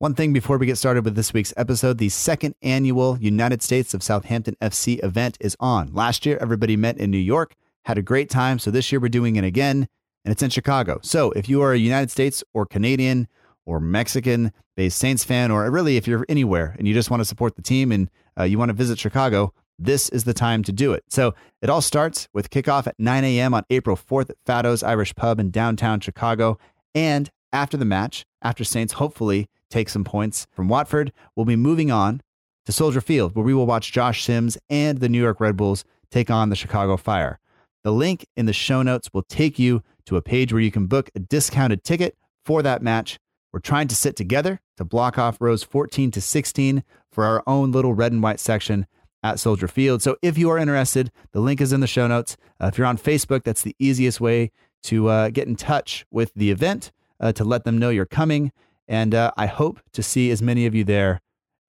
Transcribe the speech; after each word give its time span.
One 0.00 0.14
thing 0.14 0.32
before 0.32 0.58
we 0.58 0.66
get 0.66 0.78
started 0.78 1.04
with 1.04 1.16
this 1.16 1.32
week's 1.32 1.52
episode 1.56 1.98
the 1.98 2.08
second 2.08 2.54
annual 2.62 3.18
United 3.18 3.64
States 3.64 3.94
of 3.94 4.04
Southampton 4.04 4.54
FC 4.62 5.02
event 5.02 5.36
is 5.40 5.56
on. 5.58 5.92
Last 5.92 6.24
year, 6.24 6.38
everybody 6.40 6.76
met 6.76 6.98
in 6.98 7.10
New 7.10 7.18
York, 7.18 7.56
had 7.84 7.98
a 7.98 8.02
great 8.02 8.30
time. 8.30 8.60
So 8.60 8.70
this 8.70 8.92
year, 8.92 9.00
we're 9.00 9.08
doing 9.08 9.34
it 9.34 9.42
again, 9.42 9.88
and 10.24 10.30
it's 10.30 10.40
in 10.40 10.50
Chicago. 10.50 11.00
So 11.02 11.32
if 11.32 11.48
you 11.48 11.62
are 11.62 11.72
a 11.72 11.78
United 11.78 12.12
States 12.12 12.44
or 12.54 12.64
Canadian 12.64 13.26
or 13.66 13.80
Mexican 13.80 14.52
based 14.76 14.98
Saints 14.98 15.24
fan, 15.24 15.50
or 15.50 15.68
really 15.68 15.96
if 15.96 16.06
you're 16.06 16.24
anywhere 16.28 16.76
and 16.78 16.86
you 16.86 16.94
just 16.94 17.10
want 17.10 17.20
to 17.20 17.24
support 17.24 17.56
the 17.56 17.62
team 17.62 17.90
and 17.90 18.08
uh, 18.38 18.44
you 18.44 18.56
want 18.56 18.68
to 18.68 18.74
visit 18.74 19.00
Chicago, 19.00 19.52
this 19.80 20.08
is 20.10 20.22
the 20.22 20.32
time 20.32 20.62
to 20.62 20.70
do 20.70 20.92
it. 20.92 21.02
So 21.08 21.34
it 21.60 21.68
all 21.68 21.82
starts 21.82 22.28
with 22.32 22.50
kickoff 22.50 22.86
at 22.86 22.94
9 23.00 23.24
a.m. 23.24 23.52
on 23.52 23.64
April 23.68 23.96
4th 23.96 24.30
at 24.30 24.36
Fado's 24.46 24.84
Irish 24.84 25.16
Pub 25.16 25.40
in 25.40 25.50
downtown 25.50 25.98
Chicago. 25.98 26.56
And 26.94 27.32
after 27.52 27.76
the 27.76 27.84
match, 27.84 28.26
after 28.40 28.62
Saints 28.62 28.92
hopefully 28.92 29.48
take 29.70 29.88
some 29.88 30.04
points 30.04 30.46
from 30.50 30.68
Watford, 30.68 31.12
we'll 31.34 31.46
be 31.46 31.56
moving 31.56 31.90
on 31.90 32.20
to 32.66 32.72
Soldier 32.72 33.00
Field, 33.00 33.34
where 33.34 33.44
we 33.44 33.54
will 33.54 33.66
watch 33.66 33.92
Josh 33.92 34.24
Sims 34.24 34.58
and 34.68 34.98
the 34.98 35.08
New 35.08 35.20
York 35.20 35.40
Red 35.40 35.56
Bulls 35.56 35.84
take 36.10 36.30
on 36.30 36.50
the 36.50 36.56
Chicago 36.56 36.96
Fire. 36.96 37.38
The 37.84 37.92
link 37.92 38.26
in 38.36 38.46
the 38.46 38.52
show 38.52 38.82
notes 38.82 39.10
will 39.12 39.22
take 39.22 39.58
you 39.58 39.82
to 40.06 40.16
a 40.16 40.22
page 40.22 40.52
where 40.52 40.62
you 40.62 40.70
can 40.70 40.86
book 40.86 41.10
a 41.14 41.18
discounted 41.18 41.84
ticket 41.84 42.16
for 42.44 42.62
that 42.62 42.82
match. 42.82 43.18
We're 43.52 43.60
trying 43.60 43.88
to 43.88 43.94
sit 43.94 44.16
together 44.16 44.60
to 44.76 44.84
block 44.84 45.18
off 45.18 45.40
rows 45.40 45.62
14 45.62 46.10
to 46.12 46.20
16 46.20 46.84
for 47.10 47.24
our 47.24 47.42
own 47.46 47.72
little 47.72 47.94
red 47.94 48.12
and 48.12 48.22
white 48.22 48.40
section 48.40 48.86
at 49.22 49.40
Soldier 49.40 49.68
Field. 49.68 50.02
So 50.02 50.16
if 50.22 50.38
you 50.38 50.50
are 50.50 50.58
interested, 50.58 51.10
the 51.32 51.40
link 51.40 51.60
is 51.60 51.72
in 51.72 51.80
the 51.80 51.86
show 51.86 52.06
notes. 52.06 52.36
Uh, 52.60 52.66
if 52.66 52.78
you're 52.78 52.86
on 52.86 52.98
Facebook, 52.98 53.44
that's 53.44 53.62
the 53.62 53.74
easiest 53.78 54.20
way 54.20 54.50
to 54.84 55.08
uh, 55.08 55.30
get 55.30 55.48
in 55.48 55.56
touch 55.56 56.06
with 56.10 56.32
the 56.34 56.50
event 56.50 56.92
uh, 57.20 57.32
to 57.32 57.44
let 57.44 57.64
them 57.64 57.78
know 57.78 57.90
you're 57.90 58.06
coming. 58.06 58.52
And 58.88 59.14
uh, 59.14 59.32
I 59.36 59.46
hope 59.46 59.80
to 59.92 60.02
see 60.02 60.30
as 60.30 60.40
many 60.42 60.66
of 60.66 60.74
you 60.74 60.82
there 60.82 61.20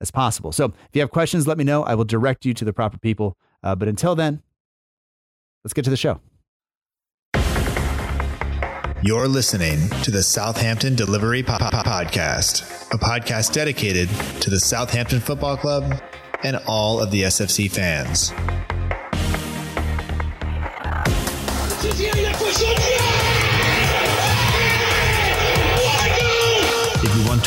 as 0.01 0.09
possible. 0.11 0.51
So 0.51 0.65
if 0.65 0.89
you 0.93 1.01
have 1.01 1.11
questions, 1.11 1.47
let 1.47 1.57
me 1.57 1.63
know. 1.63 1.83
I 1.83 1.95
will 1.95 2.05
direct 2.05 2.45
you 2.45 2.53
to 2.53 2.65
the 2.65 2.73
proper 2.73 2.97
people. 2.97 3.37
Uh, 3.61 3.75
but 3.75 3.87
until 3.87 4.15
then, 4.15 4.41
let's 5.63 5.73
get 5.73 5.83
to 5.83 5.91
the 5.91 5.97
show. 5.97 6.21
You're 9.01 9.29
listening 9.29 9.89
to 10.03 10.11
the 10.11 10.21
Southampton 10.21 10.95
Delivery 10.95 11.41
po- 11.41 11.57
po- 11.57 11.69
Podcast, 11.69 12.93
a 12.93 12.97
podcast 12.97 13.53
dedicated 13.53 14.09
to 14.41 14.49
the 14.49 14.59
Southampton 14.59 15.21
Football 15.21 15.55
Club 15.55 16.01
and 16.43 16.57
all 16.67 17.01
of 17.01 17.09
the 17.09 17.23
SFC 17.23 17.71
fans. 17.71 18.33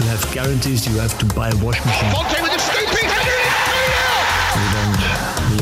to 0.02 0.08
have 0.08 0.34
guarantees, 0.34 0.86
you 0.86 0.98
have 0.98 1.16
to 1.18 1.26
buy 1.34 1.48
a 1.48 1.56
washing 1.62 1.86
machine. 1.86 2.10
Conte 2.10 2.42
with 2.42 2.54
a 2.54 2.58
stupid! 2.58 3.06
We 4.58 4.64
don't 4.74 4.98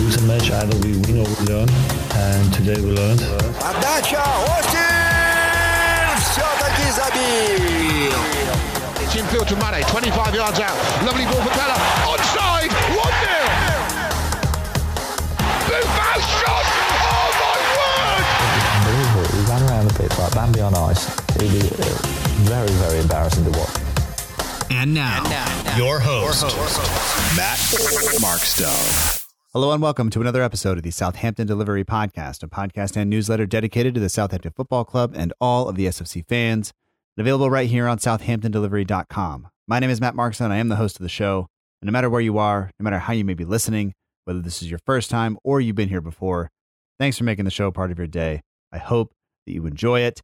lose 0.00 0.16
a 0.16 0.22
match, 0.24 0.50
either 0.50 0.76
we 0.80 0.96
win 1.04 1.20
or 1.20 1.28
we 1.28 1.36
learn. 1.44 1.68
And 2.16 2.52
today 2.54 2.80
we 2.80 2.92
learned. 2.92 3.20
Отдача! 3.60 4.24
Остин! 4.56 6.16
Все-таки 6.24 6.86
забил! 6.96 8.16
It's 9.02 9.14
infield 9.16 9.48
to 9.48 9.56
Mane, 9.56 9.84
25 9.84 10.34
yards 10.34 10.60
out. 10.60 10.76
Lovely 11.04 11.24
ball 11.24 11.42
for 11.42 11.52
Pellè. 11.52 11.76
Onside! 12.08 12.70
1-0! 12.70 13.00
Buffon 15.68 16.20
shot! 16.40 16.66
Oh 17.04 17.28
my 17.42 17.58
word! 17.76 18.24
Unbelievable. 18.76 19.26
He 19.36 19.40
ran 19.50 19.62
around 19.68 19.88
the 19.88 19.94
pitch 19.94 20.18
like 20.18 20.32
Bambi 20.34 20.60
on 20.60 20.74
ice. 20.74 21.08
It'd 21.36 21.50
be 21.50 21.60
uh, 21.60 21.84
very, 22.48 22.72
very 22.84 23.00
embarrassing 23.00 23.44
to 23.44 23.58
watch. 23.58 23.89
And 24.72 24.94
now, 24.94 25.24
your 25.76 25.98
host, 25.98 26.44
Matt 27.36 27.58
Markstone. 28.20 29.26
Hello 29.52 29.72
and 29.72 29.82
welcome 29.82 30.10
to 30.10 30.20
another 30.20 30.42
episode 30.42 30.78
of 30.78 30.84
the 30.84 30.92
Southampton 30.92 31.48
Delivery 31.48 31.84
Podcast, 31.84 32.44
a 32.44 32.46
podcast 32.46 32.96
and 32.96 33.10
newsletter 33.10 33.46
dedicated 33.46 33.94
to 33.94 34.00
the 34.00 34.08
Southampton 34.08 34.52
Football 34.52 34.84
Club 34.84 35.12
and 35.16 35.32
all 35.40 35.68
of 35.68 35.74
the 35.74 35.86
SFC 35.86 36.24
fans, 36.26 36.72
and 37.16 37.22
available 37.26 37.50
right 37.50 37.68
here 37.68 37.88
on 37.88 37.98
southamptondelivery.com. 37.98 39.48
My 39.66 39.80
name 39.80 39.90
is 39.90 40.00
Matt 40.00 40.14
Markson. 40.14 40.52
I 40.52 40.58
am 40.58 40.68
the 40.68 40.76
host 40.76 40.96
of 40.96 41.02
the 41.02 41.08
show. 41.08 41.48
And 41.82 41.88
no 41.88 41.92
matter 41.92 42.08
where 42.08 42.20
you 42.20 42.38
are, 42.38 42.70
no 42.78 42.84
matter 42.84 43.00
how 43.00 43.12
you 43.12 43.24
may 43.24 43.34
be 43.34 43.44
listening, 43.44 43.92
whether 44.24 44.40
this 44.40 44.62
is 44.62 44.70
your 44.70 44.80
first 44.86 45.10
time 45.10 45.36
or 45.42 45.60
you've 45.60 45.76
been 45.76 45.88
here 45.88 46.00
before, 46.00 46.48
thanks 46.98 47.18
for 47.18 47.24
making 47.24 47.44
the 47.44 47.50
show 47.50 47.72
part 47.72 47.90
of 47.90 47.98
your 47.98 48.06
day. 48.06 48.42
I 48.72 48.78
hope 48.78 49.12
that 49.46 49.52
you 49.52 49.66
enjoy 49.66 50.02
it. 50.02 50.22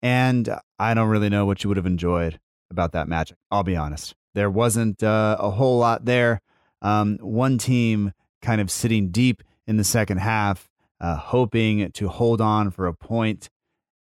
And 0.00 0.48
I 0.78 0.94
don't 0.94 1.08
really 1.08 1.28
know 1.28 1.44
what 1.44 1.64
you 1.64 1.68
would 1.68 1.76
have 1.76 1.86
enjoyed 1.86 2.38
about 2.74 2.92
that 2.92 3.08
match. 3.08 3.32
I'll 3.50 3.62
be 3.62 3.76
honest. 3.76 4.14
There 4.34 4.50
wasn't 4.50 5.02
uh, 5.02 5.36
a 5.38 5.50
whole 5.50 5.78
lot 5.78 6.04
there. 6.04 6.40
Um, 6.82 7.18
one 7.20 7.56
team 7.56 8.12
kind 8.42 8.60
of 8.60 8.70
sitting 8.70 9.10
deep 9.10 9.42
in 9.66 9.76
the 9.76 9.84
second 9.84 10.18
half, 10.18 10.68
uh, 11.00 11.16
hoping 11.16 11.90
to 11.92 12.08
hold 12.08 12.40
on 12.40 12.70
for 12.70 12.86
a 12.86 12.94
point, 12.94 13.48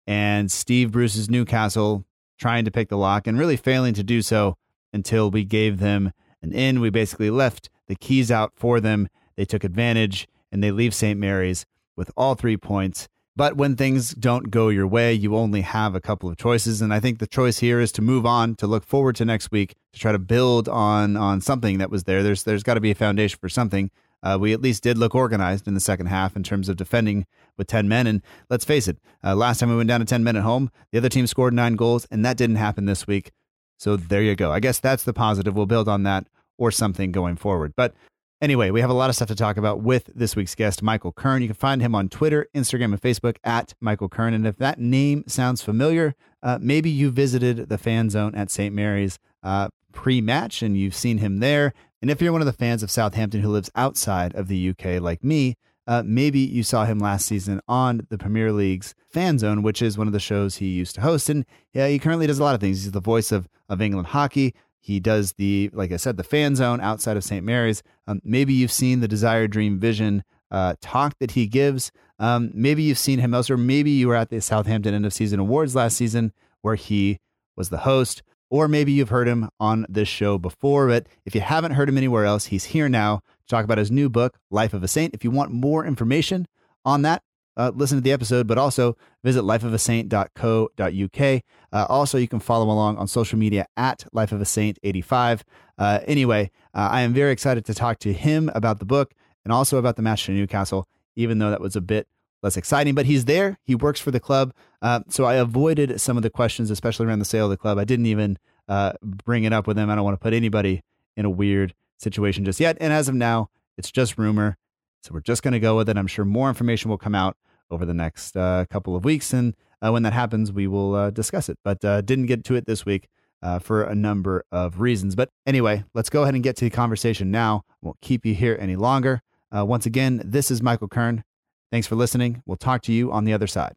and 0.07 0.51
Steve 0.51 0.91
Bruce's 0.91 1.29
Newcastle 1.29 2.05
trying 2.37 2.65
to 2.65 2.71
pick 2.71 2.89
the 2.89 2.97
lock 2.97 3.27
and 3.27 3.37
really 3.37 3.57
failing 3.57 3.93
to 3.95 4.03
do 4.03 4.21
so 4.21 4.55
until 4.93 5.29
we 5.29 5.43
gave 5.43 5.79
them 5.79 6.11
an 6.41 6.53
in. 6.53 6.79
We 6.79 6.89
basically 6.89 7.29
left 7.29 7.69
the 7.87 7.95
keys 7.95 8.31
out 8.31 8.53
for 8.55 8.79
them. 8.79 9.09
They 9.35 9.45
took 9.45 9.63
advantage 9.63 10.27
and 10.51 10.63
they 10.63 10.71
leave 10.71 10.93
St. 10.93 11.19
Mary's 11.19 11.65
with 11.95 12.11
all 12.15 12.35
three 12.35 12.57
points. 12.57 13.07
But 13.39 13.55
when 13.55 13.77
things 13.77 14.13
don't 14.13 14.51
go 14.51 14.67
your 14.67 14.85
way, 14.85 15.13
you 15.13 15.33
only 15.33 15.61
have 15.61 15.95
a 15.95 16.01
couple 16.01 16.29
of 16.29 16.35
choices. 16.35 16.81
And 16.81 16.93
I 16.93 16.99
think 16.99 17.19
the 17.19 17.25
choice 17.25 17.59
here 17.59 17.79
is 17.79 17.89
to 17.93 18.01
move 18.01 18.25
on, 18.25 18.55
to 18.55 18.67
look 18.67 18.83
forward 18.83 19.15
to 19.15 19.23
next 19.23 19.49
week, 19.49 19.75
to 19.93 19.99
try 20.01 20.11
to 20.11 20.19
build 20.19 20.67
on 20.67 21.15
on 21.15 21.39
something 21.39 21.77
that 21.77 21.89
was 21.89 22.03
there. 22.03 22.21
There's 22.21 22.43
there's 22.43 22.63
got 22.63 22.73
to 22.73 22.81
be 22.81 22.91
a 22.91 22.95
foundation 22.95 23.37
for 23.39 23.47
something. 23.47 23.91
Uh, 24.21 24.37
we 24.37 24.51
at 24.51 24.61
least 24.61 24.83
did 24.83 24.97
look 24.97 25.15
organized 25.15 25.69
in 25.69 25.73
the 25.73 25.79
second 25.79 26.07
half 26.07 26.35
in 26.35 26.43
terms 26.43 26.67
of 26.67 26.75
defending 26.75 27.25
with 27.57 27.67
10 27.67 27.87
men. 27.87 28.07
And 28.07 28.21
let's 28.49 28.65
face 28.65 28.89
it, 28.89 28.97
uh, 29.23 29.37
last 29.37 29.61
time 29.61 29.69
we 29.69 29.77
went 29.77 29.87
down 29.87 30.01
to 30.01 30.05
10 30.05 30.21
men 30.21 30.35
at 30.35 30.43
home, 30.43 30.69
the 30.91 30.97
other 30.97 31.07
team 31.07 31.25
scored 31.25 31.53
nine 31.53 31.77
goals, 31.77 32.05
and 32.11 32.25
that 32.25 32.35
didn't 32.35 32.57
happen 32.57 32.87
this 32.87 33.07
week. 33.07 33.31
So 33.77 33.95
there 33.95 34.21
you 34.21 34.35
go. 34.35 34.51
I 34.51 34.59
guess 34.59 34.79
that's 34.79 35.03
the 35.03 35.13
positive. 35.13 35.55
We'll 35.55 35.65
build 35.65 35.87
on 35.87 36.03
that 36.03 36.27
or 36.57 36.71
something 36.71 37.13
going 37.13 37.37
forward. 37.37 37.71
But 37.77 37.95
Anyway, 38.41 38.71
we 38.71 38.79
have 38.79 38.89
a 38.89 38.93
lot 38.93 39.09
of 39.09 39.17
stuff 39.17 39.27
to 39.27 39.35
talk 39.35 39.57
about 39.57 39.81
with 39.81 40.09
this 40.15 40.33
week's 40.33 40.55
guest, 40.55 40.81
Michael 40.81 41.11
Kern. 41.11 41.41
You 41.41 41.49
can 41.49 41.55
find 41.55 41.81
him 41.81 41.93
on 41.93 42.07
Twitter, 42.07 42.47
Instagram, 42.55 42.93
and 42.93 43.01
Facebook 43.01 43.35
at 43.43 43.73
Michael 43.81 44.07
Kern. 44.07 44.33
And 44.33 44.47
if 44.47 44.55
that 44.57 44.79
name 44.79 45.25
sounds 45.27 45.61
familiar, 45.61 46.15
uh, 46.41 46.57
maybe 46.61 46.89
you 46.89 47.11
visited 47.11 47.67
the 47.67 47.77
fan 47.77 48.09
zone 48.09 48.33
at 48.35 48.49
St. 48.49 48.73
Mary's 48.73 49.19
uh, 49.43 49.67
pre 49.91 50.21
match 50.21 50.61
and 50.61 50.77
you've 50.77 50.95
seen 50.95 51.17
him 51.17 51.39
there. 51.39 51.73
And 52.01 52.09
if 52.09 52.21
you're 52.21 52.31
one 52.31 52.41
of 52.41 52.47
the 52.47 52.53
fans 52.53 52.81
of 52.81 52.89
Southampton 52.89 53.41
who 53.41 53.49
lives 53.49 53.69
outside 53.75 54.33
of 54.35 54.47
the 54.47 54.69
UK 54.69 55.01
like 55.01 55.21
me, 55.21 55.57
uh, 55.85 56.03
maybe 56.05 56.39
you 56.39 56.63
saw 56.63 56.85
him 56.85 56.97
last 56.97 57.25
season 57.25 57.59
on 57.67 58.07
the 58.09 58.17
Premier 58.17 58.53
League's 58.53 58.95
Fan 59.09 59.37
Zone, 59.37 59.63
which 59.63 59.81
is 59.81 59.97
one 59.97 60.07
of 60.07 60.13
the 60.13 60.19
shows 60.19 60.57
he 60.57 60.67
used 60.67 60.95
to 60.95 61.01
host. 61.01 61.29
And 61.29 61.45
yeah, 61.73 61.89
he 61.89 61.99
currently 61.99 62.27
does 62.27 62.39
a 62.39 62.43
lot 62.43 62.55
of 62.55 62.61
things. 62.61 62.83
He's 62.83 62.91
the 62.91 63.01
voice 63.01 63.33
of, 63.33 63.49
of 63.67 63.81
England 63.81 64.07
hockey. 64.07 64.53
He 64.79 64.99
does 64.99 65.33
the, 65.33 65.69
like 65.73 65.91
I 65.91 65.97
said, 65.97 66.17
the 66.17 66.23
fan 66.23 66.55
zone 66.55 66.81
outside 66.81 67.17
of 67.17 67.23
St. 67.23 67.45
Mary's. 67.45 67.83
Um, 68.07 68.21
maybe 68.23 68.53
you've 68.53 68.71
seen 68.71 69.01
the 69.01 69.07
Desire 69.07 69.47
Dream 69.47 69.79
Vision 69.79 70.23
uh, 70.51 70.75
talk 70.81 71.17
that 71.19 71.31
he 71.31 71.47
gives. 71.47 71.91
Um, 72.17 72.51
maybe 72.53 72.83
you've 72.83 72.97
seen 72.97 73.19
him 73.19 73.33
elsewhere. 73.33 73.57
Maybe 73.57 73.91
you 73.91 74.07
were 74.07 74.15
at 74.15 74.29
the 74.29 74.41
Southampton 74.41 74.93
end 74.93 75.05
of 75.05 75.13
season 75.13 75.39
awards 75.39 75.75
last 75.75 75.97
season 75.97 76.33
where 76.61 76.75
he 76.75 77.19
was 77.55 77.69
the 77.69 77.79
host. 77.79 78.23
Or 78.49 78.67
maybe 78.67 78.91
you've 78.91 79.09
heard 79.09 79.27
him 79.27 79.49
on 79.59 79.85
this 79.87 80.07
show 80.07 80.39
before. 80.39 80.87
But 80.87 81.07
if 81.23 81.35
you 81.35 81.41
haven't 81.41 81.73
heard 81.73 81.87
him 81.87 81.97
anywhere 81.97 82.25
else, 82.25 82.45
he's 82.45 82.65
here 82.65 82.89
now 82.89 83.17
to 83.17 83.47
talk 83.47 83.63
about 83.63 83.77
his 83.77 83.91
new 83.91 84.09
book, 84.09 84.39
Life 84.49 84.73
of 84.73 84.81
a 84.81 84.87
Saint. 84.87 85.13
If 85.13 85.23
you 85.23 85.29
want 85.29 85.51
more 85.51 85.85
information 85.85 86.47
on 86.83 87.03
that, 87.03 87.21
uh, 87.59 87.71
listen 87.75 87.97
to 87.97 88.01
the 88.01 88.13
episode, 88.13 88.47
but 88.47 88.57
also 88.57 88.95
visit 89.21 89.41
lifeofasaint.co.uk. 89.41 91.43
Uh, 91.71 91.85
also, 91.89 92.17
you 92.17 92.27
can 92.27 92.39
follow 92.39 92.65
along 92.65 92.97
on 92.97 93.05
social 93.05 93.37
media 93.37 93.67
at 93.75 94.05
lifeofasaint85. 94.15 95.41
Uh, 95.77 95.99
anyway, 96.07 96.49
uh, 96.73 96.87
I 96.89 97.01
am 97.01 97.13
very 97.13 97.33
excited 97.33 97.65
to 97.65 97.73
talk 97.73 97.99
to 97.99 98.13
him 98.13 98.49
about 98.55 98.79
the 98.79 98.85
book 98.85 99.13
and 99.43 99.51
also 99.51 99.77
about 99.77 99.97
the 99.97 100.01
match 100.01 100.25
to 100.25 100.31
Newcastle, 100.31 100.87
even 101.17 101.39
though 101.39 101.49
that 101.49 101.59
was 101.59 101.75
a 101.75 101.81
bit 101.81 102.07
less 102.41 102.55
exciting. 102.55 102.95
But 102.95 103.07
he's 103.07 103.25
there. 103.25 103.59
He 103.65 103.75
works 103.75 103.99
for 103.99 104.11
the 104.11 104.21
club. 104.21 104.53
Uh, 104.81 105.01
so 105.09 105.25
I 105.25 105.35
avoided 105.35 105.99
some 105.99 106.15
of 106.15 106.23
the 106.23 106.29
questions, 106.29 106.71
especially 106.71 107.07
around 107.07 107.19
the 107.19 107.25
sale 107.25 107.45
of 107.45 107.51
the 107.51 107.57
club. 107.57 107.77
I 107.77 107.83
didn't 107.83 108.05
even 108.05 108.39
uh, 108.69 108.93
bring 109.03 109.43
it 109.43 109.51
up 109.51 109.67
with 109.67 109.77
him. 109.77 109.89
I 109.89 109.95
don't 109.95 110.05
want 110.05 110.17
to 110.17 110.23
put 110.23 110.33
anybody 110.33 110.81
in 111.17 111.25
a 111.25 111.29
weird 111.29 111.73
situation 111.97 112.45
just 112.45 112.61
yet. 112.61 112.77
And 112.79 112.93
as 112.93 113.09
of 113.09 113.15
now, 113.15 113.49
it's 113.77 113.91
just 113.91 114.17
rumor. 114.17 114.55
So 115.03 115.13
we're 115.13 115.19
just 115.19 115.43
going 115.43 115.53
to 115.53 115.59
go 115.59 115.75
with 115.75 115.89
it. 115.89 115.97
I'm 115.97 116.07
sure 116.07 116.23
more 116.23 116.47
information 116.47 116.89
will 116.89 116.97
come 116.97 117.15
out 117.15 117.35
over 117.71 117.85
the 117.85 117.93
next 117.93 118.35
uh, 118.35 118.65
couple 118.69 118.95
of 118.95 119.05
weeks. 119.05 119.33
And 119.33 119.55
uh, 119.81 119.91
when 119.91 120.03
that 120.03 120.13
happens, 120.13 120.51
we 120.51 120.67
will 120.67 120.95
uh, 120.95 121.09
discuss 121.09 121.49
it. 121.49 121.57
But 121.63 121.83
uh, 121.85 122.01
didn't 122.01 122.25
get 122.25 122.43
to 122.45 122.55
it 122.55 122.65
this 122.65 122.85
week 122.85 123.07
uh, 123.41 123.59
for 123.59 123.83
a 123.83 123.95
number 123.95 124.43
of 124.51 124.79
reasons. 124.81 125.15
But 125.15 125.29
anyway, 125.45 125.83
let's 125.93 126.09
go 126.09 126.23
ahead 126.23 126.35
and 126.35 126.43
get 126.43 126.55
to 126.57 126.65
the 126.65 126.71
conversation 126.71 127.31
now. 127.31 127.63
Won't 127.81 128.01
keep 128.01 128.25
you 128.25 128.35
here 128.35 128.57
any 128.59 128.75
longer. 128.75 129.21
Once 129.51 129.85
again, 129.85 130.21
this 130.23 130.51
is 130.51 130.61
Michael 130.61 130.87
Kern. 130.87 131.23
Thanks 131.71 131.87
for 131.87 131.95
listening. 131.95 132.43
We'll 132.45 132.57
talk 132.57 132.81
to 132.83 132.93
you 132.93 133.11
on 133.11 133.25
the 133.25 133.33
other 133.33 133.47
side. 133.47 133.73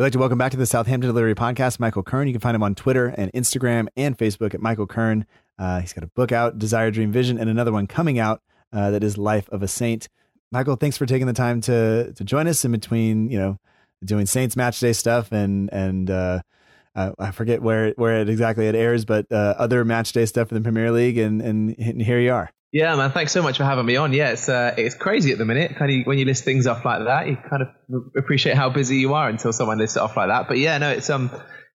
We'd 0.00 0.04
like 0.04 0.12
to 0.12 0.18
welcome 0.18 0.38
back 0.38 0.50
to 0.52 0.56
the 0.56 0.64
Southampton 0.64 1.10
Delivery 1.10 1.34
Podcast, 1.34 1.78
Michael 1.78 2.02
Kern. 2.02 2.26
You 2.26 2.32
can 2.32 2.40
find 2.40 2.54
him 2.54 2.62
on 2.62 2.74
Twitter 2.74 3.08
and 3.18 3.30
Instagram 3.34 3.88
and 3.98 4.16
Facebook 4.16 4.54
at 4.54 4.62
Michael 4.62 4.86
Kern. 4.86 5.26
Uh, 5.60 5.80
he's 5.80 5.92
got 5.92 6.02
a 6.02 6.08
book 6.08 6.32
out, 6.32 6.58
Desire, 6.58 6.90
Dream, 6.90 7.12
Vision, 7.12 7.38
and 7.38 7.50
another 7.50 7.70
one 7.70 7.86
coming 7.86 8.18
out 8.18 8.40
uh, 8.72 8.90
that 8.90 9.04
is 9.04 9.18
Life 9.18 9.48
of 9.50 9.62
a 9.62 9.68
Saint. 9.68 10.08
Michael, 10.50 10.74
thanks 10.74 10.96
for 10.96 11.06
taking 11.06 11.26
the 11.26 11.32
time 11.32 11.60
to 11.60 12.12
to 12.14 12.24
join 12.24 12.48
us 12.48 12.64
in 12.64 12.72
between, 12.72 13.30
you 13.30 13.38
know, 13.38 13.58
doing 14.04 14.26
Saints 14.26 14.56
match 14.56 14.80
day 14.80 14.94
stuff 14.94 15.30
and 15.30 15.72
and 15.72 16.10
uh, 16.10 16.40
I 16.94 17.30
forget 17.30 17.62
where 17.62 17.92
where 17.92 18.20
it 18.20 18.28
exactly 18.28 18.66
it 18.66 18.74
airs, 18.74 19.04
but 19.04 19.30
uh, 19.30 19.54
other 19.58 19.84
match 19.84 20.12
day 20.12 20.26
stuff 20.26 20.50
in 20.50 20.56
the 20.56 20.62
Premier 20.62 20.90
League, 20.90 21.18
and, 21.18 21.40
and 21.40 21.76
and 21.78 22.02
here 22.02 22.18
you 22.18 22.32
are. 22.32 22.50
Yeah, 22.72 22.94
man. 22.96 23.10
Thanks 23.10 23.32
so 23.32 23.42
much 23.42 23.56
for 23.56 23.64
having 23.64 23.86
me 23.86 23.96
on. 23.96 24.12
Yeah, 24.12 24.30
it's 24.30 24.48
uh, 24.48 24.74
it's 24.76 24.94
crazy 24.94 25.32
at 25.32 25.38
the 25.38 25.44
minute. 25.44 25.76
Kind 25.76 26.00
of 26.00 26.06
when 26.06 26.18
you 26.18 26.24
list 26.24 26.44
things 26.44 26.66
off 26.66 26.84
like 26.84 27.04
that, 27.04 27.28
you 27.28 27.36
kind 27.36 27.62
of 27.62 27.68
appreciate 28.16 28.56
how 28.56 28.70
busy 28.70 28.96
you 28.96 29.14
are 29.14 29.28
until 29.28 29.52
someone 29.52 29.78
lists 29.78 29.96
it 29.96 30.00
off 30.00 30.16
like 30.16 30.28
that. 30.28 30.48
But 30.48 30.58
yeah, 30.58 30.78
no, 30.78 30.90
it's 30.90 31.10
um, 31.10 31.30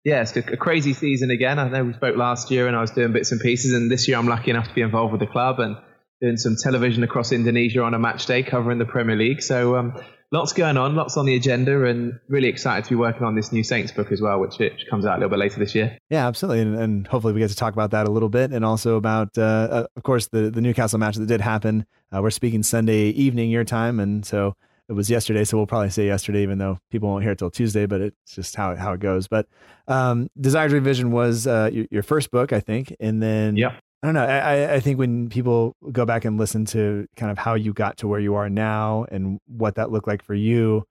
yeah, 0.06 0.22
it's 0.22 0.38
a 0.38 0.56
crazy 0.56 0.94
season 0.94 1.32
again. 1.32 1.58
I 1.58 1.68
know 1.68 1.84
we 1.84 1.94
spoke 1.94 2.16
last 2.16 2.52
year, 2.52 2.68
and 2.68 2.76
I 2.76 2.82
was 2.82 2.92
doing 2.92 3.12
bits 3.12 3.32
and 3.32 3.42
pieces, 3.42 3.74
and 3.74 3.90
this 3.90 4.08
year 4.08 4.18
I'm 4.18 4.28
lucky 4.28 4.52
enough 4.52 4.68
to 4.68 4.74
be 4.74 4.82
involved 4.82 5.12
with 5.12 5.20
the 5.20 5.28
club 5.28 5.60
and 5.60 5.78
doing 6.22 6.38
some 6.38 6.56
television 6.62 7.04
across 7.04 7.32
Indonesia 7.32 7.82
on 7.82 7.96
a 7.96 8.00
match 8.00 8.28
day 8.28 8.44
covering 8.44 8.78
the 8.78 8.86
Premier 8.86 9.16
League. 9.16 9.42
So 9.42 9.76
um, 9.76 10.00
lots 10.32 10.54
going 10.54 10.78
on, 10.78 10.96
lots 10.96 11.18
on 11.18 11.26
the 11.26 11.36
agenda, 11.36 11.86
and 11.86 12.20
really 12.30 12.50
excited 12.50 12.84
to 12.84 12.92
be 12.92 12.96
working 12.96 13.24
on 13.24 13.36
this 13.36 13.52
new 13.52 13.64
Saints 13.64 13.92
book 13.92 14.12
as 14.12 14.22
well, 14.22 14.40
which, 14.40 14.60
which 14.60 14.86
comes 14.92 15.08
out 15.08 15.14
a 15.14 15.18
little 15.18 15.32
bit 15.32 15.40
later 15.40 15.60
this 15.60 15.74
year. 15.74 15.98
Yeah, 16.12 16.28
absolutely, 16.28 16.62
and, 16.62 16.76
and 16.76 17.08
hopefully 17.08 17.34
we 17.34 17.40
get 17.40 17.50
to 17.50 17.56
talk 17.56 17.74
about 17.74 17.90
that 17.90 18.08
a 18.08 18.12
little 18.12 18.30
bit, 18.30 18.52
and 18.52 18.64
also 18.64 18.98
about, 18.98 19.36
uh, 19.40 19.42
uh, 19.42 19.88
of 19.98 20.04
course, 20.04 20.28
the 20.28 20.52
the 20.52 20.62
Newcastle 20.62 21.00
match 21.00 21.16
that 21.16 21.26
did 21.26 21.42
happen. 21.42 21.88
Uh, 22.16 22.22
we're 22.22 22.30
speaking 22.30 22.62
Sunday 22.62 23.08
evening 23.10 23.50
your 23.50 23.64
time, 23.64 24.00
and 24.00 24.24
so 24.24 24.56
it 24.88 24.94
was 24.94 25.10
yesterday, 25.10 25.44
so 25.44 25.58
we'll 25.58 25.66
probably 25.66 25.90
say 25.90 26.06
yesterday, 26.06 26.44
even 26.44 26.58
though 26.58 26.80
people 26.92 27.10
won't 27.10 27.24
hear 27.24 27.32
it 27.32 27.40
till 27.40 27.50
Tuesday. 27.50 27.86
But 27.86 28.02
it's 28.02 28.36
just 28.36 28.56
how 28.56 28.76
how 28.76 28.94
it 28.94 29.00
goes. 29.00 29.28
But 29.28 29.48
um, 29.88 30.30
Desire 30.40 30.70
Dream 30.70 30.84
Vision 30.84 31.12
was 31.12 31.48
uh, 31.48 31.70
your, 31.72 31.86
your, 31.92 32.04
first 32.04 32.32
book, 32.32 32.54
I 32.54 32.60
think, 32.60 32.96
and 33.00 33.22
then 33.22 33.58
yeah. 33.58 33.78
I 34.04 34.08
don't 34.08 34.14
know. 34.14 34.26
I, 34.26 34.76
I 34.76 34.80
think 34.80 35.00
when 35.00 35.30
people 35.30 35.76
go 35.92 36.06
back 36.06 36.26
and 36.26 36.38
listen 36.38 36.66
to 36.66 37.08
kind 37.16 37.32
of 37.32 37.38
how 37.38 37.56
you 37.56 37.74
got 37.74 37.98
to 37.98 38.08
where 38.08 38.20
you 38.20 38.36
are 38.36 38.50
now 38.50 39.06
and 39.12 39.40
what 39.48 39.76
that 39.76 39.92
looked 39.92 40.08
like 40.08 40.24
for 40.24 40.36
you, 40.36 40.86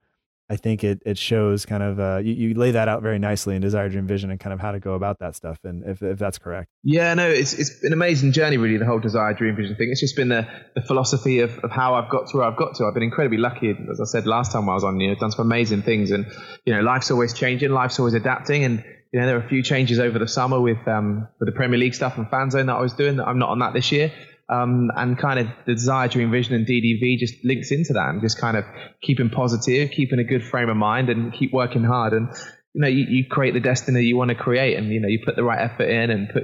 I 0.50 0.56
think 0.56 0.84
it 0.84 1.00
it 1.06 1.16
shows 1.16 1.64
kind 1.64 1.82
of 1.82 1.98
uh, 1.98 2.18
you, 2.18 2.34
you 2.34 2.54
lay 2.54 2.70
that 2.72 2.86
out 2.86 3.02
very 3.02 3.18
nicely 3.18 3.56
in 3.56 3.62
Desire 3.62 3.88
Dream 3.88 4.06
Vision 4.06 4.30
and 4.30 4.38
kind 4.38 4.52
of 4.52 4.60
how 4.60 4.72
to 4.72 4.80
go 4.80 4.92
about 4.92 5.18
that 5.20 5.34
stuff 5.34 5.58
and 5.64 5.82
if, 5.84 6.02
if 6.02 6.18
that's 6.18 6.38
correct. 6.38 6.68
Yeah, 6.82 7.14
no, 7.14 7.28
it's 7.28 7.54
it's 7.54 7.82
an 7.82 7.94
amazing 7.94 8.32
journey 8.32 8.58
really 8.58 8.76
the 8.76 8.84
whole 8.84 9.00
Desire 9.00 9.32
Dream 9.32 9.56
Vision 9.56 9.74
thing. 9.76 9.88
It's 9.90 10.00
just 10.00 10.16
been 10.16 10.28
the, 10.28 10.46
the 10.74 10.82
philosophy 10.82 11.40
of, 11.40 11.58
of 11.60 11.70
how 11.70 11.94
I've 11.94 12.10
got 12.10 12.28
to 12.28 12.36
where 12.36 12.46
I've 12.46 12.58
got 12.58 12.74
to. 12.76 12.84
I've 12.84 12.94
been 12.94 13.02
incredibly 13.02 13.38
lucky, 13.38 13.74
as 13.90 14.00
I 14.00 14.04
said 14.04 14.26
last 14.26 14.52
time 14.52 14.68
I 14.68 14.74
was 14.74 14.84
on. 14.84 15.00
You 15.00 15.08
know, 15.08 15.14
done 15.14 15.30
some 15.30 15.46
amazing 15.46 15.82
things, 15.82 16.10
and 16.10 16.26
you 16.66 16.74
know, 16.74 16.82
life's 16.82 17.10
always 17.10 17.32
changing, 17.32 17.70
life's 17.70 17.98
always 17.98 18.14
adapting, 18.14 18.64
and 18.64 18.84
you 19.12 19.20
know, 19.20 19.26
there 19.26 19.38
were 19.38 19.44
a 19.44 19.48
few 19.48 19.62
changes 19.62 19.98
over 19.98 20.18
the 20.18 20.28
summer 20.28 20.60
with 20.60 20.86
um 20.86 21.26
with 21.40 21.48
the 21.48 21.52
Premier 21.54 21.78
League 21.78 21.94
stuff 21.94 22.18
and 22.18 22.28
fan 22.28 22.50
zone 22.50 22.66
that 22.66 22.76
I 22.76 22.80
was 22.80 22.92
doing. 22.92 23.16
That 23.16 23.28
I'm 23.28 23.38
not 23.38 23.48
on 23.48 23.60
that 23.60 23.72
this 23.72 23.92
year. 23.92 24.12
Um, 24.46 24.90
and 24.94 25.18
kind 25.18 25.40
of 25.40 25.46
the 25.66 25.72
desire 25.72 26.06
to 26.08 26.20
envision 26.20 26.54
and 26.54 26.66
DDV 26.66 27.16
just 27.18 27.34
links 27.44 27.70
into 27.70 27.94
that 27.94 28.10
and 28.10 28.20
just 28.20 28.38
kind 28.38 28.58
of 28.58 28.64
keeping 29.00 29.30
positive, 29.30 29.90
keeping 29.90 30.18
a 30.18 30.24
good 30.24 30.44
frame 30.44 30.68
of 30.68 30.76
mind 30.76 31.08
and 31.08 31.32
keep 31.32 31.50
working 31.52 31.82
hard. 31.82 32.12
And, 32.12 32.28
you 32.74 32.82
know, 32.82 32.88
you, 32.88 33.06
you 33.08 33.24
create 33.26 33.54
the 33.54 33.60
destiny 33.60 34.02
you 34.02 34.18
want 34.18 34.28
to 34.28 34.34
create 34.34 34.76
and, 34.76 34.92
you 34.92 35.00
know, 35.00 35.08
you 35.08 35.20
put 35.24 35.36
the 35.36 35.44
right 35.44 35.60
effort 35.60 35.88
in 35.88 36.10
and 36.10 36.28
put, 36.28 36.42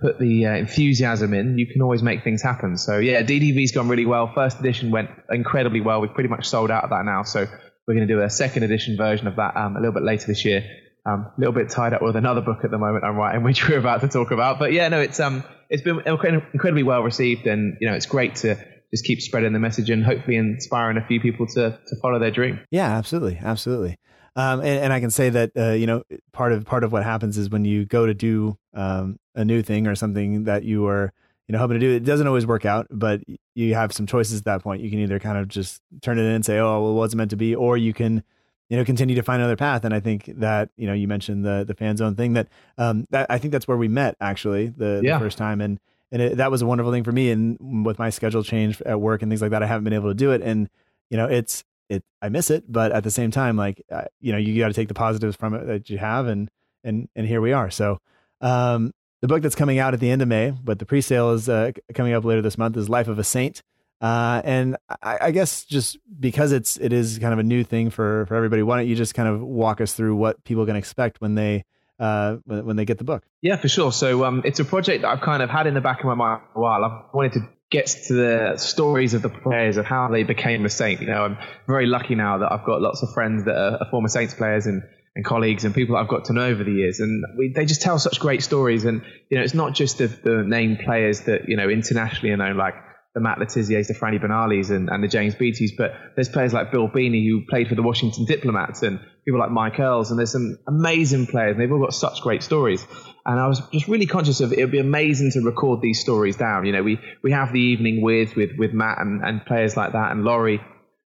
put 0.00 0.18
the 0.18 0.46
uh, 0.46 0.54
enthusiasm 0.54 1.34
in, 1.34 1.58
you 1.58 1.66
can 1.66 1.82
always 1.82 2.02
make 2.02 2.24
things 2.24 2.42
happen. 2.42 2.78
So 2.78 2.98
yeah, 2.98 3.22
DDV's 3.22 3.72
gone 3.72 3.88
really 3.88 4.06
well. 4.06 4.32
First 4.34 4.58
edition 4.60 4.90
went 4.90 5.10
incredibly 5.30 5.82
well. 5.82 6.00
We've 6.00 6.14
pretty 6.14 6.30
much 6.30 6.46
sold 6.46 6.70
out 6.70 6.84
of 6.84 6.90
that 6.90 7.04
now. 7.04 7.22
So 7.24 7.46
we're 7.86 7.94
going 7.94 8.08
to 8.08 8.14
do 8.14 8.22
a 8.22 8.30
second 8.30 8.62
edition 8.62 8.96
version 8.96 9.26
of 9.26 9.36
that 9.36 9.56
um, 9.56 9.76
a 9.76 9.80
little 9.80 9.94
bit 9.94 10.02
later 10.02 10.26
this 10.26 10.44
year. 10.44 10.64
Um, 11.06 11.30
a 11.36 11.40
little 11.40 11.54
bit 11.54 11.70
tied 11.70 11.92
up 11.92 12.02
with 12.02 12.16
another 12.16 12.40
book 12.40 12.64
at 12.64 12.72
the 12.72 12.78
moment 12.78 13.04
I'm 13.04 13.16
writing, 13.16 13.42
which 13.44 13.68
we're 13.68 13.78
about 13.78 14.00
to 14.00 14.08
talk 14.08 14.32
about. 14.32 14.58
But 14.58 14.72
yeah, 14.72 14.88
no, 14.88 15.00
it's 15.00 15.20
um, 15.20 15.44
it's 15.70 15.82
been 15.82 16.00
incredibly 16.04 16.82
well 16.82 17.02
received, 17.02 17.46
and 17.46 17.76
you 17.80 17.88
know, 17.88 17.94
it's 17.94 18.06
great 18.06 18.36
to 18.36 18.56
just 18.90 19.04
keep 19.04 19.20
spreading 19.20 19.52
the 19.52 19.58
message 19.58 19.90
and 19.90 20.04
hopefully 20.04 20.36
inspiring 20.36 20.96
a 20.96 21.06
few 21.06 21.20
people 21.20 21.46
to 21.46 21.78
to 21.86 21.96
follow 22.02 22.18
their 22.18 22.30
dream. 22.30 22.60
Yeah, 22.70 22.90
absolutely, 22.96 23.38
absolutely. 23.42 23.98
Um, 24.36 24.60
and, 24.60 24.68
and, 24.68 24.92
I 24.92 25.00
can 25.00 25.10
say 25.10 25.30
that 25.30 25.52
uh, 25.56 25.70
you 25.70 25.86
know 25.86 26.02
part 26.32 26.52
of 26.52 26.66
part 26.66 26.84
of 26.84 26.92
what 26.92 27.02
happens 27.04 27.38
is 27.38 27.48
when 27.48 27.64
you 27.64 27.86
go 27.86 28.04
to 28.04 28.12
do 28.12 28.58
um, 28.74 29.18
a 29.34 29.44
new 29.44 29.62
thing 29.62 29.86
or 29.86 29.94
something 29.94 30.44
that 30.44 30.62
you 30.62 30.86
are 30.88 31.12
you 31.48 31.52
know 31.52 31.58
hoping 31.58 31.80
to 31.80 31.80
do, 31.80 31.92
it 31.94 32.04
doesn't 32.04 32.26
always 32.26 32.46
work 32.46 32.66
out, 32.66 32.86
but 32.90 33.22
you 33.54 33.74
have 33.74 33.92
some 33.92 34.06
choices 34.06 34.40
at 34.40 34.44
that 34.44 34.62
point. 34.62 34.82
You 34.82 34.90
can 34.90 34.98
either 34.98 35.18
kind 35.18 35.38
of 35.38 35.48
just 35.48 35.80
turn 36.02 36.18
it 36.18 36.22
in 36.22 36.32
and 36.32 36.44
say, 36.44 36.58
oh, 36.58 36.82
well, 36.82 36.90
it 36.90 36.94
wasn't 36.94 37.18
meant 37.18 37.30
to 37.30 37.36
be, 37.36 37.54
or 37.54 37.78
you 37.78 37.94
can 37.94 38.22
you 38.68 38.76
know 38.76 38.84
continue 38.84 39.14
to 39.14 39.22
find 39.22 39.40
another 39.40 39.56
path. 39.56 39.84
And 39.84 39.94
i 39.94 40.00
think 40.00 40.26
that 40.38 40.70
you 40.76 40.86
know 40.86 40.92
you 40.92 41.08
mentioned 41.08 41.44
the 41.44 41.64
the 41.66 41.74
fan 41.74 41.96
zone 41.96 42.14
thing 42.14 42.34
that 42.34 42.48
um 42.78 43.06
that 43.10 43.26
i 43.30 43.38
think 43.38 43.52
that's 43.52 43.68
where 43.68 43.76
we 43.76 43.88
met 43.88 44.16
actually 44.20 44.68
the, 44.68 45.00
yeah. 45.02 45.18
the 45.18 45.24
first 45.24 45.38
time. 45.38 45.60
And 45.60 45.78
and 46.12 46.22
it, 46.22 46.36
that 46.36 46.50
was 46.50 46.62
a 46.62 46.66
wonderful 46.66 46.92
thing 46.92 47.04
for 47.04 47.12
me. 47.12 47.30
And 47.30 47.84
with 47.84 47.98
my 47.98 48.10
schedule 48.10 48.42
change 48.42 48.80
at 48.82 49.00
work 49.00 49.22
and 49.22 49.30
things 49.30 49.42
like 49.42 49.50
that 49.50 49.62
i 49.62 49.66
haven't 49.66 49.84
been 49.84 49.92
able 49.92 50.10
to 50.10 50.14
do 50.14 50.32
it. 50.32 50.42
And 50.42 50.68
you 51.10 51.16
know 51.16 51.26
it's 51.26 51.64
it 51.88 52.04
i 52.22 52.28
miss 52.28 52.50
it. 52.50 52.64
But 52.70 52.92
at 52.92 53.04
the 53.04 53.10
same 53.10 53.30
time 53.30 53.56
like 53.56 53.82
uh, 53.90 54.04
you 54.20 54.32
know 54.32 54.38
you 54.38 54.58
got 54.58 54.68
to 54.68 54.74
take 54.74 54.88
the 54.88 54.94
positives 54.94 55.36
from 55.36 55.54
it 55.54 55.66
that 55.66 55.90
you 55.90 55.98
have 55.98 56.26
and 56.26 56.50
and 56.84 57.08
and 57.14 57.26
here 57.26 57.40
we 57.40 57.52
are. 57.52 57.70
So 57.70 58.00
um 58.40 58.92
the 59.22 59.28
book 59.28 59.42
that's 59.42 59.54
coming 59.54 59.78
out 59.78 59.94
at 59.94 60.00
the 60.00 60.10
end 60.10 60.22
of 60.22 60.28
may 60.28 60.50
but 60.50 60.78
the 60.78 60.86
pre-sale 60.86 61.32
is 61.32 61.48
uh, 61.48 61.72
coming 61.94 62.12
up 62.12 62.24
later 62.24 62.42
this 62.42 62.58
month 62.58 62.76
is 62.76 62.88
life 62.88 63.08
of 63.08 63.18
a 63.18 63.24
saint 63.24 63.62
uh, 64.00 64.42
and 64.44 64.76
I, 65.02 65.18
I, 65.22 65.30
guess 65.30 65.64
just 65.64 65.98
because 66.20 66.52
it's 66.52 66.76
it 66.76 66.92
is 66.92 67.18
kind 67.18 67.32
of 67.32 67.38
a 67.38 67.42
new 67.42 67.64
thing 67.64 67.90
for 67.90 68.26
for 68.26 68.34
everybody, 68.34 68.62
why 68.62 68.76
don't 68.76 68.86
you 68.86 68.94
just 68.94 69.14
kind 69.14 69.28
of 69.28 69.40
walk 69.40 69.80
us 69.80 69.94
through 69.94 70.16
what 70.16 70.44
people 70.44 70.66
can 70.66 70.76
expect 70.76 71.20
when 71.20 71.34
they 71.34 71.64
uh, 71.98 72.36
when, 72.44 72.66
when 72.66 72.76
they 72.76 72.84
get 72.84 72.98
the 72.98 73.04
book? 73.04 73.24
Yeah, 73.40 73.56
for 73.56 73.68
sure. 73.68 73.92
So 73.92 74.24
um, 74.24 74.42
it's 74.44 74.60
a 74.60 74.64
project 74.64 75.02
that 75.02 75.08
I've 75.08 75.22
kind 75.22 75.42
of 75.42 75.48
had 75.48 75.66
in 75.66 75.72
the 75.72 75.80
back 75.80 76.00
of 76.00 76.06
my 76.06 76.14
mind 76.14 76.42
for 76.52 76.58
a 76.58 76.62
while. 76.62 76.84
I've 76.84 77.14
wanted 77.14 77.32
to 77.34 77.48
get 77.70 77.86
to 77.86 78.12
the 78.12 78.56
stories 78.58 79.14
of 79.14 79.22
the 79.22 79.30
players 79.30 79.76
of 79.76 79.86
how 79.86 80.08
they 80.08 80.22
became 80.22 80.64
a 80.66 80.68
saint. 80.68 81.00
You 81.00 81.08
know, 81.08 81.24
I'm 81.24 81.38
very 81.66 81.86
lucky 81.86 82.14
now 82.14 82.38
that 82.38 82.52
I've 82.52 82.64
got 82.64 82.82
lots 82.82 83.02
of 83.02 83.12
friends 83.14 83.44
that 83.46 83.56
are, 83.56 83.86
former 83.90 84.08
Saints 84.08 84.34
players 84.34 84.66
and 84.66 84.82
and 85.14 85.24
colleagues 85.24 85.64
and 85.64 85.74
people 85.74 85.96
I've 85.96 86.08
got 86.08 86.26
to 86.26 86.34
know 86.34 86.44
over 86.44 86.62
the 86.62 86.72
years. 86.72 87.00
And 87.00 87.24
we, 87.38 87.50
they 87.50 87.64
just 87.64 87.80
tell 87.80 87.98
such 87.98 88.20
great 88.20 88.42
stories. 88.42 88.84
And, 88.84 89.00
you 89.30 89.38
know, 89.38 89.44
it's 89.44 89.54
not 89.54 89.72
just 89.72 89.96
the, 89.96 90.08
the 90.08 90.44
named 90.46 90.80
players 90.84 91.22
that, 91.22 91.48
you 91.48 91.56
know, 91.56 91.70
internationally 91.70 92.34
are 92.34 92.36
known, 92.36 92.58
like 92.58 92.74
the 93.16 93.20
Matt 93.22 93.38
Le 93.38 93.46
Tissiers, 93.46 93.88
the 93.88 93.94
Franny 93.94 94.22
Benalis, 94.22 94.68
and, 94.68 94.90
and 94.90 95.02
the 95.02 95.08
James 95.08 95.34
Beatties, 95.34 95.70
but 95.74 95.94
there's 96.14 96.28
players 96.28 96.52
like 96.52 96.70
Bill 96.70 96.86
Beanie 96.86 97.26
who 97.26 97.46
played 97.48 97.66
for 97.66 97.74
the 97.74 97.82
Washington 97.82 98.26
Diplomats, 98.26 98.82
and 98.82 99.00
people 99.24 99.40
like 99.40 99.50
Mike 99.50 99.80
Earls, 99.80 100.10
and 100.10 100.18
there's 100.18 100.32
some 100.32 100.58
amazing 100.68 101.26
players, 101.26 101.52
and 101.52 101.60
they've 101.60 101.72
all 101.72 101.80
got 101.80 101.94
such 101.94 102.20
great 102.20 102.42
stories. 102.42 102.86
And 103.24 103.40
I 103.40 103.48
was 103.48 103.62
just 103.72 103.88
really 103.88 104.04
conscious 104.04 104.42
of 104.42 104.52
it 104.52 104.58
would 104.58 104.70
be 104.70 104.80
amazing 104.80 105.30
to 105.30 105.40
record 105.40 105.80
these 105.80 105.98
stories 105.98 106.36
down. 106.36 106.66
You 106.66 106.72
know, 106.72 106.82
we 106.82 107.00
we 107.22 107.32
have 107.32 107.54
the 107.54 107.60
evening 107.60 108.02
with 108.02 108.36
with 108.36 108.50
with 108.58 108.74
Matt 108.74 108.98
and, 108.98 109.24
and 109.24 109.46
players 109.46 109.78
like 109.78 109.92
that, 109.92 110.12
and 110.12 110.22
Lawrie. 110.22 110.60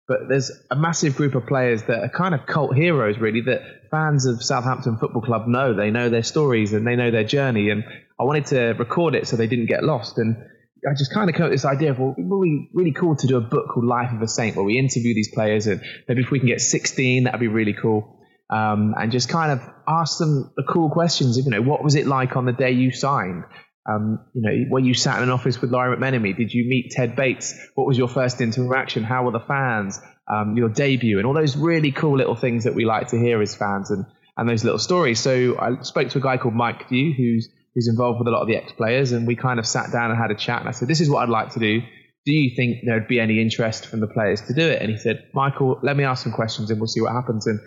But 0.08 0.20
there's 0.30 0.50
a 0.70 0.76
massive 0.76 1.14
group 1.14 1.34
of 1.34 1.46
players 1.46 1.82
that 1.82 2.02
are 2.02 2.08
kind 2.08 2.34
of 2.34 2.46
cult 2.46 2.74
heroes, 2.74 3.18
really, 3.18 3.42
that 3.42 3.60
fans 3.90 4.24
of 4.24 4.42
Southampton 4.42 4.96
Football 4.96 5.20
Club 5.20 5.46
know. 5.46 5.74
They 5.74 5.90
know 5.90 6.08
their 6.08 6.22
stories 6.22 6.72
and 6.72 6.86
they 6.86 6.96
know 6.96 7.10
their 7.10 7.24
journey. 7.24 7.68
And 7.68 7.84
I 8.18 8.24
wanted 8.24 8.46
to 8.46 8.58
record 8.78 9.14
it 9.14 9.28
so 9.28 9.36
they 9.36 9.46
didn't 9.46 9.66
get 9.66 9.84
lost. 9.84 10.16
And 10.16 10.38
I 10.86 10.94
just 10.96 11.12
kind 11.12 11.28
of 11.28 11.34
came 11.34 11.44
up 11.44 11.50
with 11.50 11.60
this 11.60 11.64
idea 11.64 11.90
of, 11.90 11.98
well, 11.98 12.14
it 12.16 12.22
would 12.22 12.44
be 12.44 12.70
really 12.72 12.92
cool 12.92 13.16
to 13.16 13.26
do 13.26 13.36
a 13.36 13.40
book 13.40 13.68
called 13.68 13.86
Life 13.86 14.12
of 14.12 14.22
a 14.22 14.28
Saint 14.28 14.56
where 14.56 14.64
we 14.64 14.78
interview 14.78 15.14
these 15.14 15.30
players 15.32 15.66
and 15.66 15.82
maybe 16.06 16.22
if 16.22 16.30
we 16.30 16.38
can 16.38 16.48
get 16.48 16.60
16, 16.60 17.24
that'd 17.24 17.40
be 17.40 17.48
really 17.48 17.74
cool. 17.74 18.20
Um, 18.50 18.94
and 18.96 19.12
just 19.12 19.28
kind 19.28 19.52
of 19.52 19.60
ask 19.86 20.18
them 20.18 20.52
the 20.56 20.62
cool 20.62 20.90
questions 20.90 21.36
of, 21.36 21.44
you 21.44 21.50
know, 21.50 21.62
what 21.62 21.82
was 21.82 21.96
it 21.96 22.06
like 22.06 22.36
on 22.36 22.44
the 22.44 22.52
day 22.52 22.70
you 22.70 22.92
signed? 22.92 23.44
Um, 23.88 24.26
you 24.34 24.42
know, 24.42 24.64
when 24.68 24.84
you 24.84 24.94
sat 24.94 25.16
in 25.18 25.24
an 25.24 25.30
office 25.30 25.60
with 25.60 25.70
Lawrie 25.70 25.96
McMenemy, 25.96 26.36
did 26.36 26.52
you 26.52 26.68
meet 26.68 26.90
Ted 26.90 27.16
Bates? 27.16 27.54
What 27.74 27.86
was 27.86 27.96
your 27.96 28.08
first 28.08 28.40
interaction? 28.40 29.02
How 29.02 29.24
were 29.24 29.32
the 29.32 29.40
fans? 29.40 30.00
Um, 30.30 30.56
your 30.56 30.68
debut 30.68 31.16
and 31.16 31.26
all 31.26 31.32
those 31.32 31.56
really 31.56 31.90
cool 31.90 32.18
little 32.18 32.34
things 32.34 32.64
that 32.64 32.74
we 32.74 32.84
like 32.84 33.08
to 33.08 33.18
hear 33.18 33.40
as 33.40 33.54
fans 33.54 33.90
and, 33.90 34.04
and 34.36 34.48
those 34.48 34.62
little 34.62 34.78
stories. 34.78 35.20
So 35.20 35.58
I 35.58 35.82
spoke 35.82 36.10
to 36.10 36.18
a 36.18 36.20
guy 36.20 36.36
called 36.36 36.54
Mike 36.54 36.88
Dew, 36.90 37.14
who's 37.16 37.48
who's 37.78 37.86
involved 37.86 38.18
with 38.18 38.26
a 38.26 38.30
lot 38.32 38.42
of 38.42 38.48
the 38.48 38.56
ex 38.56 38.72
players, 38.72 39.12
and 39.12 39.24
we 39.24 39.36
kind 39.36 39.60
of 39.60 39.66
sat 39.66 39.92
down 39.92 40.10
and 40.10 40.18
had 40.18 40.32
a 40.32 40.34
chat. 40.34 40.58
And 40.58 40.68
I 40.68 40.72
said, 40.72 40.88
"This 40.88 41.00
is 41.00 41.08
what 41.08 41.22
I'd 41.22 41.28
like 41.28 41.50
to 41.50 41.60
do. 41.60 41.80
Do 42.26 42.32
you 42.32 42.56
think 42.56 42.78
there'd 42.84 43.06
be 43.06 43.20
any 43.20 43.40
interest 43.40 43.86
from 43.86 44.00
the 44.00 44.08
players 44.08 44.40
to 44.48 44.52
do 44.52 44.66
it?" 44.66 44.82
And 44.82 44.90
he 44.90 44.96
said, 44.96 45.28
"Michael, 45.32 45.78
let 45.84 45.96
me 45.96 46.02
ask 46.02 46.24
some 46.24 46.32
questions, 46.32 46.72
and 46.72 46.80
we'll 46.80 46.88
see 46.88 47.00
what 47.00 47.12
happens." 47.12 47.46
And 47.46 47.60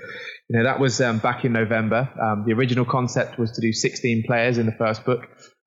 you 0.49 0.57
know, 0.57 0.65
that 0.65 0.81
was 0.81 0.99
um, 0.99 1.19
back 1.19 1.45
in 1.45 1.53
November. 1.53 2.09
Um, 2.21 2.43
the 2.45 2.51
original 2.51 2.83
concept 2.83 3.39
was 3.39 3.53
to 3.53 3.61
do 3.61 3.71
16 3.71 4.23
players 4.27 4.57
in 4.57 4.65
the 4.65 4.73
first 4.73 5.05
book, 5.05 5.21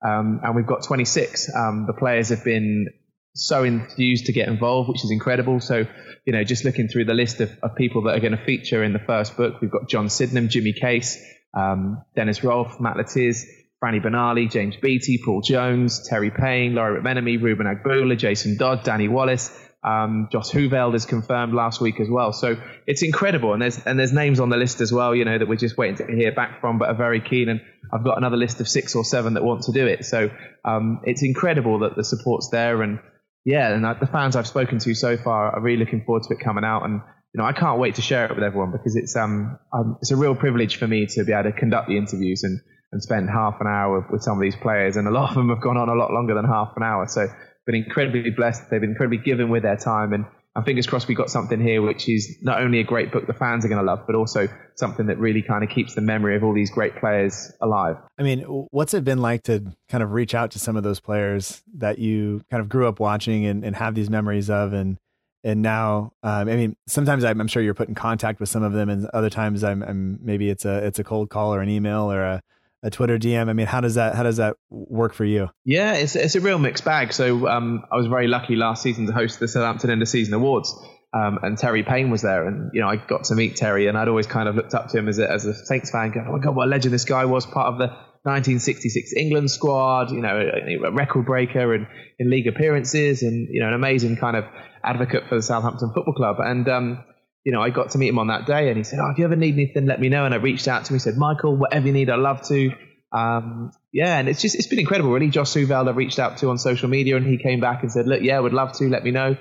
um, 0.06 0.40
and 0.44 0.54
we've 0.54 0.66
got 0.66 0.82
26. 0.82 1.50
Um, 1.56 1.86
the 1.86 1.94
players 1.94 2.28
have 2.28 2.44
been 2.44 2.88
so 3.34 3.64
enthused 3.64 4.26
to 4.26 4.32
get 4.32 4.48
involved, 4.48 4.88
which 4.88 5.04
is 5.04 5.10
incredible. 5.10 5.60
So, 5.60 5.86
you 6.24 6.32
know, 6.32 6.44
just 6.44 6.64
looking 6.64 6.88
through 6.88 7.06
the 7.06 7.14
list 7.14 7.40
of, 7.40 7.50
of 7.62 7.74
people 7.76 8.02
that 8.02 8.16
are 8.16 8.20
going 8.20 8.36
to 8.36 8.44
feature 8.44 8.84
in 8.84 8.92
the 8.92 9.00
first 9.00 9.36
book, 9.36 9.60
we've 9.60 9.70
got 9.70 9.88
John 9.88 10.08
Sydenham, 10.08 10.48
Jimmy 10.48 10.72
Case, 10.72 11.18
um, 11.56 12.02
Dennis 12.14 12.40
Rofe, 12.40 12.80
Matt 12.80 12.96
Le 12.96 13.04
Tiss, 13.04 13.46
Franny 13.84 14.02
Benali, 14.02 14.50
James 14.50 14.76
Beattie, 14.80 15.20
Paul 15.22 15.42
Jones, 15.42 16.08
Terry 16.08 16.30
Payne, 16.30 16.74
Lawrie 16.74 17.02
McMenemy, 17.02 17.42
Reuben 17.42 17.66
Agboola, 17.66 18.16
Jason 18.16 18.56
Dodd, 18.56 18.82
Danny 18.82 19.08
Wallace, 19.08 19.50
Um, 19.84 20.28
Josh 20.32 20.50
Hooiveld 20.50 20.94
is 20.94 21.04
confirmed 21.04 21.52
last 21.52 21.78
week 21.82 22.00
as 22.00 22.08
well. 22.08 22.32
So 22.32 22.56
it's 22.86 23.02
incredible. 23.02 23.52
And 23.52 23.60
there's, 23.60 23.84
and 23.84 23.98
there's 23.98 24.14
names 24.14 24.40
on 24.40 24.48
the 24.48 24.56
list 24.56 24.80
as 24.80 24.90
well, 24.90 25.14
you 25.14 25.26
know, 25.26 25.36
that 25.36 25.46
we're 25.46 25.56
just 25.56 25.76
waiting 25.76 25.96
to 25.96 26.06
hear 26.06 26.32
back 26.32 26.62
from, 26.62 26.78
but 26.78 26.88
are 26.88 26.94
very 26.94 27.20
keen. 27.20 27.50
And 27.50 27.60
I've 27.92 28.02
got 28.02 28.16
another 28.16 28.38
list 28.38 28.60
of 28.62 28.66
six 28.68 28.94
or 28.94 29.04
seven 29.04 29.34
that 29.34 29.44
want 29.44 29.64
to 29.64 29.72
do 29.72 29.86
it. 29.86 30.06
So, 30.06 30.30
um, 30.64 31.02
it's 31.04 31.22
incredible 31.22 31.80
that 31.80 31.96
the 31.96 32.04
support's 32.04 32.48
there. 32.48 32.80
And 32.80 32.98
yeah, 33.44 33.74
and 33.74 33.84
the 34.00 34.06
fans 34.06 34.36
I've 34.36 34.46
spoken 34.46 34.78
to 34.78 34.94
so 34.94 35.18
far 35.18 35.50
are 35.54 35.60
really 35.60 35.80
looking 35.84 36.02
forward 36.06 36.22
to 36.22 36.34
it 36.34 36.40
coming 36.40 36.64
out. 36.64 36.86
And, 36.86 37.02
you 37.34 37.38
know, 37.42 37.44
I 37.44 37.52
can't 37.52 37.78
wait 37.78 37.96
to 37.96 38.02
share 38.02 38.24
it 38.24 38.34
with 38.34 38.42
everyone 38.42 38.72
because 38.72 38.96
it's, 38.96 39.14
um, 39.16 39.58
um 39.70 39.98
it's 40.00 40.12
a 40.12 40.16
real 40.16 40.34
privilege 40.34 40.76
for 40.76 40.88
me 40.88 41.04
to 41.08 41.24
be 41.24 41.32
able 41.34 41.50
to 41.50 41.52
conduct 41.52 41.88
the 41.88 41.98
interviews 41.98 42.42
and, 42.42 42.60
and 42.94 43.02
spend 43.02 43.28
half 43.28 43.60
an 43.60 43.66
hour 43.66 44.00
with, 44.00 44.10
with 44.10 44.22
some 44.22 44.38
of 44.38 44.42
these 44.42 44.56
players. 44.56 44.96
And 44.96 45.06
a 45.06 45.10
lot 45.10 45.28
of 45.28 45.34
them 45.34 45.50
have 45.50 45.60
gone 45.60 45.76
on 45.76 45.90
a 45.90 45.94
lot 45.94 46.10
longer 46.10 46.34
than 46.34 46.46
half 46.46 46.72
an 46.76 46.82
hour. 46.82 47.06
So, 47.06 47.26
been 47.66 47.74
incredibly 47.74 48.30
blessed. 48.30 48.70
They've 48.70 48.80
been 48.80 48.90
incredibly 48.90 49.18
given 49.18 49.50
with 49.50 49.62
their 49.62 49.76
time, 49.76 50.12
and 50.12 50.24
and 50.56 50.64
fingers 50.64 50.86
crossed 50.86 51.08
we 51.08 51.14
got 51.14 51.30
something 51.30 51.60
here 51.60 51.82
which 51.82 52.08
is 52.08 52.38
not 52.40 52.60
only 52.60 52.78
a 52.78 52.84
great 52.84 53.10
book 53.10 53.26
the 53.26 53.32
fans 53.32 53.64
are 53.64 53.68
going 53.68 53.80
to 53.80 53.84
love, 53.84 54.06
but 54.06 54.14
also 54.14 54.48
something 54.76 55.06
that 55.06 55.18
really 55.18 55.42
kind 55.42 55.64
of 55.64 55.70
keeps 55.70 55.94
the 55.94 56.00
memory 56.00 56.36
of 56.36 56.44
all 56.44 56.54
these 56.54 56.70
great 56.70 56.96
players 56.96 57.52
alive. 57.60 57.96
I 58.18 58.22
mean, 58.22 58.42
what's 58.70 58.94
it 58.94 59.02
been 59.04 59.20
like 59.20 59.42
to 59.44 59.74
kind 59.88 60.02
of 60.02 60.12
reach 60.12 60.34
out 60.34 60.52
to 60.52 60.60
some 60.60 60.76
of 60.76 60.84
those 60.84 61.00
players 61.00 61.62
that 61.78 61.98
you 61.98 62.42
kind 62.50 62.60
of 62.60 62.68
grew 62.68 62.86
up 62.86 63.00
watching 63.00 63.46
and, 63.46 63.64
and 63.64 63.74
have 63.74 63.94
these 63.94 64.10
memories 64.10 64.48
of, 64.48 64.72
and 64.72 64.98
and 65.42 65.60
now, 65.60 66.12
um, 66.22 66.48
I 66.48 66.56
mean, 66.56 66.76
sometimes 66.86 67.22
I'm, 67.22 67.38
I'm, 67.38 67.48
sure 67.48 67.62
you're 67.62 67.74
put 67.74 67.88
in 67.88 67.94
contact 67.94 68.40
with 68.40 68.48
some 68.48 68.62
of 68.62 68.72
them, 68.72 68.88
and 68.88 69.06
other 69.06 69.28
times 69.28 69.62
I'm, 69.62 69.82
I'm 69.82 70.18
maybe 70.22 70.48
it's 70.48 70.64
a 70.64 70.86
it's 70.86 70.98
a 70.98 71.04
cold 71.04 71.30
call 71.30 71.52
or 71.52 71.60
an 71.60 71.68
email 71.68 72.10
or 72.10 72.22
a 72.22 72.42
a 72.84 72.90
Twitter 72.90 73.18
DM? 73.18 73.48
I 73.48 73.54
mean, 73.54 73.66
how 73.66 73.80
does 73.80 73.96
that 73.96 74.14
how 74.14 74.22
does 74.22 74.36
that 74.36 74.56
work 74.70 75.14
for 75.14 75.24
you? 75.24 75.50
Yeah, 75.64 75.94
it's 75.94 76.14
it's 76.14 76.36
a 76.36 76.40
real 76.40 76.58
mixed 76.58 76.84
bag. 76.84 77.12
So 77.12 77.48
um, 77.48 77.82
I 77.90 77.96
was 77.96 78.06
very 78.06 78.28
lucky 78.28 78.54
last 78.54 78.82
season 78.82 79.06
to 79.06 79.12
host 79.12 79.40
the 79.40 79.48
Southampton 79.48 79.90
End 79.90 80.02
of 80.02 80.08
Season 80.08 80.34
Awards. 80.34 80.72
Um, 81.14 81.38
and 81.42 81.56
Terry 81.56 81.84
Payne 81.84 82.10
was 82.10 82.22
there, 82.22 82.46
and 82.46 82.70
you 82.74 82.80
know 82.80 82.88
I 82.88 82.96
got 82.96 83.24
to 83.24 83.34
meet 83.36 83.56
Terry, 83.56 83.86
and 83.86 83.96
I'd 83.96 84.08
always 84.08 84.26
kind 84.26 84.48
of 84.48 84.56
looked 84.56 84.74
up 84.74 84.88
to 84.88 84.98
him 84.98 85.08
as 85.08 85.18
a, 85.20 85.30
as 85.30 85.44
a 85.44 85.54
Saints 85.54 85.90
fan, 85.90 86.10
going, 86.10 86.26
"Oh 86.28 86.32
my 86.32 86.38
God, 86.40 86.56
what 86.56 86.66
a 86.66 86.70
legend 86.70 86.92
this 86.92 87.04
guy 87.04 87.24
was!" 87.24 87.46
Part 87.46 87.68
of 87.68 87.78
the 87.78 87.86
1966 88.24 89.12
England 89.14 89.50
squad, 89.50 90.10
you 90.10 90.20
know, 90.20 90.36
a, 90.36 90.90
record 90.90 91.24
breaker 91.24 91.74
and 91.74 91.86
in 92.18 92.30
league 92.30 92.48
appearances, 92.48 93.22
and 93.22 93.48
you 93.48 93.60
know, 93.60 93.68
an 93.68 93.74
amazing 93.74 94.16
kind 94.16 94.36
of 94.36 94.44
advocate 94.82 95.28
for 95.28 95.36
the 95.36 95.42
Southampton 95.42 95.92
Football 95.94 96.14
Club. 96.14 96.36
And 96.40 96.68
um, 96.68 97.04
you 97.44 97.52
know, 97.52 97.60
I 97.60 97.70
got 97.70 97.90
to 97.90 97.98
meet 97.98 98.08
him 98.08 98.18
on 98.18 98.28
that 98.28 98.46
day 98.46 98.68
and 98.68 98.76
he 98.76 98.84
said, 98.84 98.98
Oh, 99.00 99.10
if 99.10 99.18
you 99.18 99.24
ever 99.24 99.36
need 99.36 99.54
anything, 99.54 99.86
let 99.86 100.00
me 100.00 100.08
know. 100.08 100.24
And 100.24 100.32
I 100.32 100.38
reached 100.38 100.66
out 100.66 100.86
to 100.86 100.92
him. 100.92 100.96
He 100.96 101.00
said, 101.00 101.16
Michael, 101.16 101.56
whatever 101.56 101.86
you 101.86 101.92
need, 101.92 102.08
I'd 102.08 102.18
love 102.18 102.42
to. 102.48 102.72
Um, 103.12 103.70
yeah, 103.92 104.18
and 104.18 104.28
it's 104.28 104.40
just, 104.40 104.56
it's 104.56 104.66
been 104.66 104.80
incredible, 104.80 105.12
really. 105.12 105.28
Josh 105.28 105.52
Hooiveld, 105.52 105.86
I 105.86 105.92
reached 105.92 106.18
out 106.18 106.38
to 106.38 106.48
on 106.48 106.58
social 106.58 106.88
media 106.88 107.16
and 107.16 107.26
he 107.26 107.38
came 107.38 107.60
back 107.60 107.82
and 107.82 107.92
said, 107.92 108.06
Look, 108.06 108.22
yeah, 108.22 108.38
would 108.38 108.54
love 108.54 108.72
to, 108.78 108.88
let 108.88 109.04
me 109.04 109.10
know. 109.10 109.36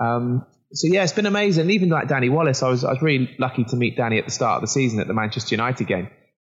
Um, 0.00 0.46
so 0.72 0.86
yeah, 0.86 1.02
it's 1.02 1.12
been 1.12 1.26
amazing. 1.26 1.70
Even 1.70 1.88
like 1.88 2.08
Danny 2.08 2.28
Wallace, 2.28 2.62
I 2.62 2.68
was, 2.68 2.84
I 2.84 2.92
was 2.92 3.02
really 3.02 3.34
lucky 3.38 3.64
to 3.64 3.76
meet 3.76 3.96
Danny 3.96 4.18
at 4.18 4.24
the 4.24 4.30
start 4.30 4.56
of 4.56 4.60
the 4.62 4.68
season 4.68 5.00
at 5.00 5.08
the 5.08 5.14
Manchester 5.14 5.54
United 5.54 5.86
game. 5.86 6.08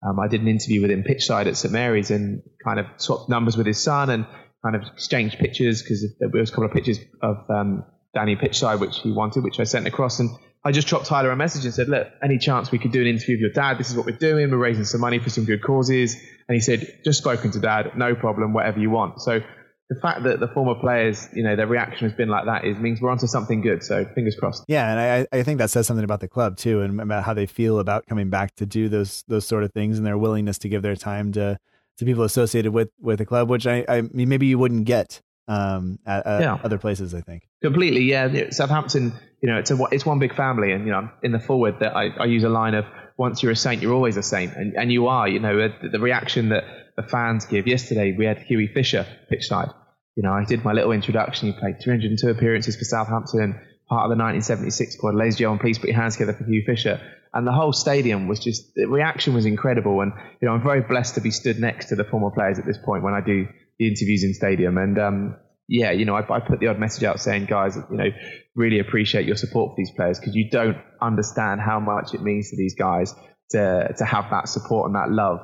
Um, 0.08 0.20
I 0.20 0.28
did 0.28 0.42
an 0.42 0.48
interview 0.48 0.82
with 0.82 0.92
him 0.92 1.04
pitchside 1.04 1.48
at 1.48 1.58
St 1.58 1.72
Mary's 1.72 2.12
and 2.12 2.42
kind 2.64 2.80
of 2.80 2.86
swapped 2.98 3.30
numbers 3.30 3.58
with 3.58 3.68
his 3.68 3.82
son 3.82 4.10
and 4.10 4.26
kind 4.64 4.76
of 4.76 4.84
exchanged 4.94 5.38
pictures 5.38 5.82
because 5.82 6.06
there 6.20 6.30
was 6.30 6.50
a 6.50 6.52
couple 6.52 6.66
of 6.66 6.72
pictures 6.72 7.00
of 7.22 7.50
um, 7.50 7.86
Danny 8.14 8.36
pitchside 8.36 8.80
which 8.80 9.00
he 9.00 9.12
wanted, 9.12 9.44
which 9.44 9.60
I 9.60 9.64
sent 9.64 9.88
across. 9.88 10.20
And 10.20 10.30
I 10.66 10.72
just 10.72 10.88
dropped 10.88 11.06
Tyler 11.06 11.30
a 11.30 11.36
message 11.36 11.64
and 11.64 11.74
said, 11.74 11.88
look, 11.88 12.08
any 12.24 12.40
chance 12.40 12.72
we 12.72 12.80
could 12.80 12.92
do 12.92 13.00
an 13.00 13.08
interview 13.08 13.36
with 13.36 13.42
your 13.42 13.52
dad? 13.52 13.78
This 13.78 13.92
is 13.92 13.96
what 13.96 14.08
we're 14.08 14.18
doing. 14.18 14.50
We're 14.50 14.58
raising 14.58 14.84
some 14.84 15.00
money 15.00 15.20
for 15.20 15.30
some 15.30 15.46
good 15.46 15.64
causes. 15.64 16.16
And 16.48 16.56
he 16.56 16.60
said, 16.60 17.02
just 17.06 17.20
spoken 17.20 17.52
to 17.52 17.60
dad, 17.60 17.92
no 17.96 18.16
problem, 18.16 18.52
whatever 18.52 18.80
you 18.80 18.90
want. 18.90 19.22
So 19.22 19.42
the 19.90 19.96
fact 20.02 20.24
that 20.24 20.40
the 20.40 20.48
former 20.48 20.74
players, 20.74 21.28
you 21.34 21.44
know, 21.44 21.56
their 21.56 21.68
reaction 21.68 22.10
has 22.10 22.18
been 22.18 22.30
like 22.30 22.46
that 22.46 22.66
is 22.66 22.78
means 22.78 23.00
we're 23.00 23.12
onto 23.12 23.28
something 23.28 23.62
good. 23.62 23.84
So 23.84 24.06
fingers 24.16 24.36
crossed. 24.36 24.64
Yeah, 24.68 24.90
and 24.90 25.28
I, 25.32 25.38
I 25.38 25.44
think 25.44 25.60
that 25.60 25.70
says 25.70 25.86
something 25.86 26.04
about 26.04 26.22
the 26.22 26.28
club 26.28 26.58
too, 26.58 26.82
and 26.82 27.00
about 27.00 27.24
how 27.24 27.36
they 27.36 27.46
feel 27.46 27.80
about 27.80 28.08
coming 28.08 28.30
back 28.30 28.56
to 28.56 28.66
do 28.66 28.90
those 28.90 29.24
those 29.28 29.46
sort 29.46 29.64
of 29.64 29.72
things, 29.74 29.98
and 29.98 30.06
their 30.06 30.18
willingness 30.18 30.58
to 30.60 30.70
give 30.70 30.82
their 30.82 30.96
time 30.96 31.32
to 31.34 31.60
to 31.98 32.06
people 32.06 32.24
associated 32.24 32.74
with 32.74 32.90
with 33.00 33.20
the 33.20 33.26
club, 33.26 33.50
which 33.50 33.68
I, 33.68 33.86
I 33.88 34.02
mean, 34.02 34.28
maybe 34.28 34.48
you 34.48 34.58
wouldn't 34.58 34.86
get 34.86 35.22
um, 35.48 36.00
at, 36.06 36.26
at 36.26 36.42
yeah. 36.42 36.58
other 36.64 36.80
places. 36.80 37.14
I 37.14 37.22
think 37.22 37.48
completely. 37.62 38.04
Yeah, 38.04 38.50
Southampton. 38.50 39.14
You 39.46 39.52
know, 39.52 39.60
it's 39.60 39.70
a 39.70 39.78
it's 39.92 40.08
one 40.08 40.18
big 40.18 40.34
family, 40.34 40.72
and 40.72 40.88
you 40.88 40.92
know, 40.92 41.08
in 41.22 41.32
the 41.32 41.40
forward 41.40 41.76
that 41.82 41.96
I, 41.96 42.08
I 42.20 42.26
use 42.26 42.44
a 42.44 42.50
line 42.50 42.74
of 42.74 42.86
once 43.16 43.44
you're 43.44 43.52
a 43.52 43.56
saint, 43.56 43.80
you're 43.80 43.94
always 43.94 44.18
a 44.18 44.24
saint, 44.24 44.56
and 44.56 44.74
and 44.74 44.92
you 44.92 45.06
are. 45.06 45.28
You 45.28 45.40
know, 45.40 45.56
the, 45.56 45.90
the 45.90 46.00
reaction 46.00 46.50
that 46.50 46.64
the 46.98 47.04
fans 47.04 47.46
give. 47.46 47.68
Yesterday, 47.68 48.16
we 48.18 48.26
had 48.26 48.40
Hughie 48.40 48.74
Fisher 48.74 49.06
pitchside. 49.30 49.70
You 50.16 50.24
know, 50.24 50.32
I 50.32 50.46
did 50.46 50.66
my 50.66 50.74
little 50.74 50.94
introduction. 50.94 51.54
He 51.54 51.60
played 51.60 51.80
302 51.80 52.28
appearances 52.28 52.76
for 52.76 52.86
Southampton, 52.86 53.54
part 53.88 54.10
of 54.10 54.18
the 54.18 54.18
1976 54.18 54.96
squad. 54.96 55.14
Ladies 55.14 55.36
and 55.36 55.40
gentlemen, 55.42 55.60
please 55.60 55.78
put 55.78 55.90
your 55.90 56.02
hands 56.02 56.16
together 56.16 56.34
for 56.34 56.46
Hugh 56.46 56.64
Fisher. 56.66 57.00
And 57.32 57.46
the 57.46 57.52
whole 57.52 57.72
stadium 57.72 58.28
was 58.28 58.40
just, 58.40 58.74
the 58.74 58.88
reaction 58.88 59.36
was 59.36 59.46
incredible. 59.46 60.02
And, 60.02 60.12
you 60.42 60.48
know, 60.48 60.56
I'm 60.56 60.64
very 60.64 60.82
blessed 60.82 61.16
to 61.16 61.22
be 61.22 61.30
stood 61.30 61.60
next 61.60 61.90
to 61.90 61.96
the 61.96 62.04
former 62.04 62.32
players 62.32 62.58
at 62.58 62.66
this 62.66 62.80
point 62.84 63.04
when 63.04 63.14
I 63.14 63.22
do 63.22 63.48
the 63.78 63.88
interviews 63.88 64.24
in 64.24 64.34
stadium. 64.34 64.80
And, 64.80 64.98
um, 64.98 65.36
yeah, 65.68 65.92
you 65.92 66.06
know, 66.06 66.16
I, 66.16 66.22
I, 66.22 66.40
put 66.40 66.60
the 66.60 66.68
odd 66.68 66.80
message 66.80 67.04
out 67.04 67.20
saying, 67.20 67.46
guys, 67.46 67.76
you 67.76 67.98
know, 67.98 68.10
really 68.56 68.80
appreciate 68.80 69.26
your 69.26 69.36
support 69.36 69.72
for 69.72 69.76
these 69.78 69.92
players 69.92 70.20
because 70.20 70.36
you 70.36 70.50
don't 70.50 70.78
understand 71.02 71.60
how 71.60 71.80
much 71.80 72.14
it 72.14 72.22
means 72.22 72.52
to 72.52 72.58
these 72.58 72.76
guys 72.76 73.14
to 73.52 73.94
to 73.98 74.06
have 74.06 74.30
that 74.32 74.48
support 74.48 74.88
and 74.88 74.96
that 74.96 75.10
love, 75.10 75.40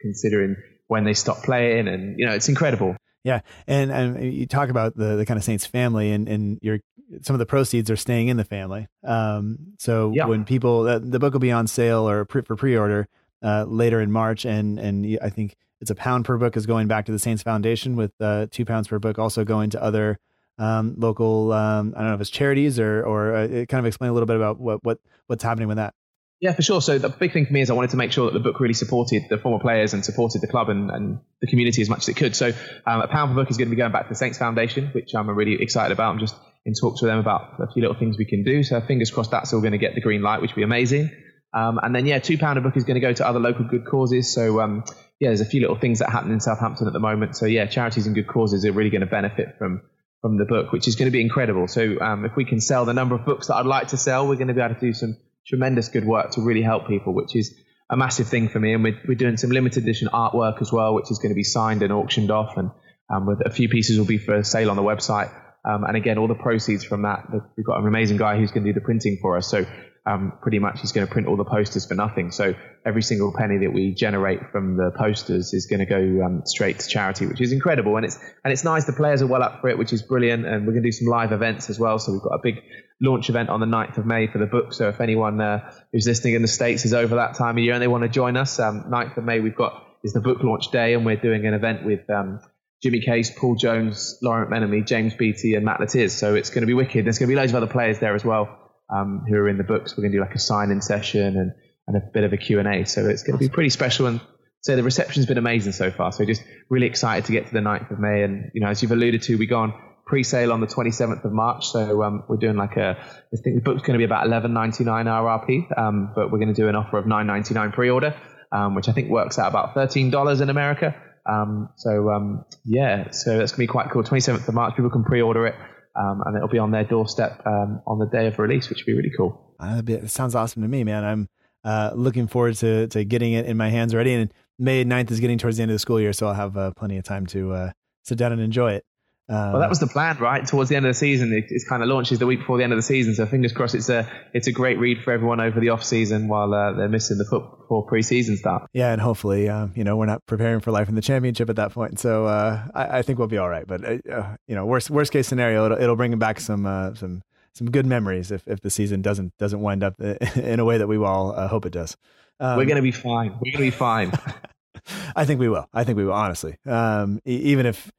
considering 0.00 0.56
when 0.86 1.04
they 1.04 1.14
stop 1.14 1.42
playing, 1.42 1.88
and 1.88 2.18
you 2.18 2.26
know, 2.26 2.32
it's 2.32 2.48
incredible. 2.48 2.96
Yeah, 3.24 3.40
and 3.66 3.90
and 3.90 4.32
you 4.32 4.46
talk 4.46 4.68
about 4.68 4.96
the 4.96 5.16
the 5.16 5.26
kind 5.26 5.36
of 5.36 5.44
Saints 5.44 5.66
family, 5.66 6.12
and 6.12 6.28
and 6.28 6.58
your 6.62 6.78
some 7.22 7.34
of 7.34 7.38
the 7.38 7.46
proceeds 7.46 7.90
are 7.90 7.96
staying 7.96 8.28
in 8.28 8.36
the 8.36 8.44
family. 8.44 8.86
Um, 9.04 9.74
so 9.78 10.12
yeah. 10.14 10.26
when 10.26 10.44
people 10.44 10.86
uh, 10.86 11.00
the 11.00 11.18
book 11.18 11.32
will 11.32 11.40
be 11.40 11.52
on 11.52 11.66
sale 11.66 12.08
or 12.08 12.24
pre, 12.24 12.42
for 12.42 12.56
pre 12.56 12.76
order 12.76 13.08
uh, 13.42 13.64
later 13.66 14.00
in 14.00 14.12
March, 14.12 14.44
and 14.44 14.78
and 14.78 15.18
I 15.20 15.30
think 15.30 15.56
it's 15.80 15.90
a 15.90 15.94
pound 15.94 16.24
per 16.24 16.36
book 16.38 16.56
is 16.56 16.66
going 16.66 16.88
back 16.88 17.06
to 17.06 17.12
the 17.12 17.18
Saints 17.18 17.42
Foundation 17.42 17.96
with 17.96 18.12
uh, 18.20 18.46
two 18.50 18.64
pounds 18.64 18.88
per 18.88 18.98
book 18.98 19.18
also 19.18 19.44
going 19.44 19.70
to 19.70 19.82
other 19.82 20.18
um, 20.58 20.94
local 20.96 21.52
um, 21.52 21.92
I 21.96 22.00
don't 22.00 22.08
know 22.08 22.14
if 22.14 22.20
it's 22.20 22.30
charities 22.30 22.78
or 22.78 23.04
or 23.04 23.34
uh, 23.34 23.46
kind 23.66 23.74
of 23.80 23.86
explain 23.86 24.10
a 24.10 24.14
little 24.14 24.26
bit 24.26 24.36
about 24.36 24.58
what 24.58 24.82
what 24.84 24.98
what's 25.26 25.42
happening 25.42 25.68
with 25.68 25.76
that. 25.76 25.94
Yeah, 26.40 26.52
for 26.52 26.62
sure. 26.62 26.82
So 26.82 26.98
the 26.98 27.08
big 27.08 27.32
thing 27.32 27.46
for 27.46 27.52
me 27.52 27.62
is 27.62 27.70
I 27.70 27.72
wanted 27.72 27.90
to 27.92 27.96
make 27.96 28.12
sure 28.12 28.26
that 28.26 28.34
the 28.34 28.40
book 28.40 28.60
really 28.60 28.74
supported 28.74 29.24
the 29.30 29.38
former 29.38 29.58
players 29.58 29.94
and 29.94 30.04
supported 30.04 30.42
the 30.42 30.46
club 30.46 30.68
and, 30.68 30.90
and 30.90 31.18
the 31.40 31.46
community 31.46 31.80
as 31.80 31.88
much 31.88 32.00
as 32.00 32.08
it 32.10 32.16
could. 32.16 32.36
So 32.36 32.52
um, 32.86 33.00
a 33.00 33.08
pound 33.08 33.30
per 33.30 33.36
book 33.36 33.50
is 33.50 33.56
going 33.56 33.68
to 33.68 33.74
be 33.74 33.76
going 33.76 33.92
back 33.92 34.04
to 34.04 34.08
the 34.10 34.16
Saints 34.16 34.36
Foundation, 34.36 34.88
which 34.88 35.14
I'm 35.14 35.30
really 35.30 35.62
excited 35.62 35.92
about. 35.92 36.12
I'm 36.12 36.18
just 36.18 36.36
in 36.66 36.74
talks 36.74 37.00
with 37.00 37.10
them 37.10 37.18
about 37.18 37.54
a 37.58 37.72
few 37.72 37.80
little 37.80 37.96
things 37.96 38.18
we 38.18 38.26
can 38.26 38.44
do. 38.44 38.62
So 38.64 38.78
fingers 38.82 39.10
crossed 39.10 39.30
that's 39.30 39.54
all 39.54 39.60
going 39.60 39.72
to 39.72 39.78
get 39.78 39.94
the 39.94 40.02
green 40.02 40.20
light, 40.20 40.42
which 40.42 40.50
would 40.50 40.56
be 40.56 40.62
amazing. 40.62 41.10
Um, 41.56 41.80
and 41.82 41.94
then 41.94 42.04
yeah, 42.04 42.18
two 42.18 42.36
pound 42.36 42.58
a 42.58 42.60
book 42.60 42.76
is 42.76 42.84
going 42.84 42.96
to 42.96 43.00
go 43.00 43.14
to 43.14 43.26
other 43.26 43.40
local 43.40 43.64
good 43.64 43.86
causes. 43.86 44.30
So 44.32 44.60
um, 44.60 44.84
yeah, 45.18 45.30
there's 45.30 45.40
a 45.40 45.46
few 45.46 45.62
little 45.62 45.76
things 45.76 46.00
that 46.00 46.10
happen 46.10 46.30
in 46.30 46.40
Southampton 46.40 46.86
at 46.86 46.92
the 46.92 47.00
moment. 47.00 47.34
So 47.34 47.46
yeah, 47.46 47.64
charities 47.64 48.04
and 48.04 48.14
good 48.14 48.26
causes 48.26 48.66
are 48.66 48.72
really 48.72 48.90
going 48.90 49.00
to 49.00 49.06
benefit 49.06 49.56
from 49.58 49.80
from 50.20 50.36
the 50.36 50.44
book, 50.44 50.72
which 50.72 50.86
is 50.86 50.96
going 50.96 51.06
to 51.06 51.12
be 51.12 51.22
incredible. 51.22 51.66
So 51.66 51.98
um, 52.00 52.26
if 52.26 52.36
we 52.36 52.44
can 52.44 52.60
sell 52.60 52.84
the 52.84 52.92
number 52.92 53.14
of 53.14 53.24
books 53.24 53.46
that 53.46 53.54
I'd 53.54 53.66
like 53.66 53.88
to 53.88 53.96
sell, 53.96 54.28
we're 54.28 54.34
going 54.36 54.48
to 54.48 54.54
be 54.54 54.60
able 54.60 54.74
to 54.74 54.80
do 54.80 54.92
some 54.92 55.16
tremendous 55.46 55.88
good 55.88 56.04
work 56.04 56.32
to 56.32 56.42
really 56.42 56.62
help 56.62 56.88
people, 56.88 57.14
which 57.14 57.34
is 57.34 57.54
a 57.88 57.96
massive 57.96 58.28
thing 58.28 58.48
for 58.48 58.58
me. 58.58 58.74
And 58.74 58.82
we're, 58.82 59.00
we're 59.08 59.14
doing 59.14 59.36
some 59.38 59.50
limited 59.50 59.82
edition 59.82 60.08
artwork 60.12 60.60
as 60.60 60.70
well, 60.70 60.94
which 60.94 61.10
is 61.10 61.18
going 61.18 61.30
to 61.30 61.36
be 61.36 61.44
signed 61.44 61.82
and 61.82 61.92
auctioned 61.92 62.30
off, 62.30 62.56
and 62.58 62.70
um, 63.08 63.24
with 63.24 63.46
a 63.46 63.50
few 63.50 63.68
pieces 63.68 63.98
will 63.98 64.06
be 64.06 64.18
for 64.18 64.42
sale 64.42 64.68
on 64.68 64.76
the 64.76 64.82
website. 64.82 65.32
Um, 65.64 65.84
and 65.84 65.96
again, 65.96 66.18
all 66.18 66.28
the 66.28 66.34
proceeds 66.34 66.84
from 66.84 67.02
that, 67.02 67.26
we've 67.56 67.66
got 67.66 67.78
an 67.78 67.86
amazing 67.86 68.18
guy 68.18 68.36
who's 68.36 68.50
going 68.52 68.64
to 68.64 68.72
do 68.72 68.74
the 68.78 68.84
printing 68.84 69.18
for 69.20 69.36
us. 69.36 69.48
So 69.48 69.64
um, 70.06 70.32
pretty 70.40 70.60
much 70.60 70.80
he's 70.80 70.92
going 70.92 71.06
to 71.06 71.12
print 71.12 71.26
all 71.26 71.36
the 71.36 71.44
posters 71.44 71.84
for 71.84 71.94
nothing. 71.94 72.30
So 72.30 72.54
every 72.84 73.02
single 73.02 73.34
penny 73.36 73.58
that 73.58 73.72
we 73.72 73.92
generate 73.92 74.52
from 74.52 74.76
the 74.76 74.92
posters 74.96 75.52
is 75.52 75.66
going 75.66 75.80
to 75.80 75.86
go 75.86 76.24
um, 76.24 76.42
straight 76.46 76.78
to 76.78 76.88
charity, 76.88 77.26
which 77.26 77.40
is 77.40 77.50
incredible. 77.50 77.96
And 77.96 78.06
it's 78.06 78.16
and 78.44 78.52
it's 78.52 78.62
nice. 78.62 78.84
The 78.84 78.92
players 78.92 79.20
are 79.22 79.26
well 79.26 79.42
up 79.42 79.60
for 79.60 79.68
it, 79.68 79.76
which 79.76 79.92
is 79.92 80.02
brilliant. 80.02 80.46
And 80.46 80.64
we're 80.64 80.74
going 80.74 80.84
to 80.84 80.88
do 80.88 80.92
some 80.92 81.08
live 81.08 81.32
events 81.32 81.68
as 81.70 81.80
well. 81.80 81.98
So 81.98 82.12
we've 82.12 82.22
got 82.22 82.34
a 82.34 82.40
big 82.40 82.62
launch 83.02 83.28
event 83.28 83.48
on 83.48 83.58
the 83.58 83.66
9th 83.66 83.98
of 83.98 84.06
May 84.06 84.28
for 84.28 84.38
the 84.38 84.46
book. 84.46 84.72
So 84.72 84.88
if 84.88 85.00
anyone 85.00 85.40
uh, 85.40 85.72
who's 85.92 86.06
listening 86.06 86.34
in 86.34 86.42
the 86.42 86.48
states 86.48 86.84
is 86.84 86.94
over 86.94 87.16
that 87.16 87.34
time 87.34 87.58
of 87.58 87.64
year 87.64 87.74
and 87.74 87.82
they 87.82 87.88
want 87.88 88.04
to 88.04 88.08
join 88.08 88.36
us, 88.36 88.60
um, 88.60 88.84
9th 88.88 89.16
of 89.16 89.24
May 89.24 89.40
we've 89.40 89.56
got 89.56 89.82
is 90.04 90.12
the 90.12 90.20
book 90.20 90.38
launch 90.44 90.70
day, 90.70 90.94
and 90.94 91.04
we're 91.04 91.16
doing 91.16 91.46
an 91.46 91.54
event 91.54 91.84
with. 91.84 92.08
Um, 92.08 92.40
Jimmy 92.82 93.00
Case, 93.00 93.32
Paul 93.34 93.56
Jones, 93.56 94.18
Lawrie 94.22 94.46
McMenemy, 94.46 94.86
James 94.86 95.14
Beattie, 95.14 95.54
and 95.54 95.64
Matt 95.64 95.80
Le 95.80 95.86
Tiss. 95.86 96.16
So 96.16 96.34
it's 96.34 96.50
going 96.50 96.60
to 96.60 96.66
be 96.66 96.74
wicked. 96.74 97.06
There's 97.06 97.18
going 97.18 97.26
to 97.26 97.32
be 97.32 97.34
loads 97.34 97.50
of 97.50 97.56
other 97.56 97.72
players 97.72 98.00
there 98.00 98.14
as 98.14 98.22
well 98.22 98.65
um, 98.90 99.24
who 99.28 99.36
are 99.36 99.48
in 99.48 99.58
the 99.58 99.64
books. 99.64 99.96
We're 99.96 100.02
going 100.02 100.12
to 100.12 100.18
do 100.18 100.22
like 100.22 100.34
a 100.34 100.38
sign-in 100.38 100.80
session 100.80 101.36
and, 101.36 101.52
and 101.86 101.96
a 101.96 102.00
bit 102.00 102.24
of 102.24 102.32
a 102.32 102.36
Q&A. 102.36 102.84
So 102.84 103.06
it's 103.08 103.22
going 103.22 103.38
to 103.38 103.44
be 103.44 103.48
pretty 103.48 103.70
special. 103.70 104.06
And 104.06 104.20
so 104.60 104.76
the 104.76 104.82
reception's 104.82 105.26
been 105.26 105.38
amazing 105.38 105.72
so 105.72 105.90
far. 105.90 106.12
So 106.12 106.24
just 106.24 106.42
really 106.68 106.86
excited 106.86 107.26
to 107.26 107.32
get 107.32 107.46
to 107.46 107.52
the 107.52 107.60
9th 107.60 107.90
of 107.90 107.98
May. 107.98 108.22
And, 108.22 108.50
you 108.54 108.60
know, 108.60 108.68
as 108.68 108.82
you've 108.82 108.92
alluded 108.92 109.22
to, 109.22 109.36
we 109.36 109.46
go 109.46 109.58
on 109.58 109.74
pre-sale 110.06 110.52
on 110.52 110.60
the 110.60 110.66
27th 110.66 111.24
of 111.24 111.32
March. 111.32 111.66
So 111.66 112.02
um, 112.02 112.24
we're 112.28 112.36
doing 112.36 112.56
like 112.56 112.76
a, 112.76 112.96
I 112.98 113.36
think 113.42 113.56
the 113.56 113.62
book's 113.62 113.82
going 113.82 113.94
to 113.94 113.98
be 113.98 114.04
about 114.04 114.26
11.99 114.26 114.84
RRP, 114.86 115.78
um, 115.78 116.12
but 116.14 116.30
we're 116.30 116.38
going 116.38 116.54
to 116.54 116.60
do 116.60 116.68
an 116.68 116.76
offer 116.76 116.98
of 116.98 117.06
9.99 117.06 117.72
pre-order, 117.72 118.14
um, 118.52 118.74
which 118.74 118.88
I 118.88 118.92
think 118.92 119.10
works 119.10 119.38
out 119.38 119.48
about 119.48 119.74
$13 119.74 120.40
in 120.40 120.48
America. 120.48 120.94
Um, 121.28 121.70
so 121.76 122.10
um, 122.10 122.44
yeah, 122.64 123.10
so 123.10 123.36
that's 123.38 123.50
going 123.50 123.56
to 123.56 123.58
be 123.58 123.66
quite 123.66 123.90
cool. 123.90 124.04
27th 124.04 124.46
of 124.46 124.54
March, 124.54 124.76
people 124.76 124.90
can 124.90 125.02
pre-order 125.02 125.46
it. 125.48 125.56
Um, 125.98 126.22
and 126.26 126.36
it'll 126.36 126.48
be 126.48 126.58
on 126.58 126.70
their 126.70 126.84
doorstep 126.84 127.42
um, 127.46 127.80
on 127.86 127.98
the 127.98 128.06
day 128.06 128.26
of 128.26 128.38
release, 128.38 128.68
which 128.68 128.80
would 128.80 128.86
be 128.86 128.94
really 128.94 129.12
cool. 129.16 129.54
Uh, 129.58 129.82
it 129.86 130.10
sounds 130.10 130.34
awesome 130.34 130.62
to 130.62 130.68
me, 130.68 130.84
man. 130.84 131.04
I'm 131.04 131.28
uh, 131.64 131.92
looking 131.94 132.26
forward 132.26 132.54
to 132.56 132.86
to 132.88 133.04
getting 133.04 133.32
it 133.32 133.46
in 133.46 133.56
my 133.56 133.70
hands 133.70 133.94
already. 133.94 134.14
And 134.14 134.32
May 134.58 134.84
9th 134.84 135.10
is 135.10 135.20
getting 135.20 135.38
towards 135.38 135.56
the 135.56 135.62
end 135.62 135.70
of 135.70 135.74
the 135.74 135.80
school 135.80 136.00
year, 136.00 136.12
so 136.12 136.28
I'll 136.28 136.34
have 136.34 136.56
uh, 136.56 136.72
plenty 136.76 136.96
of 136.96 137.04
time 137.04 137.26
to 137.26 137.52
uh, 137.52 137.70
sit 138.04 138.18
down 138.18 138.32
and 138.32 138.40
enjoy 138.40 138.72
it. 138.72 138.84
Um, 139.28 139.52
well, 139.52 139.60
that 139.60 139.68
was 139.68 139.80
the 139.80 139.88
plan, 139.88 140.18
right? 140.18 140.46
Towards 140.46 140.70
the 140.70 140.76
end 140.76 140.86
of 140.86 140.90
the 140.90 140.94
season, 140.94 141.32
it, 141.32 141.46
it, 141.48 141.62
kind 141.68 141.82
of 141.82 141.88
launches 141.88 142.20
the 142.20 142.26
week 142.26 142.40
before 142.40 142.58
the 142.58 142.64
end 142.64 142.72
of 142.72 142.76
the 142.76 142.82
season. 142.82 143.12
So 143.14 143.26
fingers 143.26 143.52
crossed, 143.52 143.74
it's 143.74 143.88
a 143.88 144.08
it's 144.32 144.46
a 144.46 144.52
great 144.52 144.78
read 144.78 145.02
for 145.02 145.12
everyone 145.12 145.40
over 145.40 145.58
the 145.58 145.70
off 145.70 145.82
season 145.82 146.28
while 146.28 146.54
uh, 146.54 146.74
they're 146.74 146.88
missing 146.88 147.18
the 147.18 147.24
football 147.24 147.82
pre-season 147.82 148.36
start. 148.36 148.70
Yeah, 148.72 148.92
and 148.92 149.00
hopefully, 149.00 149.48
um, 149.48 149.72
you 149.74 149.82
know, 149.82 149.96
we're 149.96 150.06
not 150.06 150.24
preparing 150.26 150.60
for 150.60 150.70
life 150.70 150.88
in 150.88 150.94
the 150.94 151.02
championship 151.02 151.50
at 151.50 151.56
that 151.56 151.72
point. 151.72 151.98
So 151.98 152.26
uh, 152.26 152.68
I, 152.72 152.98
I, 152.98 153.02
think 153.02 153.18
we'll 153.18 153.26
be 153.26 153.38
all 153.38 153.48
right. 153.48 153.66
But 153.66 153.84
uh, 153.84 153.98
uh 154.08 154.36
you 154.46 154.54
know, 154.54 154.64
worst 154.64 154.90
worst 154.90 155.10
case 155.10 155.26
scenario, 155.26 155.64
it'll, 155.66 155.78
it'll 155.78 155.96
bring 155.96 156.16
back 156.20 156.38
some 156.38 156.64
uh, 156.64 156.94
some 156.94 157.22
some 157.52 157.68
good 157.68 157.86
memories 157.86 158.30
if, 158.30 158.46
if 158.46 158.60
the 158.60 158.70
season 158.70 159.02
doesn't 159.02 159.36
doesn't 159.38 159.60
wind 159.60 159.82
up 159.82 160.00
in 160.36 160.60
a 160.60 160.64
way 160.64 160.78
that 160.78 160.86
we 160.86 160.98
all 160.98 161.32
uh, 161.32 161.48
hope 161.48 161.66
it 161.66 161.72
does. 161.72 161.96
Um, 162.38 162.58
we're 162.58 162.66
gonna 162.66 162.80
be 162.80 162.92
fine. 162.92 163.36
We're 163.40 163.52
gonna 163.52 163.64
be 163.64 163.70
fine. 163.70 164.12
I 165.16 165.24
think 165.24 165.40
we 165.40 165.48
will. 165.48 165.66
I 165.74 165.82
think 165.82 165.96
we 165.96 166.04
will. 166.04 166.12
Honestly, 166.12 166.58
um, 166.64 167.18
even 167.24 167.66
if 167.66 167.90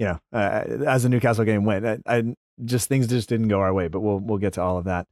you 0.00 0.06
know, 0.06 0.18
uh, 0.32 0.64
as 0.86 1.02
the 1.02 1.10
Newcastle 1.10 1.44
game 1.44 1.66
went, 1.66 1.84
I, 1.84 1.98
I, 2.06 2.34
just 2.64 2.88
things 2.88 3.06
just 3.06 3.28
didn't 3.28 3.48
go 3.48 3.60
our 3.60 3.72
way. 3.72 3.86
But 3.88 4.00
we'll 4.00 4.18
we'll 4.18 4.38
get 4.38 4.54
to 4.54 4.62
all 4.62 4.78
of 4.78 4.84
that. 4.86 5.06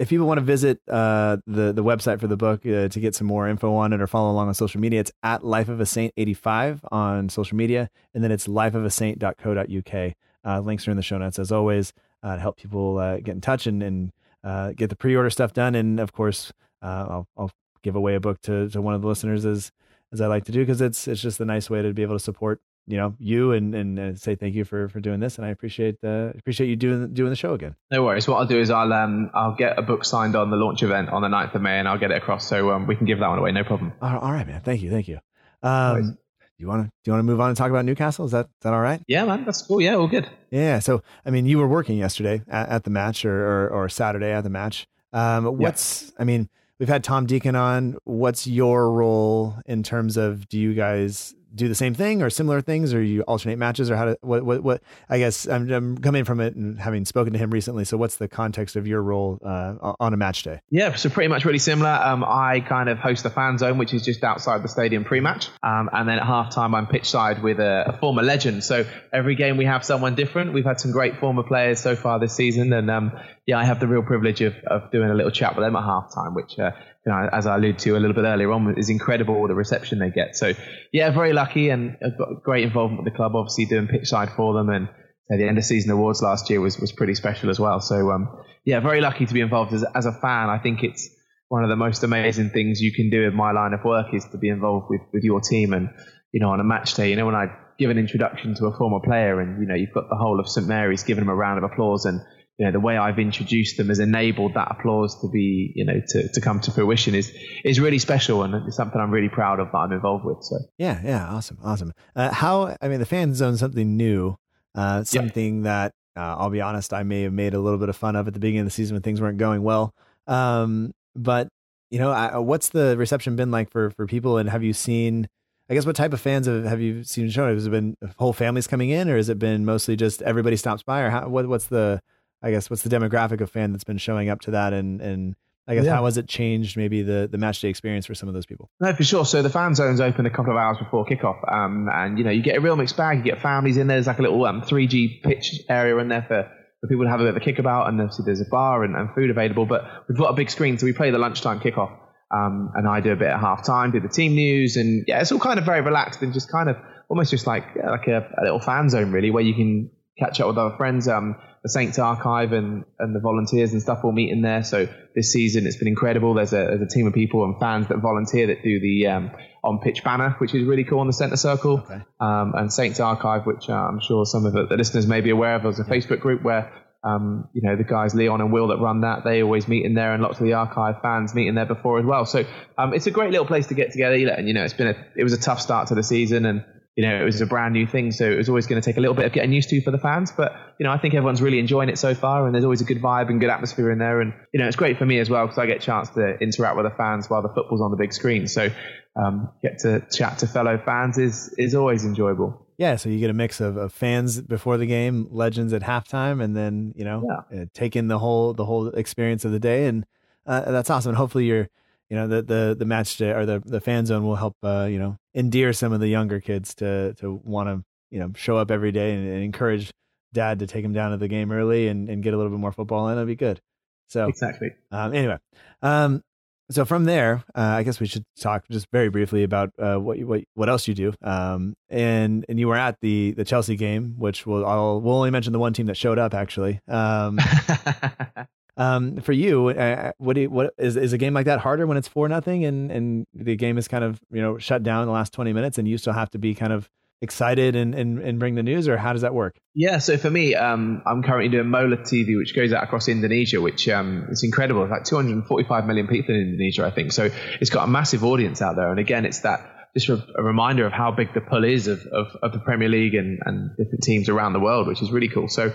If 0.00 0.08
people 0.08 0.26
want 0.26 0.38
to 0.38 0.44
visit 0.44 0.80
uh, 0.88 1.36
the 1.46 1.72
the 1.72 1.84
website 1.84 2.18
for 2.18 2.26
the 2.26 2.36
book 2.36 2.66
uh, 2.66 2.88
to 2.88 3.00
get 3.00 3.14
some 3.14 3.28
more 3.28 3.48
info 3.48 3.72
on 3.72 3.92
it 3.92 4.00
or 4.00 4.08
follow 4.08 4.32
along 4.32 4.48
on 4.48 4.54
social 4.54 4.80
media, 4.80 4.98
it's 4.98 5.12
at 5.22 5.44
Life 5.44 5.68
of 5.68 5.80
a 5.80 5.86
Saint 5.86 6.12
eighty 6.16 6.34
five 6.34 6.84
on 6.90 7.28
social 7.28 7.56
media, 7.56 7.88
and 8.14 8.24
then 8.24 8.32
it's 8.32 8.48
lifeofasaint.co.uk. 8.48 10.12
Uh, 10.44 10.60
links 10.60 10.88
are 10.88 10.90
in 10.90 10.96
the 10.96 11.04
show 11.04 11.18
notes 11.18 11.38
as 11.38 11.52
always 11.52 11.92
uh, 12.24 12.34
to 12.34 12.40
help 12.40 12.56
people 12.56 12.98
uh, 12.98 13.18
get 13.18 13.36
in 13.36 13.40
touch 13.40 13.68
and 13.68 13.80
and 13.80 14.10
uh, 14.42 14.72
get 14.72 14.90
the 14.90 14.96
pre 14.96 15.14
order 15.14 15.30
stuff 15.30 15.52
done. 15.52 15.76
And 15.76 16.00
of 16.00 16.12
course, 16.12 16.52
I'll, 16.82 17.28
I'll 17.36 17.52
give 17.84 17.94
away 17.94 18.16
a 18.16 18.20
book 18.20 18.40
to 18.42 18.68
to 18.70 18.82
one 18.82 18.94
of 18.94 19.02
the 19.02 19.08
listeners 19.08 19.46
as 19.46 19.70
as 20.12 20.20
I 20.20 20.26
like 20.26 20.46
to 20.46 20.52
do 20.52 20.62
because 20.62 20.80
it's 20.80 21.06
it's 21.06 21.22
just 21.22 21.38
a 21.38 21.44
nice 21.44 21.70
way 21.70 21.80
to 21.80 21.92
be 21.92 22.02
able 22.02 22.16
to 22.16 22.24
support 22.24 22.60
you 22.86 22.96
know 22.96 23.14
you 23.18 23.52
and 23.52 23.74
and 23.74 23.98
uh, 23.98 24.14
say 24.14 24.34
thank 24.34 24.54
you 24.54 24.64
for 24.64 24.88
for 24.88 25.00
doing 25.00 25.20
this 25.20 25.36
and 25.36 25.46
i 25.46 25.50
appreciate 25.50 25.96
uh 26.04 26.30
appreciate 26.36 26.68
you 26.68 26.76
doing 26.76 27.12
doing 27.14 27.30
the 27.30 27.36
show 27.36 27.54
again 27.54 27.76
no 27.90 28.02
worries 28.02 28.26
what 28.26 28.36
i'll 28.38 28.46
do 28.46 28.58
is 28.58 28.70
i'll 28.70 28.92
um 28.92 29.30
i'll 29.34 29.54
get 29.54 29.78
a 29.78 29.82
book 29.82 30.04
signed 30.04 30.34
on 30.34 30.50
the 30.50 30.56
launch 30.56 30.82
event 30.82 31.08
on 31.10 31.22
the 31.22 31.28
9th 31.28 31.54
of 31.54 31.62
may 31.62 31.78
and 31.78 31.88
i'll 31.88 31.98
get 31.98 32.10
it 32.10 32.16
across 32.16 32.48
so 32.48 32.70
um, 32.72 32.86
we 32.86 32.96
can 32.96 33.06
give 33.06 33.18
that 33.20 33.28
one 33.28 33.38
away 33.38 33.52
no 33.52 33.62
problem 33.64 33.92
all 34.00 34.32
right 34.32 34.46
man 34.46 34.60
thank 34.60 34.82
you 34.82 34.90
thank 34.90 35.06
you 35.06 35.18
um 35.62 36.18
you 36.62 36.68
want 36.68 36.84
to 36.84 36.88
do 36.88 37.10
you 37.10 37.12
want 37.12 37.20
to 37.20 37.24
move 37.24 37.40
on 37.40 37.48
and 37.48 37.56
talk 37.56 37.70
about 37.70 37.84
Newcastle? 37.84 38.24
Is 38.24 38.30
that 38.30 38.46
is 38.46 38.62
that 38.62 38.72
all 38.72 38.80
right? 38.80 39.02
Yeah, 39.08 39.24
man, 39.24 39.44
that's 39.44 39.62
cool. 39.62 39.80
Yeah, 39.80 39.96
all 39.96 40.06
good. 40.06 40.30
Yeah. 40.50 40.78
So, 40.78 41.02
I 41.26 41.30
mean, 41.30 41.44
you 41.44 41.58
were 41.58 41.66
working 41.66 41.98
yesterday 41.98 42.42
at, 42.48 42.68
at 42.68 42.84
the 42.84 42.90
match, 42.90 43.24
or, 43.24 43.34
or, 43.34 43.68
or 43.68 43.88
Saturday 43.88 44.30
at 44.30 44.42
the 44.42 44.50
match. 44.50 44.86
Um, 45.12 45.58
what's 45.58 46.04
yeah. 46.04 46.22
I 46.22 46.24
mean, 46.24 46.48
we've 46.78 46.88
had 46.88 47.02
Tom 47.02 47.26
Deacon 47.26 47.56
on. 47.56 47.96
What's 48.04 48.46
your 48.46 48.92
role 48.92 49.56
in 49.66 49.82
terms 49.82 50.16
of 50.16 50.48
do 50.48 50.58
you 50.58 50.72
guys 50.72 51.34
do 51.54 51.68
the 51.68 51.74
same 51.74 51.94
thing 51.94 52.22
or 52.22 52.30
similar 52.30 52.60
things, 52.60 52.94
or 52.94 53.02
you 53.02 53.22
alternate 53.22 53.56
matches, 53.56 53.90
or 53.90 53.96
how 53.96 54.06
to 54.06 54.18
what 54.20 54.44
what 54.44 54.62
what? 54.62 54.82
I 55.08 55.18
guess 55.18 55.46
I'm, 55.46 55.70
I'm 55.70 55.98
coming 55.98 56.24
from 56.24 56.40
it 56.40 56.54
and 56.54 56.78
having 56.78 57.04
spoken 57.04 57.32
to 57.32 57.38
him 57.38 57.50
recently. 57.50 57.84
So, 57.84 57.96
what's 57.96 58.16
the 58.16 58.28
context 58.28 58.76
of 58.76 58.86
your 58.86 59.02
role 59.02 59.38
uh, 59.44 59.94
on 60.00 60.14
a 60.14 60.16
match 60.16 60.42
day? 60.42 60.60
Yeah, 60.70 60.94
so 60.94 61.08
pretty 61.08 61.28
much 61.28 61.44
really 61.44 61.58
similar. 61.58 61.90
Um, 61.90 62.24
I 62.24 62.60
kind 62.60 62.88
of 62.88 62.98
host 62.98 63.22
the 63.22 63.30
fan 63.30 63.58
zone, 63.58 63.78
which 63.78 63.94
is 63.94 64.04
just 64.04 64.22
outside 64.24 64.62
the 64.62 64.68
stadium 64.68 65.04
pre-match, 65.04 65.48
um, 65.62 65.90
and 65.92 66.08
then 66.08 66.18
at 66.18 66.24
halftime 66.24 66.74
I'm 66.74 66.86
pitch 66.86 67.08
side 67.08 67.42
with 67.42 67.58
a, 67.58 67.94
a, 67.94 67.98
former 67.98 68.22
legend. 68.22 68.64
So 68.64 68.84
every 69.12 69.34
game 69.34 69.56
we 69.56 69.66
have 69.66 69.84
someone 69.84 70.14
different. 70.14 70.52
We've 70.52 70.64
had 70.64 70.80
some 70.80 70.92
great 70.92 71.18
former 71.18 71.42
players 71.42 71.80
so 71.80 71.96
far 71.96 72.18
this 72.18 72.34
season, 72.34 72.72
and 72.72 72.90
um, 72.90 73.12
yeah, 73.46 73.58
I 73.58 73.64
have 73.64 73.80
the 73.80 73.88
real 73.88 74.02
privilege 74.02 74.40
of, 74.40 74.54
of 74.66 74.90
doing 74.90 75.10
a 75.10 75.14
little 75.14 75.32
chat 75.32 75.56
with 75.56 75.64
them 75.64 75.76
at 75.76 75.82
halftime, 75.82 76.34
which. 76.34 76.58
Uh, 76.58 76.72
you 77.04 77.12
know, 77.12 77.28
as 77.32 77.46
I 77.46 77.56
alluded 77.56 77.80
to 77.80 77.96
a 77.96 77.98
little 77.98 78.14
bit 78.14 78.24
earlier 78.24 78.52
on, 78.52 78.78
is 78.78 78.88
incredible 78.88 79.46
the 79.48 79.54
reception 79.54 79.98
they 79.98 80.10
get. 80.10 80.36
So, 80.36 80.52
yeah, 80.92 81.10
very 81.10 81.32
lucky 81.32 81.68
and 81.70 81.96
got 82.16 82.42
great 82.42 82.64
involvement 82.64 83.02
with 83.02 83.12
the 83.12 83.16
club, 83.16 83.34
obviously 83.34 83.64
doing 83.64 83.88
pitch 83.88 84.08
side 84.08 84.30
for 84.30 84.54
them. 84.54 84.68
And 84.68 84.88
the 85.28 85.48
end 85.48 85.58
of 85.58 85.64
season 85.64 85.90
awards 85.90 86.22
last 86.22 86.48
year 86.48 86.60
was, 86.60 86.78
was 86.78 86.92
pretty 86.92 87.14
special 87.14 87.50
as 87.50 87.58
well. 87.58 87.80
So, 87.80 88.10
um, 88.12 88.28
yeah, 88.64 88.78
very 88.80 89.00
lucky 89.00 89.26
to 89.26 89.34
be 89.34 89.40
involved 89.40 89.72
as, 89.72 89.84
as 89.94 90.06
a 90.06 90.12
fan. 90.12 90.48
I 90.48 90.58
think 90.58 90.84
it's 90.84 91.08
one 91.48 91.64
of 91.64 91.70
the 91.70 91.76
most 91.76 92.04
amazing 92.04 92.50
things 92.50 92.80
you 92.80 92.92
can 92.92 93.10
do 93.10 93.24
in 93.24 93.34
my 93.34 93.50
line 93.50 93.72
of 93.72 93.84
work 93.84 94.14
is 94.14 94.24
to 94.26 94.38
be 94.38 94.48
involved 94.48 94.86
with, 94.88 95.00
with 95.12 95.24
your 95.24 95.40
team. 95.40 95.72
And, 95.72 95.90
you 96.32 96.40
know, 96.40 96.50
on 96.50 96.60
a 96.60 96.64
match 96.64 96.94
day, 96.94 97.10
you 97.10 97.16
know, 97.16 97.26
when 97.26 97.34
I 97.34 97.46
give 97.78 97.90
an 97.90 97.98
introduction 97.98 98.54
to 98.56 98.66
a 98.66 98.76
former 98.76 99.00
player 99.00 99.40
and, 99.40 99.60
you 99.60 99.66
know, 99.66 99.74
you've 99.74 99.92
got 99.92 100.08
the 100.08 100.16
whole 100.16 100.38
of 100.38 100.48
St. 100.48 100.68
Mary's 100.68 101.02
giving 101.02 101.24
them 101.24 101.30
a 101.30 101.34
round 101.34 101.58
of 101.58 101.68
applause 101.68 102.04
and, 102.04 102.20
you 102.58 102.66
know, 102.66 102.72
the 102.72 102.80
way 102.80 102.96
I've 102.96 103.18
introduced 103.18 103.76
them 103.76 103.88
has 103.88 103.98
enabled 103.98 104.54
that 104.54 104.68
applause 104.70 105.20
to 105.22 105.28
be, 105.28 105.72
you 105.74 105.84
know, 105.84 106.00
to, 106.08 106.28
to 106.28 106.40
come 106.40 106.60
to 106.60 106.70
fruition 106.70 107.14
is 107.14 107.32
is 107.64 107.80
really 107.80 107.98
special 107.98 108.42
and 108.42 108.54
it's 108.66 108.76
something 108.76 109.00
I'm 109.00 109.10
really 109.10 109.30
proud 109.30 109.58
of 109.58 109.68
that 109.72 109.78
I'm 109.78 109.92
involved 109.92 110.24
with. 110.24 110.38
So 110.42 110.58
yeah, 110.78 111.00
yeah, 111.02 111.28
awesome, 111.28 111.58
awesome. 111.62 111.92
Uh, 112.14 112.32
how 112.32 112.76
I 112.80 112.88
mean, 112.88 113.00
the 113.00 113.06
fan 113.06 113.34
zone 113.34 113.56
something 113.56 113.96
new, 113.96 114.36
uh, 114.74 115.04
something 115.04 115.62
that 115.62 115.92
uh, 116.16 116.36
I'll 116.38 116.50
be 116.50 116.60
honest, 116.60 116.92
I 116.92 117.02
may 117.04 117.22
have 117.22 117.32
made 117.32 117.54
a 117.54 117.58
little 117.58 117.78
bit 117.78 117.88
of 117.88 117.96
fun 117.96 118.16
of 118.16 118.28
at 118.28 118.34
the 118.34 118.40
beginning 118.40 118.60
of 118.60 118.66
the 118.66 118.70
season 118.70 118.94
when 118.94 119.02
things 119.02 119.20
weren't 119.20 119.38
going 119.38 119.62
well. 119.62 119.94
Um, 120.26 120.92
but 121.16 121.48
you 121.90 121.98
know, 121.98 122.10
I, 122.10 122.38
what's 122.38 122.68
the 122.68 122.96
reception 122.96 123.36
been 123.36 123.50
like 123.50 123.70
for 123.70 123.90
for 123.90 124.06
people, 124.06 124.36
and 124.38 124.48
have 124.48 124.62
you 124.62 124.72
seen? 124.72 125.28
I 125.70 125.74
guess 125.74 125.86
what 125.86 125.96
type 125.96 126.12
of 126.12 126.20
fans 126.20 126.46
have, 126.46 126.64
have 126.64 126.80
you 126.82 127.02
seen 127.02 127.30
shown? 127.30 127.54
Has 127.54 127.66
it 127.66 127.70
been 127.70 127.96
whole 128.18 128.34
families 128.34 128.66
coming 128.66 128.90
in, 128.90 129.08
or 129.08 129.16
has 129.16 129.30
it 129.30 129.38
been 129.38 129.64
mostly 129.64 129.96
just 129.96 130.20
everybody 130.20 130.56
stops 130.56 130.82
by, 130.82 131.00
or 131.00 131.10
how, 131.10 131.28
what, 131.28 131.48
what's 131.48 131.66
the 131.66 132.02
I 132.42 132.50
guess 132.50 132.68
what's 132.70 132.82
the 132.82 132.90
demographic 132.90 133.40
of 133.40 133.50
fan 133.50 133.72
that's 133.72 133.84
been 133.84 133.98
showing 133.98 134.28
up 134.28 134.40
to 134.42 134.52
that 134.52 134.72
and 134.72 135.00
and 135.00 135.36
I 135.66 135.76
guess 135.76 135.84
yeah. 135.84 135.94
how 135.94 136.06
has 136.06 136.16
it 136.16 136.28
changed 136.28 136.76
maybe 136.76 137.02
the 137.02 137.28
the 137.30 137.38
match 137.38 137.60
day 137.60 137.68
experience 137.68 138.06
for 138.06 138.14
some 138.14 138.28
of 138.28 138.34
those 138.34 138.46
people? 138.46 138.68
No, 138.80 138.92
for 138.94 139.04
sure. 139.04 139.24
So 139.24 139.42
the 139.42 139.50
fan 139.50 139.74
zone's 139.74 140.00
open 140.00 140.26
a 140.26 140.30
couple 140.30 140.50
of 140.50 140.56
hours 140.56 140.78
before 140.78 141.06
kickoff, 141.06 141.40
um, 141.52 141.88
and 141.92 142.18
you 142.18 142.24
know 142.24 142.30
you 142.30 142.42
get 142.42 142.56
a 142.56 142.60
real 142.60 142.74
mixed 142.74 142.96
bag. 142.96 143.18
You 143.18 143.24
get 143.24 143.40
families 143.40 143.76
in 143.76 143.86
there. 143.86 143.96
There's 143.96 144.08
like 144.08 144.18
a 144.18 144.22
little 144.22 144.44
um, 144.44 144.62
3G 144.62 145.22
pitch 145.22 145.60
area 145.68 145.96
in 145.98 146.08
there 146.08 146.22
for, 146.22 146.50
for 146.80 146.88
people 146.88 147.04
to 147.04 147.10
have 147.10 147.20
a 147.20 147.24
bit 147.24 147.36
of 147.36 147.36
a 147.36 147.40
kickabout, 147.40 147.88
and 147.88 148.00
obviously 148.00 148.24
there's 148.24 148.40
a 148.40 148.50
bar 148.50 148.82
and, 148.82 148.96
and 148.96 149.14
food 149.14 149.30
available. 149.30 149.64
But 149.64 149.84
we've 150.08 150.18
got 150.18 150.30
a 150.30 150.34
big 150.34 150.50
screen, 150.50 150.78
so 150.78 150.86
we 150.86 150.92
play 150.92 151.12
the 151.12 151.18
lunchtime 151.18 151.60
kickoff, 151.60 151.96
um, 152.32 152.72
and 152.74 152.88
I 152.88 153.00
do 153.00 153.12
a 153.12 153.16
bit 153.16 153.28
at 153.28 153.38
half 153.38 153.64
time, 153.64 153.92
do 153.92 154.00
the 154.00 154.08
team 154.08 154.34
news, 154.34 154.76
and 154.76 155.04
yeah, 155.06 155.20
it's 155.20 155.30
all 155.30 155.38
kind 155.38 155.60
of 155.60 155.64
very 155.64 155.80
relaxed 155.80 156.22
and 156.22 156.32
just 156.32 156.50
kind 156.50 156.70
of 156.70 156.76
almost 157.08 157.30
just 157.30 157.46
like 157.46 157.76
like 157.76 158.08
a, 158.08 158.28
a 158.36 158.42
little 158.42 158.60
fan 158.60 158.90
zone 158.90 159.12
really, 159.12 159.30
where 159.30 159.44
you 159.44 159.54
can 159.54 159.90
catch 160.18 160.40
up 160.40 160.48
with 160.48 160.58
other 160.58 160.76
friends. 160.76 161.06
Um, 161.06 161.36
the 161.62 161.68
Saints 161.68 161.98
Archive 161.98 162.52
and, 162.52 162.84
and 162.98 163.14
the 163.14 163.20
volunteers 163.20 163.72
and 163.72 163.80
stuff 163.80 164.00
all 164.02 164.10
meet 164.10 164.30
in 164.30 164.42
there. 164.42 164.64
So 164.64 164.88
this 165.14 165.32
season 165.32 165.66
it's 165.66 165.76
been 165.76 165.88
incredible. 165.88 166.34
There's 166.34 166.52
a, 166.52 166.56
there's 166.56 166.82
a 166.82 166.86
team 166.86 167.06
of 167.06 167.14
people 167.14 167.44
and 167.44 167.58
fans 167.60 167.88
that 167.88 167.98
volunteer 167.98 168.48
that 168.48 168.62
do 168.64 168.80
the 168.80 169.06
um, 169.06 169.30
on 169.62 169.78
pitch 169.78 170.02
banner, 170.02 170.34
which 170.38 170.54
is 170.54 170.66
really 170.66 170.84
cool 170.84 170.98
on 170.98 171.06
the 171.06 171.12
centre 171.12 171.36
circle. 171.36 171.78
Okay. 171.78 172.00
Um, 172.20 172.52
and 172.56 172.72
Saints 172.72 172.98
Archive, 172.98 173.46
which 173.46 173.68
uh, 173.68 173.74
I'm 173.74 174.00
sure 174.00 174.26
some 174.26 174.44
of 174.44 174.52
the, 174.52 174.66
the, 174.66 174.76
listeners 174.76 175.06
may 175.06 175.20
be 175.20 175.30
aware 175.30 175.54
of, 175.54 175.62
there's 175.62 175.78
a 175.78 175.84
Facebook 175.84 176.18
group 176.18 176.42
where 176.42 176.72
um, 177.04 177.48
you 177.52 177.62
know 177.62 177.76
the 177.76 177.84
guys 177.84 178.14
Leon 178.14 178.40
and 178.40 178.52
Will 178.52 178.68
that 178.68 178.78
run 178.78 179.00
that 179.00 179.24
they 179.24 179.42
always 179.42 179.68
meet 179.68 179.84
in 179.84 179.94
there, 179.94 180.14
and 180.14 180.22
lots 180.22 180.38
of 180.38 180.44
the 180.44 180.54
archive 180.54 181.00
fans 181.02 181.34
meet 181.34 181.48
in 181.48 181.54
there 181.54 181.66
before 181.66 182.00
as 182.00 182.04
well. 182.04 182.26
So 182.26 182.44
um, 182.76 182.92
it's 182.92 183.06
a 183.06 183.10
great 183.12 183.30
little 183.30 183.46
place 183.46 183.68
to 183.68 183.74
get 183.74 183.92
together. 183.92 184.14
And 184.14 184.48
you 184.48 184.54
know 184.54 184.64
it's 184.64 184.74
been 184.74 184.88
a 184.88 185.06
it 185.16 185.22
was 185.22 185.32
a 185.32 185.40
tough 185.40 185.60
start 185.60 185.88
to 185.88 185.94
the 185.94 186.02
season 186.02 186.46
and 186.46 186.64
you 186.96 187.08
know, 187.08 187.22
it 187.22 187.24
was 187.24 187.40
a 187.40 187.46
brand 187.46 187.72
new 187.72 187.86
thing, 187.86 188.10
so 188.12 188.30
it 188.30 188.36
was 188.36 188.50
always 188.50 188.66
going 188.66 188.80
to 188.80 188.84
take 188.84 188.98
a 188.98 189.00
little 189.00 189.14
bit 189.14 189.24
of 189.24 189.32
getting 189.32 189.52
used 189.52 189.70
to 189.70 189.80
for 189.80 189.90
the 189.90 189.98
fans. 189.98 190.30
But 190.30 190.54
you 190.78 190.84
know, 190.84 190.92
I 190.92 190.98
think 190.98 191.14
everyone's 191.14 191.40
really 191.40 191.58
enjoying 191.58 191.88
it 191.88 191.98
so 191.98 192.14
far, 192.14 192.44
and 192.44 192.54
there's 192.54 192.64
always 192.64 192.82
a 192.82 192.84
good 192.84 193.00
vibe 193.00 193.30
and 193.30 193.40
good 193.40 193.48
atmosphere 193.48 193.90
in 193.90 193.98
there. 193.98 194.20
And 194.20 194.34
you 194.52 194.60
know, 194.60 194.66
it's 194.66 194.76
great 194.76 194.98
for 194.98 195.06
me 195.06 195.18
as 195.18 195.30
well 195.30 195.46
because 195.46 195.58
I 195.58 195.66
get 195.66 195.78
a 195.78 195.80
chance 195.80 196.10
to 196.10 196.36
interact 196.38 196.76
with 196.76 196.84
the 196.84 196.94
fans 196.96 197.30
while 197.30 197.40
the 197.40 197.48
football's 197.48 197.80
on 197.80 197.90
the 197.90 197.96
big 197.96 198.12
screen. 198.12 198.46
So 198.46 198.68
um, 199.16 199.50
get 199.62 199.78
to 199.80 200.00
chat 200.12 200.38
to 200.40 200.46
fellow 200.46 200.76
fans 200.84 201.16
is 201.16 201.54
is 201.56 201.74
always 201.74 202.04
enjoyable. 202.04 202.66
Yeah, 202.76 202.96
so 202.96 203.08
you 203.08 203.20
get 203.20 203.30
a 203.30 203.34
mix 203.34 203.60
of, 203.60 203.76
of 203.76 203.92
fans 203.92 204.40
before 204.40 204.76
the 204.76 204.86
game, 204.86 205.28
legends 205.30 205.72
at 205.72 205.82
halftime, 205.82 206.42
and 206.42 206.54
then 206.54 206.92
you 206.94 207.04
know, 207.04 207.44
yeah. 207.50 207.62
uh, 207.62 207.64
take 207.72 207.96
in 207.96 208.08
the 208.08 208.18
whole 208.18 208.52
the 208.52 208.66
whole 208.66 208.88
experience 208.88 209.46
of 209.46 209.52
the 209.52 209.60
day, 209.60 209.86
and 209.86 210.04
uh, 210.46 210.70
that's 210.70 210.90
awesome. 210.90 211.10
And 211.10 211.18
hopefully, 211.18 211.46
you're 211.46 211.68
you 212.12 212.18
know 212.18 212.28
the 212.28 212.42
the 212.42 212.76
the 212.78 212.84
match 212.84 213.16
day 213.16 213.30
or 213.30 213.46
the 213.46 213.62
the 213.64 213.80
fan 213.80 214.04
zone 214.04 214.26
will 214.26 214.36
help 214.36 214.54
uh, 214.62 214.84
you 214.84 214.98
know 214.98 215.16
endear 215.34 215.72
some 215.72 215.94
of 215.94 216.00
the 216.00 216.08
younger 216.08 216.40
kids 216.40 216.74
to 216.74 217.14
to 217.14 217.40
want 217.42 217.70
to 217.70 217.82
you 218.10 218.20
know 218.20 218.30
show 218.36 218.58
up 218.58 218.70
every 218.70 218.92
day 218.92 219.14
and, 219.14 219.26
and, 219.26 219.42
encourage 219.42 219.90
dad 220.34 220.58
to 220.58 220.66
take 220.66 220.84
him 220.84 220.92
down 220.92 221.12
to 221.12 221.16
the 221.16 221.26
game 221.26 221.50
early 221.50 221.88
and, 221.88 222.10
and 222.10 222.22
get 222.22 222.34
a 222.34 222.36
little 222.36 222.52
bit 222.52 222.60
more 222.60 222.70
football 222.70 223.08
in. 223.08 223.12
It'll 223.12 223.24
be 223.24 223.34
good. 223.34 223.60
So 224.08 224.28
exactly. 224.28 224.72
Um, 224.90 225.14
anyway, 225.14 225.38
um, 225.80 226.22
so 226.70 226.84
from 226.84 227.04
there, 227.04 227.44
uh, 227.54 227.60
I 227.60 227.82
guess 227.82 227.98
we 227.98 228.06
should 228.06 228.24
talk 228.38 228.64
just 228.70 228.88
very 228.92 229.08
briefly 229.08 229.42
about 229.42 229.70
uh, 229.78 229.96
what 229.96 230.18
what 230.18 230.42
what 230.52 230.68
else 230.68 230.86
you 230.86 230.92
do. 230.92 231.14
Um, 231.22 231.72
and 231.88 232.44
and 232.46 232.60
you 232.60 232.68
were 232.68 232.76
at 232.76 232.98
the 233.00 233.32
the 233.32 233.44
Chelsea 233.46 233.76
game, 233.76 234.16
which 234.18 234.44
will 234.44 234.66
I'll 234.66 235.00
we'll 235.00 235.16
only 235.16 235.30
mention 235.30 235.54
the 235.54 235.58
one 235.58 235.72
team 235.72 235.86
that 235.86 235.96
showed 235.96 236.18
up 236.18 236.34
actually. 236.34 236.78
Um, 236.88 237.38
Um, 238.76 239.18
for 239.18 239.32
you, 239.32 239.68
uh, 239.68 240.12
what 240.16 240.34
do 240.34 240.42
you, 240.42 240.50
what 240.50 240.72
is 240.78 240.96
is 240.96 241.12
a 241.12 241.18
game 241.18 241.34
like 241.34 241.46
that 241.46 241.60
harder 241.60 241.86
when 241.86 241.98
it's 241.98 242.08
four 242.08 242.28
nothing 242.28 242.64
and 242.64 242.90
and 242.90 243.26
the 243.34 243.54
game 243.56 243.76
is 243.76 243.86
kind 243.86 244.02
of 244.02 244.20
you 244.30 244.40
know 244.40 244.56
shut 244.58 244.82
down 244.82 245.06
the 245.06 245.12
last 245.12 245.32
twenty 245.32 245.52
minutes 245.52 245.76
and 245.76 245.86
you 245.86 245.98
still 245.98 246.14
have 246.14 246.30
to 246.30 246.38
be 246.38 246.54
kind 246.54 246.72
of 246.72 246.88
excited 247.22 247.76
and, 247.76 247.94
and, 247.94 248.18
and 248.18 248.38
bring 248.38 248.56
the 248.56 248.62
news, 248.62 248.88
or 248.88 248.96
how 248.96 249.12
does 249.12 249.22
that 249.22 249.32
work? 249.32 249.56
Yeah, 249.74 249.98
so 249.98 250.18
for 250.18 250.28
me, 250.28 250.54
um, 250.56 251.02
I'm 251.06 251.22
currently 251.22 251.48
doing 251.48 251.68
Mola 251.68 251.96
TV, 251.98 252.36
which 252.36 252.54
goes 252.54 252.72
out 252.72 252.82
across 252.82 253.08
Indonesia, 253.08 253.60
which 253.60 253.88
um, 253.88 254.26
is 254.30 254.42
incredible. 254.42 254.82
It's 254.82 254.90
like 254.90 255.04
245 255.04 255.86
million 255.86 256.08
people 256.08 256.34
in 256.34 256.40
Indonesia, 256.40 256.84
I 256.84 256.90
think. 256.90 257.12
So 257.12 257.30
it's 257.60 257.70
got 257.70 257.84
a 257.84 257.86
massive 257.86 258.24
audience 258.24 258.60
out 258.60 258.74
there. 258.74 258.90
And 258.90 258.98
again, 258.98 259.24
it's 259.24 259.40
that 259.40 259.71
just 259.94 260.08
a, 260.08 260.42
reminder 260.42 260.86
of 260.86 260.92
how 260.92 261.10
big 261.10 261.34
the 261.34 261.40
pull 261.40 261.64
is 261.64 261.86
of, 261.86 262.00
of, 262.06 262.28
of 262.42 262.52
the 262.52 262.58
Premier 262.58 262.88
League 262.88 263.14
and, 263.14 263.40
and 263.44 263.76
different 263.76 264.02
teams 264.02 264.28
around 264.28 264.54
the 264.54 264.60
world, 264.60 264.86
which 264.86 265.02
is 265.02 265.10
really 265.10 265.28
cool. 265.28 265.48
So 265.48 265.72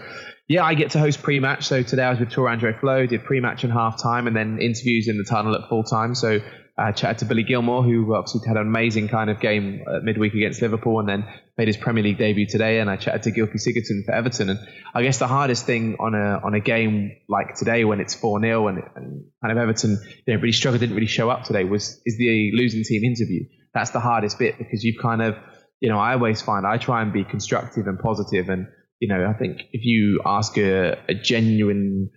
yeah, 0.48 0.64
I 0.64 0.74
get 0.74 0.92
to 0.92 1.00
host 1.00 1.22
pre-match. 1.22 1.68
So 1.68 1.84
today 1.84 2.04
I 2.04 2.10
was 2.10 2.20
with 2.20 2.32
Tore 2.32 2.48
André 2.48 2.80
Flo, 2.80 3.06
did 3.06 3.24
pre-match 3.24 3.64
and 3.64 3.72
half 3.72 4.02
time, 4.02 4.28
and 4.28 4.36
then 4.36 4.60
interviews 4.60 5.08
in 5.08 5.18
the 5.18 5.24
tunnel 5.24 5.54
at 5.56 5.70
full 5.70 5.84
time. 5.84 6.16
So 6.16 6.40
I 6.80 6.90
uh, 6.90 6.92
chatted 6.92 7.20
to 7.20 7.26
Billy 7.26 7.44
Gilmour, 7.44 7.84
who 7.84 8.16
obviously 8.16 8.42
had 8.48 8.56
an 8.56 8.68
amazing 8.68 9.08
kind 9.08 9.32
of 9.32 9.40
game 9.40 9.84
midweek 10.04 10.36
against 10.36 10.62
Liverpool, 10.62 11.00
and 11.00 11.10
then 11.10 11.28
made 11.58 11.68
his 11.68 11.76
Premier 11.76 12.04
League 12.04 12.20
debut 12.20 12.46
today. 12.46 12.80
And 12.80 12.90
I 12.90 12.98
chatted 12.98 13.24
to 13.24 13.32
Gylfi 13.32 13.56
Sigurdsson 13.56 14.06
for 14.06 14.14
Everton. 14.14 14.52
And 14.52 14.60
I 14.94 15.02
guess 15.02 15.18
the 15.18 15.28
hardest 15.28 15.66
thing 15.66 15.98
on 16.00 16.14
a 16.14 16.40
on 16.46 16.54
a 16.54 16.60
game 16.60 17.18
like 17.28 17.56
today, 17.56 17.84
when 17.84 18.00
it's 18.00 18.14
four 18.14 18.40
0 18.40 18.68
and, 18.68 18.84
and 18.96 19.26
kind 19.42 19.52
of 19.52 19.58
Everton, 19.58 19.98
you 20.26 20.34
know, 20.34 20.40
really 20.40 20.52
struggled, 20.52 20.80
didn't 20.80 20.96
really 20.96 21.08
show 21.08 21.32
up 21.32 21.46
today, 21.46 21.64
was 21.64 22.00
is 22.06 22.18
the 22.18 22.52
losing 22.54 22.84
team 22.84 23.04
interview. 23.04 23.46
That's 23.74 23.92
the 23.92 24.00
hardest 24.00 24.40
bit 24.40 24.58
because 24.58 24.84
you've 24.84 25.02
kind 25.02 25.22
of, 25.22 25.36
you 25.80 25.90
know, 25.90 26.00
I 26.00 26.14
always 26.14 26.42
find 26.42 26.66
I 26.66 26.78
try 26.78 27.02
and 27.02 27.14
be 27.14 27.24
constructive 27.24 27.88
and 27.88 28.00
positive 28.00 28.50
and 28.50 28.68
you 29.00 29.08
know, 29.08 29.26
I 29.28 29.34
think 29.34 29.62
if 29.74 29.86
you 29.86 30.22
ask 30.26 30.58
a, 30.58 30.98
a 31.08 31.14
genuine, 31.14 32.10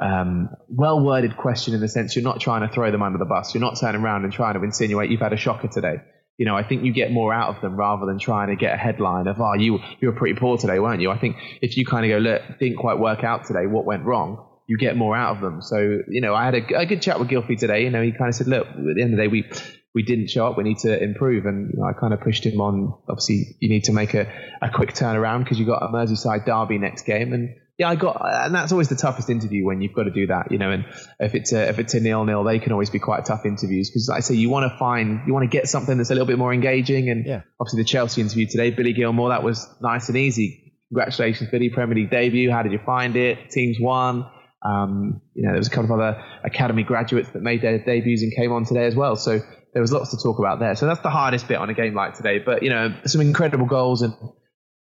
um, 0.00 0.50
well 0.68 1.02
worded 1.02 1.36
question 1.38 1.72
in 1.72 1.80
the 1.80 1.88
sense 1.88 2.14
you're 2.14 2.22
not 2.22 2.40
trying 2.40 2.66
to 2.66 2.72
throw 2.72 2.90
them 2.90 3.02
under 3.02 3.18
the 3.18 3.24
bus, 3.24 3.54
you're 3.54 3.62
not 3.62 3.78
turning 3.78 4.02
around 4.02 4.24
and 4.24 4.32
trying 4.32 4.54
to 4.54 4.62
insinuate 4.62 5.10
you've 5.10 5.20
had 5.20 5.32
a 5.32 5.38
shocker 5.38 5.68
today. 5.68 5.96
You 6.36 6.44
know, 6.44 6.54
I 6.54 6.62
think 6.62 6.84
you 6.84 6.92
get 6.92 7.10
more 7.10 7.32
out 7.32 7.56
of 7.56 7.62
them 7.62 7.76
rather 7.76 8.04
than 8.04 8.18
trying 8.18 8.48
to 8.48 8.56
get 8.56 8.74
a 8.74 8.76
headline 8.76 9.26
of, 9.26 9.40
oh, 9.40 9.54
you, 9.54 9.78
you 10.00 10.08
were 10.08 10.14
pretty 10.14 10.38
poor 10.38 10.58
today, 10.58 10.78
weren't 10.78 11.00
you? 11.00 11.10
I 11.10 11.18
think 11.18 11.36
if 11.62 11.78
you 11.78 11.86
kind 11.86 12.04
of 12.04 12.10
go, 12.10 12.18
look, 12.18 12.42
didn't 12.58 12.76
quite 12.76 12.98
work 12.98 13.24
out 13.24 13.46
today, 13.46 13.66
what 13.66 13.86
went 13.86 14.04
wrong? 14.04 14.46
You 14.66 14.76
get 14.76 14.96
more 14.96 15.16
out 15.16 15.36
of 15.36 15.40
them. 15.40 15.62
So, 15.62 16.00
you 16.08 16.20
know, 16.20 16.34
I 16.34 16.44
had 16.44 16.54
a, 16.54 16.80
a 16.80 16.84
good 16.84 17.00
chat 17.00 17.18
with 17.18 17.28
Gylfi 17.30 17.58
today. 17.58 17.84
You 17.84 17.90
know, 17.90 18.02
he 18.02 18.12
kind 18.12 18.28
of 18.28 18.34
said, 18.34 18.48
look, 18.48 18.66
at 18.66 18.76
the 18.76 19.02
end 19.02 19.14
of 19.14 19.16
the 19.16 19.22
day, 19.22 19.28
we, 19.28 19.50
we 19.96 20.02
didn't 20.02 20.28
show 20.28 20.46
up. 20.46 20.58
We 20.58 20.64
need 20.64 20.80
to 20.80 21.02
improve. 21.02 21.46
And 21.46 21.70
you 21.72 21.80
know, 21.80 21.86
I 21.86 21.94
kind 21.94 22.12
of 22.12 22.20
pushed 22.20 22.44
him 22.44 22.60
on. 22.60 22.92
Obviously, 23.08 23.56
you 23.60 23.70
need 23.70 23.84
to 23.84 23.94
make 23.94 24.12
a, 24.12 24.30
a 24.60 24.68
quick 24.68 24.92
turnaround 24.92 25.44
because 25.44 25.58
you've 25.58 25.68
got 25.68 25.82
a 25.82 25.88
Merseyside 25.88 26.44
derby 26.44 26.76
next 26.76 27.06
game. 27.06 27.32
And 27.32 27.54
yeah, 27.78 27.88
I 27.88 27.94
got, 27.94 28.20
and 28.22 28.54
that's 28.54 28.72
always 28.72 28.90
the 28.90 28.94
toughest 28.94 29.30
interview 29.30 29.64
when 29.64 29.80
you've 29.80 29.94
got 29.94 30.02
to 30.02 30.10
do 30.10 30.26
that, 30.26 30.52
you 30.52 30.58
know. 30.58 30.70
And 30.70 30.84
if 31.18 31.34
it's 31.34 31.54
a, 31.54 31.70
if 31.70 31.78
it's 31.78 31.94
a 31.94 32.00
nil 32.00 32.26
nil, 32.26 32.44
they 32.44 32.58
can 32.58 32.72
always 32.72 32.90
be 32.90 32.98
quite 32.98 33.24
tough 33.24 33.46
interviews 33.46 33.88
because 33.88 34.10
I 34.10 34.20
say 34.20 34.34
you 34.34 34.50
want 34.50 34.70
to 34.70 34.78
find, 34.78 35.22
you 35.26 35.32
want 35.32 35.50
to 35.50 35.56
get 35.56 35.66
something 35.66 35.96
that's 35.96 36.10
a 36.10 36.12
little 36.12 36.26
bit 36.26 36.36
more 36.36 36.52
engaging. 36.52 37.08
And 37.08 37.24
yeah. 37.24 37.40
obviously, 37.58 37.82
the 37.82 37.88
Chelsea 37.88 38.20
interview 38.20 38.46
today, 38.46 38.72
Billy 38.72 38.92
Gilmour, 38.92 39.30
that 39.30 39.42
was 39.42 39.66
nice 39.80 40.10
and 40.10 40.18
easy. 40.18 40.74
Congratulations, 40.90 41.48
Billy, 41.50 41.70
Premier 41.70 41.94
League 41.94 42.10
debut. 42.10 42.50
How 42.50 42.62
did 42.62 42.72
you 42.72 42.80
find 42.84 43.16
it? 43.16 43.48
Teams 43.50 43.78
won. 43.80 44.26
Um, 44.62 45.22
you 45.34 45.44
know, 45.44 45.52
there 45.52 45.58
was 45.58 45.68
a 45.68 45.70
couple 45.70 45.94
of 45.94 46.00
other 46.00 46.22
academy 46.44 46.82
graduates 46.82 47.30
that 47.30 47.40
made 47.40 47.62
their 47.62 47.78
debuts 47.78 48.22
and 48.22 48.34
came 48.34 48.52
on 48.52 48.66
today 48.66 48.84
as 48.84 48.94
well. 48.94 49.16
So 49.16 49.40
there 49.76 49.82
was 49.82 49.92
lots 49.92 50.08
to 50.08 50.16
talk 50.16 50.38
about 50.38 50.58
there. 50.58 50.74
So 50.74 50.86
that's 50.86 51.00
the 51.00 51.10
hardest 51.10 51.48
bit 51.48 51.58
on 51.58 51.68
a 51.68 51.74
game 51.74 51.92
like 51.92 52.14
today. 52.14 52.38
But 52.38 52.62
you 52.62 52.70
know, 52.70 52.96
some 53.04 53.20
incredible 53.20 53.66
goals, 53.66 54.00
and 54.00 54.14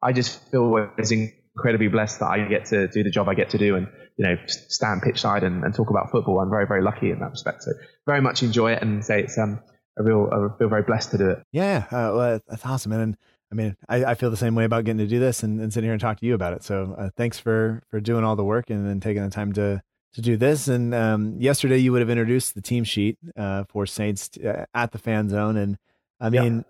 I 0.03 0.15
just 0.15 0.51
feel 0.51 0.89
it's 0.97 1.11
incredibly 1.11 1.89
blessed 1.89 2.21
that 2.21 2.29
I 2.29 2.49
get 2.49 2.65
to 2.67 2.89
do 2.89 3.03
the 3.03 3.11
job 3.11 3.29
I 3.29 3.35
get 3.35 3.51
to 3.51 3.59
do, 3.59 3.77
and 3.77 3.89
you 4.17 4.25
know, 4.25 4.37
stand 4.47 5.03
pitch 5.03 5.21
side 5.21 5.45
and, 5.45 5.65
and 5.65 5.75
talk 5.75 5.91
about 5.91 6.11
football. 6.11 6.41
I'm 6.41 6.49
very 6.49 6.67
very 6.67 6.81
lucky 6.81 7.11
in 7.11 7.21
that 7.21 7.31
respect. 7.31 7.63
So 7.63 7.73
very 8.07 8.23
much 8.23 8.43
enjoy 8.43 8.73
it, 8.73 8.81
and 8.81 9.05
say 9.05 9.21
it's 9.21 9.37
um 9.37 9.61
a 9.99 10.03
real 10.03 10.31
I 10.33 10.59
feel 10.59 10.71
very 10.71 10.83
blessed 10.83 11.11
to 11.11 11.19
do 11.19 11.29
it. 11.29 11.43
Yeah, 11.53 11.85
uh, 11.91 12.17
well, 12.17 12.41
that's 12.49 12.65
awesome, 12.65 12.93
and. 12.93 13.19
I 13.53 13.57
mean, 13.57 13.77
I, 13.89 14.05
I, 14.05 14.15
feel 14.15 14.31
the 14.31 14.37
same 14.37 14.55
way 14.55 14.63
about 14.63 14.85
getting 14.85 14.99
to 14.99 15.09
do 15.09 15.19
this 15.19 15.43
and, 15.43 15.61
and 15.61 15.73
sitting 15.73 15.89
here 15.89 15.93
and 15.93 16.01
talk 16.01 16.21
to 16.21 16.25
you 16.25 16.35
about 16.35 16.53
it. 16.53 16.63
So 16.63 16.95
uh, 16.97 17.11
thanks 17.17 17.41
for 17.41 17.83
for 17.91 17.99
doing 17.99 18.23
all 18.23 18.37
the 18.37 18.45
work 18.45 18.71
and 18.71 18.87
then 18.87 19.01
taking 19.01 19.25
the 19.25 19.29
time 19.29 19.53
to 19.55 19.83
to 20.15 20.21
do 20.21 20.37
this. 20.37 20.69
And 20.69 20.95
um, 20.95 21.37
yesterday, 21.41 21.79
you 21.79 21.93
would 21.93 22.01
have 22.01 22.11
introduced 22.11 22.55
the 22.55 22.63
team 22.63 22.85
sheet 22.85 23.19
uh, 23.37 23.65
for 23.69 23.87
Saints 23.87 24.29
t- 24.29 24.47
uh, 24.47 24.67
at 24.75 24.93
the 24.93 24.99
fan 24.99 25.29
zone. 25.29 25.57
And 25.57 25.79
I 26.21 26.31
mean, 26.31 26.57
yeah. 26.59 26.63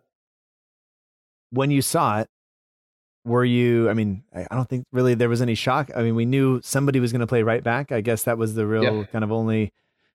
when 1.51 1.71
you 1.71 1.83
saw 1.83 2.21
it, 2.21 2.29
were 3.25 3.45
you? 3.45 3.89
I 3.91 3.95
mean, 3.95 4.25
I, 4.35 4.47
I, 4.51 4.55
don't 4.55 4.69
think 4.69 4.87
really 4.93 5.15
there 5.15 5.29
was 5.29 5.43
any 5.43 5.55
shock. 5.55 5.91
I 5.95 6.03
mean, 6.03 6.15
we 6.15 6.25
knew 6.25 6.61
somebody 6.63 7.01
was 7.01 7.13
going 7.13 7.21
to 7.21 7.27
play 7.27 7.43
right 7.43 7.63
back. 7.63 7.93
I 7.93 8.01
guess 8.01 8.25
that 8.25 8.39
was 8.39 8.55
the 8.55 8.67
real 8.67 8.83
yeah. 8.83 9.05
kind 9.05 9.25
of 9.25 9.31
only 9.31 9.73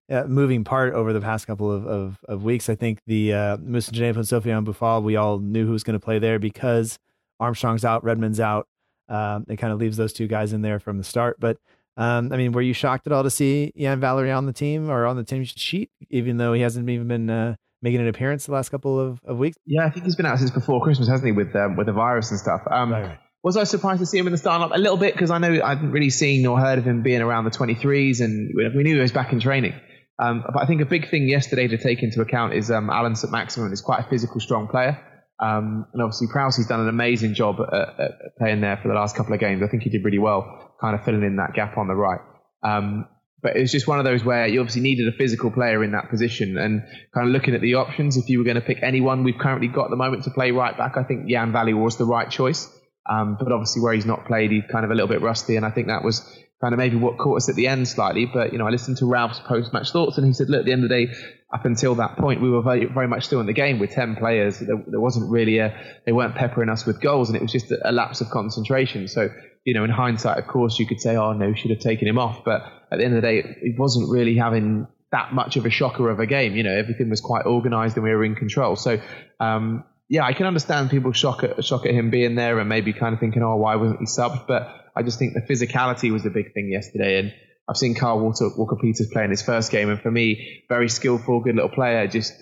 uh, 0.10 0.24
moving 0.24 0.64
part 0.64 0.94
over 0.94 1.14
the 1.14 1.22
past 1.22 1.48
couple 1.48 1.72
of, 1.72 1.86
of, 1.86 2.18
of 2.28 2.44
weeks. 2.44 2.70
I 2.70 2.76
think 2.76 3.00
the 3.06 3.34
uh, 3.34 3.58
Moussa 3.58 3.92
Djenepo 3.92 4.18
and 4.18 4.26
Sofiane 4.26 4.66
Boufal, 4.66 5.04
we 5.04 5.16
all 5.16 5.40
knew 5.40 5.66
who 5.66 5.72
was 5.72 5.84
going 5.84 6.00
to 6.00 6.04
play 6.04 6.20
there 6.20 6.40
because 6.40 7.00
Armstrong's 7.40 7.86
out, 7.86 8.04
Redmond's 8.04 8.40
out. 8.40 8.68
Um, 9.08 9.46
it 9.48 9.58
kind 9.58 9.72
of 9.72 9.80
leaves 9.80 9.98
those 9.98 10.14
two 10.14 10.28
guys 10.28 10.54
in 10.54 10.62
there 10.62 10.80
from 10.80 10.98
the 10.98 11.04
start. 11.04 11.40
But 11.40 11.58
um, 11.98 12.32
I 12.32 12.38
mean, 12.38 12.52
were 12.52 12.62
you 12.62 12.74
shocked 12.74 13.08
at 13.08 13.14
all 13.14 13.24
to 13.24 13.30
see 13.30 13.72
Yan 13.76 14.00
Valery 14.00 14.32
on 14.32 14.46
the 14.46 14.54
team 14.54 14.90
or 14.90 15.06
on 15.06 15.16
the 15.16 15.24
team 15.24 15.44
sheet, 15.44 15.92
even 16.10 16.38
though 16.38 16.54
he 16.54 16.62
hasn't 16.62 16.90
even 16.90 17.08
been 17.08 17.30
uh, 17.30 17.56
making 17.82 18.02
an 18.02 18.08
appearance 18.08 18.46
the 18.46 18.52
last 18.52 18.70
couple 18.70 19.00
of, 19.00 19.22
of 19.26 19.38
weeks? 19.38 19.58
Yeah, 19.66 19.86
I 19.86 19.90
think 19.90 20.06
he's 20.06 20.16
been 20.16 20.26
out 20.26 20.40
since 20.40 20.52
before 20.52 20.82
Christmas, 20.84 21.08
hasn't 21.08 21.26
he, 21.26 21.32
with 21.32 21.56
um, 21.56 21.76
with 21.76 21.88
the 21.88 21.94
virus 21.94 22.32
and 22.32 22.40
stuff. 22.40 22.62
Um, 22.70 22.92
right. 22.92 23.20
Was 23.44 23.58
I 23.58 23.64
surprised 23.64 24.00
to 24.00 24.08
see 24.08 24.18
him 24.18 24.26
in 24.26 24.32
the 24.32 24.40
starting 24.40 24.76
A 24.76 24.80
little 24.80 24.98
bit 24.98 25.14
because 25.14 25.30
I 25.30 25.38
know 25.38 25.62
I 25.64 25.76
hadn't 25.76 25.92
really 25.92 26.10
seen 26.10 26.48
or 26.48 26.60
heard 26.60 26.80
of 26.80 26.86
him 26.86 27.04
being 27.04 27.22
around 27.22 27.46
the 27.46 27.52
23s, 27.52 28.20
and 28.20 28.52
we 28.56 28.82
knew 28.82 28.96
he 28.96 29.02
was 29.02 29.12
back 29.12 29.32
in 29.34 29.40
training. 29.40 29.76
Um, 30.18 30.44
but 30.52 30.64
I 30.64 30.66
think 30.66 30.82
a 30.82 30.86
big 30.86 31.12
thing 31.12 31.28
yesterday 31.28 31.68
to 31.68 31.78
take 31.78 32.02
into 32.02 32.22
account 32.22 32.54
is 32.54 32.72
um, 32.72 32.90
Allan 32.90 33.16
Saint-Maximin 33.16 33.72
is 33.72 33.82
quite 33.82 34.00
a 34.00 34.10
physical, 34.10 34.40
strong 34.40 34.68
player. 34.68 35.00
Um, 35.40 35.86
and 35.94 36.02
obviously, 36.02 36.28
Prowse's 36.32 36.68
done 36.68 36.80
an 36.80 36.90
amazing 36.90 37.34
job 37.34 37.58
at, 37.60 38.00
at, 38.00 38.38
playing 38.40 38.62
there 38.62 38.78
for 38.78 38.88
the 38.88 38.94
last 38.94 39.16
couple 39.16 39.34
of 39.34 39.40
games. 39.40 39.62
I 39.62 39.68
think 39.68 39.84
he 39.84 39.90
did 39.90 40.04
really 40.04 40.18
well, 40.18 40.65
kind 40.80 40.96
of 40.96 41.04
filling 41.04 41.24
in 41.24 41.38
that 41.38 41.54
gap 41.54 41.78
on 41.78 41.88
the 41.88 41.96
right. 41.96 42.22
Um, 42.64 43.08
but 43.42 43.58
it's 43.58 43.72
just 43.72 43.88
one 43.88 44.00
of 44.00 44.06
those 44.06 44.24
where 44.24 44.48
you 44.48 44.60
obviously 44.60 44.82
needed 44.82 45.08
a 45.08 45.12
physical 45.12 45.52
player 45.52 45.84
in 45.84 45.92
that 45.92 46.10
position 46.10 46.58
and 46.58 46.82
kind 47.14 47.28
of 47.28 47.34
looking 47.34 47.54
at 47.54 47.62
the 47.62 47.76
options. 47.76 48.18
If 48.18 48.28
you 48.28 48.40
were 48.40 48.44
going 48.44 48.56
to 48.56 48.62
pick 48.62 48.80
anyone 48.82 49.24
we've 49.24 49.38
currently 49.38 49.68
got 49.68 49.86
at 49.86 49.90
the 49.92 49.98
moment 49.98 50.24
to 50.24 50.32
play 50.32 50.50
right 50.52 50.76
back, 50.76 50.98
I 50.98 51.04
think 51.04 51.30
Yan 51.30 51.52
Valery 51.52 51.76
was 51.76 51.98
the 51.98 52.06
right 52.06 52.30
choice. 52.30 52.68
Um, 53.08 53.38
but 53.40 53.52
obviously, 53.52 53.84
where 53.84 53.94
he's 53.94 54.06
not 54.06 54.26
played, 54.26 54.50
he's 54.50 54.64
kind 54.72 54.84
of 54.84 54.90
a 54.90 54.96
little 54.96 55.08
bit 55.08 55.22
rusty, 55.22 55.58
and 55.58 55.66
I 55.66 55.70
think 55.70 55.88
that 55.88 56.04
was 56.04 56.28
kind 56.60 56.74
of 56.74 56.80
maybe 56.80 56.96
what 56.96 57.20
caught 57.20 57.38
us 57.38 57.50
at 57.50 57.56
the 57.56 57.68
end 57.68 57.88
slightly. 57.88 58.26
But 58.26 58.52
you 58.52 58.58
know, 58.58 58.66
I 58.66 58.72
listened 58.72 58.98
to 58.98 59.06
Ralph's 59.06 59.40
post-match 59.40 59.92
thoughts, 59.92 60.18
and 60.18 60.26
he 60.26 60.34
said, 60.34 60.50
"Look, 60.50 60.62
at 60.62 60.66
the 60.66 60.72
end 60.72 60.84
of 60.84 60.90
the 60.90 61.06
day, 61.06 61.14
up 61.54 61.66
until 61.66 61.94
that 61.96 62.18
point, 62.18 62.42
we 62.42 62.50
were 62.50 62.64
very, 62.64 62.86
very 62.86 63.08
much 63.08 63.26
still 63.26 63.42
in 63.42 63.46
the 63.46 63.54
game 63.54 63.78
with 63.78 63.92
ten 63.92 64.16
players. 64.16 64.58
There, 64.58 64.84
there 64.88 65.00
wasn't 65.00 65.30
really 65.30 65.60
a, 65.60 65.80
they 66.08 66.12
weren't 66.12 66.34
peppering 66.34 66.70
us 66.70 66.88
with 66.88 67.00
goals, 67.00 67.30
and 67.30 67.36
it 67.36 67.44
was 67.44 67.52
just 67.52 67.70
a, 67.72 67.92
a 67.92 67.92
lapse 67.92 68.22
of 68.22 68.30
concentration. 68.30 69.08
So." 69.08 69.30
You 69.66 69.74
know, 69.74 69.84
in 69.84 69.90
hindsight, 69.90 70.38
of 70.38 70.48
course, 70.48 70.80
you 70.80 70.86
could 70.86 71.02
say, 71.02 71.16
"Oh 71.16 71.34
no, 71.34 71.54
should 71.54 71.72
have 71.72 71.80
taken 71.80 72.08
him 72.08 72.18
off." 72.18 72.44
But 72.46 72.62
at 72.92 73.00
the 73.00 73.04
end 73.06 73.16
of 73.16 73.22
the 73.22 73.28
day, 73.28 73.58
it 73.62 73.78
wasn't 73.78 74.10
really 74.10 74.38
having 74.38 74.88
that 75.12 75.34
much 75.34 75.58
of 75.58 75.66
a 75.66 75.70
shocker 75.70 76.10
of 76.10 76.20
a 76.20 76.26
game. 76.26 76.56
You 76.56 76.64
know, 76.64 76.76
everything 76.76 77.10
was 77.10 77.22
quite 77.22 77.46
organised 77.46 77.96
and 77.96 78.04
we 78.04 78.12
were 78.12 78.24
in 78.24 78.36
control. 78.36 78.76
So, 78.76 79.00
um, 79.40 79.84
yeah, 80.08 80.24
I 80.24 80.34
can 80.34 80.46
understand 80.46 80.90
people 80.90 81.12
shock 81.12 81.44
at 81.44 81.64
shock 81.66 81.86
at 81.86 81.94
him 81.94 82.10
being 82.12 82.36
there 82.36 82.60
and 82.60 82.70
maybe 82.70 82.94
kind 82.94 83.14
of 83.14 83.20
thinking, 83.20 83.44
"Oh, 83.44 83.56
why 83.56 83.76
wasn't 83.76 84.00
he 84.00 84.06
subbed?" 84.06 84.48
But 84.48 84.70
I 84.96 85.04
just 85.04 85.20
think 85.20 85.34
the 85.34 85.42
physicality 85.42 86.12
was 86.12 86.24
the 86.24 86.30
big 86.30 86.54
thing 86.54 86.70
yesterday. 86.72 87.20
And 87.20 87.34
I've 87.68 87.78
seen 87.78 87.96
Kyle 87.96 88.20
Walker, 88.20 88.50
Walker 88.58 88.76
Peters 88.76 89.10
play 89.12 89.24
in 89.24 89.32
his 89.32 89.42
first 89.42 89.72
game. 89.72 89.90
And 89.90 90.00
for 90.00 90.12
me, 90.12 90.64
very 90.70 90.90
skillful, 90.90 91.42
good 91.42 91.56
little 91.56 91.70
player, 91.70 92.08
just 92.08 92.34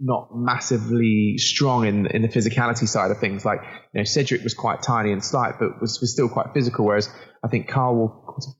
not 0.00 0.28
massively 0.34 1.36
strong 1.38 1.86
in 1.86 2.06
in 2.06 2.22
the 2.22 2.28
physicality 2.28 2.86
side 2.86 3.10
of 3.10 3.18
things. 3.18 3.44
Like 3.44 3.60
you 3.92 4.00
know, 4.00 4.04
Cedric 4.04 4.42
was 4.42 4.54
quite 4.54 4.82
tiny 4.82 5.12
and 5.12 5.24
slight, 5.24 5.54
but 5.58 5.80
was, 5.80 6.00
was 6.00 6.12
still 6.12 6.28
quite 6.28 6.52
physical. 6.54 6.86
Whereas 6.86 7.10
I 7.42 7.48
think 7.48 7.68
Kyle 7.68 7.94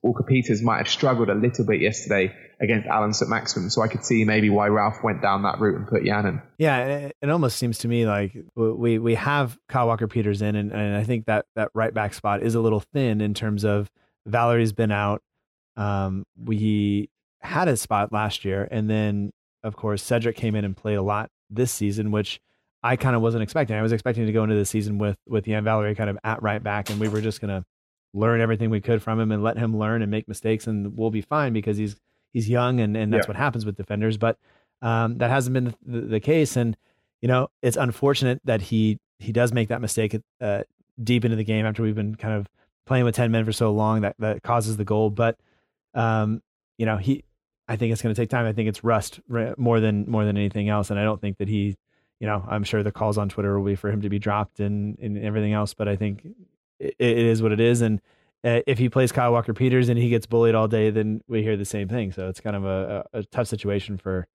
Walker 0.01 0.23
Peters 0.23 0.61
might 0.61 0.77
have 0.77 0.89
struggled 0.89 1.29
a 1.29 1.35
little 1.35 1.65
bit 1.65 1.81
yesterday 1.81 2.33
against 2.61 2.87
Allan 2.87 3.13
Saint-Maximin. 3.13 3.69
So 3.69 3.81
I 3.81 3.87
could 3.87 4.03
see 4.03 4.25
maybe 4.25 4.49
why 4.49 4.67
Ralph 4.67 4.97
went 5.03 5.21
down 5.21 5.43
that 5.43 5.59
route 5.59 5.77
and 5.77 5.87
put 5.87 6.03
Yannon. 6.03 6.41
Yeah, 6.57 6.85
it, 6.85 7.15
it 7.21 7.29
almost 7.29 7.57
seems 7.57 7.77
to 7.79 7.87
me 7.87 8.05
like 8.05 8.35
we 8.55 8.99
we 8.99 9.15
have 9.15 9.57
Kyle 9.69 9.87
Walker 9.87 10.07
Peters 10.07 10.41
in, 10.41 10.55
and, 10.55 10.71
and 10.71 10.95
I 10.95 11.03
think 11.03 11.25
that 11.25 11.45
that 11.55 11.69
right 11.73 11.93
back 11.93 12.13
spot 12.13 12.43
is 12.43 12.55
a 12.55 12.59
little 12.59 12.81
thin 12.81 13.21
in 13.21 13.33
terms 13.33 13.63
of 13.63 13.89
Valery's 14.25 14.73
been 14.73 14.91
out. 14.91 15.21
Um, 15.77 16.25
we 16.37 17.09
had 17.41 17.69
a 17.69 17.77
spot 17.77 18.11
last 18.11 18.43
year, 18.43 18.67
and 18.69 18.89
then 18.89 19.31
of 19.63 19.75
course 19.75 20.03
Cedric 20.03 20.35
came 20.35 20.55
in 20.55 20.65
and 20.65 20.75
played 20.75 20.95
a 20.95 21.01
lot 21.01 21.29
this 21.49 21.71
season, 21.71 22.11
which 22.11 22.39
I 22.81 22.95
kind 22.95 23.15
of 23.15 23.21
wasn't 23.21 23.43
expecting. 23.43 23.75
I 23.75 23.81
was 23.81 23.91
expecting 23.91 24.25
to 24.25 24.31
go 24.31 24.43
into 24.43 24.55
the 24.55 24.65
season 24.65 24.97
with 24.97 25.17
with 25.27 25.47
Yan 25.47 25.63
Valery 25.63 25.95
kind 25.95 26.09
of 26.09 26.17
at 26.23 26.41
right 26.41 26.63
back, 26.63 26.89
and 26.89 26.99
we 26.99 27.09
were 27.09 27.21
just 27.21 27.41
gonna 27.41 27.65
learn 28.13 28.41
everything 28.41 28.69
we 28.69 28.81
could 28.81 29.01
from 29.01 29.19
him 29.19 29.31
and 29.31 29.43
let 29.43 29.57
him 29.57 29.77
learn 29.77 30.01
and 30.01 30.09
make 30.09 30.27
mistakes, 30.27 30.67
and 30.67 30.97
we'll 30.97 31.11
be 31.11 31.21
fine 31.21 31.53
because 31.53 31.77
he's 31.77 31.95
he's 32.33 32.49
young 32.49 32.79
and 32.79 32.95
and 32.95 33.13
that's 33.13 33.25
yeah. 33.25 33.29
what 33.29 33.37
happens 33.37 33.65
with 33.65 33.75
defenders. 33.75 34.17
But 34.17 34.37
um, 34.81 35.17
that 35.17 35.29
hasn't 35.29 35.53
been 35.53 35.75
the, 35.85 36.01
the, 36.01 36.19
case, 36.19 36.55
and 36.55 36.77
you 37.21 37.27
know 37.27 37.49
it's 37.61 37.77
unfortunate 37.77 38.39
that 38.45 38.61
he 38.61 38.97
he 39.19 39.31
does 39.31 39.51
make 39.51 39.69
that 39.69 39.81
mistake 39.81 40.17
uh, 40.39 40.63
deep 41.03 41.25
into 41.25 41.35
the 41.35 41.43
game 41.43 41.65
after 41.65 41.83
we've 41.83 41.95
been 41.95 42.15
kind 42.15 42.33
of 42.33 42.47
playing 42.85 43.05
with 43.05 43.15
ten 43.15 43.31
men 43.31 43.45
for 43.45 43.51
so 43.51 43.71
long 43.71 44.01
that 44.01 44.15
that 44.19 44.41
causes 44.43 44.77
the 44.77 44.85
goal. 44.85 45.09
But 45.09 45.37
um, 45.93 46.41
you 46.77 46.85
know 46.85 46.97
he. 46.97 47.23
I 47.69 47.77
think 47.77 47.93
it's 47.93 48.01
going 48.01 48.13
to 48.13 48.19
take 48.21 48.29
time. 48.29 48.45
I 48.45 48.51
think 48.51 48.67
it's 48.67 48.83
rust 48.83 49.21
more 49.57 49.79
than 49.79 50.09
more 50.09 50.25
than 50.25 50.35
anything 50.35 50.67
else, 50.67 50.89
and 50.89 50.99
I 50.99 51.03
don't 51.03 51.21
think 51.21 51.37
that 51.37 51.47
he 51.47 51.77
you 52.19 52.27
know, 52.27 52.45
I'm 52.47 52.63
sure 52.63 52.83
the 52.83 52.91
calls 52.91 53.17
on 53.17 53.29
Twitter 53.29 53.57
will 53.57 53.65
be 53.65 53.75
for 53.75 53.89
him 53.89 54.01
to 54.01 54.09
be 54.09 54.19
dropped 54.19 54.59
and, 54.59 54.97
and 54.99 55.17
everything 55.17 55.53
else. 55.53 55.73
But 55.73 55.87
I 55.87 55.95
think 55.95 56.27
it, 56.79 56.95
it 56.99 57.17
is 57.17 57.41
what 57.41 57.51
it 57.51 57.59
is. 57.59 57.81
And 57.81 58.01
uh, 58.43 58.59
if 58.67 58.77
he 58.77 58.89
plays 58.89 59.11
Kyle 59.11 59.31
Walker 59.31 59.53
Peters 59.53 59.89
and 59.89 59.97
he 59.97 60.09
gets 60.09 60.25
bullied 60.25 60.55
all 60.55 60.67
day, 60.67 60.89
then 60.89 61.21
we 61.27 61.43
hear 61.43 61.55
the 61.55 61.65
same 61.65 61.87
thing. 61.87 62.11
So 62.11 62.27
it's 62.27 62.41
kind 62.41 62.55
of 62.55 62.65
a, 62.65 63.05
a, 63.13 63.19
a 63.19 63.23
tough 63.23 63.47
situation 63.47 63.97
for 63.97 64.27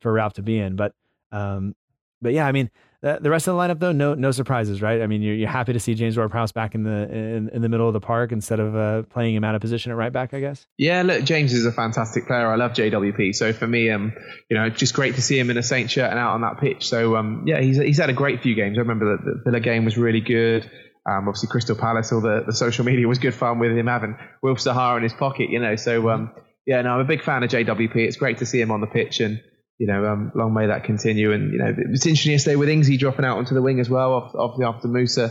for 0.00 0.12
Ralph 0.12 0.34
to 0.34 0.42
be 0.42 0.58
in. 0.58 0.76
But 0.76 0.92
um, 1.30 1.74
but 2.22 2.32
yeah, 2.32 2.46
I 2.46 2.52
mean, 2.52 2.70
the, 3.02 3.18
the 3.20 3.30
rest 3.30 3.48
of 3.48 3.54
the 3.54 3.60
lineup 3.60 3.78
though, 3.78 3.92
no 3.92 4.14
no 4.14 4.30
surprises, 4.30 4.82
right? 4.82 5.02
I 5.02 5.06
mean, 5.06 5.22
you're, 5.22 5.34
you're 5.34 5.48
happy 5.48 5.72
to 5.72 5.80
see 5.80 5.94
James 5.94 6.16
Ward-Prowse 6.16 6.52
back 6.52 6.74
in 6.74 6.82
the 6.82 7.08
in, 7.10 7.48
in 7.50 7.62
the 7.62 7.68
middle 7.68 7.86
of 7.86 7.92
the 7.92 8.00
park 8.00 8.32
instead 8.32 8.60
of 8.60 8.74
uh, 8.74 9.02
playing 9.04 9.34
him 9.34 9.44
out 9.44 9.54
of 9.54 9.60
position 9.60 9.92
at 9.92 9.96
right 9.96 10.12
back, 10.12 10.34
I 10.34 10.40
guess. 10.40 10.66
Yeah, 10.78 11.02
look, 11.02 11.24
James 11.24 11.52
is 11.52 11.66
a 11.66 11.72
fantastic 11.72 12.26
player. 12.26 12.46
I 12.46 12.56
love 12.56 12.72
JWP. 12.72 13.34
So 13.34 13.52
for 13.52 13.66
me, 13.66 13.90
um, 13.90 14.12
you 14.50 14.56
know, 14.56 14.68
just 14.70 14.94
great 14.94 15.14
to 15.16 15.22
see 15.22 15.38
him 15.38 15.50
in 15.50 15.56
a 15.56 15.62
Saint 15.62 15.90
shirt 15.90 16.10
and 16.10 16.18
out 16.18 16.34
on 16.34 16.40
that 16.42 16.58
pitch. 16.58 16.88
So 16.88 17.16
um, 17.16 17.44
yeah, 17.46 17.60
he's 17.60 17.78
he's 17.78 17.98
had 17.98 18.10
a 18.10 18.14
great 18.14 18.42
few 18.42 18.54
games. 18.54 18.78
I 18.78 18.80
remember 18.80 19.16
that 19.16 19.24
the 19.24 19.42
Villa 19.44 19.60
game 19.60 19.84
was 19.84 19.96
really 19.96 20.20
good. 20.20 20.70
Um, 21.08 21.28
obviously, 21.28 21.48
Crystal 21.48 21.76
Palace, 21.76 22.10
all 22.12 22.20
the, 22.20 22.42
the 22.44 22.52
social 22.52 22.84
media 22.84 23.06
was 23.06 23.18
good 23.18 23.34
fun 23.34 23.60
with 23.60 23.70
him 23.70 23.86
having 23.86 24.18
Wilf 24.42 24.58
Zaha 24.58 24.96
in 24.96 25.04
his 25.04 25.12
pocket, 25.12 25.50
you 25.50 25.60
know. 25.60 25.76
So, 25.76 26.10
um, 26.10 26.32
yeah, 26.66 26.82
no, 26.82 26.94
I'm 26.94 27.00
a 27.00 27.04
big 27.04 27.22
fan 27.22 27.44
of 27.44 27.50
JWP. 27.50 27.94
It's 27.94 28.16
great 28.16 28.38
to 28.38 28.46
see 28.46 28.60
him 28.60 28.72
on 28.72 28.80
the 28.80 28.88
pitch, 28.88 29.20
and 29.20 29.40
you 29.78 29.86
know, 29.86 30.06
um, 30.06 30.32
long 30.34 30.54
may 30.54 30.66
that 30.66 30.84
continue. 30.84 31.32
And 31.32 31.52
you 31.52 31.58
know, 31.58 31.74
it's 31.76 32.06
interesting 32.06 32.32
yesterday 32.32 32.56
with 32.56 32.68
Ingsy 32.68 32.98
dropping 32.98 33.24
out 33.24 33.38
onto 33.38 33.54
the 33.54 33.62
wing 33.62 33.80
as 33.80 33.90
well, 33.90 34.32
after, 34.38 34.64
after 34.64 34.88
Moussa 34.88 35.30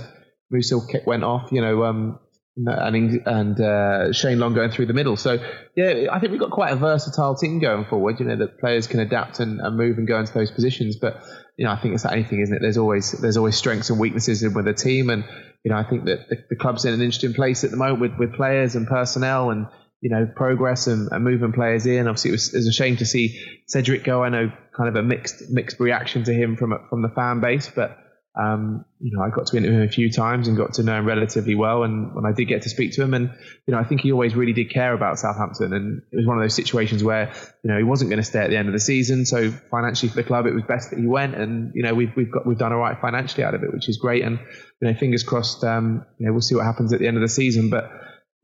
Moussa 0.51 0.79
went 1.05 1.23
off. 1.23 1.51
You 1.51 1.61
know, 1.61 1.83
um, 1.83 2.19
and 2.57 3.21
and 3.25 3.59
uh, 3.59 4.13
Shane 4.13 4.39
Long 4.39 4.53
going 4.53 4.71
through 4.71 4.85
the 4.85 4.93
middle. 4.93 5.17
So 5.17 5.39
yeah, 5.75 6.07
I 6.11 6.19
think 6.19 6.31
we've 6.31 6.39
got 6.39 6.51
quite 6.51 6.71
a 6.71 6.75
versatile 6.75 7.35
team 7.35 7.59
going 7.59 7.85
forward. 7.85 8.19
You 8.19 8.27
know, 8.27 8.37
that 8.37 8.59
players 8.59 8.87
can 8.87 8.99
adapt 8.99 9.39
and, 9.39 9.59
and 9.59 9.75
move 9.75 9.97
and 9.97 10.07
go 10.07 10.19
into 10.19 10.33
those 10.33 10.51
positions, 10.51 10.97
but 10.97 11.21
you 11.57 11.65
know, 11.65 11.71
I 11.71 11.81
think 11.81 11.93
it's 11.93 12.05
like 12.05 12.13
anything, 12.13 12.41
isn't 12.41 12.55
it? 12.55 12.61
There's 12.61 12.77
always 12.77 13.11
there's 13.13 13.37
always 13.37 13.57
strengths 13.57 13.89
and 13.89 13.99
weaknesses 13.99 14.43
with 14.53 14.67
a 14.67 14.73
team, 14.73 15.09
and 15.09 15.25
you 15.63 15.71
know, 15.71 15.77
I 15.77 15.83
think 15.83 16.05
that 16.05 16.29
the, 16.29 16.37
the 16.51 16.55
club's 16.55 16.85
in 16.85 16.93
an 16.93 17.01
interesting 17.01 17.33
place 17.33 17.63
at 17.63 17.71
the 17.71 17.77
moment 17.77 17.99
with 17.99 18.17
with 18.17 18.33
players 18.35 18.75
and 18.75 18.87
personnel 18.87 19.49
and 19.49 19.67
you 20.05 20.11
know 20.11 20.29
progress 20.35 20.85
and, 20.85 21.11
and 21.11 21.23
moving 21.23 21.51
players 21.51 21.87
in. 21.87 22.07
Obviously, 22.07 22.29
it 22.29 22.33
was, 22.33 22.53
it 22.53 22.57
was 22.57 22.67
a 22.67 22.71
shame 22.71 22.95
to 22.97 23.07
see 23.07 23.41
Cedric 23.65 24.03
go. 24.03 24.23
I 24.23 24.29
know 24.29 24.51
kind 24.77 24.87
of 24.87 24.95
a 24.95 25.01
mixed 25.01 25.49
mixed 25.49 25.79
reaction 25.79 26.23
to 26.25 26.31
him 26.31 26.57
from 26.57 26.77
from 26.91 27.01
the 27.01 27.09
fan 27.09 27.39
base, 27.39 27.71
but 27.75 27.97
um, 28.39 28.85
you 28.99 29.17
know, 29.17 29.23
I 29.23 29.31
got 29.31 29.47
to 29.47 29.57
interview 29.57 29.79
him 29.79 29.87
a 29.87 29.91
few 29.91 30.11
times 30.11 30.47
and 30.47 30.55
got 30.55 30.73
to 30.73 30.83
know 30.83 30.99
him 30.99 31.07
relatively 31.07 31.55
well. 31.55 31.81
And 31.81 32.13
when 32.13 32.23
I 32.23 32.33
did 32.33 32.45
get 32.45 32.61
to 32.63 32.69
speak 32.69 32.91
to 32.93 33.01
him, 33.01 33.15
and 33.15 33.31
you 33.65 33.73
know, 33.73 33.79
I 33.79 33.83
think 33.83 34.01
he 34.01 34.11
always 34.11 34.35
really 34.35 34.53
did 34.53 34.69
care 34.69 34.93
about 34.93 35.17
Southampton. 35.17 35.73
And 35.73 36.03
it 36.11 36.17
was 36.17 36.27
one 36.27 36.37
of 36.37 36.43
those 36.43 36.53
situations 36.53 37.03
where 37.03 37.33
you 37.63 37.71
know 37.71 37.77
he 37.77 37.83
wasn't 37.83 38.11
going 38.11 38.21
to 38.21 38.27
stay 38.27 38.41
at 38.41 38.51
the 38.51 38.57
end 38.57 38.67
of 38.67 38.73
the 38.73 38.79
season. 38.79 39.25
So 39.25 39.49
financially 39.71 40.09
for 40.09 40.17
the 40.17 40.23
club, 40.23 40.45
it 40.45 40.53
was 40.53 40.65
best 40.65 40.91
that 40.91 40.99
he 40.99 41.07
went. 41.07 41.33
And 41.33 41.73
you 41.73 41.81
know, 41.81 41.95
we've 41.95 42.15
we've 42.15 42.31
got 42.31 42.45
we've 42.45 42.59
done 42.59 42.73
all 42.73 42.79
right 42.79 42.99
financially 43.01 43.43
out 43.43 43.55
of 43.55 43.63
it, 43.63 43.73
which 43.73 43.89
is 43.89 43.97
great. 43.97 44.23
And 44.23 44.37
you 44.81 44.87
know, 44.87 44.93
fingers 44.93 45.23
crossed. 45.23 45.63
Um, 45.63 46.05
you 46.19 46.27
know, 46.27 46.31
we'll 46.31 46.41
see 46.41 46.53
what 46.53 46.65
happens 46.65 46.93
at 46.93 46.99
the 46.99 47.07
end 47.07 47.17
of 47.17 47.21
the 47.21 47.29
season. 47.29 47.71
But 47.71 47.89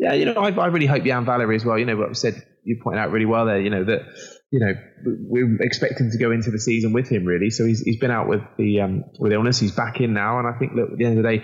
yeah, 0.01 0.13
you 0.13 0.25
know, 0.25 0.33
I, 0.33 0.49
I 0.49 0.65
really 0.67 0.87
hope 0.87 1.05
Yan 1.05 1.25
Valery 1.25 1.55
as 1.55 1.63
well. 1.63 1.77
You 1.77 1.85
know, 1.85 1.95
what 1.95 2.09
I 2.09 2.13
said, 2.13 2.43
you 2.63 2.79
pointed 2.83 2.99
out 2.99 3.11
really 3.11 3.27
well 3.27 3.45
there. 3.45 3.61
You 3.61 3.69
know 3.69 3.83
that 3.83 4.01
you 4.49 4.59
know, 4.59 4.73
we're 5.05 5.61
expecting 5.61 6.09
to 6.09 6.17
go 6.17 6.31
into 6.31 6.49
the 6.49 6.59
season 6.59 6.91
with 6.91 7.07
him 7.07 7.23
really. 7.23 7.51
So 7.51 7.65
he's 7.65 7.81
he's 7.81 7.97
been 7.97 8.09
out 8.09 8.27
with 8.27 8.41
the 8.57 8.81
um, 8.81 9.05
with 9.19 9.31
illness. 9.31 9.59
He's 9.59 9.71
back 9.71 10.01
in 10.01 10.13
now, 10.13 10.39
and 10.39 10.47
I 10.47 10.57
think 10.57 10.73
look 10.73 10.91
at 10.91 10.97
the 10.97 11.05
end 11.05 11.19
of 11.19 11.23
the 11.23 11.37
day, 11.37 11.43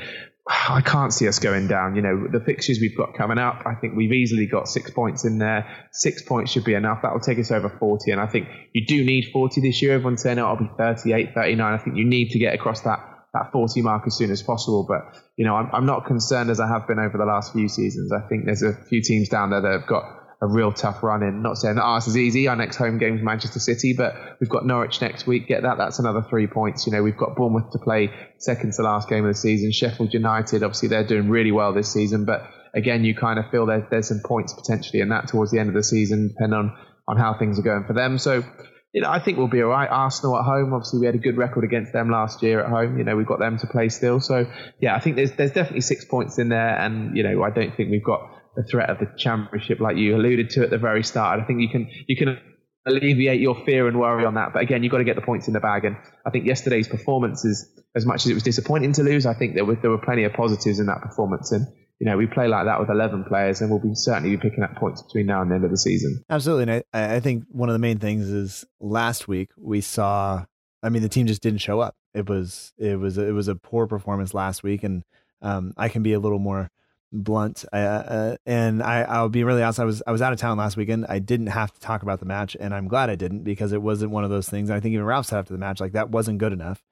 I 0.50 0.82
can't 0.82 1.13
see 1.13 1.28
us 1.28 1.38
going 1.38 1.67
down. 1.67 1.96
You 1.96 2.02
know, 2.02 2.28
the 2.32 2.39
fixtures 2.39 2.80
we've 2.80 2.98
got 2.98 3.13
coming 3.13 3.38
up, 3.38 3.63
I 3.65 3.76
think 3.76 3.96
we've 3.96 4.12
easily 4.12 4.48
got 4.48 4.67
six 4.67 4.89
points 4.89 5.24
in 5.24 5.38
there. 5.38 5.88
Six 5.91 6.24
points 6.24 6.52
should 6.52 6.63
be 6.63 6.74
enough. 6.74 7.04
That 7.04 7.13
will 7.13 7.20
take 7.20 7.38
us 7.39 7.52
over 7.52 7.70
40. 7.70 8.12
And 8.12 8.22
I 8.22 8.28
think 8.28 8.48
you 8.74 8.86
do 8.86 9.04
need 9.04 9.30
40 9.34 9.62
this 9.62 9.82
year. 9.82 9.93
Everyone's 9.93 10.24
saying, 10.24 10.39
oh, 10.39 10.48
I'll 10.48 10.58
be 10.58 10.70
38, 10.78 11.34
39. 11.34 11.74
I 11.74 11.78
think 11.78 11.98
you 11.98 12.06
need 12.06 12.32
to 12.32 12.39
get 12.39 12.54
across 12.54 12.82
that, 12.82 13.00
that 13.34 13.52
40 13.52 13.82
mark 13.82 14.04
as 14.08 14.16
soon 14.16 14.32
as 14.32 14.42
possible. 14.42 14.86
But, 14.88 15.20
you 15.36 15.46
know, 15.46 15.56
I'm, 15.56 15.70
I'm 15.74 15.86
not 15.86 16.06
concerned 16.06 16.50
as 16.50 16.60
I 16.60 16.68
have 16.68 16.88
been 16.88 17.00
over 17.00 17.18
the 17.18 17.26
last 17.26 17.54
few 17.54 17.68
seasons. 17.68 18.12
I 18.12 18.28
think 18.28 18.46
there's 18.46 18.63
a 18.63 18.74
few 18.74 19.02
teams 19.02 19.30
down 19.30 19.50
there 19.50 19.62
that 19.62 19.72
have 19.72 19.88
got 19.88 20.04
a 20.42 20.48
real 20.48 20.72
tough 20.72 21.02
run 21.02 21.24
in. 21.24 21.42
Not 21.42 21.58
saying 21.58 21.76
that 21.76 21.82
ours 21.82 22.08
is 22.08 22.16
easy. 22.16 22.48
Our 22.48 22.56
next 22.56 22.76
home 22.76 23.00
game 23.00 23.18
is 23.18 23.24
Manchester 23.24 23.60
City, 23.60 23.94
but 23.94 24.13
we've 24.40 24.50
got 24.50 24.66
Norwich 24.66 25.02
next 25.02 25.26
week. 25.26 25.48
Get 25.48 25.63
that. 25.63 25.78
That's 25.78 26.00
another 26.00 26.22
three 26.30 26.48
points. 26.48 26.86
You 26.86 26.94
know, 26.94 27.02
we've 27.02 27.18
got 27.18 27.36
Bournemouth 27.36 27.72
to 27.72 27.80
play 27.80 28.12
second 28.38 28.74
to 28.74 28.84
last 28.84 29.10
game 29.10 29.26
of 29.26 29.34
the 29.34 29.40
season. 29.40 29.72
Sheffield 29.72 30.13
United, 30.13 30.63
obviously, 30.63 30.90
they're 30.90 31.08
doing 31.08 31.30
really 31.30 31.52
well 31.52 31.74
this 31.74 31.92
season, 31.92 32.26
but 32.26 32.48
again, 32.74 33.04
you 33.04 33.16
kind 33.16 33.40
of 33.40 33.50
feel 33.50 33.66
there's, 33.66 33.84
there's 33.90 34.08
some 34.08 34.22
points 34.24 34.54
potentially 34.54 35.02
in 35.02 35.10
that 35.10 35.28
towards 35.28 35.52
the 35.52 35.60
end 35.60 35.70
of 35.70 35.76
the 35.76 35.84
season, 35.84 36.28
depending 36.28 36.58
on, 36.58 36.78
on 37.08 37.18
how 37.18 37.34
things 37.38 37.58
are 37.58 37.63
going 37.63 37.86
for 37.86 37.94
them. 37.94 38.20
So, 38.20 38.44
you 38.93 39.02
know, 39.02 39.10
I 39.10 39.19
think 39.19 39.38
we'll 39.38 39.47
be 39.47 39.62
all 39.62 39.69
right. 39.69 39.89
Arsenal 39.89 40.38
at 40.38 40.45
home, 40.45 40.73
obviously, 40.73 41.00
we 41.00 41.06
had 41.06 41.15
a 41.15 41.19
good 41.19 41.38
record 41.38 41.63
against 41.63 41.93
them 41.93 42.10
last 42.10 42.41
year 42.41 42.62
at 42.62 42.69
home. 42.69 42.97
You 42.97 43.04
know, 43.04 43.15
we've 43.15 43.28
got 43.28 43.39
them 43.39 43.58
to 43.60 43.67
play 43.67 43.89
still. 43.89 44.19
So, 44.19 44.50
yeah, 44.80 44.95
I 44.95 45.00
think 45.00 45.15
there's 45.15 45.34
there's 45.34 45.52
definitely 45.52 45.82
six 45.82 46.06
points 46.06 46.39
in 46.39 46.50
there, 46.50 46.80
and 46.80 47.15
you 47.15 47.23
know, 47.23 47.43
I 47.43 47.50
don't 47.50 47.76
think 47.76 47.91
we've 47.91 48.04
got 48.04 48.21
the 48.56 48.63
threat 48.63 48.89
of 48.89 49.00
the 49.00 49.08
championship, 49.17 49.80
like 49.80 49.97
you 49.97 50.15
alluded 50.15 50.50
to 50.52 50.63
at 50.63 50.69
the 50.69 50.78
very 50.78 51.04
start. 51.04 51.39
I 51.39 51.45
think 51.45 51.62
you 51.62 51.69
can 51.69 51.89
you 52.08 52.15
can 52.15 52.39
alleviate 52.88 53.41
your 53.41 53.56
fear 53.65 53.88
and 53.88 54.00
worry 54.00 54.26
on 54.26 54.36
that. 54.36 54.54
But 54.54 54.63
again, 54.63 54.82
you've 54.82 54.91
got 54.91 55.00
to 55.00 55.04
get 55.04 55.15
the 55.15 55.21
points 55.21 55.47
in 55.47 55.54
the 55.54 55.60
bag. 55.60 55.86
And 55.86 55.97
I 56.26 56.30
think 56.30 56.45
yesterday's 56.45 56.88
performance 56.88 57.43
is, 57.45 57.69
as 57.95 58.06
much 58.06 58.26
as 58.26 58.32
it 58.32 58.34
was 58.34 58.43
disappointing 58.43 58.93
to 58.93 59.04
lose, 59.04 59.26
I 59.26 59.34
think 59.34 59.54
there 59.54 59.65
were 59.65 59.76
there 59.76 59.91
were 59.91 59.97
plenty 59.97 60.23
of 60.23 60.34
positives 60.34 60.80
in 60.80 60.88
that 60.88 61.02
performance. 61.02 61.52
And 61.52 61.67
you 62.00 62.06
know, 62.06 62.16
we 62.16 62.28
play 62.28 62.48
like 62.48 62.66
that 62.66 62.80
with 62.80 62.90
11 62.90 63.26
players, 63.26 63.62
and 63.62 63.70
we'll 63.70 63.80
be 63.80 63.96
certainly 63.96 64.36
be 64.36 64.38
picking 64.38 64.64
up 64.64 64.76
points 64.76 65.02
between 65.02 65.26
now 65.26 65.42
and 65.42 65.50
the 65.50 65.56
end 65.56 65.66
of 65.66 65.72
the 65.72 65.78
season. 65.78 66.24
Absolutely, 66.30 66.74
and 66.74 66.84
I, 66.94 67.16
I 67.16 67.20
think 67.20 67.46
one 67.50 67.70
of 67.70 67.74
the 67.74 67.80
main 67.80 67.98
things 67.98 68.30
is 68.30 68.66
last 68.80 69.28
week 69.28 69.52
we 69.58 69.82
saw. 69.82 70.46
I 70.84 70.90
mean, 70.90 71.02
the 71.02 71.10
team 71.10 71.26
just 71.26 71.42
didn't 71.42 71.60
show 71.60 71.80
up. 71.80 71.96
It 72.14 72.30
was 72.30 72.74
it 72.78 73.00
was 73.00 73.18
it 73.18 73.34
was 73.34 73.48
a 73.48 73.56
poor 73.56 73.88
performance 73.88 74.34
last 74.34 74.62
week, 74.64 74.84
and 74.84 75.04
um, 75.42 75.74
I 75.76 75.90
can 75.90 76.04
be 76.04 76.14
a 76.14 76.20
little 76.20 76.40
more 76.40 76.70
blunt. 77.12 77.66
Uh, 77.74 77.76
uh, 77.76 78.38
and 78.46 78.84
I, 78.84 79.02
I'll 79.02 79.30
be 79.30 79.44
really 79.44 79.64
honest. 79.64 79.80
I 79.80 79.86
was 79.86 80.04
I 80.06 80.12
was 80.12 80.22
out 80.22 80.34
of 80.34 80.40
town 80.40 80.58
last 80.58 80.78
weekend. 80.78 81.08
I 81.10 81.18
didn't 81.20 81.48
have 81.48 81.74
to 81.74 81.80
talk 81.80 82.04
about 82.04 82.20
the 82.20 82.26
match, 82.26 82.56
and 82.60 82.76
I'm 82.76 82.88
glad 82.88 83.10
I 83.10 83.16
didn't 83.16 83.44
because 83.44 83.74
it 83.74 83.82
wasn't 83.82 84.12
one 84.12 84.24
of 84.24 84.30
those 84.30 84.48
things. 84.48 84.70
I 84.70 84.80
think 84.80 84.94
even 84.94 85.06
Ralph 85.06 85.26
said 85.26 85.40
after 85.40 85.54
the 85.54 85.60
match, 85.60 85.80
like 85.80 85.94
that 85.94 86.12
wasn't 86.12 86.38
good 86.38 86.54
enough. 86.54 86.84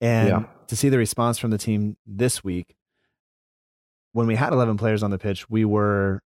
And 0.00 0.28
yeah. 0.28 0.44
to 0.68 0.76
see 0.76 0.88
the 0.88 0.98
response 0.98 1.38
from 1.38 1.50
the 1.50 1.58
team 1.58 1.96
this 2.06 2.42
week, 2.42 2.76
when 4.14 4.28
we 4.28 4.36
had 4.36 4.52
11 4.52 4.78
players 4.78 5.02
on 5.02 5.10
the 5.10 5.18
pitch, 5.18 5.50
we 5.50 5.64
were 5.64 6.22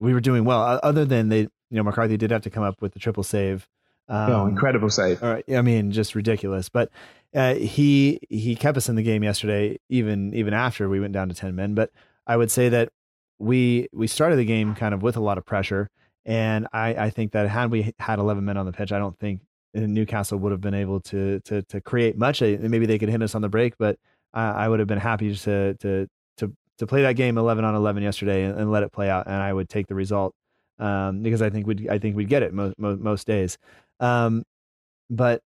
we 0.00 0.12
were 0.12 0.20
doing 0.20 0.44
well. 0.44 0.80
Other 0.82 1.04
than 1.04 1.28
they, 1.30 1.40
you 1.40 1.48
know, 1.70 1.82
McCarthy 1.82 2.16
did 2.16 2.30
have 2.30 2.42
to 2.42 2.50
come 2.50 2.64
up 2.64 2.82
with 2.82 2.92
the 2.92 2.98
triple 2.98 3.22
save. 3.22 3.66
Um, 4.08 4.30
oh, 4.30 4.46
incredible 4.46 4.90
save! 4.90 5.22
I 5.22 5.62
mean, 5.62 5.92
just 5.92 6.14
ridiculous. 6.14 6.68
But 6.68 6.90
uh, 7.34 7.54
he 7.54 8.18
he 8.28 8.54
kept 8.56 8.76
us 8.76 8.88
in 8.88 8.96
the 8.96 9.02
game 9.02 9.22
yesterday, 9.22 9.78
even 9.88 10.34
even 10.34 10.52
after 10.52 10.88
we 10.88 11.00
went 11.00 11.14
down 11.14 11.28
to 11.30 11.34
10 11.34 11.54
men. 11.54 11.74
But 11.74 11.90
I 12.26 12.36
would 12.36 12.50
say 12.50 12.68
that 12.68 12.90
we 13.38 13.88
we 13.92 14.06
started 14.08 14.36
the 14.36 14.44
game 14.44 14.74
kind 14.74 14.92
of 14.92 15.02
with 15.02 15.16
a 15.16 15.20
lot 15.20 15.38
of 15.38 15.46
pressure, 15.46 15.88
and 16.26 16.66
I, 16.72 16.94
I 16.94 17.10
think 17.10 17.32
that 17.32 17.48
had 17.48 17.70
we 17.70 17.94
had 17.98 18.18
11 18.18 18.44
men 18.44 18.56
on 18.56 18.66
the 18.66 18.72
pitch, 18.72 18.92
I 18.92 18.98
don't 18.98 19.18
think 19.18 19.40
Newcastle 19.72 20.38
would 20.38 20.52
have 20.52 20.60
been 20.60 20.74
able 20.74 21.00
to 21.00 21.40
to 21.40 21.62
to 21.62 21.80
create 21.80 22.18
much. 22.18 22.42
Maybe 22.42 22.86
they 22.86 22.98
could 22.98 23.08
hit 23.08 23.22
us 23.22 23.34
on 23.34 23.40
the 23.40 23.48
break, 23.48 23.78
but 23.78 23.98
I, 24.34 24.64
I 24.64 24.68
would 24.68 24.80
have 24.80 24.88
been 24.88 24.98
happy 24.98 25.34
to 25.34 25.74
to 25.74 26.08
to 26.78 26.86
play 26.86 27.02
that 27.02 27.14
game 27.14 27.38
11 27.38 27.64
on 27.64 27.74
11 27.74 28.02
yesterday 28.02 28.44
and, 28.44 28.58
and 28.58 28.70
let 28.70 28.82
it 28.82 28.92
play 28.92 29.08
out, 29.08 29.26
and 29.26 29.36
I 29.36 29.52
would 29.52 29.68
take 29.68 29.86
the 29.86 29.94
result 29.94 30.34
um, 30.78 31.22
because 31.22 31.42
I 31.42 31.50
think 31.50 31.66
we'd 31.66 31.88
I 31.88 31.98
think 31.98 32.16
we'd 32.16 32.28
get 32.28 32.42
it 32.42 32.52
most 32.52 32.78
most, 32.78 33.00
most 33.00 33.26
days. 33.26 33.58
Um, 34.00 34.42
but 35.10 35.40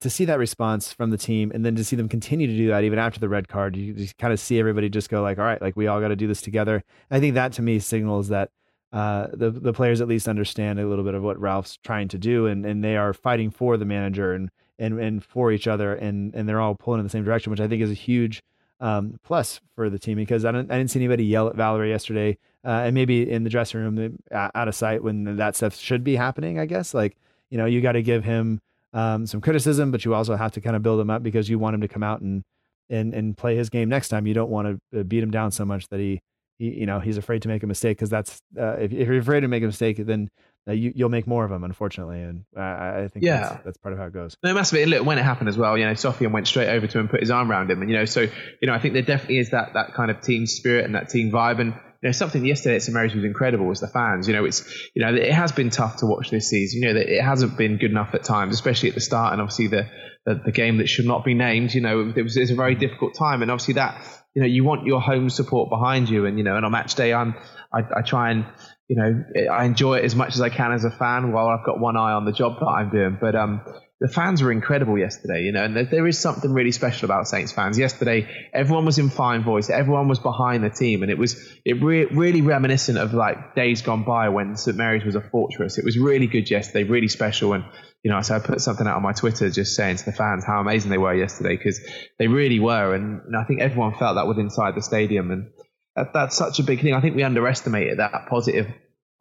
to 0.00 0.08
see 0.08 0.24
that 0.24 0.38
response 0.38 0.92
from 0.92 1.10
the 1.10 1.18
team 1.18 1.52
and 1.54 1.64
then 1.64 1.76
to 1.76 1.84
see 1.84 1.94
them 1.94 2.08
continue 2.08 2.46
to 2.46 2.56
do 2.56 2.68
that 2.68 2.84
even 2.84 2.98
after 2.98 3.20
the 3.20 3.28
red 3.28 3.48
card, 3.48 3.76
you 3.76 3.92
just 3.92 4.16
kind 4.16 4.32
of 4.32 4.40
see 4.40 4.58
everybody 4.58 4.88
just 4.88 5.10
go 5.10 5.20
like, 5.20 5.38
all 5.38 5.44
right, 5.44 5.60
like 5.60 5.76
we 5.76 5.86
all 5.86 6.00
got 6.00 6.08
to 6.08 6.16
do 6.16 6.26
this 6.26 6.40
together. 6.40 6.76
And 7.10 7.16
I 7.18 7.20
think 7.20 7.34
that 7.34 7.52
to 7.54 7.62
me 7.62 7.78
signals 7.78 8.28
that 8.28 8.50
uh, 8.92 9.28
the 9.32 9.50
the 9.50 9.72
players 9.72 10.00
at 10.00 10.08
least 10.08 10.26
understand 10.26 10.80
a 10.80 10.86
little 10.86 11.04
bit 11.04 11.14
of 11.14 11.22
what 11.22 11.38
Ralph's 11.38 11.78
trying 11.84 12.08
to 12.08 12.18
do, 12.18 12.46
and, 12.46 12.66
and 12.66 12.82
they 12.82 12.96
are 12.96 13.12
fighting 13.12 13.50
for 13.50 13.76
the 13.76 13.84
manager 13.84 14.32
and 14.32 14.50
and 14.78 14.98
and 14.98 15.24
for 15.24 15.52
each 15.52 15.68
other, 15.68 15.94
and 15.94 16.34
and 16.34 16.48
they're 16.48 16.60
all 16.60 16.74
pulling 16.74 16.98
in 16.98 17.06
the 17.06 17.10
same 17.10 17.24
direction, 17.24 17.50
which 17.50 17.60
I 17.60 17.68
think 17.68 17.82
is 17.82 17.90
a 17.90 17.94
huge 17.94 18.42
um, 18.80 19.18
plus 19.22 19.60
for 19.74 19.90
the 19.90 19.98
team 19.98 20.16
because 20.16 20.44
I, 20.44 20.52
don't, 20.52 20.70
I 20.70 20.78
didn't 20.78 20.90
see 20.90 20.98
anybody 20.98 21.24
yell 21.24 21.48
at 21.48 21.54
Valery 21.54 21.90
yesterday, 21.90 22.38
uh, 22.64 22.82
and 22.84 22.94
maybe 22.94 23.30
in 23.30 23.44
the 23.44 23.50
dressing 23.50 23.80
room 23.80 24.18
uh, 24.32 24.50
out 24.54 24.68
of 24.68 24.74
sight 24.74 25.02
when 25.02 25.36
that 25.36 25.56
stuff 25.56 25.76
should 25.76 26.02
be 26.02 26.16
happening. 26.16 26.58
I 26.58 26.66
guess 26.66 26.94
like 26.94 27.16
you 27.50 27.58
know 27.58 27.66
you 27.66 27.80
got 27.80 27.92
to 27.92 28.02
give 28.02 28.24
him 28.24 28.60
um, 28.92 29.26
some 29.26 29.40
criticism, 29.40 29.90
but 29.90 30.04
you 30.04 30.14
also 30.14 30.36
have 30.36 30.52
to 30.52 30.60
kind 30.60 30.76
of 30.76 30.82
build 30.82 31.00
him 31.00 31.10
up 31.10 31.22
because 31.22 31.48
you 31.48 31.58
want 31.58 31.74
him 31.74 31.80
to 31.82 31.88
come 31.88 32.02
out 32.02 32.20
and 32.20 32.42
and 32.88 33.14
and 33.14 33.36
play 33.36 33.56
his 33.56 33.70
game 33.70 33.88
next 33.88 34.08
time. 34.08 34.26
You 34.26 34.34
don't 34.34 34.50
want 34.50 34.80
to 34.92 35.00
uh, 35.00 35.02
beat 35.04 35.22
him 35.22 35.30
down 35.30 35.50
so 35.52 35.64
much 35.64 35.88
that 35.88 36.00
he, 36.00 36.20
he 36.58 36.80
you 36.80 36.86
know 36.86 37.00
he's 37.00 37.16
afraid 37.16 37.42
to 37.42 37.48
make 37.48 37.62
a 37.62 37.66
mistake 37.66 37.98
because 37.98 38.10
that's 38.10 38.40
uh, 38.58 38.76
if, 38.78 38.92
if, 38.92 39.08
you're 39.08 39.18
afraid 39.18 39.40
to 39.40 39.48
make 39.48 39.62
a 39.62 39.66
mistake, 39.66 39.98
then 39.98 40.30
you, 40.66 40.92
will 40.96 41.08
make 41.08 41.26
more 41.26 41.44
of 41.44 41.50
them, 41.50 41.64
unfortunately. 41.64 42.20
And 42.20 42.44
I 42.56 43.08
think 43.08 43.24
yeah. 43.24 43.40
That's, 43.40 43.64
that's, 43.64 43.78
part 43.78 43.92
of 43.92 43.98
how 43.98 44.06
it 44.06 44.12
goes. 44.12 44.36
No, 44.42 44.54
must. 44.54 44.72
Look, 44.72 45.04
when 45.04 45.18
it 45.18 45.22
happened 45.22 45.48
as 45.48 45.56
well, 45.56 45.76
you 45.76 45.84
know, 45.84 45.92
Sofiane 45.92 46.32
went 46.32 46.46
straight 46.46 46.68
over 46.68 46.86
to 46.86 46.98
him, 46.98 47.02
and 47.02 47.10
put 47.10 47.20
his 47.20 47.30
arm 47.30 47.50
around 47.50 47.70
him, 47.70 47.80
and 47.80 47.90
you 47.90 47.96
know, 47.96 48.04
so 48.04 48.20
you 48.20 48.66
know, 48.66 48.74
I 48.74 48.78
think 48.78 48.94
there 48.94 49.02
definitely 49.02 49.38
is 49.38 49.50
that 49.50 49.74
that 49.74 49.94
kind 49.94 50.10
of 50.10 50.20
team 50.20 50.46
spirit 50.46 50.84
and 50.84 50.94
that 50.94 51.08
team 51.08 51.30
vibe 51.30 51.60
and 51.60 51.74
you 52.02 52.08
know, 52.08 52.12
something 52.12 52.44
yesterday 52.44 52.76
at 52.76 52.82
St 52.82 52.94
Mary's 52.94 53.14
was 53.14 53.24
incredible 53.24 53.66
was 53.66 53.80
the 53.80 53.88
fans. 53.88 54.26
You 54.26 54.34
know, 54.34 54.44
it's 54.46 54.64
you 54.94 55.02
know 55.02 55.14
it 55.14 55.32
has 55.32 55.52
been 55.52 55.68
tough 55.70 55.96
to 55.96 56.06
watch 56.06 56.30
this 56.30 56.48
season. 56.48 56.82
You 56.82 56.94
know, 56.94 57.00
it 57.00 57.22
hasn't 57.22 57.58
been 57.58 57.76
good 57.76 57.90
enough 57.90 58.14
at 58.14 58.24
times, 58.24 58.54
especially 58.54 58.88
at 58.88 58.94
the 58.94 59.02
start, 59.02 59.32
and 59.32 59.42
obviously 59.42 59.66
the 59.66 59.88
the, 60.24 60.40
the 60.46 60.52
game 60.52 60.78
that 60.78 60.88
should 60.88 61.04
not 61.04 61.24
be 61.24 61.34
named. 61.34 61.74
You 61.74 61.82
know, 61.82 62.00
it 62.00 62.22
was, 62.22 62.36
it 62.36 62.40
was 62.40 62.50
a 62.50 62.54
very 62.54 62.74
difficult 62.74 63.14
time, 63.14 63.42
and 63.42 63.50
obviously 63.50 63.74
that 63.74 64.02
you 64.34 64.40
know 64.40 64.48
you 64.48 64.64
want 64.64 64.86
your 64.86 65.00
home 65.00 65.28
support 65.28 65.68
behind 65.68 66.08
you, 66.08 66.24
and 66.24 66.38
you 66.38 66.44
know, 66.44 66.56
and 66.56 66.64
on 66.64 66.72
match 66.72 66.94
day, 66.94 67.12
I'm 67.12 67.34
I, 67.72 67.80
I 67.98 68.02
try 68.02 68.30
and 68.30 68.46
you 68.90 68.96
know 68.96 69.24
I 69.50 69.64
enjoy 69.64 69.98
it 69.98 70.04
as 70.04 70.16
much 70.16 70.34
as 70.34 70.40
I 70.40 70.48
can 70.48 70.72
as 70.72 70.84
a 70.84 70.90
fan 70.90 71.30
while 71.30 71.46
I've 71.46 71.64
got 71.64 71.78
one 71.78 71.96
eye 71.96 72.12
on 72.12 72.24
the 72.24 72.32
job 72.32 72.58
that 72.58 72.66
I'm 72.66 72.90
doing, 72.90 73.18
but 73.20 73.36
um 73.36 73.62
the 74.00 74.08
fans 74.08 74.42
were 74.42 74.50
incredible 74.50 74.96
yesterday, 74.98 75.42
you 75.42 75.52
know, 75.52 75.62
and 75.62 75.76
there, 75.76 76.06
is 76.06 76.18
something 76.18 76.54
really 76.54 76.72
special 76.72 77.04
about 77.04 77.28
Saints 77.28 77.52
fans. 77.52 77.78
Yesterday, 77.78 78.26
everyone 78.50 78.86
was 78.86 78.98
in 78.98 79.10
fine 79.10 79.44
voice, 79.44 79.68
everyone 79.68 80.08
was 80.08 80.18
behind 80.18 80.64
the 80.64 80.70
team, 80.70 81.02
and 81.02 81.10
it 81.10 81.18
was 81.18 81.36
it 81.66 81.82
re- 81.82 82.06
really 82.06 82.40
reminiscent 82.40 82.96
of 82.96 83.12
like 83.12 83.54
days 83.54 83.82
gone 83.82 84.04
by 84.04 84.30
when 84.30 84.56
St 84.56 84.74
Mary's 84.74 85.04
was 85.04 85.16
a 85.16 85.20
fortress. 85.20 85.76
It 85.76 85.84
was 85.84 85.98
really 85.98 86.26
good 86.26 86.50
yesterday, 86.50 86.84
really 86.84 87.08
special, 87.08 87.52
and 87.52 87.64
you 88.02 88.10
know, 88.10 88.22
so 88.22 88.36
I 88.36 88.38
put 88.38 88.62
something 88.62 88.86
out 88.86 88.96
on 88.96 89.02
my 89.02 89.12
Twitter 89.12 89.50
just 89.50 89.76
saying 89.76 89.96
to 89.98 90.04
the 90.06 90.12
fans 90.12 90.44
how 90.46 90.60
amazing 90.60 90.90
they 90.90 90.98
were 90.98 91.14
yesterday 91.14 91.58
because 91.58 91.78
they 92.18 92.26
really 92.26 92.58
were, 92.58 92.94
and, 92.94 93.20
and 93.26 93.36
I 93.36 93.44
think 93.44 93.60
everyone 93.60 93.94
felt 93.98 94.14
that 94.14 94.26
was 94.26 94.38
inside 94.38 94.76
the 94.76 94.82
stadium, 94.82 95.30
and 95.30 95.50
that, 95.96 96.12
that's 96.12 96.36
such 96.36 96.58
a 96.58 96.62
big 96.62 96.80
thing. 96.80 96.94
I 96.94 97.00
think 97.00 97.16
we 97.16 97.22
underestimated 97.22 97.98
that 97.98 98.12
positive 98.28 98.72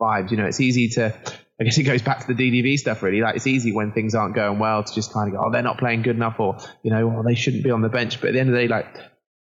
vibes. 0.02 0.32
You 0.32 0.38
know, 0.38 0.46
it's 0.46 0.60
easy 0.60 0.90
to 0.90 1.14
I 1.60 1.66
guess 1.66 1.78
it 1.78 1.84
goes 1.84 2.02
back 2.02 2.26
to 2.26 2.34
the 2.34 2.34
DDV 2.34 2.80
stuff, 2.80 3.04
really. 3.04 3.20
Like 3.20 3.36
it's 3.36 3.48
easy 3.48 3.74
when 3.74 3.92
things 3.92 4.16
aren't 4.16 4.34
going 4.34 4.60
well 4.60 4.84
to 4.84 4.94
just 4.94 5.12
kind 5.12 5.28
of 5.28 5.38
go, 5.38 5.46
oh, 5.46 5.52
they're 5.52 5.62
not 5.62 5.78
playing 5.78 6.04
good 6.04 6.16
enough, 6.16 6.40
or 6.40 6.58
you 6.84 6.92
know, 6.92 7.18
oh, 7.18 7.24
they 7.24 7.36
shouldn't 7.36 7.64
be 7.64 7.72
on 7.72 7.82
the 7.82 7.90
bench. 7.90 8.22
But 8.22 8.30
at 8.30 8.34
the 8.34 8.40
end 8.40 8.50
of 8.50 8.56
the 8.56 8.62
day, 8.62 8.68
like 8.70 8.88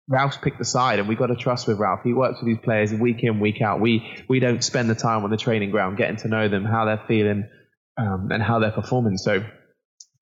Ralph's 0.08 0.38
picked 0.38 0.58
the 0.58 0.64
side, 0.64 0.98
and 0.98 1.08
we've 1.08 1.18
got 1.18 1.26
to 1.26 1.36
trust 1.36 1.68
with 1.68 1.78
Ralph. 1.78 2.00
He 2.04 2.14
works 2.14 2.40
with 2.40 2.46
these 2.46 2.64
players 2.64 2.92
week 2.94 3.22
in, 3.22 3.38
week 3.38 3.60
out. 3.60 3.80
We 3.80 4.24
we 4.28 4.40
don't 4.40 4.64
spend 4.64 4.88
the 4.88 4.94
time 4.94 5.24
on 5.24 5.30
the 5.30 5.36
training 5.36 5.70
ground 5.70 5.98
getting 5.98 6.16
to 6.18 6.28
know 6.28 6.48
them, 6.48 6.64
how 6.64 6.86
they're 6.86 7.02
feeling, 7.06 7.50
um, 7.98 8.30
and 8.32 8.42
how 8.42 8.60
they're 8.60 8.72
performing. 8.72 9.18
So 9.18 9.44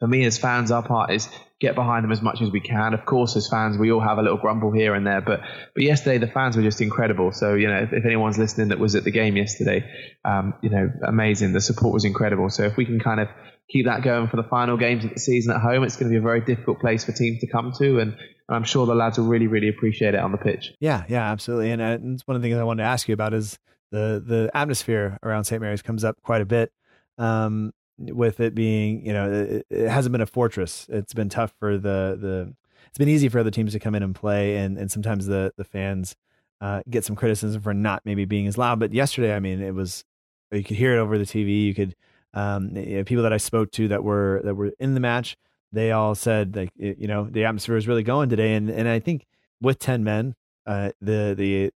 for 0.01 0.09
me 0.09 0.25
as 0.25 0.37
fans, 0.37 0.73
our 0.73 0.83
part 0.83 1.13
is 1.13 1.29
get 1.61 1.75
behind 1.75 2.05
them 2.05 2.13
as 2.13 2.21
much 2.21 2.43
as 2.43 2.51
we 2.51 2.61
can. 2.61 2.95
Of 2.95 3.05
course, 3.05 3.37
as 3.37 3.49
fans, 3.49 3.79
we 3.79 3.93
all 3.93 4.01
have 4.01 4.19
a 4.19 4.23
little 4.23 4.39
grumble 4.39 4.73
here 4.73 4.95
and 4.95 5.07
there, 5.07 5.21
but 5.21 5.41
but 5.75 5.83
yesterday 5.83 6.19
the 6.19 6.27
fans 6.27 6.57
were 6.57 6.63
just 6.63 6.81
incredible. 6.81 7.33
So 7.33 7.55
you 7.55 7.69
know, 7.69 7.79
if, 7.79 7.93
if 7.93 8.05
anyone's 8.05 8.39
listening 8.39 8.69
that 8.69 8.79
was 8.79 8.95
at 8.95 9.05
the 9.05 9.11
game 9.11 9.37
yesterday, 9.37 9.89
um, 10.25 10.55
you 10.63 10.71
know, 10.71 10.91
amazing. 11.07 11.53
The 11.53 11.61
support 11.61 11.95
was 11.95 12.05
incredible. 12.05 12.51
So 12.51 12.65
if 12.65 12.77
we 12.77 12.85
can 12.85 13.01
kind 13.01 13.21
of 13.21 13.29
keep 13.71 13.87
that 13.87 14.03
going 14.03 14.29
for 14.29 14.37
the 14.37 14.43
final 14.43 14.77
games 14.77 15.05
of 15.05 15.15
the 15.15 15.21
season 15.21 15.55
at 15.55 15.61
home, 15.61 15.85
it's 15.85 15.97
going 15.97 16.11
to 16.11 16.15
be 16.15 16.19
a 16.19 16.23
very 16.23 16.41
difficult 16.41 16.81
place 16.81 17.05
for 17.05 17.13
teams 17.13 17.41
to 17.41 17.47
come 17.47 17.73
to, 17.79 18.01
and 18.01 18.17
I'm 18.49 18.65
sure 18.65 18.87
the 18.87 18.95
lads 18.95 19.19
will 19.19 19.27
really, 19.27 19.47
really 19.47 19.69
appreciate 19.69 20.15
it 20.15 20.21
on 20.21 20.33
the 20.33 20.39
pitch. 20.39 20.73
Yeah, 20.81 21.05
yeah, 21.09 21.31
absolutely. 21.31 21.71
And 21.71 21.81
uh, 21.81 21.99
it's 22.03 22.27
one 22.27 22.37
of 22.37 22.43
the 22.43 22.49
things 22.49 22.59
I 22.59 22.65
wanted 22.65 22.83
to 22.83 22.89
ask 22.89 23.09
you 23.09 23.15
about 23.15 23.33
is 23.33 23.59
the 23.91 24.23
the 24.27 24.51
atmosphere 24.55 25.19
around 25.23 25.45
St. 25.45 25.63
Mary's 25.63 25.83
comes 25.83 26.05
up 26.05 26.17
quite 26.23 26.43
a 26.43 26.47
bit. 26.47 26.73
Um, 27.17 27.73
with 27.99 28.41
it 28.41 28.55
being, 28.55 29.05
you 29.05 29.13
know, 29.13 29.33
it, 29.33 29.67
it, 29.71 29.89
hasn't 29.89 30.13
been 30.13 30.21
a 30.21 30.27
fortress. 30.27 30.87
It's 30.89 31.15
been 31.15 31.29
tough 31.29 31.55
for 31.59 31.79
the 31.79 32.19
the. 32.21 32.55
It's 32.89 32.99
been 32.99 33.09
easy 33.09 33.29
for 33.29 33.41
other 33.41 33.51
teams 33.51 33.73
to 33.73 33.81
come 33.81 33.95
in 33.95 34.03
and 34.03 34.15
play, 34.15 34.57
and 34.57 34.79
and 34.79 34.91
sometimes 34.91 35.27
the 35.27 35.53
the 35.57 35.65
fans 35.65 36.17
uh, 36.61 36.83
get 36.89 37.05
some 37.05 37.17
criticism 37.17 37.61
for 37.61 37.75
not 37.75 38.03
maybe 38.05 38.25
being 38.25 38.47
as 38.47 38.57
loud. 38.57 38.79
But 38.79 38.93
yesterday, 38.93 39.35
I 39.35 39.41
mean, 39.41 39.61
it 39.61 39.75
was 39.75 40.05
you 40.53 40.63
could 40.63 40.77
hear 40.77 40.95
it 40.95 40.99
over 40.99 41.19
the 41.19 41.25
TV. 41.25 41.65
You 41.65 41.75
could 41.75 41.95
um, 42.35 42.77
you 42.77 42.99
know, 42.99 43.05
people 43.05 43.23
that 43.23 43.33
I 43.33 43.39
spoke 43.39 43.71
to 43.73 43.89
that 43.89 44.05
were 44.05 44.41
that 44.45 44.55
were 44.55 44.73
in 44.79 44.95
the 44.95 45.01
match. 45.01 45.37
They 45.73 45.93
all 45.93 46.15
said 46.15 46.55
like 46.55 46.71
you 46.77 47.07
know 47.07 47.29
the 47.29 47.45
atmosphere 47.45 47.77
is 47.77 47.89
really 47.89 48.03
going 48.03 48.29
today, 48.29 48.55
and 48.55 48.71
and 48.71 48.89
I 48.89 49.01
think 49.01 49.27
with 49.61 49.79
ten 49.79 50.05
men, 50.05 50.35
uh, 50.67 50.91
the 51.01 51.35
the 51.37 51.73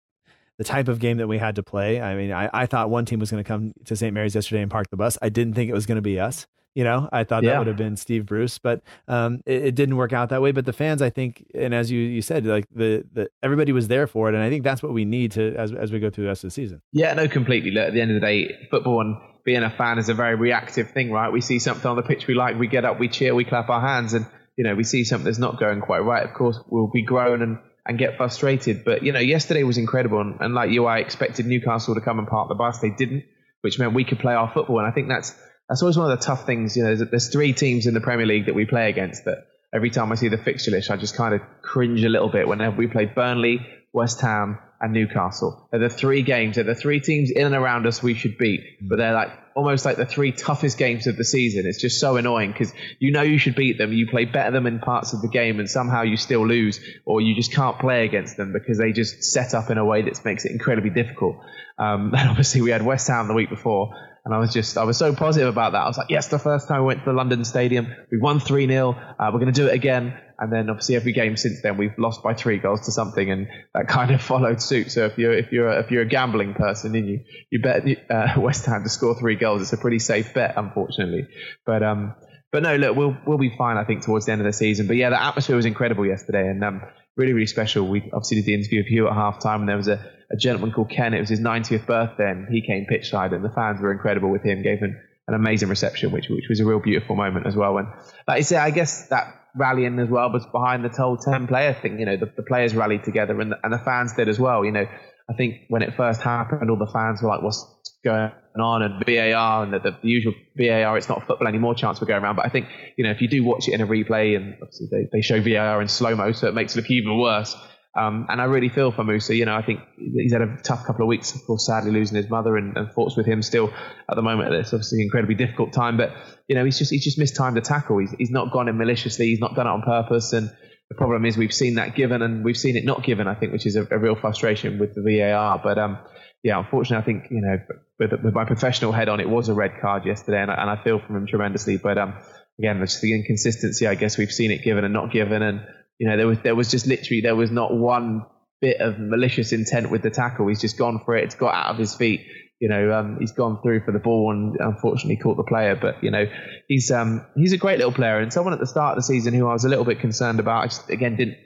the 0.59 0.65
type 0.65 0.89
of 0.89 0.99
game 0.99 1.19
that 1.19 1.29
we 1.29 1.39
had 1.39 1.57
to 1.57 1.63
play. 1.63 2.01
I 2.01 2.15
mean, 2.15 2.33
I, 2.33 2.49
I 2.53 2.67
thought 2.67 2.91
one 2.91 3.05
team 3.05 3.19
was 3.19 3.31
going 3.31 3.43
to 3.43 3.47
come 3.47 3.73
to 3.85 3.97
St. 3.97 4.13
Mary's 4.13 4.35
yesterday 4.35 4.63
and 4.63 4.71
park 4.71 4.89
the 4.91 4.97
bus. 4.97 5.19
I 5.21 5.29
didn't 5.29 5.55
think 5.55 5.69
it 5.69 5.75
was 5.75 5.87
going 5.87 5.97
to 5.97 6.03
be 6.03 6.19
us. 6.19 6.47
You 6.75 6.85
know, 6.85 7.09
I 7.11 7.25
thought 7.25 7.43
yeah. 7.43 7.53
that 7.53 7.59
would 7.59 7.67
have 7.69 7.79
been 7.79 7.97
Steve 7.97 8.27
Bruce, 8.27 8.59
but 8.59 8.83
um, 9.09 9.41
it, 9.47 9.65
it, 9.65 9.75
didn't 9.75 9.97
work 9.97 10.13
out 10.13 10.29
that 10.29 10.43
way. 10.43 10.53
But 10.53 10.67
the 10.67 10.75
fans, 10.75 11.01
I 11.01 11.09
think, 11.09 11.47
and 11.55 11.75
as 11.75 11.91
you, 11.91 11.99
you 11.99 12.21
said, 12.21 12.45
like 12.45 12.67
the, 12.71 13.03
the 13.15 13.31
everybody 13.43 13.73
was 13.73 13.89
there 13.89 14.07
for 14.07 14.29
it, 14.29 14.35
and 14.35 14.45
I 14.45 14.51
think 14.51 14.63
that's 14.63 14.83
what 14.83 14.93
we 14.93 15.07
need 15.07 15.33
to 15.33 15.55
as 15.57 15.73
as 15.73 15.91
we 15.91 16.01
go 16.01 16.11
through 16.11 16.25
the 16.25 16.29
rest 16.29 16.45
of 16.45 16.49
the 16.49 16.53
season. 16.53 16.83
Yeah, 16.93 17.15
no, 17.15 17.29
completely. 17.29 17.71
Look, 17.71 17.89
at 17.89 17.95
the 17.95 18.03
end 18.03 18.11
of 18.11 18.21
the 18.21 18.27
day, 18.27 18.69
football 18.71 19.01
and 19.01 19.17
being 19.43 19.63
a 19.63 19.71
fan 19.71 19.99
is 19.99 20.11
a 20.11 20.15
very 20.15 20.35
reactive 20.35 20.91
thing, 20.91 21.11
right? 21.11 21.33
We 21.33 21.41
see 21.41 21.61
something 21.61 21.87
on 21.87 21.97
the 21.97 22.03
pitch 22.03 22.27
we 22.27 22.35
like, 22.35 22.59
we 22.59 22.67
get 22.67 22.85
up, 22.85 23.01
we 23.01 23.09
cheer, 23.09 23.35
we 23.35 23.47
clap 23.47 23.71
our 23.71 23.81
hands, 23.81 24.13
and 24.13 24.27
you 24.59 24.65
know, 24.65 24.75
we 24.75 24.85
see 24.85 25.05
something 25.05 25.25
that's 25.25 25.39
not 25.39 25.59
going 25.59 25.81
quite 25.81 26.01
right. 26.01 26.27
Of 26.27 26.35
course, 26.35 26.61
we'll 26.69 26.89
be 26.89 27.03
grown 27.03 27.41
and 27.41 27.59
and 27.87 27.99
get 27.99 28.17
frustrated. 28.17 28.85
But 28.85 29.03
you 29.03 29.13
know, 29.13 29.21
yesterday 29.21 29.63
was 29.63 29.79
incredible, 29.79 30.21
and, 30.21 30.41
and, 30.41 30.55
like 30.55 30.71
you, 30.71 30.87
I 30.87 30.99
expected 30.99 31.47
Newcastle 31.47 31.95
to 31.95 32.01
come 32.01 32.19
and 32.19 32.29
park 32.29 32.49
the 32.49 32.55
bus. 32.55 32.81
They 32.81 32.91
didn't, 32.91 33.25
which 33.61 33.79
meant 33.79 33.95
we 33.95 34.05
could 34.05 34.19
play 34.19 34.35
our 34.35 34.51
football. 34.53 34.79
And 34.79 34.87
I 34.87 34.91
think 34.91 35.09
that's 35.09 35.35
that's 35.69 35.83
always 35.83 35.97
one 35.97 36.11
of 36.11 36.19
the 36.19 36.25
tough 36.25 36.47
things. 36.47 36.77
You 36.77 36.85
know, 36.85 36.95
there's, 36.95 37.11
there's 37.11 37.29
three 37.29 37.53
teams 37.53 37.87
in 37.87 37.95
the 37.95 38.01
Premier 38.01 38.27
League 38.27 38.47
that 38.47 38.55
we 38.55 38.67
play 38.67 38.89
against 38.89 39.25
that 39.25 39.47
every 39.75 39.91
time 39.91 40.13
I 40.13 40.15
see 40.15 40.29
the 40.29 40.39
fixture 40.39 40.71
list, 40.71 40.91
I 40.91 40.97
just 40.97 41.17
kind 41.17 41.35
of 41.35 41.41
cringe 41.63 42.03
a 42.05 42.09
little 42.09 42.29
bit 42.29 42.49
whenever 42.49 42.77
we 42.77 42.87
play 42.87 43.07
Burnley, 43.07 43.67
West 43.93 44.21
Ham, 44.21 44.59
and 44.81 44.93
Newcastle. 44.93 45.69
They're 45.71 45.81
the 45.81 45.89
three 45.89 46.23
games. 46.23 46.57
They're 46.57 46.65
the 46.65 46.75
three 46.75 47.01
teams 47.01 47.31
in 47.31 47.47
and 47.47 47.55
around 47.55 47.87
us 47.87 48.03
we 48.03 48.15
should 48.15 48.39
beat, 48.39 48.61
but 48.83 48.97
they're 48.97 49.15
like 49.15 49.31
almost 49.57 49.87
like 49.87 49.97
the 49.97 50.05
three 50.05 50.33
toughest 50.33 50.77
games 50.77 51.07
of 51.07 51.17
the 51.17 51.25
season. 51.25 51.65
It's 51.67 51.81
just 51.81 51.99
so 51.99 52.17
annoying 52.17 52.53
because 52.53 52.73
you 52.99 53.11
know 53.11 53.23
you 53.23 53.39
should 53.39 53.57
beat 53.57 53.79
them. 53.79 53.93
You 53.93 54.07
play 54.07 54.27
better 54.27 54.51
than 54.51 54.65
them 54.65 54.75
in 54.75 54.81
parts 54.81 55.15
of 55.15 55.23
the 55.23 55.29
game, 55.29 55.59
and 55.59 55.69
somehow 55.69 56.03
you 56.03 56.17
still 56.17 56.47
lose, 56.47 56.79
or 57.05 57.21
you 57.21 57.35
just 57.35 57.53
can't 57.53 57.79
play 57.79 58.05
against 58.05 58.37
them 58.37 58.53
because 58.53 58.79
they 58.79 58.93
just 58.93 59.25
set 59.25 59.55
up 59.55 59.71
in 59.71 59.79
a 59.79 59.85
way 59.85 60.03
that 60.03 60.23
makes 60.25 60.45
it 60.45 60.53
incredibly 60.53 60.91
difficult. 60.91 61.37
Um, 61.79 62.15
and 62.17 62.29
obviously, 62.29 62.61
we 62.61 62.71
had 62.71 62.85
West 62.85 63.09
Ham 63.09 63.29
the 63.29 63.35
week 63.35 63.49
before, 63.49 63.95
and 64.25 64.35
I 64.35 64.39
was 64.39 64.53
just, 64.53 64.77
I 64.77 64.85
was 64.85 64.99
so 64.99 65.15
positive 65.15 65.49
about 65.49 65.73
that. 65.73 65.79
I 65.79 65.87
was 65.87 65.97
like, 65.97 66.11
yes, 66.11 66.29
the 66.29 66.39
first 66.39 66.69
time 66.69 66.81
we 66.81 66.87
went 66.89 67.01
to 67.01 67.07
the 67.07 67.13
London 67.13 67.45
Stadium, 67.45 67.95
we 68.13 68.19
won 68.19 68.41
3 68.41 68.67
0. 68.67 68.91
Uh, 68.91 69.31
we're 69.33 69.41
going 69.41 69.53
to 69.53 69.61
do 69.61 69.69
it 69.69 69.75
again. 69.75 70.19
And 70.39 70.53
then 70.53 70.69
obviously 70.71 70.97
every 70.97 71.13
game 71.13 71.37
since 71.37 71.63
then, 71.63 71.77
we've 71.77 71.99
lost 71.99 72.23
by 72.23 72.35
three 72.35 72.59
goals 72.59 72.87
to 72.87 72.93
something. 72.93 73.31
And 73.31 73.49
that 73.75 73.89
kind 73.89 74.11
of 74.11 74.23
followed 74.33 74.61
suit. 74.63 74.91
So 74.93 75.07
if 75.07 75.19
you're, 75.19 75.33
if 75.33 75.53
you're, 75.53 75.73
if 75.79 75.91
you're 75.91 76.03
a 76.03 76.09
gambling 76.09 76.55
person 76.55 76.95
and 76.95 77.09
you, 77.09 77.21
you 77.51 77.61
bet 77.61 77.85
uh, 78.11 78.35
West 78.41 78.67
Ham 78.67 78.83
to 78.83 78.89
score 78.89 79.19
three 79.19 79.37
goals, 79.37 79.63
it's 79.63 79.73
a 79.73 79.79
pretty 79.79 79.99
safe 79.99 80.35
bet, 80.35 80.55
unfortunately. 80.57 81.29
But, 81.65 81.83
um, 81.83 82.15
but 82.53 82.63
no, 82.63 82.77
look, 82.77 82.97
we'll, 82.97 83.17
we'll 83.27 83.39
be 83.39 83.55
fine, 83.57 83.77
I 83.77 83.85
think, 83.85 84.03
towards 84.03 84.27
the 84.27 84.33
end 84.33 84.41
of 84.41 84.47
the 84.47 84.53
season. 84.53 84.87
But 84.87 84.97
yeah, 84.97 85.11
the 85.11 85.23
atmosphere 85.23 85.57
was 85.57 85.67
incredible 85.67 86.07
yesterday 86.07 86.49
and, 86.49 86.63
um, 86.65 86.83
really, 87.17 87.33
really 87.33 87.47
special. 87.47 87.89
We 87.89 88.11
obviously 88.13 88.37
did 88.37 88.47
the 88.47 88.55
interview 88.55 88.81
with 88.81 88.89
Hugh 88.89 89.09
at 89.09 89.15
half 89.15 89.41
time 89.41 89.61
and 89.61 89.69
there 89.69 89.77
was 89.77 89.89
a, 89.89 90.05
a 90.31 90.37
gentleman 90.37 90.73
called 90.73 90.91
Ken. 90.91 91.15
It 91.15 91.21
was 91.21 91.29
his 91.29 91.41
90th 91.41 91.87
birthday, 91.87 92.31
and 92.31 92.49
he 92.49 92.61
came 92.61 92.87
pitchside, 92.87 93.33
and 93.33 93.45
the 93.45 93.51
fans 93.51 93.81
were 93.81 93.93
incredible 93.93 94.31
with 94.31 94.43
him. 94.43 94.63
Gave 94.63 94.81
him 94.81 95.01
an 95.29 95.35
amazing 95.35 95.69
reception, 95.69 96.13
which 96.13 96.29
which 96.29 96.49
was 96.49 96.61
a 96.61 96.65
real 96.65 96.81
beautiful 96.81 97.17
moment 97.17 97.47
as 97.47 97.57
well. 97.57 97.79
And 97.79 97.89
like 98.27 98.39
I 98.39 98.41
say, 98.41 98.57
I 98.57 98.71
guess 98.71 99.09
that 99.09 99.35
rallying 99.57 99.99
as 99.99 100.09
well 100.09 100.31
was 100.33 100.47
behind 100.47 100.85
the 100.85 100.89
whole 100.89 101.17
10 101.17 101.47
player 101.47 101.75
thing. 101.75 101.99
You 101.99 102.07
know, 102.07 102.17
the, 102.17 102.33
the 102.37 102.43
players 102.43 102.75
rallied 102.75 103.05
together, 103.05 103.41
and 103.41 103.53
the, 103.53 103.59
and 103.63 103.73
the 103.73 103.79
fans 103.79 104.15
did 104.15 104.29
as 104.29 104.39
well. 104.39 104.65
You 104.65 104.73
know, 104.73 104.87
I 105.29 105.35
think 105.35 105.63
when 105.69 105.83
it 105.83 105.95
first 105.97 106.23
happened, 106.23 106.71
all 106.71 106.77
the 106.77 106.91
fans 106.93 107.23
were 107.23 107.29
like, 107.29 107.43
"What's 107.43 107.65
going 108.05 108.31
on?" 108.59 108.83
and 108.83 109.05
VAR 109.05 109.65
and 109.65 109.73
the, 109.73 109.79
the, 109.79 109.97
usual 110.03 110.35
VAR. 110.57 110.97
It's 110.97 111.09
not 111.09 111.27
football 111.27 111.49
anymore. 111.49 111.75
Chance 111.75 112.01
we're 112.01 112.07
going 112.07 112.23
around, 112.23 112.37
but 112.37 112.47
I 112.47 112.49
think 112.49 112.69
you 112.97 113.05
know 113.05 113.11
if 113.11 113.21
you 113.21 113.29
do 113.29 113.43
watch 113.45 113.69
it 113.69 113.73
in 113.73 113.81
a 113.81 113.87
replay, 113.87 114.37
and 114.37 114.55
obviously 114.63 114.89
they, 114.91 115.09
they 115.13 115.23
show 115.23 115.41
VAR 115.41 115.83
in 115.83 115.89
slow 115.89 116.15
mo, 116.15 116.33
so 116.33 116.49
it 116.49 116.55
makes 116.55 116.77
it 116.77 116.81
look 116.81 116.91
even 116.91 117.19
worse. 117.19 117.57
Um, 117.97 118.27
and 118.29 118.43
I 118.43 118.45
really 118.45 118.69
feel 118.69 118.93
for 118.93 119.05
Moussa. 119.05 119.35
You 119.35 119.47
know, 119.47 119.57
I 119.57 119.63
think 119.63 119.81
he's 119.97 120.33
had 120.33 120.43
a 120.43 120.59
tough 120.63 120.85
couple 120.85 121.03
of 121.03 121.09
weeks, 121.09 121.35
of 121.35 121.45
course, 121.47 121.67
sadly 121.67 121.93
losing 121.93 122.17
his 122.17 122.29
mother 122.29 122.57
and, 122.57 122.77
and 122.77 122.93
thoughts 122.93 123.17
with 123.17 123.27
him 123.27 123.41
still 123.43 123.73
at 124.09 124.17
the 124.17 124.23
moment. 124.23 124.53
It's 124.53 124.73
obviously 124.73 124.99
an 124.99 125.05
incredibly 125.05 125.35
difficult 125.35 125.73
time, 125.73 125.97
but 125.97 126.13
you 126.47 126.55
know, 126.55 126.65
he's 126.65 126.79
just 126.79 126.91
he's 126.91 127.05
just 127.05 127.19
mistimed 127.19 127.57
the 127.57 127.63
tackle. 127.63 127.99
He's, 127.99 128.15
he's 128.19 128.31
not 128.31 128.53
gone 128.53 128.69
in 128.69 128.77
maliciously. 128.77 129.27
He's 129.27 129.41
not 129.41 129.55
done 129.55 129.67
it 129.67 129.71
on 129.71 129.83
purpose. 129.83 130.33
And 130.35 130.51
the 130.91 130.95
problem 130.95 131.25
is 131.25 131.37
we've 131.37 131.55
seen 131.55 131.77
that 131.77 131.95
given 131.95 132.23
and 132.23 132.45
we've 132.45 132.57
seen 132.57 132.77
it 132.77 132.85
not 132.85 133.03
given. 133.03 133.27
I 133.27 133.35
think, 133.35 133.53
which 133.53 133.67
is 133.67 133.77
a, 133.77 133.87
a 133.91 133.99
real 133.99 134.15
frustration 134.15 134.79
with 134.79 134.95
the 134.95 135.03
VAR. 135.03 135.59
But 135.63 135.79
um, 135.79 135.99
yeah, 136.43 136.59
unfortunately, 136.59 137.03
I 137.03 137.05
think 137.05 137.31
you 137.31 137.41
know, 137.41 137.59
with, 137.99 138.13
with, 138.23 138.35
my 138.35 138.45
professional 138.45 138.93
head 138.93 139.09
on, 139.09 139.21
it 139.21 139.29
was 139.29 139.49
a 139.49 139.55
red 139.55 139.73
card 139.81 140.05
yesterday, 140.05 140.43
and 140.43 140.51
I, 140.51 140.55
and 140.55 140.71
I 140.71 140.83
feel 140.85 141.01
for 141.01 141.17
him 141.17 141.27
tremendously. 141.27 141.79
But 141.79 141.99
um, 141.99 142.15
again, 142.59 142.79
just 142.81 143.01
the 143.01 143.15
inconsistency. 143.15 143.87
I 143.87 143.95
guess 143.95 144.19
we've 144.19 144.31
seen 144.31 144.51
it 144.51 144.63
given 144.63 144.85
and 144.85 144.93
not 144.93 145.11
given, 145.11 145.43
and 145.43 145.63
you 145.99 146.09
know, 146.09 146.17
there 146.17 146.27
was 146.27 146.39
there 146.41 146.55
was 146.55 146.71
just 146.71 146.87
literally 146.87 147.21
there 147.21 147.37
was 147.37 147.51
not 147.51 147.77
one 147.77 148.27
bit 148.61 148.81
of 148.81 148.99
malicious 148.99 149.53
intent 149.53 149.91
with 149.91 150.03
the 150.03 150.11
tackle. 150.11 150.49
He's 150.49 150.61
just 150.61 150.79
gone 150.79 151.01
for 151.05 151.17
it. 151.17 151.25
It's 151.25 151.35
got 151.35 151.55
out 151.55 151.71
of 151.73 151.79
his 151.79 151.95
feet. 151.95 152.27
You 152.61 152.71
know, 152.71 152.93
um, 152.93 153.19
he's 153.21 153.33
gone 153.33 153.61
through 153.63 153.85
for 153.85 153.93
the 153.93 153.99
ball 153.99 154.33
and 154.33 154.57
unfortunately 154.59 155.17
caught 155.17 155.37
the 155.37 155.45
player. 155.45 155.77
But 155.77 156.03
you 156.03 156.11
know, 156.11 156.25
he's 156.69 156.91
um, 156.91 157.27
he's 157.37 157.53
a 157.53 157.59
great 157.59 157.79
little 157.79 157.93
player 157.93 158.19
and 158.19 158.33
someone 158.33 158.53
at 158.53 158.61
the 158.61 158.67
start 158.67 158.93
of 158.93 158.97
the 158.97 159.07
season 159.07 159.35
who 159.35 159.47
I 159.47 159.53
was 159.53 159.65
a 159.65 159.69
little 159.69 159.85
bit 159.85 160.01
concerned 160.01 160.41
about. 160.41 160.65
I 160.65 160.67
just 160.69 160.91
again 160.91 161.17
didn't. 161.17 161.37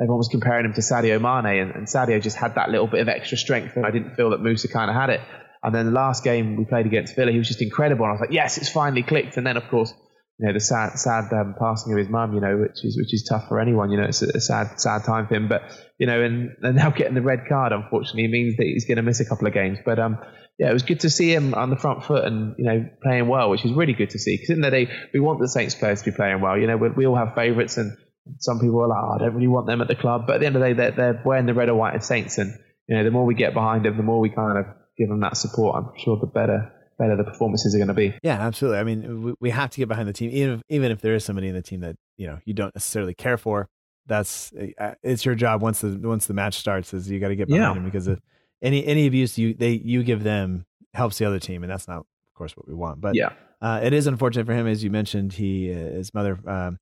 Everyone 0.00 0.18
was 0.18 0.28
comparing 0.28 0.64
him 0.64 0.74
to 0.74 0.80
Sadio 0.80 1.20
Mane, 1.20 1.60
and, 1.60 1.74
and 1.74 1.86
Sadio 1.88 2.22
just 2.22 2.36
had 2.36 2.54
that 2.54 2.70
little 2.70 2.86
bit 2.86 3.00
of 3.00 3.08
extra 3.08 3.36
strength, 3.36 3.74
and 3.74 3.84
I 3.84 3.90
didn't 3.90 4.14
feel 4.14 4.30
that 4.30 4.40
Moussa 4.40 4.68
kind 4.68 4.90
of 4.90 4.94
had 4.94 5.10
it. 5.10 5.20
And 5.62 5.74
then 5.74 5.86
the 5.86 5.92
last 5.92 6.22
game 6.22 6.56
we 6.56 6.64
played 6.64 6.86
against 6.86 7.16
Villa, 7.16 7.32
he 7.32 7.38
was 7.38 7.48
just 7.48 7.62
incredible. 7.62 8.04
And 8.04 8.10
I 8.10 8.12
was 8.12 8.20
like, 8.20 8.30
yes, 8.30 8.58
it's 8.58 8.68
finally 8.68 9.02
clicked. 9.02 9.36
And 9.36 9.46
then, 9.46 9.56
of 9.56 9.68
course, 9.68 9.92
you 10.38 10.46
know 10.46 10.52
the 10.52 10.60
sad 10.60 10.98
sad 10.98 11.32
um, 11.32 11.56
passing 11.58 11.92
of 11.92 11.98
his 11.98 12.08
mum, 12.08 12.32
you 12.32 12.40
know, 12.40 12.58
which 12.58 12.84
is 12.84 12.96
which 12.96 13.12
is 13.12 13.24
tough 13.28 13.48
for 13.48 13.58
anyone. 13.58 13.90
You 13.90 13.98
know, 13.98 14.04
it's 14.04 14.22
a, 14.22 14.28
a, 14.28 14.40
sad 14.40 14.80
sad 14.80 15.04
time 15.04 15.26
for 15.26 15.34
him. 15.34 15.48
But 15.48 15.62
you 15.98 16.06
know, 16.06 16.22
and, 16.22 16.54
and 16.62 16.76
now 16.76 16.90
getting 16.90 17.14
the 17.14 17.22
red 17.22 17.46
card, 17.48 17.72
unfortunately, 17.72 18.28
means 18.28 18.56
that 18.56 18.64
he's 18.64 18.84
going 18.84 18.96
to 18.96 19.02
miss 19.02 19.18
a 19.18 19.24
couple 19.24 19.48
of 19.48 19.52
games. 19.52 19.78
But 19.84 19.98
um, 19.98 20.18
yeah, 20.56 20.70
it 20.70 20.72
was 20.72 20.84
good 20.84 21.00
to 21.00 21.10
see 21.10 21.34
him 21.34 21.54
on 21.54 21.70
the 21.70 21.76
front 21.76 22.04
foot 22.04 22.24
and 22.24 22.54
you 22.56 22.64
know 22.64 22.88
playing 23.02 23.26
well, 23.26 23.50
which 23.50 23.64
is 23.64 23.72
really 23.72 23.94
good 23.94 24.10
to 24.10 24.18
see. 24.20 24.36
Because 24.36 24.50
in 24.50 24.60
the 24.60 24.70
day, 24.70 24.88
we 25.12 25.18
want 25.18 25.40
the 25.40 25.48
Saints 25.48 25.74
players 25.74 26.02
to 26.02 26.10
be 26.12 26.16
playing 26.16 26.40
well. 26.40 26.56
You 26.56 26.68
know, 26.68 26.76
we, 26.76 26.90
we 26.90 27.06
all 27.06 27.16
have 27.16 27.34
favourites, 27.34 27.76
and 27.76 27.96
some 28.38 28.60
people 28.60 28.80
are 28.80 28.88
like, 28.88 29.02
oh, 29.02 29.16
I 29.16 29.18
don't 29.18 29.34
really 29.34 29.48
want 29.48 29.66
them 29.66 29.80
at 29.80 29.88
the 29.88 29.96
club. 29.96 30.28
But 30.28 30.36
at 30.36 30.40
the 30.40 30.46
end 30.46 30.54
of 30.54 30.62
the 30.62 30.68
day, 30.68 30.72
they're, 30.74 30.90
they're 30.92 31.22
wearing 31.24 31.46
the 31.46 31.54
red 31.54 31.68
or 31.68 31.74
white 31.74 31.96
of 31.96 32.04
Saints, 32.04 32.38
and 32.38 32.56
you 32.86 32.96
know, 32.96 33.02
the 33.02 33.10
more 33.10 33.26
we 33.26 33.34
get 33.34 33.54
behind 33.54 33.84
them, 33.84 33.96
the 33.96 34.04
more 34.04 34.20
we 34.20 34.30
kind 34.30 34.56
of 34.56 34.66
give 34.96 35.08
them 35.08 35.20
that 35.20 35.36
support. 35.36 35.76
I'm 35.76 35.90
sure 35.98 36.16
the 36.20 36.28
better 36.28 36.72
better 36.98 37.16
the 37.16 37.24
performances 37.24 37.74
are 37.74 37.78
going 37.78 37.88
to 37.88 37.94
be. 37.94 38.14
Yeah, 38.22 38.34
absolutely. 38.34 38.78
I 38.78 38.84
mean, 38.84 39.22
we, 39.22 39.34
we 39.40 39.50
have 39.50 39.70
to 39.70 39.78
get 39.78 39.88
behind 39.88 40.08
the 40.08 40.12
team, 40.12 40.30
even 40.32 40.54
if, 40.54 40.62
even 40.68 40.90
if 40.90 41.00
there 41.00 41.14
is 41.14 41.24
somebody 41.24 41.48
in 41.48 41.54
the 41.54 41.62
team 41.62 41.80
that 41.80 41.96
you 42.16 42.26
know 42.26 42.38
you 42.44 42.54
don't 42.54 42.74
necessarily 42.74 43.14
care 43.14 43.36
for. 43.36 43.68
That's 44.06 44.52
uh, 44.78 44.94
it's 45.02 45.24
your 45.24 45.34
job 45.34 45.62
once 45.62 45.80
the 45.80 45.98
once 46.02 46.26
the 46.26 46.34
match 46.34 46.54
starts 46.54 46.94
is 46.94 47.10
you 47.10 47.20
got 47.20 47.28
to 47.28 47.36
get 47.36 47.48
behind 47.48 47.62
yeah. 47.62 47.74
them 47.74 47.84
because 47.84 48.08
if 48.08 48.18
any 48.62 48.84
any 48.86 49.06
abuse 49.06 49.38
you 49.38 49.54
they 49.54 49.72
you 49.72 50.02
give 50.02 50.22
them 50.22 50.64
helps 50.94 51.18
the 51.18 51.24
other 51.26 51.38
team, 51.38 51.62
and 51.62 51.70
that's 51.70 51.86
not 51.86 51.98
of 51.98 52.34
course 52.34 52.56
what 52.56 52.66
we 52.66 52.74
want. 52.74 53.00
But 53.00 53.14
yeah, 53.14 53.32
uh, 53.60 53.80
it 53.82 53.92
is 53.92 54.06
unfortunate 54.06 54.46
for 54.46 54.54
him, 54.54 54.66
as 54.66 54.82
you 54.82 54.90
mentioned. 54.90 55.34
He 55.34 55.72
uh, 55.72 55.76
his 55.76 56.12
mother. 56.14 56.38
Um, 56.46 56.78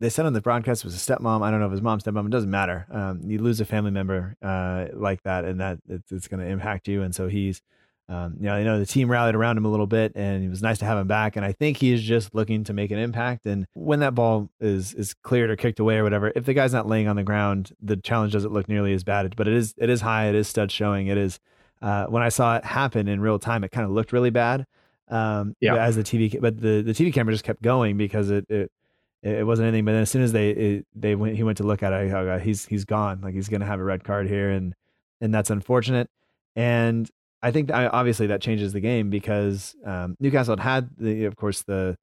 they 0.00 0.08
said 0.08 0.24
on 0.24 0.32
the 0.32 0.40
broadcast 0.40 0.84
was 0.84 0.94
a 0.94 0.98
stepmom. 0.98 1.42
I 1.42 1.50
don't 1.50 1.60
know 1.60 1.66
if 1.66 1.72
his 1.72 1.82
mom, 1.82 2.00
stepmom. 2.00 2.26
It 2.26 2.30
doesn't 2.30 2.50
matter. 2.50 2.86
Um, 2.90 3.20
you 3.26 3.38
lose 3.38 3.60
a 3.60 3.66
family 3.66 3.90
member 3.90 4.34
uh, 4.40 4.86
like 4.94 5.22
that, 5.24 5.44
and 5.44 5.60
that 5.60 5.78
it's, 5.86 6.10
it's 6.12 6.28
going 6.28 6.40
to 6.40 6.46
impact 6.46 6.88
you. 6.88 7.02
And 7.02 7.14
so 7.14 7.28
he's 7.28 7.60
um, 8.08 8.36
you 8.38 8.46
know, 8.46 8.54
I 8.54 8.62
know 8.62 8.78
the 8.78 8.86
team 8.86 9.10
rallied 9.10 9.34
around 9.34 9.56
him 9.58 9.64
a 9.64 9.68
little 9.68 9.88
bit, 9.88 10.12
and 10.14 10.44
it 10.44 10.48
was 10.48 10.62
nice 10.62 10.78
to 10.78 10.84
have 10.84 10.96
him 10.96 11.08
back. 11.08 11.34
And 11.34 11.44
I 11.44 11.52
think 11.52 11.78
he 11.78 11.92
is 11.92 12.02
just 12.02 12.34
looking 12.34 12.62
to 12.64 12.72
make 12.72 12.92
an 12.92 12.98
impact. 12.98 13.46
And 13.46 13.66
when 13.74 13.98
that 14.00 14.14
ball 14.14 14.48
is 14.60 14.94
is 14.94 15.12
cleared 15.14 15.50
or 15.50 15.56
kicked 15.56 15.80
away 15.80 15.96
or 15.96 16.04
whatever, 16.04 16.32
if 16.36 16.44
the 16.44 16.54
guy's 16.54 16.72
not 16.72 16.86
laying 16.86 17.08
on 17.08 17.16
the 17.16 17.24
ground, 17.24 17.72
the 17.82 17.96
challenge 17.96 18.32
doesn't 18.32 18.52
look 18.52 18.68
nearly 18.68 18.92
as 18.92 19.02
bad. 19.02 19.34
But 19.34 19.48
it 19.48 19.54
is 19.54 19.74
it 19.76 19.90
is 19.90 20.02
high. 20.02 20.28
It 20.28 20.36
is 20.36 20.46
stud 20.46 20.70
showing. 20.70 21.08
It 21.08 21.18
is. 21.18 21.40
Uh, 21.82 22.06
when 22.06 22.22
I 22.22 22.28
saw 22.28 22.56
it 22.56 22.64
happen 22.64 23.08
in 23.08 23.20
real 23.20 23.38
time, 23.38 23.62
it 23.64 23.70
kind 23.70 23.84
of 23.84 23.90
looked 23.90 24.12
really 24.12 24.30
bad. 24.30 24.66
Um, 25.08 25.54
yeah. 25.60 25.74
As 25.76 25.96
the 25.96 26.02
TV, 26.04 26.40
but 26.40 26.60
the 26.60 26.82
the 26.82 26.92
TV 26.92 27.12
camera 27.12 27.34
just 27.34 27.44
kept 27.44 27.60
going 27.60 27.96
because 27.96 28.30
it 28.30 28.48
it 28.48 28.70
it 29.22 29.44
wasn't 29.44 29.66
anything. 29.66 29.84
But 29.84 29.92
then 29.92 30.02
as 30.02 30.10
soon 30.10 30.22
as 30.22 30.30
they 30.32 30.50
it, 30.50 30.86
they 30.94 31.16
went, 31.16 31.34
he 31.34 31.42
went 31.42 31.58
to 31.58 31.64
look 31.64 31.82
at 31.82 31.92
it. 31.92 32.12
I, 32.12 32.38
he's 32.38 32.66
he's 32.66 32.84
gone. 32.84 33.20
Like 33.20 33.34
he's 33.34 33.48
gonna 33.48 33.66
have 33.66 33.80
a 33.80 33.84
red 33.84 34.04
card 34.04 34.28
here, 34.28 34.50
and 34.50 34.74
and 35.20 35.34
that's 35.34 35.50
unfortunate. 35.50 36.08
And 36.54 37.10
I 37.46 37.52
think 37.52 37.70
obviously 37.72 38.26
that 38.26 38.40
changes 38.40 38.72
the 38.72 38.80
game 38.80 39.08
because 39.08 39.76
um, 39.84 40.16
Newcastle 40.18 40.56
had, 40.56 40.90
the, 40.98 41.26
of 41.26 41.36
course, 41.36 41.62
the 41.62 41.96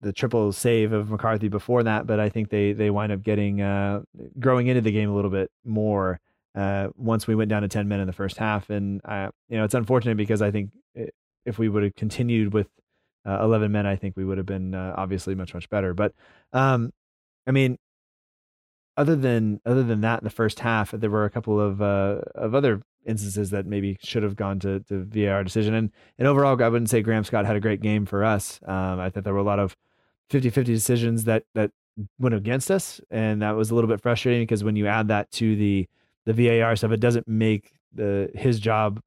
the 0.00 0.12
triple 0.12 0.52
save 0.52 0.92
of 0.92 1.10
McCarthy 1.10 1.48
before 1.48 1.82
that, 1.82 2.06
but 2.06 2.20
I 2.20 2.28
think 2.28 2.50
they 2.50 2.72
they 2.72 2.88
wind 2.88 3.10
up 3.10 3.24
getting 3.24 3.60
uh, 3.60 4.02
growing 4.38 4.68
into 4.68 4.80
the 4.80 4.92
game 4.92 5.10
a 5.10 5.12
little 5.12 5.32
bit 5.32 5.50
more 5.64 6.20
uh, 6.54 6.90
once 6.94 7.26
we 7.26 7.34
went 7.34 7.48
down 7.48 7.62
to 7.62 7.68
ten 7.68 7.88
men 7.88 7.98
in 7.98 8.06
the 8.06 8.12
first 8.12 8.36
half, 8.36 8.70
and 8.70 9.00
uh, 9.04 9.30
you 9.48 9.58
know 9.58 9.64
it's 9.64 9.74
unfortunate 9.74 10.16
because 10.16 10.40
I 10.40 10.52
think 10.52 10.70
if 11.44 11.58
we 11.58 11.68
would 11.68 11.82
have 11.82 11.96
continued 11.96 12.52
with 12.52 12.68
uh, 13.26 13.42
eleven 13.42 13.72
men, 13.72 13.86
I 13.86 13.96
think 13.96 14.16
we 14.16 14.24
would 14.24 14.38
have 14.38 14.46
been 14.46 14.72
uh, 14.72 14.94
obviously 14.96 15.34
much 15.34 15.52
much 15.52 15.68
better. 15.68 15.94
But 15.94 16.12
um, 16.52 16.92
I 17.48 17.50
mean, 17.50 17.76
other 18.96 19.16
than 19.16 19.60
other 19.66 19.82
than 19.82 20.02
that, 20.02 20.20
in 20.20 20.24
the 20.24 20.30
first 20.30 20.60
half, 20.60 20.92
there 20.92 21.10
were 21.10 21.24
a 21.24 21.30
couple 21.30 21.60
of 21.60 21.82
uh, 21.82 22.20
of 22.36 22.54
other 22.54 22.82
instances 23.06 23.50
that 23.50 23.66
maybe 23.66 23.96
should 24.02 24.22
have 24.22 24.36
gone 24.36 24.58
to, 24.60 24.80
to 24.80 25.04
VAR 25.04 25.44
decision. 25.44 25.74
And, 25.74 25.90
and 26.18 26.28
overall, 26.28 26.60
I 26.62 26.68
wouldn't 26.68 26.90
say 26.90 27.02
Graham 27.02 27.24
Scott 27.24 27.46
had 27.46 27.56
a 27.56 27.60
great 27.60 27.80
game 27.80 28.06
for 28.06 28.24
us. 28.24 28.60
Um, 28.66 29.00
I 29.00 29.10
thought 29.10 29.24
there 29.24 29.32
were 29.32 29.38
a 29.38 29.44
lot 29.44 29.58
of 29.58 29.76
50 30.30 30.50
50 30.50 30.72
decisions 30.72 31.24
that, 31.24 31.44
that 31.54 31.70
went 32.18 32.34
against 32.34 32.70
us. 32.70 33.00
And 33.10 33.42
that 33.42 33.52
was 33.52 33.70
a 33.70 33.74
little 33.74 33.88
bit 33.88 34.00
frustrating 34.00 34.42
because 34.42 34.64
when 34.64 34.76
you 34.76 34.86
add 34.86 35.08
that 35.08 35.30
to 35.32 35.56
the, 35.56 35.88
the 36.24 36.32
VAR 36.32 36.76
stuff, 36.76 36.92
it 36.92 37.00
doesn't 37.00 37.28
make 37.28 37.72
the, 37.92 38.30
his 38.34 38.58
job 38.58 39.00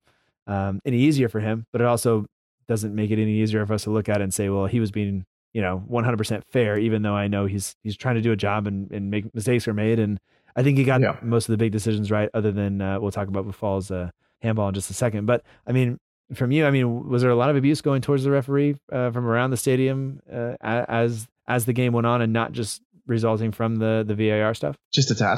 um, 0.45 0.81
any 0.85 0.99
easier 0.99 1.29
for 1.29 1.39
him, 1.39 1.65
but 1.71 1.81
it 1.81 1.87
also 1.87 2.25
doesn't 2.67 2.95
make 2.95 3.11
it 3.11 3.21
any 3.21 3.41
easier 3.41 3.65
for 3.65 3.73
us 3.73 3.83
to 3.83 3.89
look 3.89 4.09
at 4.09 4.21
it 4.21 4.23
and 4.23 4.33
say, 4.33 4.49
well, 4.49 4.65
he 4.65 4.79
was 4.79 4.91
being, 4.91 5.25
you 5.53 5.61
know, 5.61 5.83
100% 5.89 6.43
fair, 6.49 6.77
even 6.77 7.01
though 7.01 7.15
I 7.15 7.27
know 7.27 7.45
he's, 7.45 7.75
he's 7.83 7.97
trying 7.97 8.15
to 8.15 8.21
do 8.21 8.31
a 8.31 8.37
job 8.37 8.67
and, 8.67 8.91
and 8.91 9.09
make 9.09 9.33
mistakes 9.33 9.67
are 9.67 9.73
made. 9.73 9.99
And, 9.99 10.19
I 10.57 10.63
think 10.63 10.77
he 10.77 10.83
got 10.83 11.01
yeah. 11.01 11.17
most 11.21 11.47
of 11.47 11.53
the 11.53 11.57
big 11.57 11.71
decisions 11.71 12.09
right, 12.09 12.29
other 12.33 12.51
than 12.51 12.81
uh, 12.81 12.99
we'll 12.99 13.11
talk 13.11 13.27
about 13.27 13.45
Boufal's 13.45 13.91
uh, 13.91 14.09
handball 14.41 14.67
in 14.67 14.73
just 14.73 14.89
a 14.89 14.93
second. 14.93 15.27
But 15.27 15.43
I 15.67 15.71
mean, 15.71 15.99
from 16.33 16.51
you, 16.51 16.65
I 16.65 16.71
mean, 16.71 17.07
was 17.07 17.21
there 17.21 17.31
a 17.31 17.35
lot 17.35 17.51
of 17.51 17.55
abuse 17.55 17.81
going 17.81 18.01
towards 18.01 18.23
the 18.23 18.31
referee 18.31 18.75
uh, 18.91 19.11
from 19.11 19.27
around 19.27 19.51
the 19.51 19.57
stadium 19.57 20.19
uh, 20.31 20.55
as 20.61 21.27
as 21.47 21.65
the 21.65 21.73
game 21.73 21.93
went 21.93 22.07
on, 22.07 22.23
and 22.23 22.33
not 22.33 22.53
just 22.53 22.81
resulting 23.05 23.51
from 23.51 23.75
the 23.75 24.03
the 24.05 24.15
VAR 24.15 24.55
stuff? 24.55 24.75
Just 24.91 25.11
a 25.11 25.15
tad. 25.15 25.37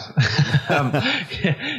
um, 0.69 0.91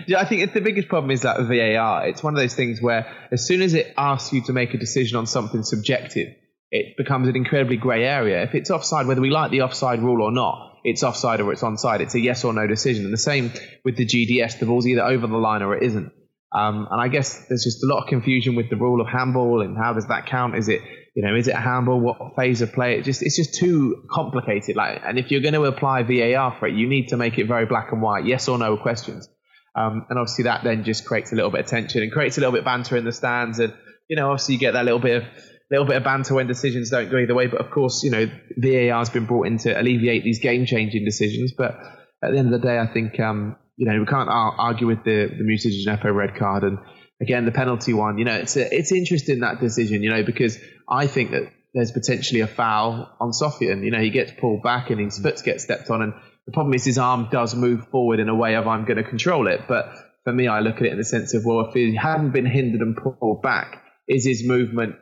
yeah, 0.06 0.20
I 0.20 0.26
think 0.26 0.52
the 0.52 0.60
biggest 0.60 0.88
problem 0.88 1.10
is 1.10 1.22
that 1.22 1.38
VAR. 1.38 2.06
It's 2.06 2.22
one 2.22 2.34
of 2.34 2.40
those 2.40 2.54
things 2.54 2.82
where 2.82 3.10
as 3.32 3.46
soon 3.46 3.62
as 3.62 3.72
it 3.72 3.94
asks 3.96 4.34
you 4.34 4.42
to 4.44 4.52
make 4.52 4.74
a 4.74 4.78
decision 4.78 5.16
on 5.16 5.26
something 5.26 5.62
subjective, 5.62 6.28
it 6.70 6.96
becomes 6.98 7.26
an 7.26 7.36
incredibly 7.36 7.78
grey 7.78 8.04
area. 8.04 8.42
If 8.42 8.54
it's 8.54 8.70
offside, 8.70 9.06
whether 9.06 9.22
we 9.22 9.30
like 9.30 9.50
the 9.50 9.62
offside 9.62 10.02
rule 10.02 10.22
or 10.22 10.30
not, 10.30 10.69
it's 10.84 11.02
offside 11.02 11.40
or 11.40 11.52
it's 11.52 11.62
onside. 11.62 12.00
It's 12.00 12.14
a 12.14 12.20
yes 12.20 12.44
or 12.44 12.52
no 12.52 12.66
decision. 12.66 13.04
And 13.04 13.12
the 13.12 13.18
same 13.18 13.52
with 13.84 13.96
the 13.96 14.06
GDS. 14.06 14.58
The 14.58 14.66
ball's 14.66 14.86
either 14.86 15.02
over 15.02 15.26
the 15.26 15.36
line 15.36 15.62
or 15.62 15.76
it 15.76 15.82
isn't. 15.82 16.12
Um, 16.52 16.88
and 16.90 17.00
I 17.00 17.08
guess 17.08 17.46
there's 17.48 17.62
just 17.62 17.84
a 17.84 17.86
lot 17.86 18.02
of 18.02 18.08
confusion 18.08 18.56
with 18.56 18.70
the 18.70 18.76
rule 18.76 19.00
of 19.00 19.06
handball 19.06 19.62
and 19.62 19.76
how 19.76 19.92
does 19.92 20.08
that 20.08 20.26
count? 20.26 20.56
Is 20.56 20.68
it, 20.68 20.80
you 21.14 21.22
know, 21.22 21.36
is 21.36 21.46
it 21.46 21.54
a 21.54 21.60
handball? 21.60 22.00
What 22.00 22.34
phase 22.36 22.60
of 22.60 22.72
play? 22.72 22.98
It 22.98 23.04
just, 23.04 23.22
it's 23.22 23.36
just 23.36 23.54
too 23.54 24.04
complicated. 24.10 24.74
Like, 24.74 25.00
and 25.04 25.18
if 25.18 25.30
you're 25.30 25.42
going 25.42 25.54
to 25.54 25.64
apply 25.64 26.02
VAR 26.02 26.56
for 26.58 26.66
it, 26.66 26.74
you 26.74 26.88
need 26.88 27.08
to 27.08 27.16
make 27.16 27.38
it 27.38 27.46
very 27.46 27.66
black 27.66 27.92
and 27.92 28.02
white, 28.02 28.24
yes 28.24 28.48
or 28.48 28.58
no 28.58 28.76
questions. 28.76 29.28
Um, 29.76 30.06
and 30.10 30.18
obviously 30.18 30.44
that 30.44 30.64
then 30.64 30.82
just 30.82 31.04
creates 31.04 31.30
a 31.30 31.36
little 31.36 31.50
bit 31.50 31.60
of 31.60 31.66
tension 31.66 32.02
and 32.02 32.10
creates 32.10 32.36
a 32.36 32.40
little 32.40 32.52
bit 32.52 32.60
of 32.60 32.64
banter 32.64 32.96
in 32.96 33.04
the 33.04 33.12
stands. 33.12 33.60
And, 33.60 33.72
you 34.08 34.16
know, 34.16 34.30
obviously 34.30 34.54
you 34.54 34.60
get 34.60 34.72
that 34.72 34.84
little 34.84 34.98
bit 34.98 35.22
of 35.22 35.28
little 35.70 35.86
bit 35.86 35.96
of 35.96 36.04
banter 36.04 36.34
when 36.34 36.46
decisions 36.46 36.90
don't 36.90 37.10
go 37.10 37.18
either 37.18 37.34
way. 37.34 37.46
But 37.46 37.60
of 37.60 37.70
course, 37.70 38.02
you 38.02 38.10
know, 38.10 38.26
VAR 38.56 38.98
has 38.98 39.10
been 39.10 39.26
brought 39.26 39.46
in 39.46 39.58
to 39.58 39.80
alleviate 39.80 40.24
these 40.24 40.40
game 40.40 40.66
changing 40.66 41.04
decisions. 41.04 41.52
But 41.56 41.78
at 42.22 42.32
the 42.32 42.38
end 42.38 42.52
of 42.52 42.60
the 42.60 42.66
day, 42.66 42.78
I 42.78 42.86
think, 42.86 43.18
um, 43.20 43.56
you 43.76 43.86
know, 43.86 43.98
we 43.98 44.06
can't 44.06 44.28
argue 44.28 44.86
with 44.86 45.04
the, 45.04 45.26
the 45.26 45.44
Moussa 45.44 45.68
Djenepo 45.68 46.14
red 46.14 46.34
card. 46.34 46.64
And 46.64 46.78
again, 47.20 47.44
the 47.44 47.52
penalty 47.52 47.92
one, 47.92 48.18
you 48.18 48.24
know, 48.24 48.34
it's, 48.34 48.56
a, 48.56 48.74
it's 48.74 48.92
interesting 48.92 49.40
that 49.40 49.60
decision, 49.60 50.02
you 50.02 50.10
know, 50.10 50.24
because 50.24 50.58
I 50.88 51.06
think 51.06 51.30
that 51.30 51.52
there's 51.72 51.92
potentially 51.92 52.40
a 52.40 52.48
foul 52.48 53.08
on 53.20 53.30
Sofiane. 53.30 53.84
You 53.84 53.92
know, 53.92 54.00
he 54.00 54.10
gets 54.10 54.32
pulled 54.32 54.62
back 54.62 54.90
and 54.90 55.00
his 55.00 55.18
foot 55.18 55.40
gets 55.44 55.62
stepped 55.62 55.88
on. 55.88 56.02
And 56.02 56.14
the 56.46 56.52
problem 56.52 56.74
is 56.74 56.84
his 56.84 56.98
arm 56.98 57.28
does 57.30 57.54
move 57.54 57.86
forward 57.88 58.18
in 58.18 58.28
a 58.28 58.34
way 58.34 58.56
of 58.56 58.66
I'm 58.66 58.84
going 58.84 58.96
to 58.96 59.08
control 59.08 59.46
it. 59.46 59.62
But 59.68 59.92
for 60.24 60.32
me, 60.32 60.48
I 60.48 60.60
look 60.60 60.76
at 60.78 60.82
it 60.82 60.92
in 60.92 60.98
the 60.98 61.04
sense 61.04 61.32
of, 61.34 61.44
well, 61.44 61.60
if 61.68 61.74
he 61.74 61.94
hadn't 61.94 62.32
been 62.32 62.46
hindered 62.46 62.80
and 62.80 62.96
pulled 62.96 63.42
back, 63.42 63.84
is 64.08 64.24
his 64.24 64.44
movement 64.44 64.96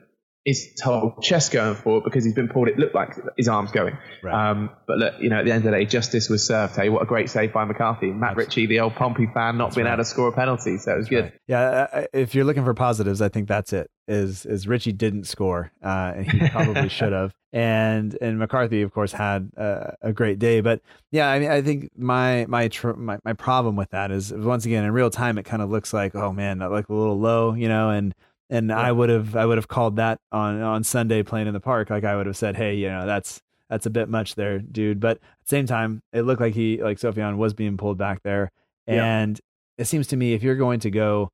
is 0.49 0.73
told 0.83 1.23
chest 1.23 1.53
going 1.53 1.75
forward 1.75 2.05
because 2.05 2.25
he's 2.25 2.33
been 2.33 2.49
pulled. 2.49 2.69
It 2.69 2.79
looked 2.79 2.95
like 2.95 3.15
his 3.37 3.49
arm's 3.49 3.71
going. 3.71 3.99
Right. 4.23 4.51
Um, 4.51 4.71
but 4.87 4.97
look, 4.97 5.15
you 5.21 5.29
know, 5.29 5.41
at 5.41 5.45
the 5.45 5.53
end 5.53 5.67
of 5.67 5.71
the 5.71 5.79
day, 5.79 5.85
justice 5.85 6.31
was 6.31 6.47
served. 6.47 6.75
Hey, 6.75 6.89
what 6.89 7.03
a 7.03 7.05
great 7.05 7.29
save 7.29 7.53
by 7.53 7.67
McCarthy. 7.67 8.07
Matt 8.07 8.37
That's 8.37 8.49
Ritchie, 8.49 8.67
the 8.67 8.81
old 8.81 8.95
Pompey 8.95 9.27
fan, 9.27 9.59
not 9.59 9.67
That's 9.67 9.77
being 9.77 9.85
right. 9.85 9.93
able 9.93 10.05
to 10.05 10.09
score 10.09 10.29
a 10.29 10.33
penalty, 10.33 10.79
so 10.79 10.95
it 10.95 10.97
was 10.97 11.09
That's 11.09 11.09
good. 11.11 11.25
Right. 11.25 11.33
Yeah, 11.49 12.07
if 12.15 12.35
you're 12.35 12.47
looking 12.47 12.65
for 12.65 12.73
positives, 12.73 13.21
I 13.21 13.29
think 13.29 13.47
that's 13.47 13.75
it. 13.75 13.91
Is 14.07 14.47
is 14.47 14.67
Ritchie 14.67 14.93
didn't 14.93 15.25
score, 15.25 15.71
uh, 15.85 16.15
and 16.17 16.33
he 16.33 16.49
probably 16.51 16.89
should 16.89 17.13
have. 17.13 17.35
And 17.53 18.17
and 18.23 18.39
McCarthy, 18.39 18.81
of 18.81 18.93
course, 18.93 19.13
had 19.13 19.51
uh, 19.55 19.91
a 20.01 20.15
great 20.15 20.39
day. 20.39 20.63
But 20.63 20.81
yeah, 21.11 21.29
I 21.29 21.39
mean, 21.39 21.51
I 21.51 21.61
think 21.61 21.91
my 21.95 22.47
my 22.49 22.69
tr- 22.69 22.95
my 22.95 23.19
my 23.23 23.35
problem 23.35 23.77
with 23.77 23.91
that 23.91 24.11
is 24.11 24.33
once 24.33 24.65
again 24.65 24.85
in 24.85 24.93
real 24.93 25.11
time, 25.11 25.37
it 25.37 25.45
kind 25.45 25.61
of 25.61 25.69
looks 25.69 25.93
like 25.93 26.15
oh 26.15 26.33
man, 26.33 26.59
that 26.59 26.71
like 26.71 26.89
a 26.89 26.95
little 26.95 27.19
low, 27.19 27.53
you 27.53 27.69
know, 27.69 27.91
and 27.91 28.15
and 28.51 28.71
yeah. 28.71 28.79
I 28.79 28.93
would 28.93 29.11
have 29.11 29.37
I 29.37 29.47
would 29.47 29.59
have 29.59 29.69
called 29.69 29.97
that 29.97 30.21
on 30.33 30.61
on 30.61 30.85
Sunday 30.85 31.23
playing 31.23 31.47
in 31.47 31.55
the 31.55 31.61
park. 31.61 31.91
Like 31.91 32.05
I 32.05 32.17
would 32.17 32.27
have 32.27 32.37
said, 32.37 32.57
hey, 32.57 32.75
you 32.75 32.89
know, 32.89 33.07
that's 33.07 33.43
that's 33.69 33.87
a 33.87 33.91
bit 33.91 34.09
much 34.09 34.35
there, 34.35 34.59
dude. 34.59 35.01
But 35.01 35.19
at 35.19 35.23
the 35.45 35.49
same 35.49 35.67
time, 35.67 36.03
it 36.13 36.23
looked 36.23 36.41
like 36.41 36.55
he 36.55 36.83
like 36.83 36.99
Sofiane 36.99 37.37
was 37.37 37.55
being 37.55 37.77
pulled 37.77 37.99
back 37.99 38.23
there, 38.23 38.51
and 38.87 39.39
yeah. 39.39 39.83
it 39.83 39.87
seems 39.87 40.07
to 40.09 40.17
me 40.17 40.33
if 40.33 40.43
you're 40.43 40.57
going 40.57 40.81
to 40.81 40.91
go 40.91 41.31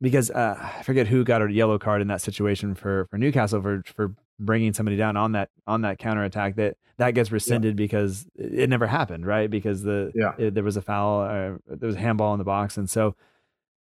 because 0.00 0.30
uh, 0.30 0.56
I 0.78 0.82
forget 0.82 1.06
who 1.06 1.24
got 1.24 1.42
a 1.42 1.52
yellow 1.52 1.78
card 1.78 2.02
in 2.02 2.08
that 2.08 2.20
situation 2.20 2.74
for 2.74 3.06
for 3.10 3.18
Newcastle 3.18 3.62
for 3.62 3.82
for 3.86 4.14
bringing 4.38 4.72
somebody 4.72 4.96
down 4.96 5.16
on 5.16 5.32
that 5.32 5.50
on 5.66 5.82
that 5.82 5.98
counter 5.98 6.24
attack 6.24 6.56
that 6.56 6.76
that 6.96 7.12
gets 7.12 7.30
rescinded 7.30 7.74
yeah. 7.74 7.84
because 7.84 8.26
it 8.36 8.68
never 8.68 8.86
happened 8.86 9.26
right 9.26 9.50
because 9.50 9.82
the 9.82 10.10
yeah. 10.14 10.32
It, 10.38 10.54
there 10.54 10.64
was 10.64 10.76
a 10.76 10.82
foul 10.82 11.22
uh, 11.22 11.58
there 11.66 11.86
was 11.86 11.96
a 11.96 12.00
handball 12.00 12.32
in 12.32 12.38
the 12.38 12.44
box 12.44 12.76
and 12.78 12.88
so 12.88 13.14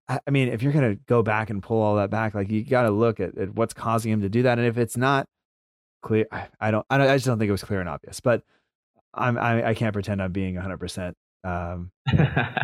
I 0.10 0.32
mean, 0.32 0.48
if 0.48 0.64
you're 0.64 0.74
going 0.74 0.96
to 0.96 1.02
go 1.08 1.22
back 1.22 1.52
and 1.52 1.62
pull 1.62 1.82
all 1.82 1.96
that 1.98 2.10
back, 2.10 2.34
like 2.34 2.50
you 2.50 2.64
got 2.64 2.84
to 2.84 2.90
look 2.90 3.20
at, 3.20 3.38
at, 3.38 3.54
what's 3.54 3.76
causing 3.76 4.12
him 4.12 4.22
to 4.22 4.30
do 4.30 4.42
that. 4.44 4.58
And 4.58 4.68
if 4.68 4.78
it's 4.78 4.98
not 4.98 5.28
clear, 6.02 6.26
I, 6.32 6.48
I 6.60 6.72
don't, 6.72 6.86
I 6.90 6.98
don't, 6.98 7.08
I 7.08 7.16
just 7.16 7.28
don't 7.28 7.38
think 7.38 7.50
it 7.50 7.54
was 7.54 7.64
clear 7.64 7.80
and 7.80 7.88
obvious. 7.88 8.20
But 8.20 8.42
I'm, 9.14 9.38
I, 9.38 9.70
I 9.70 9.74
can't 9.76 9.94
pretend 9.94 10.22
I'm 10.22 10.32
being 10.32 10.56
100 10.56 10.78
percent 10.78 11.16
um, 11.44 11.92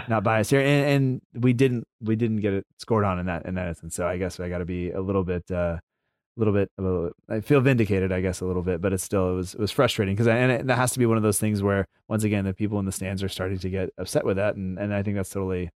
not 0.08 0.24
biased 0.24 0.50
here. 0.50 0.62
And, 0.62 1.22
and, 1.36 1.44
we 1.44 1.54
didn't, 1.54 1.86
we 2.02 2.16
didn't 2.16 2.38
get 2.38 2.54
it 2.54 2.66
scored 2.80 3.06
on 3.06 3.20
in 3.20 3.28
that 3.28 3.46
in 3.46 3.56
that 3.56 3.68
instance. 3.68 3.96
So 3.96 4.08
I 4.08 4.18
guess 4.18 4.40
I 4.40 4.50
got 4.50 4.60
to 4.60 4.66
be 4.66 4.92
a 4.92 5.02
little 5.02 5.24
bit, 5.24 5.44
uh, 5.52 5.78
a 5.78 6.40
little 6.40 6.54
bit 6.54 6.70
a, 6.80 7.10
I 7.30 7.42
feel 7.42 7.62
vindicated, 7.62 8.12
I 8.12 8.22
guess, 8.22 8.42
a 8.42 8.46
little 8.46 8.64
bit, 8.64 8.82
but 8.82 8.92
it's 8.92 9.04
still, 9.04 9.32
it 9.32 9.36
was, 9.36 9.54
it 9.54 9.60
was 9.60 9.72
frustrating 9.72 10.16
because, 10.16 10.28
and 10.28 10.52
it, 10.52 10.68
that 10.68 10.76
has 10.78 10.92
to 10.94 11.00
be 11.00 11.06
one 11.06 11.18
of 11.18 11.24
those 11.24 11.40
things 11.40 11.64
where 11.64 11.86
once 12.08 12.24
again, 12.24 12.44
the 12.44 12.54
people 12.54 12.80
in 12.80 12.86
the 12.86 12.92
stands 12.92 13.24
are 13.24 13.30
starting 13.30 13.60
to 13.60 13.70
get 13.70 13.90
upset 13.98 14.26
with 14.26 14.38
that. 14.38 14.56
And, 14.56 14.78
and 14.78 14.94
I 14.94 15.04
think 15.04 15.16
that's 15.16 15.30
totally, 15.30 15.70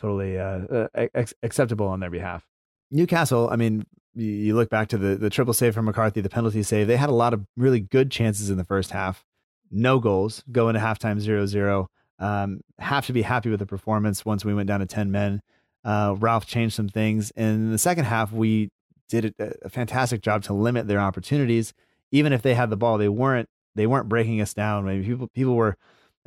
totally 0.00 0.38
uh, 0.38 0.42
uh, 0.44 0.88
ex- 1.14 1.34
acceptable 1.42 1.86
on 1.86 2.00
their 2.00 2.10
behalf. 2.10 2.46
Newcastle, 2.90 3.48
I 3.50 3.56
mean, 3.56 3.84
you, 4.14 4.54
look 4.54 4.70
back 4.70 4.88
to 4.88 4.98
the, 4.98 5.16
the 5.16 5.30
triple 5.30 5.54
save 5.54 5.74
from 5.74 5.84
McCarthy, 5.84 6.20
the 6.20 6.28
penalty 6.28 6.62
save, 6.62 6.86
they 6.86 6.96
had 6.96 7.10
a 7.10 7.14
lot 7.14 7.34
of 7.34 7.46
really 7.56 7.80
good 7.80 8.10
chances 8.10 8.50
in 8.50 8.56
the 8.56 8.64
first 8.64 8.90
half. 8.90 9.24
No 9.70 9.98
goals, 9.98 10.42
go 10.50 10.68
into 10.68 10.80
halftime 10.80 11.20
0 11.20 11.46
0. 11.46 11.88
Um, 12.18 12.62
have 12.78 13.06
to 13.06 13.12
be 13.12 13.22
happy 13.22 13.50
with 13.50 13.60
the 13.60 13.66
performance 13.66 14.24
once 14.24 14.44
we 14.44 14.54
went 14.54 14.66
down 14.66 14.80
to 14.80 14.86
10 14.86 15.10
men. 15.10 15.40
Uh, 15.84 16.16
Ralph 16.18 16.46
changed 16.46 16.74
some 16.74 16.88
things. 16.88 17.30
And 17.36 17.66
in 17.66 17.72
the 17.72 17.78
second 17.78 18.06
half, 18.06 18.32
we 18.32 18.70
did 19.08 19.34
a, 19.38 19.52
a 19.62 19.68
fantastic 19.68 20.20
job 20.20 20.42
to 20.44 20.52
limit 20.52 20.88
their 20.88 21.00
opportunities. 21.00 21.72
Even 22.10 22.32
if 22.32 22.42
they 22.42 22.54
had 22.54 22.70
the 22.70 22.76
ball, 22.76 22.98
they 22.98 23.08
weren't 23.08 23.48
they 23.74 23.86
weren't 23.86 24.08
breaking 24.08 24.40
us 24.40 24.54
down. 24.54 24.84
Maybe 24.84 25.04
people 25.04 25.28
people 25.28 25.54
were, 25.54 25.76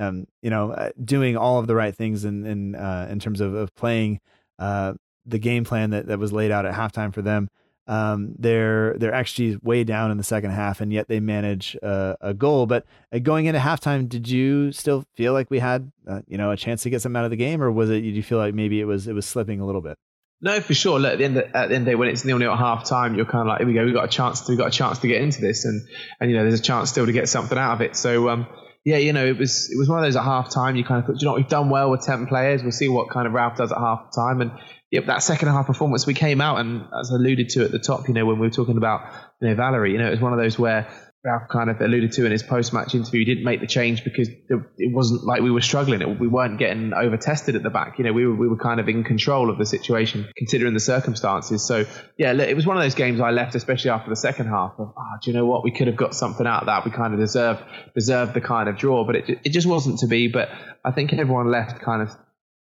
um, 0.02 0.28
you 0.42 0.50
know, 0.50 0.72
uh, 0.72 0.90
doing 1.04 1.38
all 1.38 1.60
of 1.60 1.68
the 1.68 1.76
right 1.76 1.96
things 1.96 2.26
in 2.26 2.46
in 2.46 2.76
uh, 2.76 3.08
in 3.10 3.20
terms 3.20 3.42
of, 3.42 3.54
of 3.54 3.74
playing 3.76 4.20
uh, 4.60 4.94
the 5.26 5.40
game 5.40 5.64
plan 5.64 5.92
that, 5.92 6.08
that 6.08 6.20
was 6.20 6.34
laid 6.34 6.52
out 6.52 6.66
at 6.66 6.74
halftime 6.74 7.14
for 7.14 7.22
them. 7.22 7.50
Um, 7.88 8.36
their 8.38 8.94
XG 8.96 9.50
is 9.50 9.62
way 9.62 9.84
down 9.84 10.12
in 10.12 10.18
the 10.18 10.24
second 10.24 10.52
half, 10.52 10.82
and 10.82 10.94
yet 10.94 11.08
they 11.08 11.20
manage 11.20 11.76
uh, 11.84 12.16
a 12.22 12.34
goal. 12.34 12.66
But 12.66 12.86
uh, 13.12 13.20
going 13.20 13.48
into 13.48 13.60
halftime, 13.60 14.08
did 14.08 14.30
you 14.30 14.72
still 14.72 15.04
feel 15.16 15.34
like 15.34 15.50
we 15.50 15.60
had 15.60 15.92
uh, 16.08 16.22
you 16.28 16.38
know 16.38 16.52
a 16.52 16.58
chance 16.58 16.84
to 16.84 16.90
get 16.90 17.02
something 17.02 17.18
out 17.18 17.26
of 17.26 17.32
the 17.32 17.38
game, 17.38 17.62
or 17.62 17.72
was 17.72 17.90
it? 17.90 18.02
Did 18.02 18.16
you 18.16 18.24
feel 18.24 18.38
like 18.38 18.54
maybe 18.54 18.80
it 18.80 18.86
was 18.86 19.08
it 19.08 19.14
was 19.14 19.26
slipping 19.26 19.60
a 19.60 19.66
little 19.66 19.82
bit? 19.82 19.98
No, 20.44 20.60
for 20.60 20.74
sure. 20.74 21.00
Look, 21.00 21.14
at 21.14 21.18
the 21.20 21.26
end 21.26 21.38
of, 21.38 21.44
at 21.54 21.70
the 21.70 21.76
end 21.76 21.82
of 21.84 21.86
the 21.86 21.92
day, 21.92 21.96
when 21.96 22.10
it's 22.10 22.26
nil 22.26 22.40
nil 22.40 22.52
at 22.52 22.58
half 22.58 22.88
time, 22.88 23.14
you're 23.16 23.26
kind 23.26 23.42
of 23.42 23.48
like, 23.48 23.60
here 23.60 23.68
we 23.68 23.74
go, 23.74 23.86
we 23.86 23.92
got 23.92 24.06
a 24.06 24.08
chance. 24.08 24.42
To, 24.42 24.52
we 24.52 24.58
got 24.58 24.70
a 24.70 24.72
chance 24.72 25.00
to 25.00 25.08
get 25.08 25.22
into 25.22 25.42
this, 25.42 25.66
and 25.66 25.82
and 26.20 26.32
you 26.32 26.38
know, 26.38 26.44
there's 26.44 26.60
a 26.60 26.64
chance 26.64 26.90
still 26.90 27.06
to 27.06 27.12
get 27.12 27.30
something 27.30 27.58
out 27.58 27.74
of 27.74 27.82
it. 27.82 27.96
So 27.96 28.30
um, 28.30 28.48
yeah, 28.84 28.98
you 28.98 29.14
know, 29.14 29.26
it 29.26 29.38
was 29.38 29.70
it 29.72 29.78
was 29.78 29.88
one 29.88 30.00
of 30.00 30.06
those 30.06 30.16
at 30.16 30.24
half 30.24 30.50
time. 30.50 30.76
You 30.76 30.84
kind 30.84 31.02
of 31.02 31.06
thought, 31.06 31.22
you 31.22 31.28
know, 31.28 31.36
we've 31.36 31.48
done 31.48 31.70
well 31.70 31.92
with 31.92 32.02
ten 32.02 32.26
players. 32.26 32.64
We'll 32.64 32.72
see 32.72 32.90
what 32.90 33.10
kind 33.10 33.28
of 33.28 33.34
Ralph 33.34 33.58
does 33.58 33.72
at 33.72 33.78
half 33.78 34.14
time, 34.16 34.42
and 34.42 34.52
yep, 34.90 35.06
that 35.06 35.22
second 35.22 35.50
half 35.50 35.68
performance, 35.68 36.08
we 36.08 36.16
came 36.16 36.42
out 36.42 36.60
and 36.60 36.86
as 37.00 37.12
alluded 37.12 37.50
to 37.50 37.64
at 37.64 37.72
the 37.72 37.80
top, 37.80 38.08
you 38.08 38.14
know, 38.14 38.26
when 38.26 38.40
we 38.40 38.48
were 38.48 38.54
talking 38.54 38.78
about 38.78 39.02
you 39.40 39.50
know 39.50 39.56
Valery, 39.56 39.92
you 39.92 40.00
know, 40.00 40.08
it 40.08 40.12
was 40.12 40.22
one 40.22 40.34
of 40.34 40.40
those 40.40 40.58
where 40.58 40.92
Ralph 41.24 41.50
kind 41.50 41.70
of 41.70 41.80
alluded 41.80 42.14
to 42.14 42.26
in 42.26 42.32
his 42.32 42.42
post-match 42.42 42.96
interview, 42.96 43.20
he 43.20 43.26
didn't 43.26 43.44
make 43.44 43.62
the 43.62 43.68
change 43.68 44.04
because 44.04 44.28
it 44.28 44.92
wasn't 44.92 45.24
like 45.24 45.44
we 45.44 45.52
were 45.52 45.62
struggling. 45.62 46.18
We 46.18 46.28
weren't 46.28 46.58
getting 46.58 46.94
over-tested 46.96 47.56
at 47.56 47.62
the 47.62 47.70
back. 47.70 48.00
You 48.00 48.06
know, 48.06 48.14
we 48.14 48.26
were 48.26 48.34
we 48.34 48.48
were 48.48 48.58
kind 48.58 48.80
of 48.80 48.90
in 48.90 49.04
control 49.04 49.52
of 49.52 49.60
the 49.60 49.66
situation 49.68 50.28
considering 50.36 50.74
the 50.74 50.80
circumstances. 50.80 51.64
So 51.64 51.86
yeah, 52.18 52.34
it 52.34 52.56
was 52.56 52.66
one 52.66 52.76
of 52.76 52.82
those 52.82 52.96
games 52.96 53.20
I 53.20 53.30
left, 53.30 53.54
especially 53.54 53.92
after 53.92 54.10
the 54.10 54.16
second 54.16 54.48
half. 54.48 54.74
Of, 54.80 54.94
oh, 54.98 55.04
do 55.22 55.30
you 55.30 55.38
know 55.38 55.46
what? 55.46 55.64
We 55.64 55.70
could 55.70 55.86
have 55.86 55.96
got 55.96 56.16
something 56.16 56.48
out 56.48 56.62
of 56.62 56.66
that. 56.66 56.86
We 56.86 56.92
kind 56.92 57.14
of 57.14 57.20
deserved 57.20 57.62
deserved 57.94 58.34
the 58.34 58.42
kind 58.42 58.68
of 58.68 58.78
draw, 58.78 59.06
but 59.06 59.16
it 59.16 59.30
it 59.44 59.50
just 59.50 59.68
wasn't 59.68 60.00
to 60.00 60.08
be. 60.08 60.28
But 60.28 60.50
I 60.84 60.90
think 60.90 61.14
everyone 61.14 61.52
left 61.52 61.84
kind 61.84 62.02
of 62.02 62.10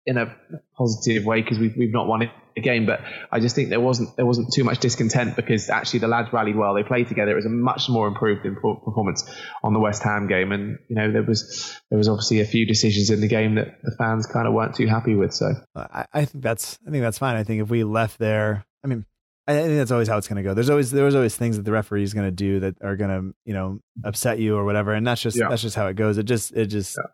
in 0.05 0.19
a 0.19 0.37
positive 0.77 1.25
way 1.25 1.41
because 1.41 1.59
we've 1.59 1.77
we've 1.79 1.93
not 1.93 2.07
won 2.07 2.31
game, 2.57 2.87
but 2.87 3.01
I 3.31 3.41
just 3.41 3.55
think 3.55 3.69
there 3.69 3.81
wasn't 3.81 4.17
there 4.17 4.27
wasn't 4.27 4.53
too 4.53 4.65
much 4.65 4.79
discontent 4.79 5.37
because 5.37 5.71
actually 5.71 6.01
the 6.01 6.09
lads 6.09 6.33
rallied 6.33 6.57
well. 6.57 6.75
They 6.75 6.83
played 6.83 7.09
together. 7.09 7.33
It 7.33 7.37
was 7.37 7.47
a 7.47 7.51
much 7.51 7.89
more 7.89 8.09
improved 8.09 8.43
performance 8.43 9.29
on 9.63 9.73
the 9.73 9.81
West 9.81 10.03
Ham 10.03 10.27
game, 10.27 10.53
and 10.53 10.79
you 10.89 10.97
know 10.97 11.11
there 11.13 11.23
was 11.23 11.79
there 11.91 11.99
was 11.99 12.09
obviously 12.09 12.41
a 12.41 12.47
few 12.47 12.67
decisions 12.67 13.11
in 13.11 13.21
the 13.21 13.29
game 13.29 13.55
that 13.57 13.81
the 13.83 13.93
fans 13.97 14.27
kind 14.27 14.47
of 14.47 14.55
weren't 14.55 14.75
too 14.75 14.87
happy 14.87 15.15
with. 15.15 15.33
So 15.33 15.53
uh, 15.75 15.87
I, 15.93 16.07
I 16.13 16.25
think 16.25 16.43
that's 16.43 16.79
I 16.87 16.91
think 16.91 17.03
that's 17.03 17.19
fine. 17.19 17.37
I 17.37 17.45
think 17.45 17.63
if 17.63 17.71
we 17.71 17.85
left 17.85 18.19
there, 18.19 18.65
I 18.85 18.89
mean. 18.89 19.07
I 19.49 19.55
think 19.55 19.79
that's 19.79 19.91
always 19.91 20.07
how 20.07 20.17
it's 20.17 20.29
going 20.29 20.37
to 20.37 20.49
go. 20.49 20.55
There's 20.55 20.71
always 20.71 20.93
there 20.93 21.05
was 21.05 21.17
always 21.17 21.35
things 21.35 21.57
that 21.57 21.65
the 21.65 21.73
referee 21.73 22.05
is 22.05 22.15
going 22.15 22.27
to 22.27 22.31
do 22.31 22.61
that 22.61 22.77
are 22.83 22.95
going 22.95 23.11
to 23.11 23.35
you 23.45 23.53
know 23.53 23.81
upset 24.05 24.39
you 24.39 24.57
or 24.57 24.65
whatever, 24.65 24.93
and 24.93 25.05
that's 25.05 25.21
just 25.21 25.37
yeah. 25.37 25.49
that's 25.49 25.63
just 25.63 25.75
how 25.75 25.89
it 25.89 25.95
goes. 25.95 26.19
It 26.19 26.25
just 26.25 26.53
it 26.53 26.67
just 26.67 26.97
yeah 26.97 27.11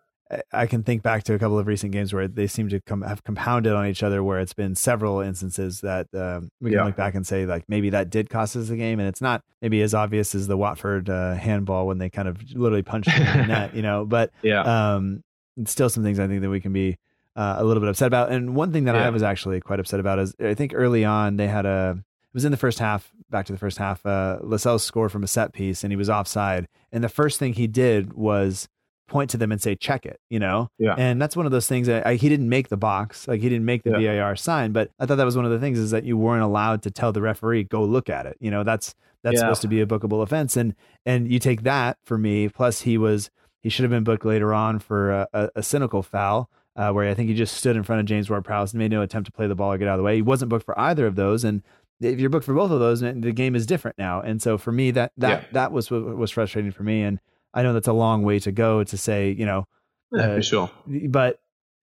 I 0.53 0.67
can 0.67 0.83
think 0.83 1.03
back 1.03 1.23
to 1.25 1.35
a 1.35 1.39
couple 1.39 1.57
of 1.57 1.69
recent 1.69 1.93
games 1.93 2.13
where 2.13 2.27
they 2.27 2.49
seem 2.49 2.69
to 2.71 2.81
come 2.81 3.03
have 3.03 3.23
compounded 3.23 3.73
on 3.73 3.87
each 3.87 4.03
other, 4.03 4.25
where 4.25 4.41
it's 4.41 4.55
been 4.55 4.75
several 4.75 5.21
instances 5.21 5.83
that 5.83 6.09
um, 6.15 6.51
we 6.61 6.71
can 6.71 6.81
yeah. 6.81 6.85
look 6.85 6.97
back 6.97 7.15
and 7.15 7.25
say 7.25 7.47
like 7.47 7.65
maybe 7.69 7.91
that 7.91 8.11
did 8.11 8.29
cost 8.29 8.57
us 8.57 8.69
the 8.69 8.77
game, 8.77 8.99
and 8.99 9.09
it's 9.09 9.21
not 9.21 9.43
maybe 9.63 9.83
as 9.83 9.95
obvious 9.95 10.35
as 10.35 10.49
the 10.49 10.57
Watford 10.57 11.09
uh, 11.09 11.35
handball 11.35 11.87
when 11.87 11.99
they 11.99 12.11
kind 12.11 12.27
of 12.27 12.43
literally 12.55 12.83
punched 12.83 13.17
in 13.17 13.25
the 13.25 13.47
net, 13.47 13.75
you 13.77 13.83
know. 13.83 14.05
But 14.05 14.33
yeah, 14.43 14.95
um, 14.95 15.23
still 15.65 15.89
some 15.89 16.03
things 16.03 16.19
I 16.19 16.27
think 16.27 16.43
that 16.43 16.51
we 16.51 16.61
can 16.61 16.73
be 16.73 16.99
uh, 17.37 17.57
a 17.59 17.65
little 17.65 17.81
bit 17.81 17.89
upset 17.89 18.09
about. 18.09 18.33
And 18.33 18.57
one 18.57 18.73
thing 18.73 18.85
that 18.85 18.97
yeah. 18.97 19.07
I 19.07 19.11
was 19.11 19.23
actually 19.23 19.61
quite 19.61 19.79
upset 19.79 20.01
about 20.01 20.19
is 20.19 20.35
I 20.41 20.55
think 20.55 20.73
early 20.75 21.05
on 21.05 21.37
they 21.37 21.47
had 21.47 21.67
a 21.67 21.99
it 21.99 22.35
was 22.35 22.45
in 22.45 22.51
the 22.51 22.59
first 22.59 22.81
half, 22.81 23.13
back 23.31 23.47
to 23.47 23.53
the 23.53 23.59
first 23.59 23.79
half. 23.79 24.05
Uh, 24.05 24.39
Lascelles 24.43 24.83
scored 24.83 25.13
from 25.13 25.23
a 25.23 25.29
set 25.29 25.53
piece 25.53 25.85
and 25.85 25.93
he 25.93 25.97
was 25.97 26.11
offside, 26.11 26.67
and 26.91 27.05
the 27.05 27.09
first 27.09 27.39
thing 27.39 27.53
he 27.53 27.69
did 27.69 28.15
was 28.15 28.69
point 29.09 29.31
to 29.31 29.37
them 29.37 29.53
and 29.53 29.63
say 29.63 29.75
check 29.75 30.05
it 30.05 30.21
you 30.31 30.39
know 30.39 30.69
yeah 30.79 30.95
and 30.99 31.21
that's 31.23 31.37
one 31.37 31.47
of 31.47 31.53
those 31.53 31.69
things 31.69 31.87
that 31.87 32.07
I, 32.07 32.15
he 32.17 32.29
didn't 32.29 32.49
make 32.49 32.69
the 32.69 32.77
box 32.77 33.29
like 33.29 33.41
he 33.41 33.49
didn't 33.49 33.65
make 33.65 33.83
the 33.83 33.99
yeah. 33.99 34.17
var 34.17 34.37
sign 34.37 34.73
but 34.73 34.91
i 34.99 35.07
thought 35.07 35.17
that 35.17 35.25
was 35.25 35.37
one 35.37 35.45
of 35.45 35.51
the 35.51 35.59
things 35.59 35.79
is 35.79 35.91
that 35.93 36.05
you 36.05 36.17
weren't 36.17 36.43
allowed 36.43 36.83
to 36.83 36.91
tell 36.91 37.13
the 37.13 37.23
referee 37.23 37.65
go 37.65 37.85
look 37.85 38.11
at 38.11 38.27
it 38.27 38.37
you 38.41 38.51
know 38.51 38.65
that's 38.65 38.95
that's 39.23 39.35
yeah. 39.35 39.41
supposed 39.41 39.63
to 39.63 39.69
be 39.69 39.81
a 39.81 39.87
bookable 39.87 40.23
offense 40.23 40.57
and 40.57 40.75
and 41.05 41.31
you 41.31 41.39
take 41.39 41.63
that 41.63 41.99
for 42.05 42.19
me 42.19 42.49
plus 42.49 42.83
he 42.83 42.99
was 42.99 43.31
he 43.63 43.69
should 43.69 43.83
have 43.83 43.91
been 43.91 44.05
booked 44.05 44.25
later 44.25 44.55
on 44.55 44.79
for 44.79 45.11
a, 45.13 45.29
a, 45.33 45.51
a 45.57 45.63
cynical 45.63 46.03
foul 46.03 46.49
uh, 46.77 46.93
where 46.93 47.09
I 47.09 47.15
think 47.15 47.29
he 47.29 47.35
just 47.35 47.57
stood 47.57 47.77
in 47.77 47.83
front 47.83 48.01
of 48.01 48.07
James 48.07 48.29
Ward-Prowse 48.29 48.73
and 48.73 48.79
made 48.79 48.91
no 48.91 49.03
attempt 49.03 49.27
to 49.27 49.33
play 49.33 49.47
the 49.47 49.55
ball 49.55 49.73
or 49.73 49.79
get 49.79 49.89
out 49.89 49.95
of 49.95 49.99
the 49.99 50.05
way. 50.05 50.17
He 50.17 50.23
wasn't 50.23 50.51
booked 50.51 50.67
for 50.67 50.79
either 50.79 51.07
of 51.07 51.17
those, 51.17 51.43
and 51.43 51.63
if 52.01 52.21
you're 52.21 52.31
booked 52.31 52.45
for 52.45 52.55
both 52.55 52.71
of 52.71 52.81
those, 52.81 53.01
the 53.01 53.33
game 53.33 53.57
is 53.57 53.67
different 53.67 53.97
now. 53.99 54.21
And 54.21 54.43
so 54.43 54.59
for 54.59 54.73
me, 54.73 54.91
that 54.93 55.13
that 55.17 55.43
yeah. 55.43 55.49
that 55.53 55.73
was 55.73 55.91
what 55.91 56.17
was 56.17 56.31
frustrating 56.31 56.71
for 56.71 56.83
me. 56.83 57.03
And 57.03 57.19
I 57.57 57.63
know 57.63 57.73
that's 57.73 57.89
a 57.89 57.93
long 57.93 58.23
way 58.23 58.39
to 58.41 58.53
go 58.53 58.85
to 58.85 58.97
say, 58.97 59.31
you 59.31 59.47
know, 59.47 59.67
yeah, 60.13 60.33
uh, 60.33 60.41
sure. 60.43 60.71
But 61.09 61.41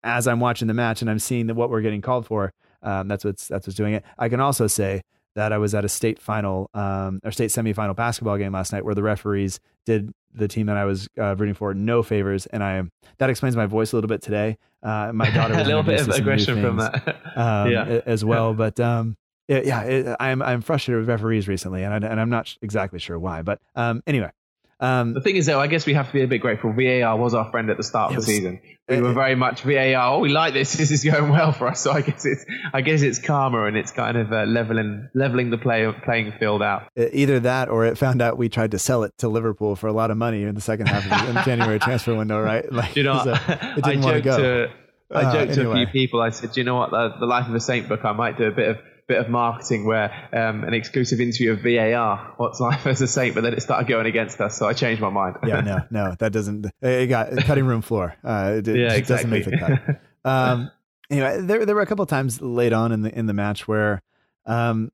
as 0.02 0.26
I'm 0.26 0.40
watching 0.40 0.66
the 0.66 0.74
match 0.74 1.02
and 1.02 1.10
I'm 1.10 1.18
seeing 1.18 1.46
that 1.48 1.54
what 1.54 1.70
we're 1.70 1.82
getting 1.82 2.00
called 2.00 2.26
for, 2.26 2.52
um, 2.82 3.06
that's 3.06 3.24
what's 3.24 3.46
that's 3.46 3.66
what's 3.66 3.76
doing 3.76 3.92
it. 3.94 4.04
I 4.18 4.28
can 4.28 4.40
also 4.40 4.66
say 4.66 5.02
that 5.34 5.52
I 5.52 5.58
was 5.58 5.74
at 5.74 5.84
a 5.84 5.88
state 5.88 6.18
final 6.18 6.70
um, 6.74 7.20
or 7.22 7.30
state 7.30 7.50
semifinal 7.50 7.94
basketball 7.94 8.38
game 8.38 8.52
last 8.52 8.72
night 8.72 8.84
where 8.84 8.94
the 8.94 9.02
referees 9.02 9.60
did 9.84 10.10
the 10.34 10.48
team 10.48 10.66
that 10.66 10.76
I 10.76 10.84
was 10.84 11.08
uh, 11.18 11.36
rooting 11.36 11.54
for 11.54 11.74
no 11.74 12.02
favors, 12.02 12.46
and 12.46 12.64
I 12.64 12.82
that 13.18 13.28
explains 13.28 13.54
my 13.54 13.66
voice 13.66 13.92
a 13.92 13.96
little 13.96 14.08
bit 14.08 14.22
today. 14.22 14.56
Uh, 14.82 15.12
my 15.12 15.30
daughter 15.34 15.54
a 15.54 15.64
little 15.64 15.82
bit 15.82 16.00
of 16.00 16.08
aggression 16.08 16.62
from 16.62 16.78
that, 16.78 17.16
um, 17.36 17.70
yeah. 17.70 18.00
as 18.06 18.24
well. 18.24 18.54
But 18.58 18.80
um, 18.80 19.16
it, 19.48 19.66
yeah, 19.66 19.82
it, 19.82 20.16
I'm 20.18 20.40
I'm 20.42 20.62
frustrated 20.62 21.00
with 21.00 21.08
referees 21.08 21.46
recently, 21.46 21.82
and 21.82 21.92
I, 21.92 22.08
and 22.08 22.20
I'm 22.20 22.30
not 22.30 22.56
exactly 22.62 22.98
sure 22.98 23.18
why. 23.18 23.42
But 23.42 23.60
um, 23.74 24.02
anyway, 24.06 24.30
um, 24.80 25.14
the 25.14 25.20
thing 25.20 25.36
is, 25.36 25.46
though, 25.46 25.60
I 25.60 25.66
guess 25.66 25.86
we 25.86 25.94
have 25.94 26.06
to 26.06 26.12
be 26.12 26.22
a 26.22 26.28
bit 26.28 26.38
grateful. 26.38 26.72
VAR 26.72 27.16
was 27.16 27.34
our 27.34 27.50
friend 27.50 27.68
at 27.70 27.76
the 27.76 27.82
start 27.82 28.10
of 28.10 28.16
was, 28.16 28.26
the 28.26 28.32
season. 28.32 28.60
We 28.88 29.00
were 29.00 29.12
very 29.12 29.34
much 29.34 29.62
VAR. 29.62 30.14
Oh, 30.14 30.18
we 30.20 30.28
like 30.28 30.54
this. 30.54 30.74
This 30.78 30.92
is 30.92 31.02
going 31.04 31.30
well 31.30 31.52
for 31.52 31.66
us. 31.66 31.80
So 31.80 31.90
I 31.90 32.00
guess 32.02 32.24
it's, 32.24 32.44
I 32.72 32.80
guess 32.80 33.02
it's 33.02 33.18
karma 33.18 33.64
and 33.64 33.76
it's 33.76 33.90
kind 33.90 34.16
of 34.16 34.32
uh, 34.32 34.44
leveling, 34.44 35.08
leveling 35.14 35.50
the 35.50 35.58
play, 35.58 35.92
playing 36.04 36.32
field 36.38 36.62
out. 36.62 36.88
Either 36.96 37.40
that, 37.40 37.68
or 37.68 37.84
it 37.84 37.98
found 37.98 38.22
out 38.22 38.38
we 38.38 38.48
tried 38.48 38.70
to 38.70 38.78
sell 38.78 39.02
it 39.02 39.12
to 39.18 39.28
Liverpool 39.28 39.74
for 39.74 39.88
a 39.88 39.92
lot 39.92 40.10
of 40.12 40.16
money 40.16 40.44
in 40.44 40.54
the 40.54 40.60
second 40.60 40.86
half 40.86 41.04
of 41.04 41.34
the 41.34 41.42
January 41.42 41.78
transfer 41.80 42.14
window, 42.14 42.40
right? 42.40 42.66
Like, 42.78 42.94
you 42.94 43.02
know, 43.02 43.14
I 43.24 43.96
joked 43.96 44.24
to, 44.24 44.68
I 45.10 45.22
uh, 45.22 45.32
joked 45.32 45.58
uh, 45.58 45.60
anyway. 45.60 45.64
to 45.64 45.70
a 45.70 45.74
few 45.74 45.86
people. 45.88 46.20
I 46.20 46.30
said, 46.30 46.52
"Do 46.52 46.60
you 46.60 46.64
know 46.64 46.76
what, 46.76 46.90
the, 46.90 47.14
the 47.18 47.26
Life 47.26 47.48
of 47.48 47.54
a 47.54 47.60
Saint 47.60 47.88
book, 47.88 48.04
I 48.04 48.12
might 48.12 48.38
do 48.38 48.44
a 48.44 48.52
bit 48.52 48.68
of 48.68 48.76
bit 49.08 49.18
of 49.18 49.28
marketing 49.28 49.86
where 49.86 50.12
um, 50.32 50.62
an 50.64 50.74
exclusive 50.74 51.20
interview 51.20 51.52
of 51.52 51.62
VAR, 51.62 52.34
what's 52.36 52.60
life 52.60 52.86
as 52.86 53.00
a 53.00 53.08
saint, 53.08 53.34
but 53.34 53.40
then 53.42 53.54
it 53.54 53.62
started 53.62 53.88
going 53.88 54.06
against 54.06 54.40
us, 54.40 54.56
so 54.56 54.68
I 54.68 54.74
changed 54.74 55.00
my 55.00 55.10
mind. 55.10 55.36
yeah, 55.44 55.60
no, 55.62 55.78
no, 55.90 56.14
that 56.18 56.32
doesn't. 56.32 56.66
It 56.82 57.06
got 57.06 57.36
cutting 57.38 57.64
room 57.64 57.82
floor. 57.82 58.14
Uh, 58.22 58.56
it, 58.58 58.66
yeah, 58.68 58.92
it 58.92 58.98
exactly. 58.98 59.06
doesn't 59.06 59.30
make 59.30 59.44
the 59.44 59.58
cut. 59.58 60.00
Um, 60.24 60.70
anyway, 61.10 61.40
there 61.40 61.64
there 61.64 61.74
were 61.74 61.80
a 61.80 61.86
couple 61.86 62.02
of 62.02 62.08
times 62.08 62.40
late 62.42 62.72
on 62.72 62.92
in 62.92 63.02
the 63.02 63.18
in 63.18 63.26
the 63.26 63.34
match 63.34 63.66
where. 63.66 64.02
Um, 64.46 64.92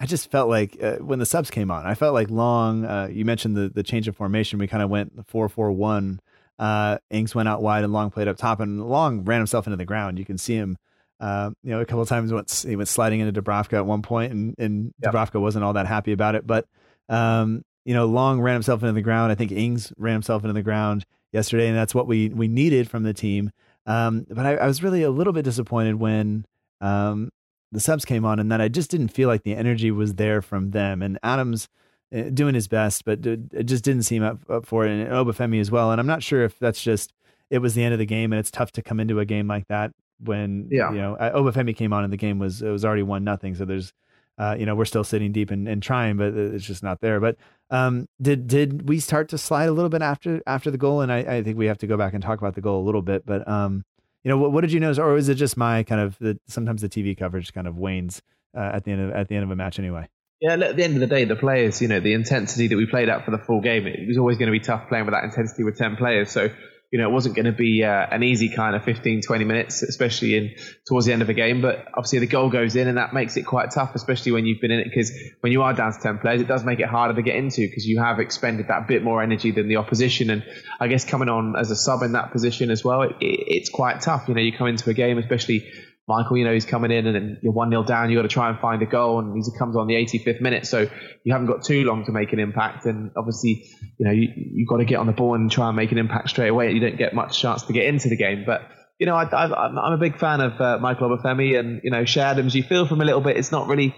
I 0.00 0.06
just 0.06 0.30
felt 0.30 0.48
like 0.48 0.78
uh, 0.82 0.96
when 0.96 1.18
the 1.18 1.26
subs 1.26 1.50
came 1.50 1.70
on, 1.70 1.84
I 1.84 1.94
felt 1.94 2.14
like 2.14 2.30
Long. 2.30 2.84
Uh, 2.84 3.08
you 3.10 3.24
mentioned 3.24 3.56
the 3.56 3.68
the 3.68 3.82
change 3.82 4.08
of 4.08 4.16
formation. 4.16 4.58
We 4.58 4.66
kind 4.66 4.82
of 4.82 4.88
went 4.88 5.26
four 5.26 5.48
four 5.48 5.72
one. 5.72 6.20
Uh, 6.58 6.98
Ings 7.10 7.34
went 7.34 7.48
out 7.48 7.60
wide 7.60 7.84
and 7.84 7.92
Long 7.92 8.10
played 8.10 8.28
up 8.28 8.36
top, 8.36 8.60
and 8.60 8.88
Long 8.88 9.24
ran 9.24 9.40
himself 9.40 9.66
into 9.66 9.76
the 9.76 9.84
ground. 9.84 10.18
You 10.18 10.24
can 10.24 10.38
see 10.38 10.54
him 10.54 10.78
uh, 11.20 11.50
you 11.62 11.70
know, 11.70 11.80
a 11.80 11.86
couple 11.86 12.02
of 12.02 12.08
times 12.08 12.32
once 12.32 12.62
he 12.62 12.76
went 12.76 12.88
sliding 12.88 13.20
into 13.20 13.40
Dubravka 13.40 13.74
at 13.74 13.86
one 13.86 14.02
point, 14.02 14.32
and, 14.32 14.54
and 14.58 14.94
yep. 15.00 15.12
Dubravka 15.12 15.40
wasn't 15.40 15.64
all 15.64 15.72
that 15.74 15.86
happy 15.86 16.12
about 16.12 16.34
it. 16.34 16.46
But 16.46 16.66
um, 17.08 17.62
you 17.84 17.94
know, 17.94 18.06
Long 18.06 18.40
ran 18.40 18.54
himself 18.54 18.82
into 18.82 18.92
the 18.92 19.02
ground. 19.02 19.30
I 19.30 19.34
think 19.34 19.52
Ings 19.52 19.92
ran 19.96 20.14
himself 20.14 20.42
into 20.42 20.54
the 20.54 20.62
ground 20.62 21.04
yesterday, 21.32 21.68
and 21.68 21.76
that's 21.76 21.94
what 21.94 22.06
we 22.06 22.28
we 22.30 22.48
needed 22.48 22.88
from 22.88 23.04
the 23.04 23.14
team. 23.14 23.50
Um, 23.86 24.26
but 24.28 24.46
I, 24.46 24.56
I, 24.56 24.66
was 24.66 24.82
really 24.82 25.02
a 25.02 25.10
little 25.10 25.34
bit 25.34 25.44
disappointed 25.44 25.96
when 25.96 26.46
um, 26.80 27.30
the 27.70 27.80
subs 27.80 28.06
came 28.06 28.24
on, 28.24 28.38
and 28.38 28.50
that 28.50 28.60
I 28.60 28.68
just 28.68 28.90
didn't 28.90 29.08
feel 29.08 29.28
like 29.28 29.42
the 29.42 29.54
energy 29.54 29.90
was 29.90 30.14
there 30.14 30.40
from 30.40 30.70
them. 30.70 31.02
And 31.02 31.18
Adams 31.22 31.68
uh, 32.14 32.22
doing 32.30 32.54
his 32.54 32.66
best, 32.66 33.04
but 33.04 33.24
it 33.26 33.64
just 33.64 33.84
didn't 33.84 34.04
seem 34.04 34.22
up, 34.22 34.38
up 34.48 34.64
for 34.64 34.86
it, 34.86 34.90
and 34.90 35.08
Obafemi 35.10 35.60
as 35.60 35.70
well. 35.70 35.92
And 35.92 36.00
I'm 36.00 36.06
not 36.06 36.22
sure 36.22 36.44
if 36.44 36.58
that's 36.58 36.82
just 36.82 37.12
it 37.50 37.58
was 37.58 37.74
the 37.74 37.84
end 37.84 37.92
of 37.92 37.98
the 37.98 38.06
game, 38.06 38.32
and 38.32 38.40
it's 38.40 38.50
tough 38.50 38.72
to 38.72 38.82
come 38.82 38.98
into 38.98 39.20
a 39.20 39.26
game 39.26 39.46
like 39.46 39.68
that 39.68 39.92
when 40.20 40.68
yeah. 40.70 40.90
you 40.92 40.98
know 40.98 41.16
Obafemi 41.20 41.76
came 41.76 41.92
on 41.92 42.04
and 42.04 42.12
the 42.12 42.16
game 42.16 42.38
was 42.38 42.62
it 42.62 42.70
was 42.70 42.84
already 42.84 43.02
one 43.02 43.24
nothing. 43.24 43.54
So 43.54 43.64
there's 43.64 43.92
uh, 44.36 44.56
you 44.58 44.66
know, 44.66 44.74
we're 44.74 44.84
still 44.84 45.04
sitting 45.04 45.32
deep 45.32 45.50
and, 45.50 45.68
and 45.68 45.82
trying, 45.82 46.16
but 46.16 46.34
it's 46.34 46.64
just 46.64 46.82
not 46.82 47.00
there. 47.00 47.20
But 47.20 47.36
um, 47.70 48.08
did 48.20 48.48
did 48.48 48.88
we 48.88 48.98
start 48.98 49.28
to 49.28 49.38
slide 49.38 49.68
a 49.68 49.72
little 49.72 49.88
bit 49.88 50.02
after 50.02 50.42
after 50.46 50.70
the 50.70 50.78
goal? 50.78 51.00
And 51.02 51.12
I, 51.12 51.18
I 51.18 51.42
think 51.42 51.56
we 51.56 51.66
have 51.66 51.78
to 51.78 51.86
go 51.86 51.96
back 51.96 52.14
and 52.14 52.22
talk 52.22 52.38
about 52.38 52.54
the 52.54 52.60
goal 52.60 52.82
a 52.82 52.84
little 52.84 53.02
bit. 53.02 53.24
But 53.24 53.46
um, 53.48 53.84
you 54.24 54.30
know, 54.30 54.38
what, 54.38 54.52
what 54.52 54.62
did 54.62 54.72
you 54.72 54.80
notice, 54.80 54.98
or 54.98 55.16
is 55.16 55.28
it 55.28 55.36
just 55.36 55.56
my 55.56 55.82
kind 55.84 56.00
of 56.00 56.18
the, 56.18 56.38
sometimes 56.48 56.82
the 56.82 56.88
TV 56.88 57.16
coverage 57.16 57.52
kind 57.52 57.68
of 57.68 57.76
wanes 57.76 58.22
uh, 58.56 58.70
at 58.74 58.84
the 58.84 58.90
end 58.90 59.02
of 59.02 59.10
at 59.12 59.28
the 59.28 59.36
end 59.36 59.44
of 59.44 59.50
a 59.50 59.56
match 59.56 59.78
anyway? 59.78 60.08
Yeah, 60.40 60.54
at 60.54 60.76
the 60.76 60.82
end 60.82 60.94
of 60.94 61.00
the 61.00 61.06
day, 61.06 61.24
the 61.24 61.36
players, 61.36 61.80
you 61.80 61.86
know, 61.86 62.00
the 62.00 62.12
intensity 62.12 62.66
that 62.66 62.76
we 62.76 62.86
played 62.86 63.08
at 63.08 63.24
for 63.24 63.30
the 63.30 63.38
full 63.38 63.60
game, 63.60 63.86
it 63.86 64.06
was 64.06 64.18
always 64.18 64.36
going 64.36 64.52
to 64.52 64.52
be 64.52 64.60
tough 64.60 64.88
playing 64.88 65.06
with 65.06 65.14
that 65.14 65.24
intensity 65.24 65.62
with 65.62 65.78
10 65.78 65.96
players. 65.96 66.30
So 66.32 66.50
you 66.94 67.00
know, 67.00 67.08
it 67.08 67.12
wasn't 67.12 67.34
going 67.34 67.46
to 67.46 67.50
be 67.52 67.82
uh, 67.82 68.06
an 68.12 68.22
easy 68.22 68.48
kind 68.48 68.76
of 68.76 68.84
15, 68.84 69.22
20 69.22 69.44
minutes, 69.44 69.82
especially 69.82 70.36
in 70.36 70.54
towards 70.86 71.06
the 71.06 71.12
end 71.12 71.22
of 71.22 71.28
a 71.28 71.34
game. 71.34 71.60
But 71.60 71.88
obviously, 71.88 72.20
the 72.20 72.28
goal 72.28 72.50
goes 72.50 72.76
in, 72.76 72.86
and 72.86 72.98
that 72.98 73.12
makes 73.12 73.36
it 73.36 73.42
quite 73.42 73.72
tough, 73.72 73.96
especially 73.96 74.30
when 74.30 74.46
you've 74.46 74.60
been 74.60 74.70
in 74.70 74.78
it. 74.78 74.84
Because 74.84 75.12
when 75.40 75.50
you 75.50 75.62
are 75.62 75.72
down 75.72 75.92
to 75.92 75.98
10 75.98 76.18
players, 76.18 76.40
it 76.40 76.46
does 76.46 76.62
make 76.62 76.78
it 76.78 76.86
harder 76.86 77.12
to 77.14 77.22
get 77.22 77.34
into 77.34 77.62
because 77.62 77.84
you 77.84 77.98
have 77.98 78.20
expended 78.20 78.68
that 78.68 78.86
bit 78.86 79.02
more 79.02 79.24
energy 79.24 79.50
than 79.50 79.66
the 79.66 79.74
opposition. 79.74 80.30
And 80.30 80.44
I 80.78 80.86
guess 80.86 81.04
coming 81.04 81.28
on 81.28 81.56
as 81.58 81.72
a 81.72 81.76
sub 81.76 82.02
in 82.02 82.12
that 82.12 82.30
position 82.30 82.70
as 82.70 82.84
well, 82.84 83.02
it, 83.02 83.16
it, 83.20 83.40
it's 83.48 83.70
quite 83.70 84.00
tough. 84.00 84.28
You 84.28 84.34
know, 84.34 84.40
you 84.40 84.52
come 84.56 84.68
into 84.68 84.88
a 84.88 84.94
game, 84.94 85.18
especially 85.18 85.68
Michael, 86.06 86.36
you 86.36 86.44
know, 86.44 86.52
he's 86.52 86.66
coming 86.66 86.90
in 86.90 87.06
and 87.06 87.38
you're 87.42 87.52
1 87.52 87.70
0 87.70 87.82
down, 87.84 88.10
you've 88.10 88.18
got 88.18 88.28
to 88.28 88.28
try 88.28 88.50
and 88.50 88.58
find 88.58 88.82
a 88.82 88.86
goal, 88.86 89.20
and 89.20 89.34
he 89.34 89.58
comes 89.58 89.74
on 89.74 89.86
the 89.86 89.94
85th 89.94 90.40
minute. 90.40 90.66
So 90.66 90.86
you 91.24 91.32
haven't 91.32 91.46
got 91.46 91.64
too 91.64 91.84
long 91.84 92.04
to 92.04 92.12
make 92.12 92.32
an 92.32 92.38
impact. 92.38 92.84
And 92.84 93.10
obviously, 93.16 93.64
you 93.98 94.06
know, 94.06 94.12
you, 94.12 94.28
you've 94.34 94.68
got 94.68 94.78
to 94.78 94.84
get 94.84 94.98
on 94.98 95.06
the 95.06 95.12
ball 95.12 95.34
and 95.34 95.50
try 95.50 95.68
and 95.68 95.76
make 95.76 95.92
an 95.92 95.98
impact 95.98 96.28
straight 96.28 96.48
away. 96.48 96.72
You 96.72 96.80
don't 96.80 96.98
get 96.98 97.14
much 97.14 97.40
chance 97.40 97.62
to 97.62 97.72
get 97.72 97.86
into 97.86 98.10
the 98.10 98.16
game. 98.16 98.44
But, 98.44 98.68
you 98.98 99.06
know, 99.06 99.14
I, 99.14 99.24
am 99.66 99.76
a 99.76 99.98
big 99.98 100.18
fan 100.18 100.40
of 100.40 100.60
uh, 100.60 100.78
Michael 100.78 101.08
Obafemi 101.08 101.58
and, 101.58 101.80
you 101.82 101.90
know, 101.90 102.04
Che 102.04 102.20
Adams. 102.20 102.54
You 102.54 102.62
feel 102.62 102.86
from 102.86 103.00
a 103.00 103.04
little 103.04 103.22
bit, 103.22 103.38
it's 103.38 103.50
not 103.50 103.68
really 103.68 103.94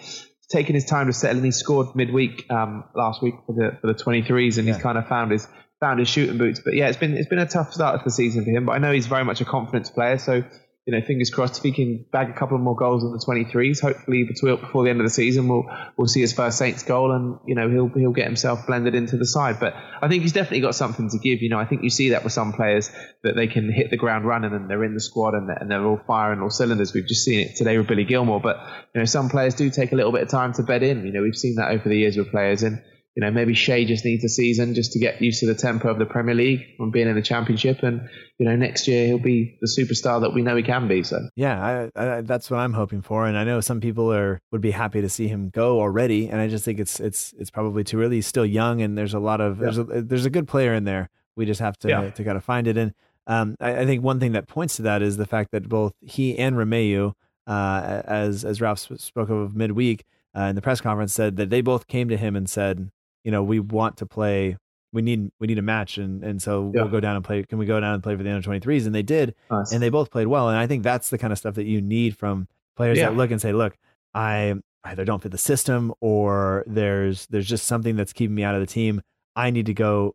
taking 0.48 0.74
his 0.74 0.84
time 0.84 1.06
to 1.08 1.12
settle, 1.12 1.38
and 1.38 1.44
he 1.44 1.50
scored 1.50 1.96
midweek 1.96 2.50
um, 2.50 2.84
last 2.94 3.22
week 3.22 3.34
for 3.46 3.52
the 3.52 3.78
for 3.80 3.86
the 3.88 3.94
23s, 3.94 4.58
and 4.58 4.66
yeah. 4.66 4.74
he's 4.74 4.82
kind 4.82 4.98
of 4.98 5.08
found 5.08 5.32
his 5.32 5.48
found 5.80 5.98
his 5.98 6.08
shooting 6.08 6.38
boots. 6.38 6.60
But 6.64 6.74
yeah, 6.74 6.88
it's 6.88 6.96
been 6.96 7.16
it's 7.16 7.28
been 7.28 7.38
a 7.38 7.46
tough 7.46 7.72
start 7.72 7.98
to 7.98 8.04
the 8.04 8.10
season 8.10 8.44
for 8.44 8.50
him. 8.50 8.66
But 8.66 8.72
I 8.72 8.78
know 8.78 8.92
he's 8.92 9.06
very 9.06 9.24
much 9.24 9.40
a 9.40 9.44
confidence 9.44 9.90
player, 9.90 10.18
so 10.18 10.44
you 10.86 10.92
know, 10.92 11.04
fingers 11.04 11.30
crossed 11.30 11.58
if 11.58 11.64
he 11.64 11.72
can 11.72 12.06
bag 12.12 12.30
a 12.30 12.32
couple 12.32 12.56
more 12.58 12.76
goals 12.76 13.02
in 13.02 13.10
the 13.10 13.18
23s, 13.18 13.80
hopefully 13.80 14.22
between, 14.22 14.60
before 14.60 14.84
the 14.84 14.90
end 14.90 15.00
of 15.00 15.04
the 15.04 15.10
season, 15.10 15.48
we'll 15.48 15.64
we'll 15.96 16.06
see 16.06 16.20
his 16.20 16.32
first 16.32 16.58
Saints 16.58 16.84
goal, 16.84 17.10
and 17.10 17.40
you 17.44 17.56
know 17.56 17.68
he'll 17.68 17.88
he'll 17.88 18.12
get 18.12 18.26
himself 18.26 18.68
blended 18.68 18.94
into 18.94 19.16
the 19.16 19.26
side. 19.26 19.58
But 19.58 19.74
I 19.74 20.06
think 20.06 20.22
he's 20.22 20.32
definitely 20.32 20.60
got 20.60 20.76
something 20.76 21.10
to 21.10 21.18
give. 21.18 21.42
You 21.42 21.48
know, 21.48 21.58
I 21.58 21.64
think 21.64 21.82
you 21.82 21.90
see 21.90 22.10
that 22.10 22.22
with 22.22 22.32
some 22.32 22.52
players 22.52 22.92
that 23.24 23.34
they 23.34 23.48
can 23.48 23.72
hit 23.72 23.90
the 23.90 23.96
ground 23.96 24.26
running 24.26 24.52
and 24.52 24.70
they're 24.70 24.84
in 24.84 24.94
the 24.94 25.00
squad 25.00 25.34
and 25.34 25.48
they're, 25.48 25.56
and 25.56 25.68
they're 25.68 25.84
all 25.84 26.00
firing 26.06 26.40
all 26.40 26.50
cylinders. 26.50 26.94
We've 26.94 27.06
just 27.06 27.24
seen 27.24 27.40
it 27.40 27.56
today 27.56 27.76
with 27.78 27.88
Billy 27.88 28.04
Gilmour, 28.04 28.38
but 28.40 28.58
you 28.94 29.00
know 29.00 29.06
some 29.06 29.28
players 29.28 29.56
do 29.56 29.68
take 29.70 29.90
a 29.90 29.96
little 29.96 30.12
bit 30.12 30.22
of 30.22 30.28
time 30.28 30.52
to 30.52 30.62
bed 30.62 30.84
in. 30.84 31.04
You 31.04 31.12
know, 31.12 31.22
we've 31.22 31.36
seen 31.36 31.56
that 31.56 31.72
over 31.72 31.88
the 31.88 31.96
years 31.96 32.16
with 32.16 32.30
players 32.30 32.62
and 32.62 32.80
you 33.16 33.24
know, 33.24 33.30
maybe 33.30 33.54
Che 33.54 33.86
just 33.86 34.04
needs 34.04 34.22
a 34.24 34.28
season 34.28 34.74
just 34.74 34.92
to 34.92 34.98
get 34.98 35.22
used 35.22 35.40
to 35.40 35.46
the 35.46 35.54
tempo 35.54 35.88
of 35.88 35.98
the 35.98 36.04
Premier 36.04 36.34
League 36.34 36.76
from 36.76 36.90
being 36.90 37.08
in 37.08 37.14
the 37.14 37.22
Championship, 37.22 37.82
and 37.82 38.06
you 38.38 38.46
know, 38.46 38.54
next 38.54 38.86
year 38.86 39.06
he'll 39.06 39.18
be 39.18 39.56
the 39.62 39.66
superstar 39.66 40.20
that 40.20 40.34
we 40.34 40.42
know 40.42 40.54
he 40.54 40.62
can 40.62 40.86
be. 40.86 41.02
So 41.02 41.26
yeah, 41.34 41.90
I, 41.96 42.18
I, 42.18 42.20
that's 42.20 42.50
what 42.50 42.58
I'm 42.58 42.74
hoping 42.74 43.00
for, 43.00 43.26
and 43.26 43.38
I 43.38 43.44
know 43.44 43.62
some 43.62 43.80
people 43.80 44.12
are 44.12 44.38
would 44.52 44.60
be 44.60 44.70
happy 44.70 45.00
to 45.00 45.08
see 45.08 45.28
him 45.28 45.48
go 45.48 45.80
already, 45.80 46.28
and 46.28 46.42
I 46.42 46.48
just 46.48 46.62
think 46.62 46.78
it's 46.78 47.00
it's 47.00 47.32
it's 47.38 47.50
probably 47.50 47.84
too 47.84 48.02
early. 48.02 48.16
He's 48.16 48.26
still 48.26 48.44
young, 48.44 48.82
and 48.82 48.98
there's 48.98 49.14
a 49.14 49.18
lot 49.18 49.40
of 49.40 49.56
yeah. 49.56 49.62
there's 49.62 49.78
a 49.78 49.84
there's 49.84 50.26
a 50.26 50.30
good 50.30 50.46
player 50.46 50.74
in 50.74 50.84
there. 50.84 51.08
We 51.36 51.46
just 51.46 51.60
have 51.60 51.78
to 51.78 51.88
yeah. 51.88 52.10
to 52.10 52.22
kind 52.22 52.36
of 52.36 52.44
find 52.44 52.68
it. 52.68 52.76
And 52.76 52.92
um, 53.26 53.56
I, 53.60 53.78
I, 53.78 53.86
think 53.86 54.04
one 54.04 54.20
thing 54.20 54.32
that 54.32 54.46
points 54.46 54.76
to 54.76 54.82
that 54.82 55.00
is 55.00 55.16
the 55.16 55.26
fact 55.26 55.52
that 55.52 55.70
both 55.70 55.94
he 56.02 56.38
and 56.38 56.56
Romeu, 56.56 57.14
uh, 57.46 58.02
as 58.04 58.44
as 58.44 58.60
Ralph 58.60 58.80
spoke 58.98 59.30
of 59.30 59.56
midweek. 59.56 60.04
Uh, 60.38 60.50
in 60.50 60.54
the 60.54 60.60
press 60.60 60.82
conference, 60.82 61.14
said 61.14 61.36
that 61.36 61.48
they 61.48 61.62
both 61.62 61.86
came 61.86 62.10
to 62.10 62.16
him 62.18 62.36
and 62.36 62.46
said, 62.46 62.90
you 63.26 63.32
know, 63.32 63.42
we 63.42 63.58
want 63.58 63.96
to 63.96 64.06
play. 64.06 64.56
We 64.92 65.02
need 65.02 65.32
we 65.40 65.48
need 65.48 65.58
a 65.58 65.62
match, 65.62 65.98
and 65.98 66.22
and 66.22 66.40
so 66.40 66.70
yeah. 66.72 66.82
we'll 66.82 66.92
go 66.92 67.00
down 67.00 67.16
and 67.16 67.24
play. 67.24 67.42
Can 67.42 67.58
we 67.58 67.66
go 67.66 67.80
down 67.80 67.94
and 67.94 68.02
play 68.02 68.16
for 68.16 68.22
the 68.22 68.30
under 68.30 68.40
twenty 68.40 68.60
threes? 68.60 68.86
And 68.86 68.94
they 68.94 69.02
did, 69.02 69.34
nice. 69.50 69.72
and 69.72 69.82
they 69.82 69.88
both 69.88 70.12
played 70.12 70.28
well. 70.28 70.48
And 70.48 70.56
I 70.56 70.68
think 70.68 70.84
that's 70.84 71.10
the 71.10 71.18
kind 71.18 71.32
of 71.32 71.38
stuff 71.38 71.56
that 71.56 71.66
you 71.66 71.82
need 71.82 72.16
from 72.16 72.46
players 72.76 72.98
yeah. 72.98 73.08
that 73.08 73.16
look 73.16 73.32
and 73.32 73.40
say, 73.40 73.52
look, 73.52 73.76
I 74.14 74.54
either 74.84 75.04
don't 75.04 75.20
fit 75.20 75.32
the 75.32 75.38
system 75.38 75.92
or 76.00 76.62
there's 76.68 77.26
there's 77.26 77.48
just 77.48 77.66
something 77.66 77.96
that's 77.96 78.12
keeping 78.12 78.36
me 78.36 78.44
out 78.44 78.54
of 78.54 78.60
the 78.60 78.66
team. 78.66 79.02
I 79.34 79.50
need 79.50 79.66
to 79.66 79.74
go 79.74 80.14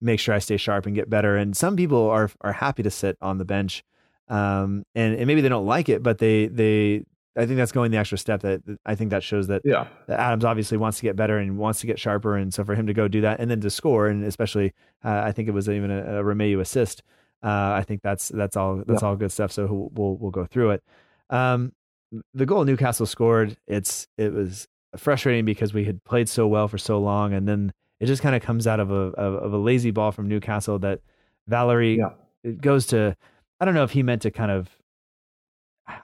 make 0.00 0.20
sure 0.20 0.32
I 0.32 0.38
stay 0.38 0.56
sharp 0.56 0.86
and 0.86 0.94
get 0.94 1.10
better. 1.10 1.36
And 1.36 1.56
some 1.56 1.74
people 1.74 2.08
are 2.10 2.30
are 2.42 2.52
happy 2.52 2.84
to 2.84 2.90
sit 2.92 3.18
on 3.20 3.38
the 3.38 3.44
bench, 3.44 3.82
um, 4.28 4.84
and, 4.94 5.16
and 5.16 5.26
maybe 5.26 5.40
they 5.40 5.48
don't 5.48 5.66
like 5.66 5.88
it, 5.88 6.00
but 6.00 6.18
they 6.18 6.46
they 6.46 7.06
I 7.36 7.46
think 7.46 7.56
that's 7.56 7.72
going 7.72 7.90
the 7.90 7.96
extra 7.96 8.18
step. 8.18 8.42
That 8.42 8.62
I 8.84 8.94
think 8.94 9.10
that 9.10 9.22
shows 9.22 9.46
that, 9.46 9.62
yeah. 9.64 9.86
that 10.06 10.20
Adams 10.20 10.44
obviously 10.44 10.76
wants 10.76 10.98
to 10.98 11.02
get 11.02 11.16
better 11.16 11.38
and 11.38 11.56
wants 11.56 11.80
to 11.80 11.86
get 11.86 11.98
sharper, 11.98 12.36
and 12.36 12.52
so 12.52 12.64
for 12.64 12.74
him 12.74 12.86
to 12.86 12.94
go 12.94 13.08
do 13.08 13.22
that 13.22 13.40
and 13.40 13.50
then 13.50 13.60
to 13.60 13.70
score, 13.70 14.08
and 14.08 14.24
especially 14.24 14.72
uh, 15.04 15.22
I 15.24 15.32
think 15.32 15.48
it 15.48 15.52
was 15.52 15.68
even 15.68 15.90
a, 15.90 16.20
a 16.20 16.22
Romeu 16.22 16.60
assist. 16.60 17.02
Uh, 17.42 17.72
I 17.74 17.84
think 17.86 18.02
that's 18.02 18.28
that's 18.28 18.56
all 18.56 18.82
that's 18.86 19.02
yeah. 19.02 19.08
all 19.08 19.16
good 19.16 19.32
stuff. 19.32 19.50
So 19.50 19.90
we'll 19.94 20.16
we'll 20.16 20.30
go 20.30 20.44
through 20.44 20.72
it. 20.72 20.82
Um, 21.30 21.72
the 22.34 22.46
goal 22.46 22.64
Newcastle 22.64 23.06
scored, 23.06 23.56
it's 23.66 24.06
it 24.18 24.32
was 24.32 24.68
frustrating 24.96 25.44
because 25.44 25.72
we 25.72 25.84
had 25.84 26.04
played 26.04 26.28
so 26.28 26.46
well 26.46 26.68
for 26.68 26.78
so 26.78 26.98
long, 26.98 27.32
and 27.32 27.48
then 27.48 27.72
it 27.98 28.06
just 28.06 28.22
kind 28.22 28.36
of 28.36 28.42
comes 28.42 28.66
out 28.66 28.80
of 28.80 28.90
a 28.90 28.94
of, 28.94 29.34
of, 29.42 29.52
a 29.52 29.56
lazy 29.56 29.90
ball 29.90 30.12
from 30.12 30.28
Newcastle 30.28 30.78
that 30.80 31.00
Valery 31.48 31.96
yeah. 31.98 32.10
it 32.44 32.60
goes 32.60 32.86
to. 32.88 33.16
I 33.60 33.64
don't 33.64 33.74
know 33.74 33.84
if 33.84 33.92
he 33.92 34.02
meant 34.02 34.22
to 34.22 34.30
kind 34.30 34.50
of. 34.50 34.68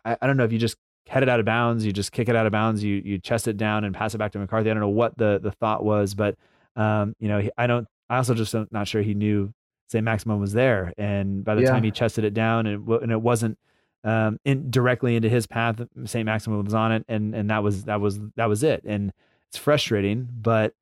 I, 0.05 0.17
I 0.21 0.27
don't 0.27 0.37
know 0.37 0.45
if 0.45 0.53
you 0.53 0.59
just 0.59 0.77
head 1.09 1.23
it 1.23 1.29
out 1.29 1.41
of 1.41 1.47
bounds, 1.47 1.85
you 1.85 1.93
just 1.93 2.13
kick 2.13 2.29
it 2.29 2.37
out 2.37 2.47
of 2.47 2.53
bounds, 2.53 2.85
you 2.85 3.03
you 3.05 3.19
chest 3.19 3.49
it 3.49 3.57
down 3.57 3.85
and 3.85 3.95
pass 3.95 4.15
it 4.15 4.19
back 4.19 4.33
to 4.33 4.39
McCarthy. 4.39 4.71
I 4.71 4.75
don't 4.75 4.83
know 4.83 4.89
what 4.89 5.17
the 5.17 5.41
the 5.43 5.51
thought 5.51 5.85
was, 5.85 6.15
but 6.15 6.37
um, 6.77 7.15
you 7.19 7.29
know, 7.29 7.49
I 7.57 7.67
don't. 7.67 7.89
I 8.09 8.17
also 8.19 8.35
just 8.35 8.55
am 8.55 8.69
not 8.71 8.89
sure 8.89 9.03
he 9.03 9.15
knew 9.15 9.53
Saint-Maximin 9.91 10.41
was 10.41 10.53
there, 10.53 10.93
and 10.97 11.45
by 11.45 11.55
the 11.55 11.63
yeah. 11.63 11.71
time 11.71 11.83
he 11.83 11.91
chested 11.91 12.25
it 12.25 12.35
down, 12.35 12.67
and 12.67 12.87
and 12.89 13.11
it 13.11 13.21
wasn't 13.21 13.59
um, 14.05 14.39
in 14.45 14.71
directly 14.71 15.17
into 15.17 15.29
his 15.29 15.47
path, 15.47 15.81
Saint-Maximin 16.05 16.63
was 16.63 16.75
on 16.75 16.93
it, 16.93 17.05
and 17.09 17.35
and 17.35 17.51
that 17.51 17.63
was 17.63 17.85
that 17.85 18.01
was 18.01 18.21
that 18.37 18.47
was 18.47 18.63
it, 18.63 18.85
and 18.85 19.13
it's 19.49 19.59
frustrating, 19.59 20.29
but. 20.31 20.75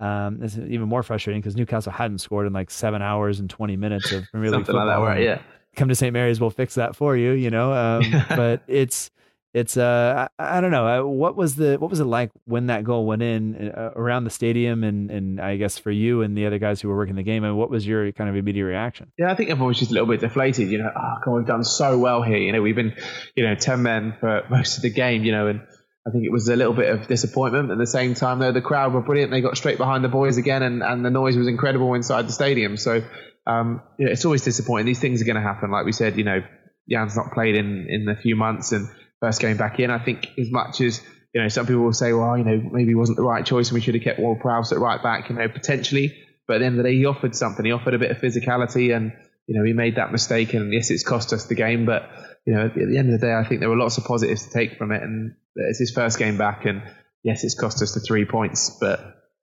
Um, 0.00 0.42
it's 0.42 0.58
even 0.58 0.88
more 0.88 1.04
frustrating 1.04 1.40
because 1.40 1.56
Newcastle 1.56 1.92
hadn't 1.92 2.18
scored 2.18 2.48
in 2.48 2.52
like 2.52 2.68
seven 2.68 3.00
hours 3.00 3.38
and 3.38 3.48
20 3.48 3.76
minutes 3.76 4.10
of 4.10 4.24
Premier 4.32 4.50
League 4.50 4.66
football. 4.66 4.86
Like 4.86 4.96
that, 4.96 5.02
right? 5.02 5.22
Yeah. 5.22 5.38
Come 5.76 5.88
to 5.88 5.94
St. 5.94 6.12
Mary's, 6.12 6.40
we'll 6.40 6.50
fix 6.50 6.74
that 6.74 6.96
for 6.96 7.16
you, 7.16 7.30
you 7.30 7.48
know? 7.48 7.72
Um, 7.72 8.02
but 8.28 8.62
it's, 8.66 9.12
it's 9.54 9.76
uh 9.76 10.26
I, 10.36 10.58
I, 10.58 10.60
don't 10.60 10.72
know 10.72 10.86
uh, 10.86 11.06
what 11.06 11.36
was 11.36 11.54
the 11.54 11.76
what 11.76 11.88
was 11.88 12.00
it 12.00 12.06
like 12.06 12.32
when 12.44 12.66
that 12.66 12.82
goal 12.82 13.06
went 13.06 13.22
in 13.22 13.70
uh, 13.70 13.92
around 13.94 14.24
the 14.24 14.30
stadium 14.30 14.82
and 14.82 15.12
and 15.12 15.40
I 15.40 15.56
guess 15.56 15.78
for 15.78 15.92
you 15.92 16.22
and 16.22 16.36
the 16.36 16.46
other 16.46 16.58
guys 16.58 16.80
who 16.80 16.88
were 16.88 16.96
working 16.96 17.14
the 17.14 17.22
game 17.22 17.44
and 17.44 17.56
what 17.56 17.70
was 17.70 17.86
your 17.86 18.10
kind 18.12 18.28
of 18.28 18.34
immediate 18.34 18.64
reaction? 18.64 19.12
Yeah, 19.16 19.30
I 19.30 19.36
think 19.36 19.50
everyone 19.50 19.68
was 19.68 19.78
just 19.78 19.92
a 19.92 19.94
little 19.94 20.08
bit 20.08 20.20
deflated. 20.20 20.68
You 20.70 20.78
know, 20.78 20.90
oh, 20.94 21.14
God, 21.24 21.34
we've 21.36 21.46
done 21.46 21.62
so 21.62 21.96
well 21.98 22.20
here. 22.22 22.36
You 22.36 22.52
know, 22.52 22.62
we've 22.62 22.74
been 22.74 22.96
you 23.36 23.46
know 23.46 23.54
ten 23.54 23.82
men 23.82 24.16
for 24.18 24.42
most 24.50 24.76
of 24.76 24.82
the 24.82 24.90
game. 24.90 25.22
You 25.22 25.30
know, 25.30 25.46
and 25.46 25.60
I 26.04 26.10
think 26.10 26.24
it 26.24 26.32
was 26.32 26.48
a 26.48 26.56
little 26.56 26.74
bit 26.74 26.90
of 26.90 27.06
disappointment. 27.06 27.70
At 27.70 27.78
the 27.78 27.86
same 27.86 28.14
time, 28.14 28.40
though, 28.40 28.52
the 28.52 28.60
crowd 28.60 28.92
were 28.92 29.02
brilliant. 29.02 29.30
They 29.30 29.40
got 29.40 29.56
straight 29.56 29.78
behind 29.78 30.02
the 30.02 30.08
boys 30.08 30.36
again, 30.36 30.64
and 30.64 30.82
and 30.82 31.04
the 31.04 31.10
noise 31.10 31.36
was 31.36 31.46
incredible 31.46 31.94
inside 31.94 32.26
the 32.26 32.32
stadium. 32.32 32.76
So. 32.76 33.02
Um, 33.46 33.82
you 33.98 34.06
know, 34.06 34.12
it's 34.12 34.24
always 34.24 34.42
disappointing. 34.42 34.86
These 34.86 35.00
things 35.00 35.20
are 35.20 35.26
going 35.26 35.36
to 35.36 35.42
happen. 35.42 35.70
Like 35.70 35.84
we 35.84 35.92
said, 35.92 36.16
you 36.16 36.24
know, 36.24 36.42
Yan's 36.86 37.14
not 37.14 37.34
played 37.34 37.56
in, 37.56 37.86
in 37.90 38.08
a 38.08 38.16
few 38.16 38.36
months, 38.36 38.72
and 38.72 38.88
first 39.24 39.40
game 39.40 39.56
back 39.56 39.80
in. 39.80 39.90
I 39.90 39.98
think 39.98 40.28
as 40.38 40.50
much 40.50 40.80
as 40.80 41.00
you 41.34 41.42
know, 41.42 41.48
some 41.48 41.66
people 41.66 41.82
will 41.82 41.92
say, 41.92 42.12
well, 42.12 42.38
you 42.38 42.44
know, 42.44 42.62
maybe 42.70 42.92
it 42.92 42.94
wasn't 42.94 43.16
the 43.16 43.24
right 43.24 43.44
choice 43.44 43.68
and 43.68 43.74
we 43.74 43.80
should 43.80 43.94
have 43.94 44.04
kept 44.04 44.20
Ward-Prowse 44.20 44.70
at 44.70 44.78
right 44.78 45.02
back, 45.02 45.28
you 45.28 45.34
know, 45.34 45.48
potentially. 45.48 46.16
But 46.46 46.56
at 46.56 46.58
the 46.60 46.66
end 46.66 46.78
of 46.78 46.84
the 46.84 46.90
day, 46.90 46.96
he 46.96 47.06
offered 47.06 47.34
something. 47.34 47.64
He 47.64 47.72
offered 47.72 47.94
a 47.94 47.98
bit 47.98 48.12
of 48.12 48.18
physicality 48.18 48.94
and, 48.94 49.12
you 49.48 49.58
know, 49.58 49.64
he 49.64 49.72
made 49.72 49.96
that 49.96 50.12
mistake 50.12 50.54
and 50.54 50.72
yes, 50.72 50.90
it's 50.90 51.02
cost 51.02 51.32
us 51.32 51.46
the 51.46 51.56
game. 51.56 51.86
But, 51.86 52.08
you 52.46 52.54
know, 52.54 52.66
at 52.66 52.74
the 52.74 52.96
end 52.96 53.12
of 53.12 53.20
the 53.20 53.26
day, 53.26 53.34
I 53.34 53.42
think 53.42 53.60
there 53.60 53.68
were 53.68 53.76
lots 53.76 53.98
of 53.98 54.04
positives 54.04 54.46
to 54.46 54.52
take 54.52 54.78
from 54.78 54.92
it. 54.92 55.02
And 55.02 55.34
it's 55.56 55.80
his 55.80 55.90
first 55.90 56.20
game 56.20 56.38
back 56.38 56.66
and 56.66 56.82
yes, 57.24 57.42
it's 57.42 57.58
cost 57.58 57.82
us 57.82 57.94
the 57.94 58.00
three 58.00 58.26
points. 58.26 58.76
But, 58.80 59.00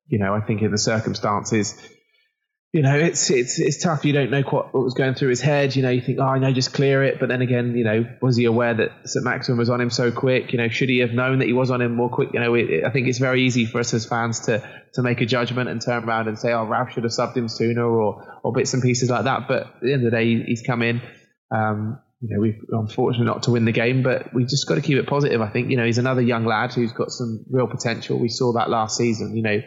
you 0.08 0.18
know, 0.18 0.34
I 0.34 0.40
think 0.40 0.62
in 0.62 0.72
the 0.72 0.78
circumstances, 0.78 1.76
you 2.74 2.82
know, 2.82 2.96
it's 2.96 3.30
it's 3.30 3.60
it's 3.60 3.84
tough. 3.84 4.06
You 4.06 4.14
don't 4.14 4.32
know 4.32 4.44
what, 4.44 4.74
was 4.74 4.94
going 4.94 5.14
through 5.14 5.28
his 5.28 5.42
head. 5.42 5.76
You 5.76 5.84
know, 5.84 5.90
you 5.90 6.00
think, 6.00 6.20
oh, 6.20 6.26
I 6.26 6.40
know, 6.40 6.54
just 6.54 6.74
clear 6.74 7.04
it. 7.04 7.20
But 7.20 7.28
then 7.28 7.42
again, 7.42 7.76
you 7.76 7.84
know, 7.84 8.06
was 8.22 8.38
he 8.38 8.46
aware 8.46 8.74
that 8.74 8.92
St. 9.10 9.26
Maximin 9.26 9.58
was 9.58 9.70
on 9.70 9.82
him 9.82 9.90
so 9.90 10.10
quick? 10.10 10.54
You 10.54 10.58
know, 10.58 10.70
should 10.70 10.88
he 10.88 11.00
have 11.00 11.12
known 11.12 11.40
that 11.40 11.48
he 11.48 11.54
was 11.54 11.70
on 11.70 11.82
him 11.82 11.96
more 11.96 12.10
quick? 12.10 12.30
You 12.34 12.40
know, 12.40 12.54
it, 12.54 12.86
I 12.86 12.90
think 12.90 13.10
it's 13.10 13.18
very 13.18 13.44
easy 13.44 13.66
for 13.66 13.80
us 13.80 13.94
as 13.94 14.06
fans 14.06 14.42
to 14.42 14.64
to 14.94 15.02
make 15.02 15.20
a 15.20 15.26
judgment 15.26 15.70
and 15.70 15.82
turn 15.82 16.06
around 16.06 16.30
and 16.30 16.40
say, 16.40 16.54
oh, 16.54 16.66
Ralph 16.66 16.92
should 16.94 17.04
have 17.04 17.12
subbed 17.12 17.36
him 17.36 17.50
sooner, 17.50 17.84
or 17.84 18.40
or 18.42 18.54
bits 18.54 18.74
and 18.74 18.82
pieces 18.82 19.10
like 19.10 19.26
that. 19.26 19.50
But 19.50 19.64
at 19.64 19.82
the 19.82 19.92
end 19.92 20.06
of 20.06 20.12
the 20.12 20.18
day, 20.18 20.42
he's 20.42 20.62
come 20.62 20.82
in. 20.82 21.02
Um, 21.54 22.00
you 22.22 22.30
know, 22.34 22.40
we've 22.40 22.64
unfortunately 22.70 23.26
not 23.26 23.44
to 23.44 23.52
win 23.52 23.66
the 23.66 23.72
game, 23.72 24.04
but 24.04 24.34
we 24.34 24.46
just 24.46 24.68
got 24.68 24.76
to 24.76 24.82
keep 24.82 24.98
it 24.98 25.08
positive. 25.08 25.42
I 25.42 25.50
think, 25.50 25.72
you 25.72 25.78
know, 25.78 25.86
he's 25.86 25.98
another 25.98 26.22
young 26.22 26.46
lad 26.46 26.72
who's 26.72 26.94
got 26.94 27.10
some 27.10 27.44
real 27.50 27.66
potential. 27.68 28.20
We 28.20 28.30
saw 28.30 28.54
that 28.54 28.70
last 28.70 28.96
season. 28.96 29.36
You 29.36 29.42
know, 29.42 29.62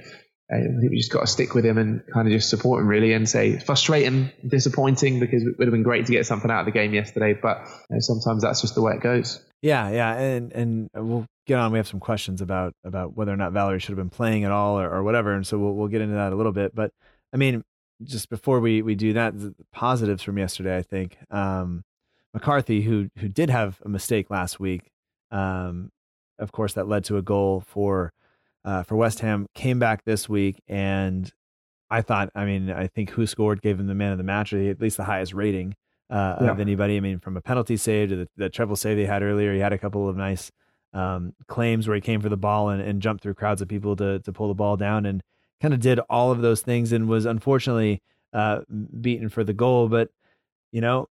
I 0.50 0.56
think 0.56 0.90
we 0.90 0.98
just 0.98 1.10
got 1.10 1.20
to 1.20 1.26
stick 1.26 1.54
with 1.54 1.64
him 1.64 1.78
and 1.78 2.02
kind 2.12 2.28
of 2.28 2.32
just 2.32 2.50
support 2.50 2.82
him 2.82 2.88
really 2.88 3.14
and 3.14 3.26
say 3.28 3.58
frustrating, 3.58 4.30
disappointing 4.46 5.18
because 5.18 5.42
it 5.42 5.56
would 5.58 5.66
have 5.66 5.72
been 5.72 5.82
great 5.82 6.04
to 6.06 6.12
get 6.12 6.26
something 6.26 6.50
out 6.50 6.60
of 6.60 6.66
the 6.66 6.72
game 6.72 6.92
yesterday, 6.92 7.32
but 7.32 7.66
you 7.88 7.96
know, 7.96 8.00
sometimes 8.00 8.42
that's 8.42 8.60
just 8.60 8.74
the 8.74 8.82
way 8.82 8.92
it 8.92 9.00
goes. 9.00 9.42
Yeah, 9.62 9.88
yeah, 9.88 10.12
and 10.14 10.52
and 10.52 10.90
we'll 10.94 11.24
get 11.46 11.58
on. 11.58 11.72
We 11.72 11.78
have 11.78 11.88
some 11.88 12.00
questions 12.00 12.42
about 12.42 12.74
about 12.84 13.16
whether 13.16 13.32
or 13.32 13.36
not 13.36 13.52
Valery 13.52 13.80
should 13.80 13.90
have 13.90 13.96
been 13.96 14.10
playing 14.10 14.44
at 14.44 14.50
all 14.50 14.78
or, 14.78 14.90
or 14.90 15.02
whatever, 15.02 15.32
and 15.32 15.46
so 15.46 15.58
we'll 15.58 15.72
we'll 15.72 15.88
get 15.88 16.02
into 16.02 16.14
that 16.14 16.34
a 16.34 16.36
little 16.36 16.52
bit. 16.52 16.74
But 16.74 16.90
I 17.32 17.38
mean, 17.38 17.64
just 18.02 18.28
before 18.28 18.60
we 18.60 18.82
we 18.82 18.94
do 18.94 19.14
that, 19.14 19.38
the 19.38 19.54
positives 19.72 20.22
from 20.22 20.36
yesterday, 20.36 20.76
I 20.76 20.82
think 20.82 21.16
um, 21.30 21.82
McCarthy, 22.34 22.82
who 22.82 23.08
who 23.18 23.28
did 23.28 23.48
have 23.48 23.80
a 23.82 23.88
mistake 23.88 24.28
last 24.28 24.60
week, 24.60 24.90
um, 25.30 25.90
of 26.38 26.52
course, 26.52 26.74
that 26.74 26.86
led 26.86 27.04
to 27.04 27.16
a 27.16 27.22
goal 27.22 27.64
for 27.66 28.12
uh, 28.64 28.82
for 28.82 28.96
West 28.96 29.20
Ham, 29.20 29.46
came 29.54 29.78
back 29.78 30.04
this 30.04 30.28
week, 30.28 30.62
and 30.68 31.30
I 31.90 32.02
thought, 32.02 32.30
I 32.34 32.44
mean, 32.44 32.70
I 32.70 32.86
think 32.86 33.12
WhoScored 33.12 33.60
gave 33.60 33.78
him 33.78 33.86
the 33.86 33.94
man 33.94 34.12
of 34.12 34.18
the 34.18 34.24
match, 34.24 34.52
or 34.52 34.70
at 34.70 34.80
least 34.80 34.96
the 34.96 35.04
highest 35.04 35.34
rating 35.34 35.74
uh, 36.10 36.36
yeah. 36.40 36.50
of 36.50 36.60
anybody. 36.60 36.96
I 36.96 37.00
mean, 37.00 37.18
from 37.18 37.36
a 37.36 37.40
penalty 37.40 37.76
save 37.76 38.08
to 38.08 38.16
the, 38.16 38.28
the 38.36 38.48
treble 38.48 38.76
save 38.76 38.96
they 38.96 39.06
had 39.06 39.22
earlier, 39.22 39.52
he 39.52 39.60
had 39.60 39.72
a 39.72 39.78
couple 39.78 40.08
of 40.08 40.16
nice 40.16 40.50
um, 40.92 41.34
claims 41.46 41.86
where 41.86 41.94
he 41.94 42.00
came 42.00 42.20
for 42.20 42.28
the 42.28 42.36
ball 42.36 42.70
and, 42.70 42.80
and 42.80 43.02
jumped 43.02 43.22
through 43.22 43.34
crowds 43.34 43.60
of 43.60 43.68
people 43.68 43.96
to 43.96 44.20
to 44.20 44.32
pull 44.32 44.48
the 44.48 44.54
ball 44.54 44.76
down, 44.76 45.06
and 45.06 45.22
kind 45.60 45.74
of 45.74 45.80
did 45.80 46.00
all 46.08 46.30
of 46.30 46.40
those 46.40 46.62
things, 46.62 46.92
and 46.92 47.08
was 47.08 47.26
unfortunately 47.26 48.00
uh, 48.32 48.60
beaten 49.00 49.28
for 49.28 49.44
the 49.44 49.52
goal. 49.52 49.88
But 49.88 50.08
you 50.72 50.80
know, 50.80 51.08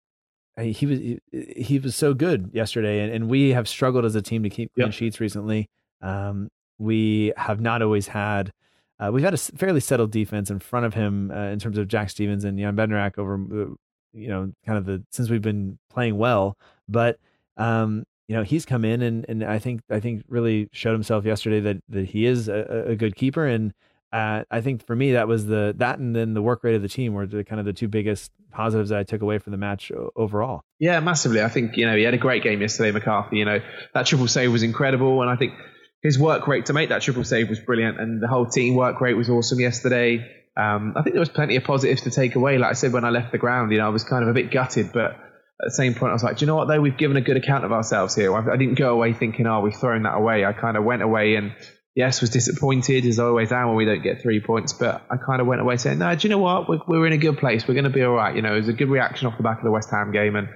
he 0.57 0.85
was 0.85 0.99
he, 0.99 1.19
he 1.31 1.79
was 1.79 1.95
so 1.95 2.13
good 2.13 2.51
yesterday, 2.53 3.01
and, 3.01 3.11
and 3.11 3.29
we 3.29 3.49
have 3.49 3.67
struggled 3.67 4.05
as 4.05 4.15
a 4.15 4.21
team 4.21 4.43
to 4.43 4.49
keep 4.49 4.73
clean 4.75 4.87
yep. 4.87 4.93
sheets 4.93 5.19
recently. 5.19 5.69
Um, 6.01 6.49
we 6.79 7.33
have 7.37 7.59
not 7.59 7.81
always 7.81 8.07
had. 8.07 8.51
Uh, 8.99 9.11
we've 9.13 9.23
had 9.23 9.33
a 9.33 9.37
fairly 9.37 9.79
settled 9.79 10.11
defense 10.11 10.49
in 10.49 10.59
front 10.59 10.85
of 10.85 10.93
him 10.93 11.31
uh, 11.31 11.49
in 11.49 11.59
terms 11.59 11.77
of 11.77 11.87
Jack 11.87 12.09
Stephens 12.09 12.43
and 12.43 12.57
Jan 12.57 12.75
Bednarek 12.75 13.17
over, 13.17 13.35
uh, 13.35 13.73
you 14.13 14.27
know, 14.27 14.51
kind 14.65 14.77
of 14.77 14.85
the 14.85 15.03
since 15.11 15.29
we've 15.29 15.41
been 15.41 15.77
playing 15.89 16.17
well. 16.17 16.57
But 16.87 17.19
um, 17.57 18.03
you 18.27 18.35
know, 18.35 18.43
he's 18.43 18.65
come 18.65 18.83
in 18.83 19.01
and 19.01 19.25
and 19.29 19.43
I 19.43 19.59
think 19.59 19.81
I 19.89 19.99
think 19.99 20.23
really 20.27 20.69
showed 20.71 20.93
himself 20.93 21.25
yesterday 21.25 21.59
that 21.61 21.77
that 21.89 22.05
he 22.05 22.25
is 22.25 22.47
a, 22.47 22.85
a 22.87 22.95
good 22.95 23.15
keeper. 23.15 23.45
And 23.45 23.73
uh, 24.11 24.43
I 24.49 24.61
think 24.61 24.85
for 24.85 24.95
me 24.95 25.13
that 25.13 25.27
was 25.27 25.45
the 25.45 25.73
that 25.77 25.99
and 25.99 26.15
then 26.15 26.33
the 26.33 26.41
work 26.41 26.63
rate 26.63 26.75
of 26.75 26.81
the 26.81 26.89
team 26.89 27.13
were 27.13 27.25
the 27.25 27.43
kind 27.43 27.59
of 27.59 27.65
the 27.65 27.73
two 27.73 27.87
biggest 27.87 28.31
positives 28.51 28.89
that 28.89 28.99
I 28.99 29.03
took 29.03 29.21
away 29.21 29.37
from 29.37 29.51
the 29.51 29.57
match 29.57 29.91
overall. 30.15 30.61
Yeah, 30.79 30.99
massively. 30.99 31.41
I 31.41 31.49
think 31.49 31.77
you 31.77 31.85
know 31.85 31.95
he 31.95 32.03
had 32.03 32.13
a 32.13 32.17
great 32.17 32.43
game 32.43 32.61
yesterday, 32.61 32.91
McCarthy. 32.91 33.37
You 33.37 33.45
know 33.45 33.59
that 33.93 34.05
triple 34.05 34.27
save 34.27 34.51
was 34.51 34.63
incredible, 34.63 35.21
and 35.21 35.29
I 35.29 35.35
think 35.35 35.53
his 36.01 36.17
work 36.17 36.47
rate 36.47 36.67
to 36.67 36.73
make 36.73 36.89
that 36.89 37.01
triple 37.01 37.23
save 37.23 37.49
was 37.49 37.59
brilliant, 37.59 37.99
and 37.99 38.21
the 38.21 38.27
whole 38.27 38.45
team 38.45 38.75
work 38.75 39.01
rate 39.01 39.15
was 39.15 39.29
awesome 39.29 39.59
yesterday. 39.59 40.25
Um, 40.55 40.93
I 40.95 41.03
think 41.03 41.13
there 41.13 41.19
was 41.19 41.29
plenty 41.29 41.55
of 41.55 41.63
positives 41.63 42.01
to 42.01 42.11
take 42.11 42.35
away. 42.35 42.57
Like 42.57 42.71
I 42.71 42.73
said 42.73 42.91
when 42.93 43.05
I 43.05 43.09
left 43.09 43.31
the 43.31 43.37
ground, 43.37 43.71
you 43.71 43.77
know, 43.77 43.85
I 43.85 43.89
was 43.89 44.03
kind 44.03 44.23
of 44.23 44.29
a 44.29 44.33
bit 44.33 44.51
gutted, 44.51 44.91
but 44.93 45.11
at 45.11 45.65
the 45.65 45.71
same 45.71 45.93
point, 45.93 46.11
I 46.11 46.13
was 46.13 46.23
like, 46.23 46.37
do 46.37 46.43
you 46.43 46.47
know 46.47 46.55
what 46.55 46.67
though? 46.67 46.79
We've 46.79 46.97
given 46.97 47.17
a 47.17 47.21
good 47.21 47.37
account 47.37 47.65
of 47.65 47.71
ourselves 47.71 48.15
here. 48.15 48.33
I, 48.33 48.53
I 48.53 48.57
didn't 48.57 48.75
go 48.75 48.93
away 48.93 49.13
thinking, 49.13 49.45
oh, 49.45 49.59
we've 49.61 49.75
thrown 49.75 50.03
that 50.03 50.15
away. 50.15 50.45
I 50.45 50.53
kind 50.53 50.77
of 50.77 50.83
went 50.83 51.01
away 51.01 51.35
and 51.35 51.53
yes, 51.95 52.21
was 52.21 52.29
disappointed 52.29 53.05
as 53.05 53.19
I 53.19 53.25
always 53.25 53.51
am 53.51 53.67
when 53.67 53.75
we 53.75 53.85
don't 53.85 54.01
get 54.01 54.21
three 54.21 54.39
points. 54.39 54.71
But 54.71 55.05
I 55.11 55.17
kind 55.17 55.41
of 55.41 55.47
went 55.47 55.59
away 55.59 55.75
saying, 55.75 55.99
no, 55.99 56.15
do 56.15 56.27
you 56.27 56.29
know 56.29 56.39
what? 56.39 56.69
We're, 56.69 56.79
we're 56.87 57.07
in 57.07 57.13
a 57.13 57.17
good 57.17 57.37
place. 57.37 57.67
We're 57.67 57.73
going 57.73 57.83
to 57.83 57.89
be 57.89 58.03
all 58.03 58.13
right. 58.13 58.33
You 58.35 58.41
know, 58.41 58.53
it 58.53 58.59
was 58.59 58.69
a 58.69 58.73
good 58.73 58.89
reaction 58.89 59.27
off 59.27 59.35
the 59.35 59.43
back 59.43 59.57
of 59.57 59.65
the 59.65 59.71
West 59.71 59.89
Ham 59.91 60.13
game, 60.13 60.37
and 60.37 60.47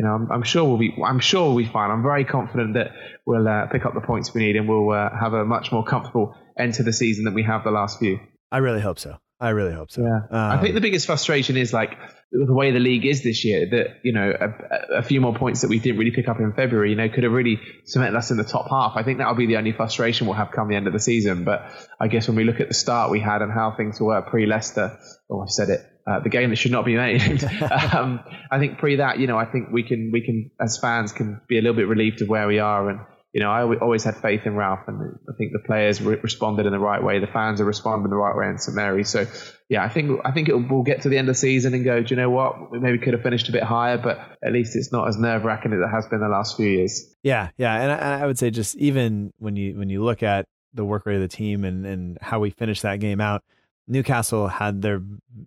you 0.00 0.06
know, 0.06 0.14
I'm, 0.14 0.32
I'm, 0.32 0.42
sure 0.44 0.64
we'll 0.64 0.78
be. 0.78 0.96
I'm 1.04 1.20
sure 1.20 1.48
we'll 1.48 1.62
be 1.62 1.70
fine. 1.70 1.90
I'm 1.90 2.02
very 2.02 2.24
confident 2.24 2.72
that 2.72 2.92
we'll 3.26 3.46
uh, 3.46 3.66
pick 3.66 3.84
up 3.84 3.92
the 3.92 4.00
points 4.00 4.32
we 4.32 4.40
need 4.40 4.56
and 4.56 4.66
we'll 4.66 4.90
uh, 4.92 5.10
have 5.14 5.34
a 5.34 5.44
much 5.44 5.72
more 5.72 5.84
comfortable 5.84 6.34
end 6.58 6.72
to 6.74 6.82
the 6.82 6.92
season 6.94 7.26
than 7.26 7.34
we 7.34 7.42
have 7.42 7.64
the 7.64 7.70
last 7.70 7.98
few. 7.98 8.18
I 8.50 8.58
really 8.58 8.80
hope 8.80 8.98
so. 8.98 9.18
I 9.38 9.50
really 9.50 9.74
hope 9.74 9.90
so. 9.90 10.00
Yeah. 10.00 10.20
Um, 10.30 10.58
I 10.58 10.62
think 10.62 10.74
the 10.74 10.80
biggest 10.80 11.04
frustration 11.04 11.58
is 11.58 11.74
like 11.74 11.98
the 12.32 12.54
way 12.54 12.70
the 12.70 12.78
league 12.78 13.04
is 13.04 13.22
this 13.22 13.44
year. 13.44 13.68
That 13.70 13.98
you 14.02 14.14
know, 14.14 14.32
a, 14.40 15.00
a, 15.00 15.02
few 15.02 15.20
more 15.20 15.34
points 15.34 15.60
that 15.60 15.68
we 15.68 15.78
didn't 15.78 15.98
really 15.98 16.12
pick 16.12 16.28
up 16.28 16.40
in 16.40 16.54
February, 16.54 16.90
you 16.90 16.96
know, 16.96 17.10
could 17.10 17.24
have 17.24 17.32
really 17.32 17.60
cemented 17.84 18.16
us 18.16 18.30
in 18.30 18.38
the 18.38 18.44
top 18.44 18.70
half. 18.70 18.92
I 18.96 19.02
think 19.02 19.18
that'll 19.18 19.34
be 19.34 19.48
the 19.48 19.58
only 19.58 19.72
frustration 19.72 20.28
we'll 20.28 20.36
have 20.36 20.50
come 20.50 20.68
the 20.68 20.76
end 20.76 20.86
of 20.86 20.94
the 20.94 20.98
season. 20.98 21.44
But 21.44 21.70
I 22.00 22.08
guess 22.08 22.26
when 22.26 22.38
we 22.38 22.44
look 22.44 22.60
at 22.60 22.68
the 22.68 22.74
start 22.74 23.10
we 23.10 23.20
had 23.20 23.42
and 23.42 23.52
how 23.52 23.74
things 23.76 24.00
were 24.00 24.22
pre 24.22 24.46
Leicester, 24.46 24.98
oh, 25.30 25.42
I've 25.42 25.50
said 25.50 25.68
it. 25.68 25.80
Uh, 26.10 26.18
the 26.18 26.28
game 26.28 26.50
that 26.50 26.56
should 26.56 26.72
not 26.72 26.84
be 26.84 26.96
made. 26.96 27.22
um, 27.94 28.18
I 28.50 28.58
think 28.58 28.78
pre 28.78 28.96
that, 28.96 29.20
you 29.20 29.28
know, 29.28 29.38
I 29.38 29.44
think 29.44 29.70
we 29.70 29.84
can, 29.84 30.10
we 30.12 30.20
can, 30.22 30.50
as 30.60 30.76
fans, 30.76 31.12
can 31.12 31.40
be 31.46 31.56
a 31.56 31.62
little 31.62 31.76
bit 31.76 31.86
relieved 31.86 32.20
of 32.20 32.28
where 32.28 32.48
we 32.48 32.58
are. 32.58 32.90
And, 32.90 33.00
you 33.32 33.40
know, 33.40 33.48
I 33.48 33.62
always 33.76 34.02
had 34.02 34.16
faith 34.16 34.40
in 34.44 34.56
Ralph, 34.56 34.80
and 34.88 35.18
I 35.28 35.32
think 35.38 35.52
the 35.52 35.60
players 35.60 36.02
re- 36.02 36.18
responded 36.20 36.66
in 36.66 36.72
the 36.72 36.80
right 36.80 37.00
way. 37.00 37.20
The 37.20 37.28
fans 37.28 37.60
are 37.60 37.64
responding 37.64 38.06
in 38.06 38.10
the 38.10 38.16
right 38.16 38.34
way 38.36 38.48
in 38.48 38.58
St 38.58 38.74
Mary. 38.74 39.04
So, 39.04 39.24
yeah, 39.68 39.84
I 39.84 39.88
think 39.88 40.20
I 40.24 40.32
think 40.32 40.48
will 40.48 40.82
get 40.82 41.02
to 41.02 41.08
the 41.08 41.16
end 41.16 41.28
of 41.28 41.36
the 41.36 41.38
season 41.38 41.74
and 41.74 41.84
go. 41.84 42.02
Do 42.02 42.12
you 42.12 42.20
know 42.20 42.30
what? 42.30 42.72
We 42.72 42.80
maybe 42.80 42.98
could 42.98 43.12
have 43.12 43.22
finished 43.22 43.48
a 43.48 43.52
bit 43.52 43.62
higher, 43.62 43.96
but 43.96 44.18
at 44.44 44.52
least 44.52 44.74
it's 44.74 44.90
not 44.90 45.06
as 45.06 45.16
nerve 45.16 45.44
wracking 45.44 45.72
as 45.72 45.78
it 45.78 45.94
has 45.94 46.08
been 46.08 46.18
the 46.18 46.28
last 46.28 46.56
few 46.56 46.66
years. 46.66 47.14
Yeah, 47.22 47.50
yeah, 47.56 47.80
and 47.80 47.92
I, 47.92 47.94
and 47.94 48.24
I 48.24 48.26
would 48.26 48.38
say 48.38 48.50
just 48.50 48.74
even 48.78 49.32
when 49.38 49.54
you 49.54 49.78
when 49.78 49.90
you 49.90 50.02
look 50.02 50.24
at 50.24 50.46
the 50.74 50.84
work 50.84 51.06
rate 51.06 51.16
of 51.16 51.22
the 51.22 51.28
team 51.28 51.64
and 51.64 51.86
and 51.86 52.18
how 52.20 52.40
we 52.40 52.50
finished 52.50 52.82
that 52.82 52.98
game 52.98 53.20
out 53.20 53.44
Newcastle 53.90 54.48
had 54.48 54.82
their 54.82 55.02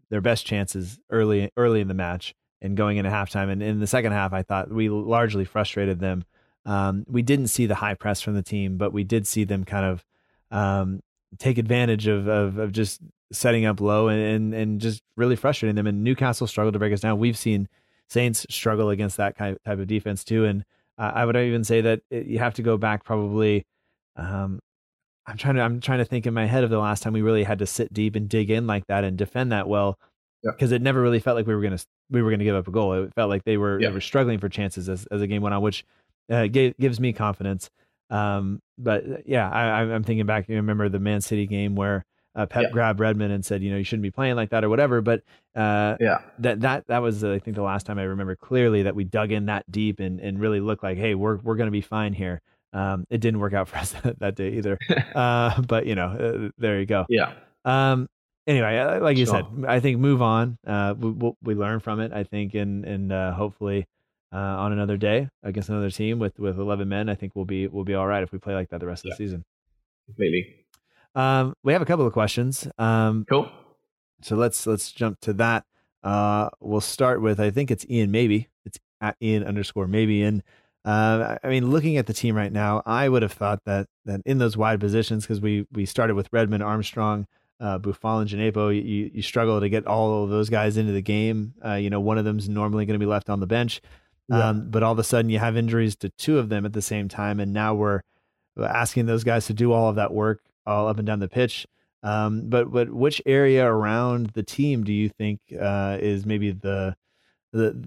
their 0.10 0.22
best 0.22 0.46
chances 0.46 1.00
early 1.10 1.50
early 1.56 1.82
in 1.82 1.88
the 1.88 1.94
match 1.94 2.36
and 2.62 2.78
going 2.78 2.98
into 2.98 3.10
halftime. 3.10 3.50
And 3.50 3.64
in 3.64 3.80
the 3.80 3.88
second 3.88 4.12
half, 4.12 4.34
I 4.34 4.44
thought 4.44 4.72
we 4.72 4.89
largely 4.89 5.46
frustrated 5.46 6.00
them. 6.00 6.26
Um, 6.66 7.06
we 7.08 7.22
didn't 7.22 7.48
see 7.48 7.66
the 7.66 7.76
high 7.76 7.94
press 7.94 8.22
from 8.22 8.36
the 8.36 8.44
team, 8.44 8.78
but 8.78 8.94
we 8.94 9.04
did 9.04 9.28
see 9.28 9.44
them 9.44 9.64
kind 9.64 9.86
of 9.86 10.06
um, 10.52 11.02
take 11.39 11.58
advantage 11.58 12.08
of, 12.08 12.28
of, 12.28 12.58
of 12.58 12.72
just 12.72 13.02
setting 13.32 13.66
up 13.66 13.82
low 13.82 14.10
and, 14.10 14.22
and 14.22 14.54
and 14.54 14.82
just 14.82 15.02
really 15.16 15.36
frustrating 15.36 15.76
them. 15.76 15.88
And 15.88 16.04
Newcastle 16.04 16.48
struggled 16.48 16.74
to 16.74 16.80
break 16.80 16.94
us 16.94 17.02
down. 17.02 17.20
We've 17.20 17.38
seen 17.38 17.70
Saints 18.10 18.46
struggle 18.50 18.89
against 18.89 19.18
that 19.18 19.38
type 19.38 19.58
of 19.66 19.88
defense 19.88 20.24
too. 20.24 20.46
And 20.46 20.66
uh, 20.98 21.12
I 21.16 21.26
would 21.26 21.36
even 21.36 21.64
say 21.64 21.82
that 21.82 22.02
it, 22.10 22.28
you 22.28 22.39
have 22.39 22.54
to 22.56 22.62
go 22.62 22.78
back 22.78 23.04
probably 23.04 23.66
um, 24.16 24.60
I'm 25.26 25.38
trying 25.38 25.56
to 25.56 25.62
I'm 25.62 25.80
trying 25.80 26.00
to 26.00 26.06
think 26.06 26.26
in 26.26 26.34
my 26.34 26.46
head 26.46 26.64
of 26.64 26.70
the 26.70 26.80
last 26.80 27.04
time 27.04 27.14
we 27.14 27.22
really 27.22 27.44
had 27.44 27.60
to 27.60 27.66
sit 27.66 27.94
deep 27.94 28.16
and 28.16 28.28
dig 28.28 28.50
in 28.50 28.68
like 28.68 28.86
that 28.88 29.04
and 29.04 29.18
defend 29.18 29.52
that 29.52 29.68
well 29.68 29.98
because 30.44 30.72
yeah. 30.72 30.78
it 30.78 30.82
never 30.82 31.02
really 31.02 31.20
felt 31.20 31.36
like 31.36 31.48
we 31.48 31.56
were 31.56 31.62
gonna 31.62 31.80
we 32.10 32.22
were 32.22 32.30
gonna 32.30 32.44
give 32.44 32.56
up 32.56 32.68
a 32.68 32.72
goal. 32.72 32.94
It 32.94 33.14
felt 33.16 33.30
like 33.30 33.44
they 33.44 33.58
were 33.58 33.80
yeah. 33.80 33.90
they 33.90 33.94
were 33.94 34.02
struggling 34.02 34.40
for 34.40 34.50
chances 34.50 34.90
as 34.90 35.06
as 35.12 35.22
the 35.22 35.28
game 35.28 35.42
went 35.42 35.56
on, 35.56 35.62
which 35.62 35.86
uh, 36.30 36.48
gave, 36.48 36.78
gives 36.78 37.00
me 37.00 37.14
confidence. 37.14 37.70
Um, 38.10 38.62
but 38.78 39.04
uh, 39.06 39.18
yeah, 39.26 39.50
I, 39.50 39.82
I'm 39.82 40.04
thinking 40.04 40.26
back. 40.26 40.50
You 40.50 40.56
remember 40.56 40.90
the 40.90 41.00
Man 41.00 41.22
City 41.22 41.48
game 41.48 41.76
where 41.76 42.06
uh, 42.36 42.46
Pep 42.46 42.64
yeah. 42.64 42.70
grabbed 42.70 43.00
Redmond 43.00 43.32
and 43.32 43.46
said, 43.46 43.62
you 43.62 43.72
know, 43.72 43.78
you 43.78 43.84
shouldn't 43.84 44.04
be 44.04 44.12
playing 44.12 44.36
like 44.36 44.50
that 44.50 44.64
or 44.64 44.70
whatever. 44.70 45.02
But 45.02 45.22
uh, 45.56 45.98
yeah, 46.00 46.20
that 46.40 46.62
that 46.62 46.88
that 46.88 47.00
was 47.00 47.24
uh, 47.24 47.32
I 47.32 47.40
think 47.40 47.56
the 47.56 47.64
last 47.64 47.86
time 47.86 48.00
I 48.00 48.04
remember 48.04 48.36
clearly 48.36 48.84
that 48.84 48.96
we 48.96 49.04
dug 49.04 49.32
in 49.32 49.46
that 49.46 49.70
deep 49.72 50.00
and 50.00 50.20
and 50.20 50.40
really 50.40 50.60
looked 50.60 50.84
like, 50.84 50.98
hey, 50.98 51.16
we're 51.16 51.38
we're 51.38 51.56
gonna 51.56 51.72
be 51.72 51.82
fine 51.82 52.14
here. 52.14 52.42
Um, 52.74 53.06
it 53.10 53.20
didn't 53.20 53.40
work 53.40 53.54
out 53.54 53.68
for 53.68 53.78
us 53.78 53.94
that 54.20 54.36
day 54.36 54.54
either. 54.54 54.78
uh, 55.16 55.62
but 55.62 55.86
you 55.86 55.96
know, 55.96 56.08
uh, 56.08 56.50
there 56.58 56.80
you 56.80 56.86
go. 56.86 57.06
Yeah. 57.08 57.34
Um, 57.66 58.10
anyway, 58.48 59.00
like 59.00 59.18
you 59.18 59.26
sure. 59.26 59.48
said, 59.56 59.66
I 59.66 59.80
think 59.80 60.00
move 60.00 60.22
on. 60.22 60.58
Uh, 60.66 60.96
we, 60.98 61.34
we 61.42 61.56
learn 61.56 61.80
from 61.80 62.00
it. 62.00 62.12
I 62.12 62.24
think, 62.24 62.56
and 62.56 62.84
and 62.86 63.12
uh, 63.12 63.34
hopefully, 63.34 63.88
uh, 64.34 64.38
on 64.38 64.74
another 64.74 64.98
day 64.98 65.30
against 65.44 65.70
another 65.70 65.92
team 65.92 66.20
with 66.20 66.40
with 66.40 66.60
eleven 66.60 66.90
men, 66.90 67.10
I 67.10 67.16
think 67.16 67.36
we'll 67.36 67.46
be 67.46 67.68
we'll 67.68 67.86
be 67.86 67.94
all 67.94 68.08
right 68.08 68.24
if 68.24 68.32
we 68.32 68.40
play 68.40 68.56
like 68.56 68.70
that 68.70 68.80
the 68.80 68.88
rest 68.88 69.06
yeah. 69.06 69.12
of 69.12 69.18
the 69.18 69.24
season. 69.24 69.46
Completely. 70.08 70.66
Um, 71.16 71.54
we 71.64 71.74
have 71.74 71.82
a 71.82 71.86
couple 71.86 72.08
of 72.08 72.14
questions. 72.14 72.68
Um, 72.78 73.26
cool. 73.30 73.50
So 74.22 74.36
let's 74.36 74.66
let's 74.66 74.92
jump 74.92 75.20
to 75.22 75.34
that. 75.34 75.66
Uh, 76.04 76.50
we'll 76.60 76.82
start 76.82 77.22
with 77.22 77.40
I 77.40 77.52
think 77.52 77.72
it's 77.72 77.86
Ian. 77.90 78.12
Maybe 78.12 78.50
it's 78.66 78.80
at 79.00 79.16
Ian 79.22 79.44
underscore 79.44 79.88
maybe 79.88 80.22
in 80.22 80.44
uh, 80.86 81.38
I 81.44 81.48
mean, 81.48 81.70
looking 81.70 81.98
at 81.98 82.08
the 82.08 82.14
team 82.14 82.36
right 82.36 82.52
now, 82.52 82.84
I 82.86 83.08
would 83.08 83.22
have 83.22 83.32
thought 83.32 83.64
that 83.66 83.88
that 84.06 84.22
in 84.26 84.38
those 84.38 84.58
wide 84.58 84.80
positions, 84.80 85.24
because 85.24 85.40
we 85.40 85.66
we 85.72 85.86
started 85.86 86.16
with 86.16 86.28
Redmond, 86.32 86.62
Armstrong, 86.62 87.28
uh, 87.60 87.80
Boufal, 87.80 88.22
and 88.22 88.30
you 88.32 89.12
you 89.14 89.22
struggle 89.22 89.60
to 89.60 89.70
get 89.70 89.88
all 89.88 90.24
of 90.24 90.30
those 90.30 90.50
guys 90.50 90.76
into 90.76 90.92
the 90.92 91.02
game. 91.02 91.54
Uh, 91.64 91.76
you 91.76 91.90
know, 91.90 92.02
one 92.02 92.18
of 92.18 92.26
them's 92.26 92.50
normally 92.50 92.86
going 92.86 93.00
to 93.00 93.04
be 93.04 93.10
left 93.10 93.30
on 93.30 93.40
the 93.40 93.48
bench, 93.48 93.82
yeah. 94.28 94.50
um, 94.50 94.70
but 94.70 94.84
all 94.84 94.92
of 94.92 95.00
a 95.00 95.04
sudden 95.04 95.30
you 95.30 95.40
have 95.40 95.56
injuries 95.56 95.96
to 95.98 96.10
two 96.10 96.38
of 96.38 96.50
them 96.50 96.66
at 96.66 96.74
the 96.74 96.82
same 96.82 97.08
time, 97.08 97.40
and 97.40 97.54
now 97.54 97.74
we're 97.74 98.02
asking 98.58 99.06
those 99.06 99.24
guys 99.24 99.48
to 99.48 99.54
do 99.54 99.72
all 99.72 99.90
of 99.90 99.96
that 99.96 100.14
work 100.14 100.42
all 100.66 100.88
up 100.88 100.98
and 100.98 101.08
down 101.08 101.20
the 101.20 101.28
pitch. 101.28 101.66
Um, 102.04 102.50
but 102.50 102.72
but 102.72 102.90
which 102.90 103.22
area 103.26 103.66
around 103.66 104.32
the 104.34 104.44
team 104.44 104.84
do 104.84 104.92
you 104.92 105.08
think 105.08 105.40
uh, 105.58 105.98
is 106.02 106.26
maybe 106.26 106.52
the 106.52 106.96
the 107.54 107.86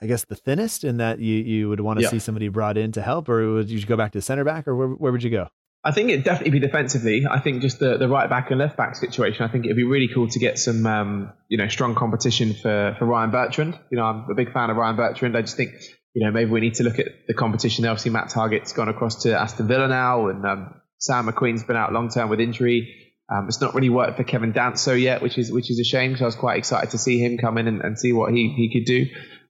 I 0.00 0.06
guess 0.06 0.24
the 0.24 0.34
thinnest 0.34 0.84
in 0.84 0.98
that 0.98 1.18
you 1.20 1.36
you 1.36 1.68
would 1.68 1.80
want 1.80 1.98
to 1.98 2.04
yeah. 2.04 2.10
see 2.10 2.18
somebody 2.18 2.48
brought 2.48 2.76
in 2.76 2.92
to 2.92 3.02
help, 3.02 3.28
or 3.28 3.54
would 3.54 3.70
you 3.70 3.84
go 3.86 3.96
back 3.96 4.12
to 4.12 4.20
center 4.20 4.44
back, 4.44 4.68
or 4.68 4.76
where 4.76 4.88
where 4.88 5.12
would 5.12 5.22
you 5.22 5.30
go? 5.30 5.48
I 5.86 5.92
think 5.92 6.10
it'd 6.10 6.24
definitely 6.24 6.50
be 6.50 6.58
defensively. 6.58 7.26
I 7.30 7.38
think 7.38 7.62
just 7.62 7.78
the, 7.78 7.96
the 7.96 8.08
right 8.08 8.28
back 8.28 8.50
and 8.50 8.58
left 8.58 8.76
back 8.76 8.96
situation. 8.96 9.44
I 9.44 9.48
think 9.48 9.66
it'd 9.66 9.76
be 9.76 9.84
really 9.84 10.08
cool 10.12 10.26
to 10.28 10.38
get 10.40 10.58
some 10.58 10.84
um, 10.84 11.32
you 11.48 11.58
know 11.58 11.68
strong 11.68 11.94
competition 11.94 12.54
for 12.54 12.96
for 12.98 13.04
Ryan 13.06 13.30
Bertrand. 13.30 13.78
You 13.90 13.98
know, 13.98 14.04
I'm 14.04 14.30
a 14.30 14.34
big 14.34 14.52
fan 14.52 14.68
of 14.68 14.76
Ryan 14.76 14.96
Bertrand. 14.96 15.36
I 15.36 15.42
just 15.42 15.56
think 15.56 15.70
you 16.12 16.24
know 16.24 16.32
maybe 16.32 16.50
we 16.50 16.60
need 16.60 16.74
to 16.74 16.82
look 16.82 16.98
at 16.98 17.06
the 17.28 17.34
competition. 17.34 17.86
Obviously, 17.86 18.10
Matt 18.10 18.30
Targett's 18.30 18.72
gone 18.72 18.88
across 18.88 19.22
to 19.22 19.38
Aston 19.38 19.68
Villa 19.68 19.86
now, 19.88 20.26
and 20.26 20.44
um, 20.44 20.80
Sam 20.98 21.28
McQueen's 21.28 21.62
been 21.62 21.76
out 21.76 21.92
long 21.92 22.10
term 22.10 22.28
with 22.28 22.40
injury. 22.40 22.92
Um, 23.28 23.46
it's 23.48 23.60
not 23.60 23.74
really 23.74 23.88
worked 23.88 24.16
for 24.16 24.24
Kevin 24.24 24.52
Danso 24.52 25.00
yet, 25.00 25.22
which 25.22 25.38
is 25.38 25.52
which 25.52 25.70
is 25.70 25.80
a 25.80 25.84
shame 25.84 26.10
because 26.10 26.22
I 26.22 26.26
was 26.26 26.36
quite 26.36 26.58
excited 26.58 26.90
to 26.90 26.98
see 26.98 27.18
him 27.18 27.38
come 27.38 27.58
in 27.58 27.66
and, 27.66 27.80
and 27.80 27.98
see 27.98 28.12
what 28.12 28.32
he, 28.32 28.52
he 28.56 28.72
could 28.72 28.86
do. 28.86 29.06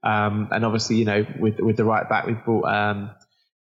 Um, 0.07 0.49
and 0.53 0.65
obviously, 0.65 0.97
you 0.97 1.05
know, 1.05 1.27
with 1.39 1.59
with 1.59 1.77
the 1.77 1.85
right 1.85 2.09
back, 2.09 2.27
we've 2.27 2.45
brought 2.45 2.67
um, 2.67 3.11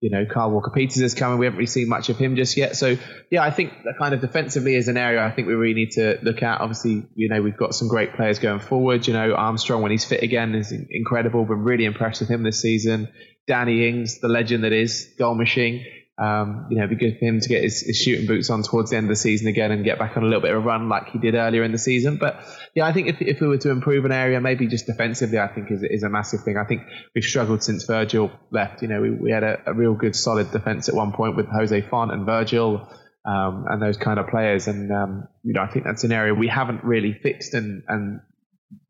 you 0.03 0.11
know, 0.11 0.27
Kyle 0.27 0.51
Walker 0.51 0.73
Peters 0.75 1.01
is 1.01 1.15
coming. 1.15 1.39
We 1.39 1.47
haven't 1.47 1.59
really 1.59 1.69
seen 1.69 1.89
much 1.89 2.09
of 2.09 2.19
him 2.19 2.35
just 2.35 2.57
yet. 2.57 2.75
So, 2.75 2.97
yeah, 3.31 3.45
I 3.45 3.53
think 3.53 3.73
that 3.85 3.95
kind 3.99 4.13
of 4.13 4.21
defensively 4.21 4.75
is 4.75 4.89
an 4.89 4.97
area 4.97 5.25
I 5.25 5.31
think 5.31 5.47
we 5.47 5.55
really 5.55 5.75
need 5.75 5.93
to 5.93 6.19
look 6.23 6.43
at. 6.43 6.61
Obviously, 6.61 7.07
you 7.15 7.29
know, 7.29 7.41
we've 7.41 7.57
got 7.57 7.73
some 7.73 7.87
great 7.87 8.15
players 8.15 8.41
going 8.41 8.59
forward. 8.59 9.07
You 9.07 9.13
know, 9.13 9.33
Armstrong, 9.33 9.81
when 9.81 9.93
he's 9.93 10.05
fit 10.05 10.25
again, 10.25 10.57
is 10.57 10.73
incredible. 10.73 11.45
Been 11.45 11.63
really 11.63 11.85
impressed 11.85 12.21
with 12.21 12.29
him 12.29 12.43
this 12.43 12.61
season. 12.61 13.09
Danny 13.47 13.89
Ings, 13.89 14.19
the 14.19 14.27
legend 14.27 14.65
that 14.65 14.73
is, 14.73 15.09
goal 15.21 15.37
machine. 15.37 15.87
Um, 16.19 16.67
you 16.71 16.77
know, 16.77 16.85
it'd 16.85 16.99
be 16.99 17.05
good 17.05 17.19
for 17.19 17.25
him 17.25 17.41
to 17.41 17.49
get 17.49 17.63
his, 17.63 17.81
his, 17.81 17.97
shooting 17.97 18.27
boots 18.27 18.51
on 18.51 18.63
towards 18.63 18.91
the 18.91 18.99
end 18.99 19.07
of 19.07 19.09
the 19.09 19.17
season 19.17 19.49
again 19.49 19.71
and 19.71 19.83
get 19.83 19.99
back 19.99 20.15
on 20.17 20.23
a 20.23 20.27
little 20.27 20.43
bit 20.43 20.51
of 20.51 20.59
a 20.59 20.61
run 20.61 20.89
like 20.91 21.09
he 21.09 21.19
did 21.19 21.35
earlier 21.35 21.65
in 21.65 21.73
the 21.73 21.79
season. 21.79 22.19
But 22.19 22.45
yeah, 22.75 22.85
I 22.85 22.93
think 22.93 23.09
if, 23.09 23.23
if 23.23 23.41
we 23.41 23.49
were 23.49 23.57
to 23.59 23.71
improve 23.71 24.05
an 24.05 24.13
area, 24.13 24.39
maybe 24.39 24.67
just 24.67 24.87
defensively, 24.87 25.39
I 25.39 25.49
think 25.49 25.71
is, 25.71 25.83
is 25.83 26.03
a 26.03 26.11
massive 26.11 26.41
thing. 26.43 26.59
I 26.59 26.65
think 26.65 26.83
we've 27.15 27.25
struggled 27.25 27.63
since 27.63 27.85
Virgil 27.85 28.31
left. 28.51 28.83
You 28.83 28.89
know, 28.89 29.01
we, 29.01 29.11
we 29.11 29.31
had 29.31 29.43
a, 29.43 29.63
a 29.67 29.73
real 29.73 29.95
good 29.95 30.15
solid 30.15 30.53
defense 30.53 30.91
at 30.91 30.95
one 30.95 31.13
point 31.13 31.35
with 31.35 31.47
Jose 31.47 31.81
Fonte 31.81 32.13
and 32.13 32.27
Virgil. 32.27 32.89
Um, 33.25 33.67
and 33.69 33.81
those 33.81 33.97
kind 33.97 34.19
of 34.19 34.27
players. 34.27 34.67
And, 34.67 34.91
um, 34.93 35.29
you 35.45 35.55
know, 35.55 35.63
I 35.63 35.73
think 35.73 35.85
that's 35.85 36.03
an 36.03 36.11
area 36.11 36.35
we 36.35 36.49
haven't 36.49 36.83
really 36.83 37.13
fixed 37.15 37.55
and, 37.55 37.85
and 37.87 38.21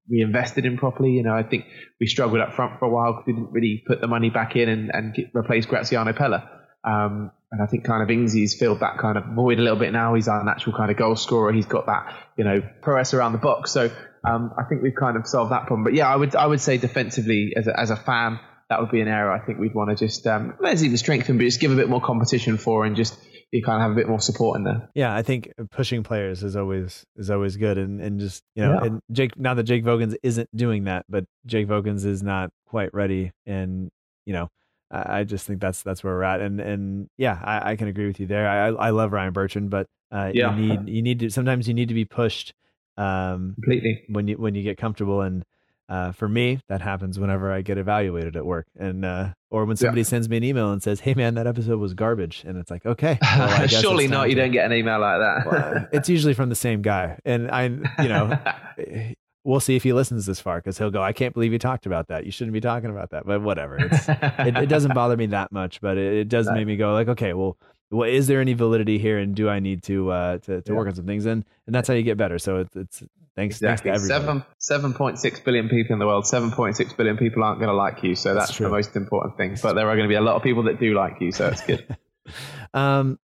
reinvested 0.08 0.64
in 0.64 0.78
properly. 0.78 1.10
You 1.10 1.22
know, 1.22 1.34
I 1.34 1.42
think 1.42 1.66
we 2.00 2.06
struggled 2.06 2.40
up 2.40 2.54
front 2.54 2.78
for 2.78 2.86
a 2.86 2.90
while 2.90 3.12
because 3.12 3.26
we 3.26 3.32
didn't 3.34 3.52
really 3.52 3.84
put 3.86 4.00
the 4.00 4.06
money 4.06 4.30
back 4.30 4.56
in 4.56 4.68
and, 4.68 4.90
and 4.92 5.16
replace 5.34 5.66
Graziano 5.66 6.12
Pellè. 6.12 6.48
Um, 6.84 7.30
and 7.50 7.62
I 7.62 7.66
think 7.66 7.84
kind 7.84 8.02
of 8.02 8.08
Ingsy's 8.08 8.54
filled 8.54 8.80
that 8.80 8.98
kind 8.98 9.18
of 9.18 9.26
void 9.26 9.58
a 9.58 9.62
little 9.62 9.78
bit 9.78 9.92
now. 9.92 10.14
He's 10.14 10.26
our 10.26 10.42
natural 10.42 10.74
kind 10.74 10.90
of 10.90 10.96
goal 10.96 11.16
scorer. 11.16 11.52
He's 11.52 11.66
got 11.66 11.86
that, 11.86 12.14
you 12.36 12.44
know, 12.44 12.62
prowess 12.80 13.12
around 13.12 13.32
the 13.32 13.38
box. 13.38 13.70
So 13.72 13.90
um, 14.24 14.52
I 14.58 14.64
think 14.64 14.82
we've 14.82 14.94
kind 14.94 15.16
of 15.16 15.26
solved 15.26 15.52
that 15.52 15.66
problem. 15.66 15.84
But 15.84 15.94
yeah, 15.94 16.08
I 16.08 16.16
would 16.16 16.34
I 16.34 16.46
would 16.46 16.60
say 16.60 16.78
defensively 16.78 17.52
as 17.54 17.66
a, 17.66 17.78
as 17.78 17.90
a 17.90 17.96
fan, 17.96 18.40
that 18.70 18.80
would 18.80 18.90
be 18.90 19.02
an 19.02 19.08
area 19.08 19.32
I 19.32 19.44
think 19.44 19.58
we'd 19.58 19.74
want 19.74 19.90
to 19.90 19.96
just 19.96 20.26
um, 20.26 20.54
let's 20.60 20.82
even 20.82 20.96
strengthen, 20.96 21.36
but 21.36 21.44
just 21.44 21.60
give 21.60 21.72
a 21.72 21.76
bit 21.76 21.90
more 21.90 22.00
competition 22.00 22.56
for 22.56 22.86
and 22.86 22.96
just 22.96 23.18
you 23.50 23.62
kind 23.62 23.76
of 23.76 23.82
have 23.82 23.92
a 23.92 23.94
bit 23.94 24.08
more 24.08 24.20
support 24.20 24.56
in 24.56 24.64
there. 24.64 24.88
Yeah, 24.94 25.14
I 25.14 25.20
think 25.20 25.52
pushing 25.70 26.02
players 26.02 26.42
is 26.42 26.56
always 26.56 27.04
is 27.16 27.30
always 27.30 27.58
good, 27.58 27.76
and 27.76 28.00
and 28.00 28.18
just 28.18 28.42
you 28.54 28.64
know, 28.64 28.80
yeah. 28.80 28.86
and 28.86 29.00
Jake 29.12 29.38
now 29.38 29.52
that 29.54 29.64
Jake 29.64 29.84
Vokins 29.84 30.16
isn't 30.22 30.48
doing 30.56 30.84
that, 30.84 31.04
but 31.08 31.26
Jake 31.44 31.68
Vokins 31.68 32.06
is 32.06 32.22
not 32.22 32.50
quite 32.66 32.94
ready, 32.94 33.32
and 33.44 33.90
you 34.24 34.32
know 34.32 34.48
I 34.92 35.24
just 35.24 35.46
think 35.46 35.60
that's 35.60 35.82
that's 35.82 36.04
where 36.04 36.14
we're 36.14 36.22
at, 36.22 36.40
and 36.40 36.60
and 36.60 37.08
yeah, 37.16 37.40
I, 37.42 37.72
I 37.72 37.76
can 37.76 37.88
agree 37.88 38.06
with 38.06 38.20
you 38.20 38.26
there. 38.26 38.48
I 38.48 38.68
I 38.68 38.90
love 38.90 39.12
Ryan 39.12 39.32
Bertrand, 39.32 39.70
but 39.70 39.88
uh, 40.10 40.30
yeah. 40.34 40.54
you 40.54 40.68
need 40.68 40.88
you 40.94 41.02
need 41.02 41.18
to 41.20 41.30
sometimes 41.30 41.66
you 41.66 41.74
need 41.74 41.88
to 41.88 41.94
be 41.94 42.04
pushed 42.04 42.52
um, 42.96 43.54
completely 43.54 44.04
when 44.08 44.28
you 44.28 44.36
when 44.36 44.54
you 44.54 44.62
get 44.62 44.76
comfortable. 44.76 45.22
And 45.22 45.44
uh, 45.88 46.12
for 46.12 46.28
me, 46.28 46.60
that 46.68 46.80
happens 46.80 47.18
whenever 47.18 47.50
I 47.52 47.62
get 47.62 47.78
evaluated 47.78 48.36
at 48.36 48.44
work, 48.44 48.66
and 48.78 49.04
uh, 49.04 49.30
or 49.50 49.64
when 49.64 49.76
somebody 49.76 50.02
yeah. 50.02 50.06
sends 50.06 50.28
me 50.28 50.36
an 50.36 50.44
email 50.44 50.72
and 50.72 50.82
says, 50.82 51.00
"Hey 51.00 51.14
man, 51.14 51.34
that 51.34 51.46
episode 51.46 51.78
was 51.78 51.94
garbage," 51.94 52.44
and 52.46 52.58
it's 52.58 52.70
like, 52.70 52.84
okay, 52.86 53.18
well, 53.22 53.66
surely 53.68 54.08
not. 54.08 54.28
You 54.28 54.36
don't 54.36 54.52
get 54.52 54.66
an 54.66 54.72
email 54.76 55.00
like 55.00 55.18
that. 55.20 55.46
well, 55.46 55.88
it's 55.92 56.08
usually 56.08 56.34
from 56.34 56.48
the 56.48 56.54
same 56.54 56.82
guy, 56.82 57.18
and 57.24 57.50
I, 57.50 57.64
you 57.64 58.08
know, 58.08 58.38
we'll 59.44 59.60
see 59.60 59.76
if 59.76 59.82
he 59.82 59.92
listens 59.92 60.26
this 60.26 60.40
far 60.40 60.58
because 60.58 60.78
he'll 60.78 60.90
go, 60.90 61.02
I 61.02 61.12
can't 61.12 61.34
believe 61.34 61.52
you 61.52 61.58
talked 61.58 61.86
about 61.86 62.08
that. 62.08 62.24
You 62.24 62.32
shouldn't 62.32 62.52
be 62.52 62.60
talking 62.60 62.90
about 62.90 63.10
that. 63.10 63.26
But 63.26 63.42
whatever. 63.42 63.78
it, 63.78 64.56
it, 64.56 64.68
doesn't 64.68 64.94
bother 64.94 65.16
me 65.16 65.26
that 65.26 65.52
much, 65.52 65.80
but 65.80 65.98
it, 65.98 66.12
it 66.14 66.28
does 66.28 66.46
right. 66.46 66.58
make 66.58 66.66
me 66.66 66.76
go 66.76 66.92
like, 66.92 67.08
okay, 67.08 67.32
well, 67.32 67.56
well, 67.92 68.08
is 68.08 68.26
there 68.26 68.40
any 68.40 68.54
validity 68.54 68.98
here, 68.98 69.18
and 69.18 69.34
do 69.34 69.50
I 69.50 69.60
need 69.60 69.82
to 69.84 70.10
uh, 70.10 70.38
to, 70.38 70.62
to 70.62 70.72
yeah. 70.72 70.78
work 70.78 70.88
on 70.88 70.94
some 70.94 71.04
things? 71.04 71.26
And 71.26 71.44
and 71.66 71.74
that's 71.74 71.88
how 71.88 71.94
you 71.94 72.02
get 72.02 72.16
better. 72.16 72.38
So 72.38 72.56
it's, 72.56 72.74
it's 72.74 73.04
thanks, 73.36 73.56
exactly. 73.56 73.90
thanks. 73.90 74.06
Seven 74.06 74.44
seven 74.58 74.94
point 74.94 75.18
six 75.18 75.40
billion 75.40 75.68
people 75.68 75.92
in 75.92 75.98
the 75.98 76.06
world. 76.06 76.26
Seven 76.26 76.50
point 76.50 76.74
six 76.74 76.94
billion 76.94 77.18
people 77.18 77.44
aren't 77.44 77.58
going 77.58 77.68
to 77.68 77.74
like 77.74 78.02
you. 78.02 78.14
So 78.14 78.32
that's, 78.32 78.48
that's 78.48 78.58
the 78.58 78.70
most 78.70 78.96
important 78.96 79.36
thing. 79.36 79.58
But 79.62 79.74
there 79.74 79.86
are 79.88 79.94
going 79.94 80.08
to 80.08 80.12
be 80.12 80.14
a 80.16 80.22
lot 80.22 80.36
of 80.36 80.42
people 80.42 80.62
that 80.64 80.80
do 80.80 80.94
like 80.94 81.20
you. 81.20 81.32
So 81.32 81.48
it's 81.48 81.60
good. 81.60 81.96
um, 82.74 83.18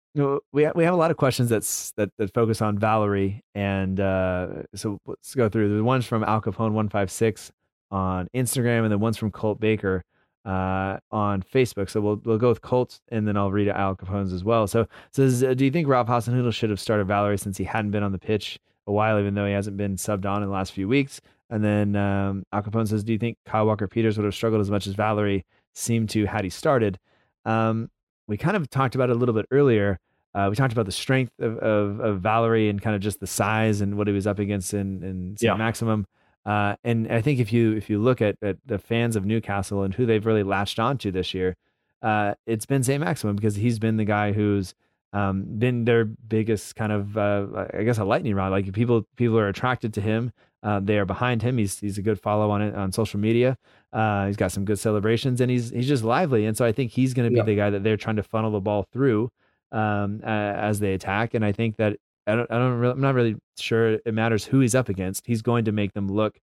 we 0.52 0.64
ha- 0.64 0.72
we 0.74 0.84
have 0.84 0.94
a 0.94 0.96
lot 0.96 1.10
of 1.10 1.16
questions 1.16 1.48
that's 1.48 1.92
that 1.92 2.10
that 2.18 2.32
focus 2.32 2.62
on 2.62 2.78
Valery, 2.78 3.42
and 3.54 4.00
uh, 4.00 4.62
so 4.74 4.98
let's 5.06 5.34
go 5.34 5.48
through 5.48 5.76
the 5.76 5.84
ones 5.84 6.06
from 6.06 6.24
Al 6.24 6.40
Capone 6.40 6.72
one 6.72 6.88
five 6.88 7.10
six 7.10 7.52
on 7.90 8.28
Instagram, 8.34 8.82
and 8.82 8.90
the 8.90 8.98
ones 8.98 9.16
from 9.16 9.30
Colt 9.30 9.60
Baker 9.60 10.02
uh, 10.44 10.98
on 11.10 11.42
Facebook. 11.42 11.90
So 11.90 12.00
we'll 12.00 12.20
we'll 12.24 12.38
go 12.38 12.48
with 12.48 12.62
Colt, 12.62 13.00
and 13.08 13.28
then 13.28 13.36
I'll 13.36 13.52
read 13.52 13.68
Al 13.68 13.96
Capone's 13.96 14.32
as 14.32 14.44
well. 14.44 14.66
So 14.66 14.86
says, 15.12 15.44
uh, 15.44 15.54
do 15.54 15.64
you 15.64 15.70
think 15.70 15.88
Ralph 15.88 16.08
Hasenhüttl 16.08 16.52
should 16.52 16.70
have 16.70 16.80
started 16.80 17.06
Valery 17.06 17.38
since 17.38 17.58
he 17.58 17.64
hadn't 17.64 17.90
been 17.90 18.02
on 18.02 18.12
the 18.12 18.18
pitch 18.18 18.58
a 18.86 18.92
while, 18.92 19.18
even 19.18 19.34
though 19.34 19.46
he 19.46 19.52
hasn't 19.52 19.76
been 19.76 19.96
subbed 19.96 20.24
on 20.26 20.42
in 20.42 20.48
the 20.48 20.54
last 20.54 20.72
few 20.72 20.88
weeks? 20.88 21.20
And 21.50 21.62
then 21.64 21.94
um, 21.94 22.44
Al 22.52 22.62
Capone 22.62 22.88
says, 22.88 23.04
do 23.04 23.12
you 23.12 23.18
think 23.18 23.36
Kyle 23.46 23.66
Walker 23.66 23.86
Peters 23.86 24.16
would 24.16 24.24
have 24.24 24.34
struggled 24.34 24.60
as 24.60 24.70
much 24.70 24.86
as 24.86 24.94
Valery 24.94 25.44
seemed 25.74 26.08
to 26.10 26.24
had 26.24 26.44
he 26.44 26.50
started? 26.50 26.98
Um, 27.44 27.88
we 28.26 28.36
kind 28.36 28.56
of 28.56 28.68
talked 28.68 28.96
about 28.96 29.10
it 29.10 29.16
a 29.16 29.18
little 29.18 29.34
bit 29.34 29.46
earlier. 29.52 29.98
Uh, 30.36 30.48
we 30.50 30.54
talked 30.54 30.72
about 30.72 30.84
the 30.84 30.92
strength 30.92 31.32
of, 31.40 31.56
of, 31.58 31.98
of, 32.00 32.20
Valery 32.20 32.68
and 32.68 32.82
kind 32.82 32.94
of 32.94 33.00
just 33.00 33.20
the 33.20 33.26
size 33.26 33.80
and 33.80 33.96
what 33.96 34.06
he 34.06 34.12
was 34.12 34.26
up 34.26 34.38
against 34.38 34.74
in, 34.74 35.02
in 35.02 35.36
yeah. 35.40 35.54
Maximin. 35.54 36.06
Uh, 36.44 36.76
and 36.84 37.10
I 37.10 37.22
think 37.22 37.40
if 37.40 37.54
you 37.54 37.72
if 37.72 37.88
you 37.88 37.98
look 37.98 38.20
at, 38.20 38.36
at 38.42 38.58
the 38.66 38.78
fans 38.78 39.16
of 39.16 39.24
Newcastle 39.24 39.82
and 39.82 39.94
who 39.94 40.04
they've 40.04 40.24
really 40.24 40.42
latched 40.42 40.78
onto 40.78 41.10
this 41.10 41.32
year, 41.32 41.56
uh, 42.02 42.34
it's 42.46 42.66
been 42.66 42.82
St. 42.82 43.00
Maximin 43.00 43.34
because 43.34 43.56
he's 43.56 43.78
been 43.78 43.96
the 43.96 44.04
guy 44.04 44.32
who's 44.32 44.74
um, 45.14 45.44
been 45.58 45.86
their 45.86 46.04
biggest 46.04 46.76
kind 46.76 46.92
of 46.92 47.16
uh, 47.16 47.66
I 47.72 47.84
guess 47.84 47.96
a 47.96 48.04
lightning 48.04 48.34
rod. 48.34 48.52
Like 48.52 48.70
people 48.74 49.06
people 49.16 49.38
are 49.38 49.48
attracted 49.48 49.94
to 49.94 50.02
him. 50.02 50.32
Uh, 50.62 50.80
they 50.80 50.98
are 50.98 51.06
behind 51.06 51.40
him. 51.40 51.56
He's 51.56 51.80
he's 51.80 51.96
a 51.96 52.02
good 52.02 52.20
follow 52.20 52.50
on 52.50 52.60
it 52.60 52.74
on 52.74 52.92
social 52.92 53.18
media. 53.18 53.56
Uh, 53.90 54.26
he's 54.26 54.36
got 54.36 54.52
some 54.52 54.66
good 54.66 54.78
celebrations 54.78 55.40
and 55.40 55.50
he's 55.50 55.70
he's 55.70 55.88
just 55.88 56.04
lively. 56.04 56.44
And 56.44 56.56
so 56.58 56.66
I 56.66 56.72
think 56.72 56.92
he's 56.92 57.14
going 57.14 57.26
to 57.26 57.32
be 57.32 57.38
yeah. 57.38 57.44
the 57.44 57.56
guy 57.56 57.70
that 57.70 57.82
they're 57.82 57.96
trying 57.96 58.16
to 58.16 58.22
funnel 58.22 58.50
the 58.50 58.60
ball 58.60 58.82
through 58.92 59.30
um, 59.72 60.20
as 60.22 60.80
they 60.80 60.94
attack. 60.94 61.34
And 61.34 61.44
I 61.44 61.52
think 61.52 61.76
that 61.76 61.96
I 62.26 62.36
don't, 62.36 62.50
I 62.50 62.58
don't 62.58 62.78
really, 62.78 62.92
I'm 62.92 63.00
not 63.00 63.14
really 63.14 63.36
sure 63.58 63.94
it 63.94 64.14
matters 64.14 64.44
who 64.44 64.60
he's 64.60 64.74
up 64.74 64.88
against. 64.88 65.26
He's 65.26 65.42
going 65.42 65.64
to 65.66 65.72
make 65.72 65.92
them 65.92 66.08
look 66.08 66.38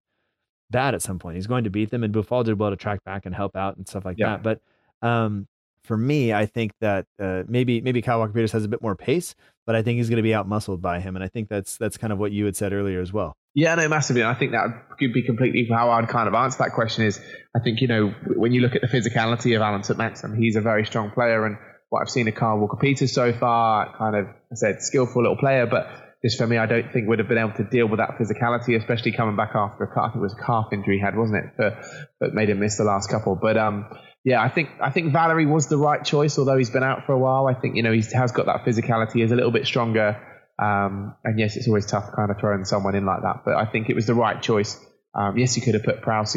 bad 0.70 0.94
at 0.94 1.02
some 1.02 1.18
point. 1.18 1.36
He's 1.36 1.46
going 1.46 1.64
to 1.64 1.70
beat 1.70 1.90
them. 1.90 2.02
And 2.02 2.14
Boufal 2.14 2.44
did 2.44 2.58
well 2.58 2.70
to 2.70 2.76
track 2.76 3.04
back 3.04 3.26
and 3.26 3.34
help 3.34 3.56
out 3.56 3.76
and 3.76 3.86
stuff 3.86 4.04
like 4.04 4.18
yeah. 4.18 4.38
that. 4.38 4.42
But 4.42 5.06
um, 5.06 5.46
for 5.82 5.96
me, 5.96 6.32
I 6.32 6.46
think 6.46 6.72
that 6.80 7.06
uh, 7.20 7.42
maybe 7.46 7.80
maybe 7.80 8.00
Kyle 8.00 8.18
Walker 8.18 8.32
Peters 8.32 8.52
has 8.52 8.64
a 8.64 8.68
bit 8.68 8.80
more 8.80 8.96
pace, 8.96 9.34
but 9.66 9.76
I 9.76 9.82
think 9.82 9.98
he's 9.98 10.08
going 10.08 10.16
to 10.16 10.22
be 10.22 10.34
out 10.34 10.48
muscled 10.48 10.80
by 10.80 11.00
him. 11.00 11.14
And 11.14 11.24
I 11.24 11.28
think 11.28 11.48
that's 11.48 11.76
that's 11.76 11.98
kind 11.98 12.12
of 12.12 12.18
what 12.18 12.32
you 12.32 12.46
had 12.46 12.56
said 12.56 12.72
earlier 12.72 13.00
as 13.00 13.12
well. 13.12 13.36
Yeah, 13.54 13.74
no, 13.76 13.86
massively. 13.88 14.22
And 14.22 14.30
I 14.30 14.34
think 14.34 14.52
that 14.52 14.66
could 14.98 15.12
be 15.12 15.22
completely 15.22 15.68
how 15.70 15.90
I'd 15.90 16.08
kind 16.08 16.26
of 16.26 16.34
answer 16.34 16.58
that 16.58 16.72
question 16.72 17.04
is 17.04 17.20
I 17.54 17.60
think, 17.60 17.80
you 17.80 17.86
know, 17.86 18.08
when 18.34 18.52
you 18.52 18.60
look 18.60 18.74
at 18.74 18.80
the 18.80 18.88
physicality 18.88 19.54
of 19.54 19.62
Alan 19.62 19.84
St. 19.84 19.96
Maxim, 19.96 20.34
he's 20.34 20.56
a 20.56 20.60
very 20.60 20.84
strong 20.84 21.10
player. 21.12 21.46
And 21.46 21.56
what 21.94 22.02
I've 22.02 22.10
seen 22.10 22.26
of 22.26 22.34
Kyle 22.34 22.58
Walker 22.58 22.76
Peters 22.76 23.12
so 23.12 23.32
far, 23.32 23.96
kind 23.96 24.16
of, 24.16 24.26
I 24.26 24.54
said, 24.56 24.82
skillful 24.82 25.22
little 25.22 25.36
player, 25.36 25.66
but 25.66 25.86
just 26.24 26.38
for 26.38 26.46
me, 26.46 26.58
I 26.58 26.66
don't 26.66 26.92
think 26.92 27.06
would 27.08 27.20
have 27.20 27.28
been 27.28 27.38
able 27.38 27.52
to 27.52 27.62
deal 27.62 27.86
with 27.86 27.98
that 27.98 28.18
physicality, 28.18 28.76
especially 28.76 29.12
coming 29.12 29.36
back 29.36 29.52
after 29.54 29.84
a 29.84 29.86
calf. 29.86 29.96
I 29.96 30.08
think 30.08 30.16
it 30.16 30.22
was 30.22 30.34
a 30.34 30.44
calf 30.44 30.66
injury 30.72 30.96
he 30.96 31.00
had, 31.00 31.16
wasn't 31.16 31.44
it? 31.44 31.50
But, 31.56 31.84
but 32.18 32.34
made 32.34 32.50
him 32.50 32.58
miss 32.58 32.78
the 32.78 32.84
last 32.84 33.10
couple. 33.10 33.38
But, 33.40 33.56
um, 33.56 33.86
yeah, 34.24 34.42
I 34.42 34.48
think 34.48 34.70
I 34.80 34.90
think 34.90 35.12
Valery 35.12 35.44
was 35.44 35.68
the 35.68 35.76
right 35.76 36.02
choice, 36.02 36.38
although 36.38 36.56
he's 36.56 36.70
been 36.70 36.82
out 36.82 37.04
for 37.04 37.12
a 37.12 37.18
while. 37.18 37.46
I 37.46 37.52
think 37.52 37.76
you 37.76 37.82
know 37.82 37.92
he 37.92 38.02
has 38.14 38.32
got 38.32 38.46
that 38.46 38.64
physicality, 38.64 39.22
is 39.22 39.32
a 39.32 39.36
little 39.36 39.50
bit 39.50 39.66
stronger, 39.66 40.18
um, 40.58 41.14
and 41.22 41.38
yes, 41.38 41.56
it's 41.56 41.68
always 41.68 41.84
tough 41.84 42.10
kind 42.16 42.30
of 42.30 42.38
throwing 42.40 42.64
someone 42.64 42.94
in 42.94 43.04
like 43.04 43.20
that. 43.20 43.42
But 43.44 43.56
I 43.56 43.66
think 43.66 43.90
it 43.90 43.94
was 43.94 44.06
the 44.06 44.14
right 44.14 44.40
choice. 44.40 44.80
Um, 45.14 45.36
yes, 45.36 45.58
you 45.58 45.62
could 45.62 45.74
have 45.74 45.82
put 45.82 46.00
Prowse 46.00 46.36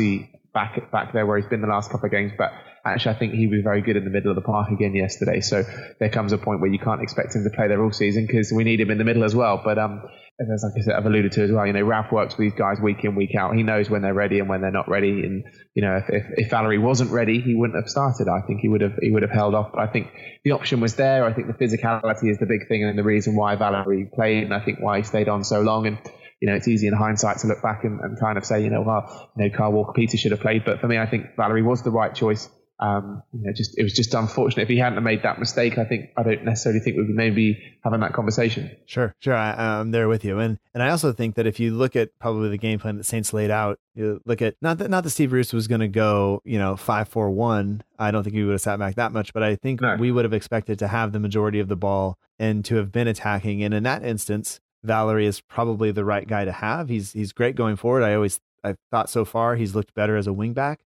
back 0.53 0.91
back 0.91 1.13
there 1.13 1.25
where 1.25 1.37
he's 1.37 1.49
been 1.49 1.61
the 1.61 1.67
last 1.67 1.89
couple 1.89 2.07
of 2.07 2.11
games, 2.11 2.33
but 2.37 2.51
actually 2.93 3.15
I 3.15 3.19
think 3.19 3.33
he 3.33 3.47
was 3.47 3.61
very 3.63 3.81
good 3.81 3.97
in 3.97 4.03
the 4.03 4.09
middle 4.09 4.29
of 4.29 4.35
the 4.35 4.41
park 4.41 4.71
again 4.71 4.95
yesterday. 4.95 5.41
So 5.41 5.63
there 5.99 6.09
comes 6.09 6.31
a 6.31 6.37
point 6.37 6.61
where 6.61 6.71
you 6.71 6.79
can't 6.79 7.01
expect 7.01 7.35
him 7.35 7.43
to 7.43 7.49
play 7.49 7.67
there 7.67 7.83
all 7.83 7.91
season 7.91 8.25
because 8.25 8.51
we 8.51 8.63
need 8.63 8.79
him 8.79 8.91
in 8.91 8.97
the 8.97 9.03
middle 9.03 9.23
as 9.23 9.35
well. 9.35 9.61
But 9.63 9.77
um, 9.77 10.03
as 10.39 10.63
like 10.63 10.73
I 10.77 10.85
said, 10.85 10.93
I've 10.93 11.05
alluded 11.05 11.31
to 11.33 11.43
as 11.43 11.51
well, 11.51 11.65
you 11.65 11.73
know, 11.73 11.81
Ralph 11.81 12.11
works 12.11 12.37
with 12.37 12.45
these 12.51 12.59
guys 12.59 12.79
week 12.79 13.03
in, 13.03 13.15
week 13.15 13.33
out. 13.35 13.55
He 13.55 13.63
knows 13.63 13.89
when 13.89 14.03
they're 14.03 14.13
ready 14.13 14.39
and 14.39 14.47
when 14.47 14.61
they're 14.61 14.69
not 14.69 14.87
ready. 14.87 15.09
And, 15.09 15.43
you 15.73 15.81
know, 15.81 15.97
if, 15.97 16.09
if, 16.09 16.25
if, 16.37 16.49
Valery 16.51 16.77
wasn't 16.77 17.09
ready, 17.09 17.41
he 17.41 17.55
wouldn't 17.55 17.75
have 17.75 17.89
started. 17.89 18.27
I 18.27 18.45
think 18.45 18.59
he 18.61 18.69
would 18.69 18.81
have, 18.81 18.93
he 19.01 19.09
would 19.09 19.23
have 19.23 19.31
held 19.31 19.55
off. 19.55 19.71
But 19.73 19.81
I 19.81 19.87
think 19.87 20.11
the 20.43 20.51
option 20.51 20.79
was 20.79 20.95
there. 20.95 21.25
I 21.25 21.33
think 21.33 21.47
the 21.47 21.53
physicality 21.53 22.29
is 22.29 22.37
the 22.37 22.45
big 22.45 22.67
thing 22.67 22.83
and 22.83 22.97
the 22.97 23.03
reason 23.03 23.35
why 23.35 23.55
Valery 23.55 24.09
played 24.13 24.43
and 24.43 24.53
I 24.53 24.59
think 24.63 24.79
why 24.79 24.97
he 24.97 25.03
stayed 25.03 25.27
on 25.27 25.43
so 25.43 25.61
long. 25.61 25.87
And, 25.87 25.97
you 26.39 26.47
know, 26.47 26.55
it's 26.55 26.67
easy 26.67 26.85
in 26.85 26.93
hindsight 26.93 27.39
to 27.39 27.47
look 27.47 27.63
back 27.63 27.83
and, 27.83 27.99
and 27.99 28.19
kind 28.19 28.37
of 28.37 28.45
say, 28.45 28.63
you 28.63 28.69
know, 28.69 28.83
well, 28.83 29.31
you 29.37 29.45
know, 29.49 29.57
Kyle 29.57 29.71
Walker 29.71 29.93
Peters 29.93 30.19
should 30.19 30.33
have 30.33 30.41
played. 30.41 30.65
But 30.65 30.81
for 30.81 30.87
me, 30.87 30.99
I 30.99 31.07
think 31.07 31.35
Valery 31.35 31.63
was 31.63 31.81
the 31.81 31.91
right 31.91 32.13
choice 32.13 32.47
um, 32.79 33.23
you 33.33 33.41
know, 33.43 33.53
just 33.53 33.77
it 33.77 33.83
was 33.83 33.93
just 33.93 34.13
unfortunate. 34.13 34.63
If 34.63 34.69
he 34.69 34.77
hadn't 34.77 35.03
made 35.03 35.23
that 35.23 35.39
mistake, 35.39 35.77
I 35.79 35.85
think 35.85 36.11
I 36.15 36.23
don't 36.23 36.43
necessarily 36.43 36.79
think 36.79 36.95
we'd 36.95 37.07
be 37.07 37.13
maybe 37.13 37.77
having 37.83 38.01
that 38.01 38.13
conversation. 38.13 38.69
Sure, 38.85 39.15
sure, 39.19 39.33
I, 39.33 39.79
am 39.79 39.91
there 39.91 40.07
with 40.07 40.23
you, 40.23 40.37
and 40.37 40.59
and 40.75 40.83
I 40.83 40.89
also 40.89 41.11
think 41.11 41.35
that 41.35 41.47
if 41.47 41.59
you 41.59 41.71
look 41.71 41.95
at 41.95 42.09
probably 42.19 42.49
the 42.49 42.57
game 42.57 42.77
plan 42.77 42.97
that 42.97 43.05
Saints 43.05 43.33
laid 43.33 43.49
out, 43.49 43.79
you 43.95 44.21
look 44.25 44.43
at 44.43 44.55
not 44.61 44.77
that 44.77 44.91
not 44.91 45.03
that 45.03 45.09
Steve 45.09 45.31
Bruce 45.31 45.53
was 45.53 45.67
going 45.67 45.81
to 45.81 45.87
go, 45.87 46.41
you 46.45 46.59
know, 46.59 46.75
five 46.75 47.07
four 47.07 47.31
one. 47.31 47.81
I 47.97 48.11
don't 48.11 48.23
think 48.23 48.35
he 48.35 48.43
would 48.43 48.51
have 48.51 48.61
sat 48.61 48.77
back 48.77 48.95
that 48.95 49.11
much, 49.11 49.33
but 49.33 49.41
I 49.41 49.55
think 49.55 49.81
no. 49.81 49.95
we 49.95 50.11
would 50.11 50.25
have 50.25 50.33
expected 50.33 50.77
to 50.79 50.87
have 50.87 51.13
the 51.13 51.19
majority 51.19 51.59
of 51.59 51.69
the 51.69 51.75
ball 51.75 52.19
and 52.37 52.63
to 52.65 52.75
have 52.75 52.91
been 52.91 53.07
attacking. 53.07 53.63
And 53.63 53.73
in 53.73 53.83
that 53.83 54.03
instance, 54.03 54.59
Valery 54.83 55.25
is 55.25 55.41
probably 55.41 55.91
the 55.91 56.05
right 56.05 56.27
guy 56.27 56.45
to 56.45 56.51
have. 56.51 56.89
He's 56.89 57.13
he's 57.13 57.31
great 57.31 57.55
going 57.55 57.75
forward. 57.75 58.03
I 58.03 58.13
always 58.13 58.39
I 58.63 58.75
thought 58.91 59.09
so 59.09 59.25
far 59.25 59.55
he's 59.55 59.73
looked 59.73 59.95
better 59.95 60.15
as 60.15 60.27
a 60.27 60.31
wingback 60.31 60.77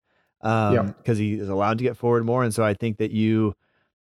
um, 0.43 0.73
Yeah. 0.73 0.81
because 0.83 1.17
he 1.17 1.33
is 1.35 1.49
allowed 1.49 1.77
to 1.79 1.83
get 1.83 1.97
forward 1.97 2.25
more. 2.25 2.43
And 2.43 2.53
so 2.53 2.63
I 2.63 2.73
think 2.73 2.97
that 2.97 3.11
you 3.11 3.53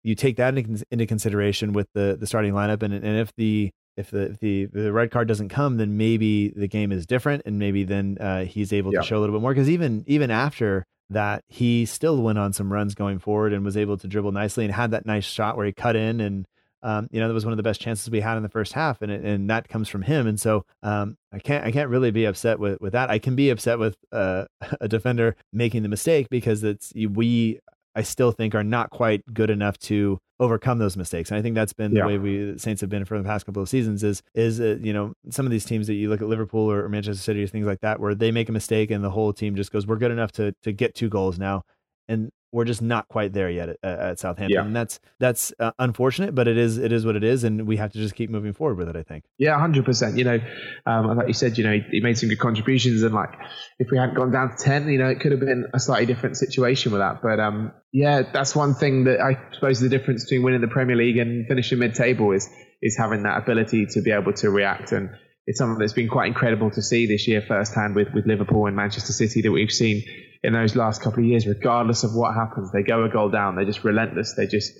you 0.03 0.15
take 0.15 0.37
that 0.37 0.57
into, 0.57 0.83
into 0.91 1.05
consideration 1.05 1.73
with 1.73 1.87
the 1.93 2.17
the 2.19 2.25
starting 2.27 2.53
lineup. 2.53 2.81
And 2.83 2.93
and 2.93 3.05
if 3.19 3.35
the 3.35 3.71
if 3.97 4.11
the 4.11 4.31
if 4.31 4.39
the 4.39 4.65
the 4.65 4.91
red 4.93 5.11
card 5.11 5.27
doesn't 5.27 5.49
come, 5.49 5.77
then 5.77 5.97
maybe 5.97 6.49
the 6.49 6.67
game 6.67 6.91
is 6.91 7.05
different, 7.05 7.43
and 7.45 7.59
maybe 7.59 7.83
then 7.83 8.17
uh, 8.19 8.45
he's 8.45 8.71
able 8.71 8.93
Yeah. 8.93 9.01
to 9.01 9.05
show 9.05 9.17
a 9.17 9.21
little 9.21 9.35
bit 9.35 9.41
more. 9.41 9.53
Because 9.53 9.69
even 9.69 10.03
even 10.07 10.31
after 10.31 10.85
that, 11.09 11.43
he 11.47 11.85
still 11.85 12.21
went 12.21 12.37
on 12.39 12.53
some 12.53 12.71
runs 12.71 12.95
going 12.95 13.19
forward 13.19 13.51
and 13.51 13.65
was 13.65 13.75
able 13.75 13.97
to 13.97 14.07
dribble 14.07 14.31
nicely 14.31 14.63
and 14.63 14.73
had 14.73 14.91
that 14.91 15.05
nice 15.05 15.25
shot 15.25 15.57
where 15.57 15.65
he 15.65 15.73
cut 15.73 15.95
in 15.95 16.21
and. 16.21 16.45
Um, 16.81 17.07
you 17.11 17.19
know, 17.19 17.27
that 17.27 17.33
was 17.33 17.45
one 17.45 17.51
of 17.53 17.57
the 17.57 17.63
best 17.63 17.81
chances 17.81 18.09
we 18.09 18.21
had 18.21 18.37
in 18.37 18.43
the 18.43 18.49
first 18.49 18.73
half, 18.73 19.01
and 19.01 19.11
it, 19.11 19.23
and 19.25 19.49
that 19.49 19.67
comes 19.67 19.89
from 19.89 20.01
him. 20.01 20.27
And 20.27 20.39
so, 20.39 20.65
um, 20.83 21.17
I 21.33 21.39
can't 21.39 21.65
I 21.65 21.71
can't 21.71 21.89
really 21.89 22.11
be 22.11 22.25
upset 22.25 22.59
with 22.59 22.79
with 22.79 22.93
that. 22.93 23.09
I 23.09 23.19
can 23.19 23.35
be 23.35 23.49
upset 23.49 23.79
with 23.79 23.97
uh, 24.11 24.45
a 24.81 24.87
defender 24.87 25.35
making 25.51 25.83
the 25.83 25.89
mistake 25.89 26.27
because 26.29 26.63
it's 26.63 26.93
we 26.95 27.59
I 27.95 28.03
still 28.03 28.31
think 28.31 28.55
are 28.55 28.63
not 28.63 28.91
quite 28.91 29.23
good 29.33 29.49
enough 29.49 29.77
to 29.79 30.19
overcome 30.39 30.77
those 30.77 30.95
mistakes. 30.95 31.31
And 31.31 31.37
I 31.37 31.41
think 31.41 31.55
that's 31.55 31.73
been 31.73 31.93
Yeah. 31.93 32.03
the 32.03 32.07
way 32.07 32.17
we 32.17 32.51
the 32.53 32.59
Saints 32.59 32.79
have 32.79 32.89
been 32.89 33.03
for 33.03 33.17
the 33.17 33.25
past 33.25 33.45
couple 33.45 33.61
of 33.61 33.67
seasons. 33.67 34.03
Is 34.03 34.21
is 34.33 34.61
uh, 34.61 34.77
you 34.79 34.93
know 34.93 35.11
some 35.29 35.45
of 35.45 35.51
these 35.51 35.65
teams 35.65 35.87
that 35.87 35.95
you 35.95 36.07
look 36.09 36.21
at 36.21 36.27
Liverpool 36.29 36.71
or 36.71 36.87
Manchester 36.87 37.21
City 37.21 37.43
or 37.43 37.47
things 37.47 37.65
like 37.65 37.81
that 37.81 37.99
where 37.99 38.15
they 38.15 38.31
make 38.31 38.47
a 38.47 38.53
mistake 38.53 38.89
and 38.89 39.03
the 39.03 39.09
whole 39.09 39.33
team 39.33 39.55
just 39.55 39.71
goes 39.73 39.85
we're 39.85 39.97
good 39.97 40.11
enough 40.11 40.31
to 40.33 40.53
to 40.63 40.71
get 40.71 40.95
two 40.95 41.09
goals 41.09 41.37
now, 41.37 41.63
and 42.07 42.29
we're 42.51 42.65
just 42.65 42.81
not 42.81 43.07
quite 43.07 43.33
there 43.33 43.49
yet 43.49 43.69
at, 43.69 43.77
at 43.83 44.19
Southampton. 44.19 44.55
Yeah. 44.55 44.65
And 44.65 44.75
that's 44.75 44.99
that's 45.19 45.53
uh, 45.59 45.71
unfortunate, 45.79 46.33
but 46.33 46.47
it 46.47 46.57
is 46.57 46.77
it 46.77 46.91
is 46.91 47.05
what 47.05 47.15
it 47.15 47.23
is, 47.23 47.43
and 47.43 47.67
we 47.67 47.77
have 47.77 47.91
to 47.91 47.97
just 47.97 48.15
keep 48.15 48.29
moving 48.29 48.53
forward 48.53 48.77
with 48.77 48.89
it. 48.89 48.95
I 48.95 49.03
think. 49.03 49.25
Yeah, 49.37 49.59
hundred 49.59 49.85
percent. 49.85 50.17
You 50.17 50.23
know, 50.23 50.39
um, 50.85 51.17
like 51.17 51.27
you 51.27 51.33
said, 51.33 51.57
you 51.57 51.63
know, 51.63 51.73
he, 51.73 51.81
he 51.91 51.99
made 52.01 52.17
some 52.17 52.29
good 52.29 52.39
contributions, 52.39 53.03
and 53.03 53.13
like 53.13 53.33
if 53.77 53.91
we 53.91 53.97
hadn't 53.97 54.15
gone 54.15 54.31
down 54.31 54.55
to 54.55 54.63
ten, 54.63 54.89
you 54.89 54.97
know, 54.97 55.07
it 55.07 55.19
could 55.19 55.31
have 55.31 55.41
been 55.41 55.65
a 55.73 55.79
slightly 55.79 56.05
different 56.05 56.37
situation 56.37 56.91
with 56.91 57.01
that. 57.01 57.21
But 57.21 57.39
um, 57.39 57.71
yeah, 57.91 58.23
that's 58.33 58.55
one 58.55 58.73
thing 58.73 59.05
that 59.05 59.19
I 59.19 59.37
suppose 59.53 59.79
the 59.79 59.89
difference 59.89 60.25
between 60.25 60.43
winning 60.43 60.61
the 60.61 60.67
Premier 60.67 60.95
League 60.95 61.17
and 61.17 61.47
finishing 61.47 61.79
mid-table 61.79 62.31
is 62.31 62.49
is 62.81 62.97
having 62.97 63.23
that 63.23 63.37
ability 63.37 63.87
to 63.87 64.01
be 64.01 64.11
able 64.11 64.33
to 64.33 64.49
react, 64.49 64.91
and 64.91 65.09
it's 65.45 65.59
something 65.59 65.79
that's 65.79 65.93
been 65.93 66.09
quite 66.09 66.27
incredible 66.27 66.71
to 66.71 66.81
see 66.81 67.05
this 67.05 67.27
year 67.27 67.43
firsthand 67.47 67.95
with 67.95 68.07
with 68.13 68.25
Liverpool 68.25 68.65
and 68.65 68.75
Manchester 68.75 69.13
City 69.13 69.41
that 69.41 69.51
we've 69.51 69.71
seen 69.71 70.03
in 70.43 70.53
those 70.53 70.75
last 70.75 71.01
couple 71.01 71.19
of 71.19 71.25
years. 71.25 71.45
Regardless 71.45 72.03
of 72.03 72.13
what 72.13 72.33
happens, 72.33 72.71
they 72.71 72.83
go 72.83 73.03
a 73.03 73.09
goal 73.09 73.29
down, 73.29 73.55
they're 73.55 73.65
just 73.65 73.83
relentless. 73.83 74.33
They 74.35 74.47
just 74.47 74.71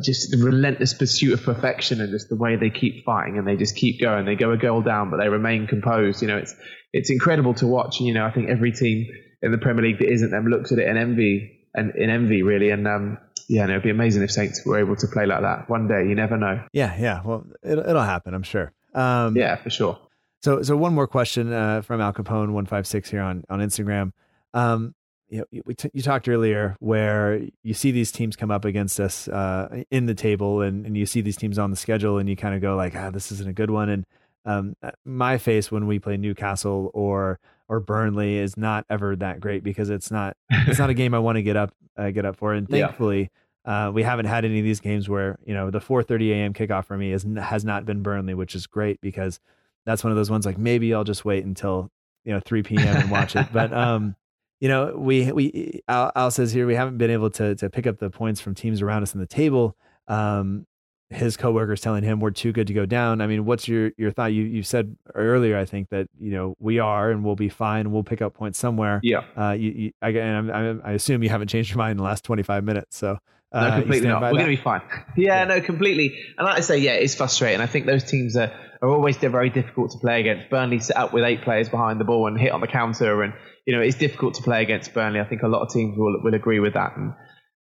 just 0.00 0.30
the 0.30 0.38
relentless 0.38 0.94
pursuit 0.94 1.32
of 1.32 1.42
perfection 1.42 2.00
and 2.00 2.10
just 2.10 2.28
the 2.28 2.36
way 2.36 2.56
they 2.56 2.70
keep 2.70 3.04
fighting 3.04 3.36
and 3.38 3.46
they 3.46 3.56
just 3.56 3.74
keep 3.74 4.00
going. 4.00 4.24
They 4.24 4.36
go 4.36 4.52
a 4.52 4.56
goal 4.56 4.80
down, 4.80 5.10
but 5.10 5.16
they 5.16 5.28
remain 5.28 5.66
composed. 5.66 6.22
You 6.22 6.28
know, 6.28 6.38
it's 6.38 6.54
it's 6.92 7.10
incredible 7.10 7.54
to 7.54 7.66
watch. 7.66 7.98
And, 7.98 8.06
you 8.06 8.14
know, 8.14 8.24
I 8.24 8.30
think 8.30 8.48
every 8.48 8.72
team 8.72 9.08
in 9.42 9.50
the 9.50 9.58
Premier 9.58 9.82
League 9.82 9.98
that 9.98 10.10
isn't 10.10 10.30
them 10.30 10.46
looks 10.46 10.70
at 10.72 10.78
it 10.78 10.86
in 10.86 10.96
envy 10.96 11.66
and 11.74 11.94
in 11.96 12.10
envy 12.10 12.42
really. 12.42 12.70
And 12.70 12.86
um, 12.86 13.18
yeah, 13.48 13.66
no, 13.66 13.72
it'd 13.72 13.82
be 13.82 13.90
amazing 13.90 14.22
if 14.22 14.30
Saints 14.30 14.64
were 14.64 14.78
able 14.78 14.96
to 14.96 15.06
play 15.08 15.26
like 15.26 15.42
that 15.42 15.68
one 15.68 15.88
day. 15.88 16.08
You 16.08 16.14
never 16.14 16.36
know. 16.36 16.62
Yeah, 16.72 16.96
yeah. 16.98 17.20
Well, 17.24 17.44
it'll, 17.62 17.88
it'll 17.88 18.02
happen, 18.02 18.34
I'm 18.34 18.44
sure. 18.44 18.72
Um, 18.94 19.36
Yeah, 19.36 19.56
for 19.56 19.70
sure. 19.70 19.98
So, 20.42 20.62
so 20.62 20.76
one 20.76 20.94
more 20.94 21.06
question 21.06 21.52
uh, 21.52 21.82
from 21.82 22.00
Al 22.00 22.12
Capone 22.12 22.52
one 22.52 22.66
five 22.66 22.86
six 22.86 23.10
here 23.10 23.22
on 23.22 23.44
on 23.48 23.60
Instagram. 23.60 24.12
Um, 24.54 24.94
you 25.28 25.38
know, 25.38 25.62
we 25.64 25.74
t- 25.74 25.90
you 25.94 26.02
talked 26.02 26.28
earlier 26.28 26.76
where 26.80 27.40
you 27.62 27.72
see 27.72 27.90
these 27.90 28.12
teams 28.12 28.36
come 28.36 28.50
up 28.50 28.66
against 28.66 29.00
us 29.00 29.28
uh, 29.28 29.82
in 29.90 30.04
the 30.06 30.14
table, 30.14 30.60
and, 30.60 30.84
and 30.84 30.96
you 30.96 31.06
see 31.06 31.22
these 31.22 31.36
teams 31.36 31.58
on 31.58 31.70
the 31.70 31.76
schedule, 31.76 32.18
and 32.18 32.28
you 32.28 32.36
kind 32.36 32.54
of 32.54 32.60
go 32.60 32.76
like, 32.76 32.94
ah, 32.94 33.10
this 33.10 33.32
isn't 33.32 33.48
a 33.48 33.52
good 33.54 33.70
one. 33.70 33.88
And 33.88 34.04
um, 34.44 34.76
my 35.06 35.38
face 35.38 35.70
when 35.72 35.86
we 35.86 35.98
play 35.98 36.16
Newcastle 36.16 36.90
or 36.92 37.38
or 37.68 37.80
Burnley 37.80 38.36
is 38.36 38.56
not 38.58 38.84
ever 38.90 39.16
that 39.16 39.40
great 39.40 39.62
because 39.64 39.88
it's 39.88 40.10
not 40.10 40.36
it's 40.50 40.78
not 40.78 40.90
a 40.90 40.94
game 41.00 41.14
I 41.14 41.18
want 41.18 41.36
to 41.36 41.42
get 41.42 41.56
up 41.56 41.72
uh, 41.96 42.10
get 42.10 42.26
up 42.26 42.36
for. 42.36 42.52
And 42.52 42.68
Yeah. 42.68 42.86
thankfully, 42.88 43.30
uh, 43.64 43.90
we 43.94 44.02
haven't 44.02 44.26
had 44.26 44.44
any 44.44 44.58
of 44.58 44.64
these 44.64 44.80
games 44.80 45.08
where 45.08 45.38
you 45.46 45.54
know 45.54 45.70
the 45.70 45.80
4:30 45.80 46.30
a.m. 46.32 46.52
kickoff 46.52 46.84
for 46.84 46.98
me 46.98 47.10
is 47.12 47.24
has 47.40 47.64
not 47.64 47.86
been 47.86 48.02
Burnley, 48.02 48.34
which 48.34 48.54
is 48.54 48.66
great 48.66 49.00
because 49.00 49.40
that's 49.86 50.04
one 50.04 50.10
of 50.10 50.16
those 50.16 50.30
ones 50.30 50.44
like 50.44 50.58
maybe 50.58 50.92
I'll 50.92 51.04
just 51.04 51.24
wait 51.24 51.44
until 51.46 51.90
you 52.24 52.32
know 52.34 52.40
3 52.40 52.62
p.m. 52.64 52.96
and 52.96 53.10
watch 53.10 53.34
it. 53.34 53.46
But 53.52 53.72
um, 53.72 54.14
you 54.62 54.68
know, 54.68 54.94
we 54.96 55.32
we 55.32 55.82
Al, 55.88 56.12
Al 56.14 56.30
says 56.30 56.52
here 56.52 56.68
we 56.68 56.76
haven't 56.76 56.96
been 56.96 57.10
able 57.10 57.30
to 57.30 57.56
to 57.56 57.68
pick 57.68 57.84
up 57.84 57.98
the 57.98 58.10
points 58.10 58.40
from 58.40 58.54
teams 58.54 58.80
around 58.80 59.02
us 59.02 59.12
in 59.12 59.18
the 59.18 59.26
table. 59.26 59.76
Um, 60.06 60.68
his 61.10 61.36
coworkers 61.36 61.80
telling 61.80 62.04
him 62.04 62.20
we're 62.20 62.30
too 62.30 62.52
good 62.52 62.68
to 62.68 62.72
go 62.72 62.86
down. 62.86 63.20
I 63.20 63.26
mean, 63.26 63.44
what's 63.44 63.66
your 63.66 63.90
your 63.98 64.12
thought? 64.12 64.32
You 64.32 64.44
you 64.44 64.62
said 64.62 64.96
earlier, 65.16 65.58
I 65.58 65.64
think 65.64 65.88
that 65.88 66.06
you 66.16 66.30
know 66.30 66.54
we 66.60 66.78
are 66.78 67.10
and 67.10 67.24
we'll 67.24 67.34
be 67.34 67.48
fine. 67.48 67.90
We'll 67.90 68.04
pick 68.04 68.22
up 68.22 68.34
points 68.34 68.56
somewhere. 68.56 69.00
Yeah. 69.02 69.24
Uh, 69.36 69.50
you, 69.50 69.70
you 69.72 69.92
I, 70.00 70.10
and 70.10 70.36
I'm, 70.36 70.50
I'm, 70.52 70.82
I 70.84 70.92
assume 70.92 71.24
you 71.24 71.28
haven't 71.28 71.48
changed 71.48 71.70
your 71.70 71.78
mind 71.78 71.92
in 71.92 71.96
the 71.96 72.04
last 72.04 72.22
25 72.22 72.62
minutes. 72.62 72.96
So 72.96 73.18
uh, 73.50 73.68
No, 73.68 73.76
completely 73.80 74.08
not. 74.08 74.22
We're 74.22 74.34
that? 74.34 74.44
to 74.44 74.46
be 74.46 74.54
fine. 74.54 74.82
Yeah, 75.16 75.44
no, 75.44 75.60
completely. 75.60 76.16
And 76.38 76.46
like 76.46 76.58
I 76.58 76.60
say, 76.60 76.78
yeah, 76.78 76.92
it's 76.92 77.16
frustrating. 77.16 77.60
I 77.60 77.66
think 77.66 77.86
those 77.86 78.04
teams 78.04 78.36
are, 78.36 78.52
are 78.82 78.90
always 78.90 79.16
very 79.16 79.48
difficult 79.48 79.92
to 79.92 79.98
play 79.98 80.20
against. 80.20 80.50
Burnley 80.50 80.80
set 80.80 80.96
up 80.96 81.12
with 81.12 81.22
eight 81.24 81.42
players 81.42 81.68
behind 81.68 82.00
the 82.00 82.04
ball 82.04 82.26
and 82.26 82.38
hit 82.38 82.52
on 82.52 82.60
the 82.60 82.66
counter, 82.66 83.22
and 83.22 83.32
you 83.64 83.74
know 83.74 83.80
it's 83.80 83.96
difficult 83.96 84.34
to 84.34 84.42
play 84.42 84.62
against 84.62 84.92
Burnley. 84.92 85.20
I 85.20 85.24
think 85.24 85.42
a 85.42 85.48
lot 85.48 85.62
of 85.62 85.72
teams 85.72 85.96
will 85.96 86.20
will 86.22 86.34
agree 86.34 86.58
with 86.58 86.74
that. 86.74 86.96
And 86.96 87.14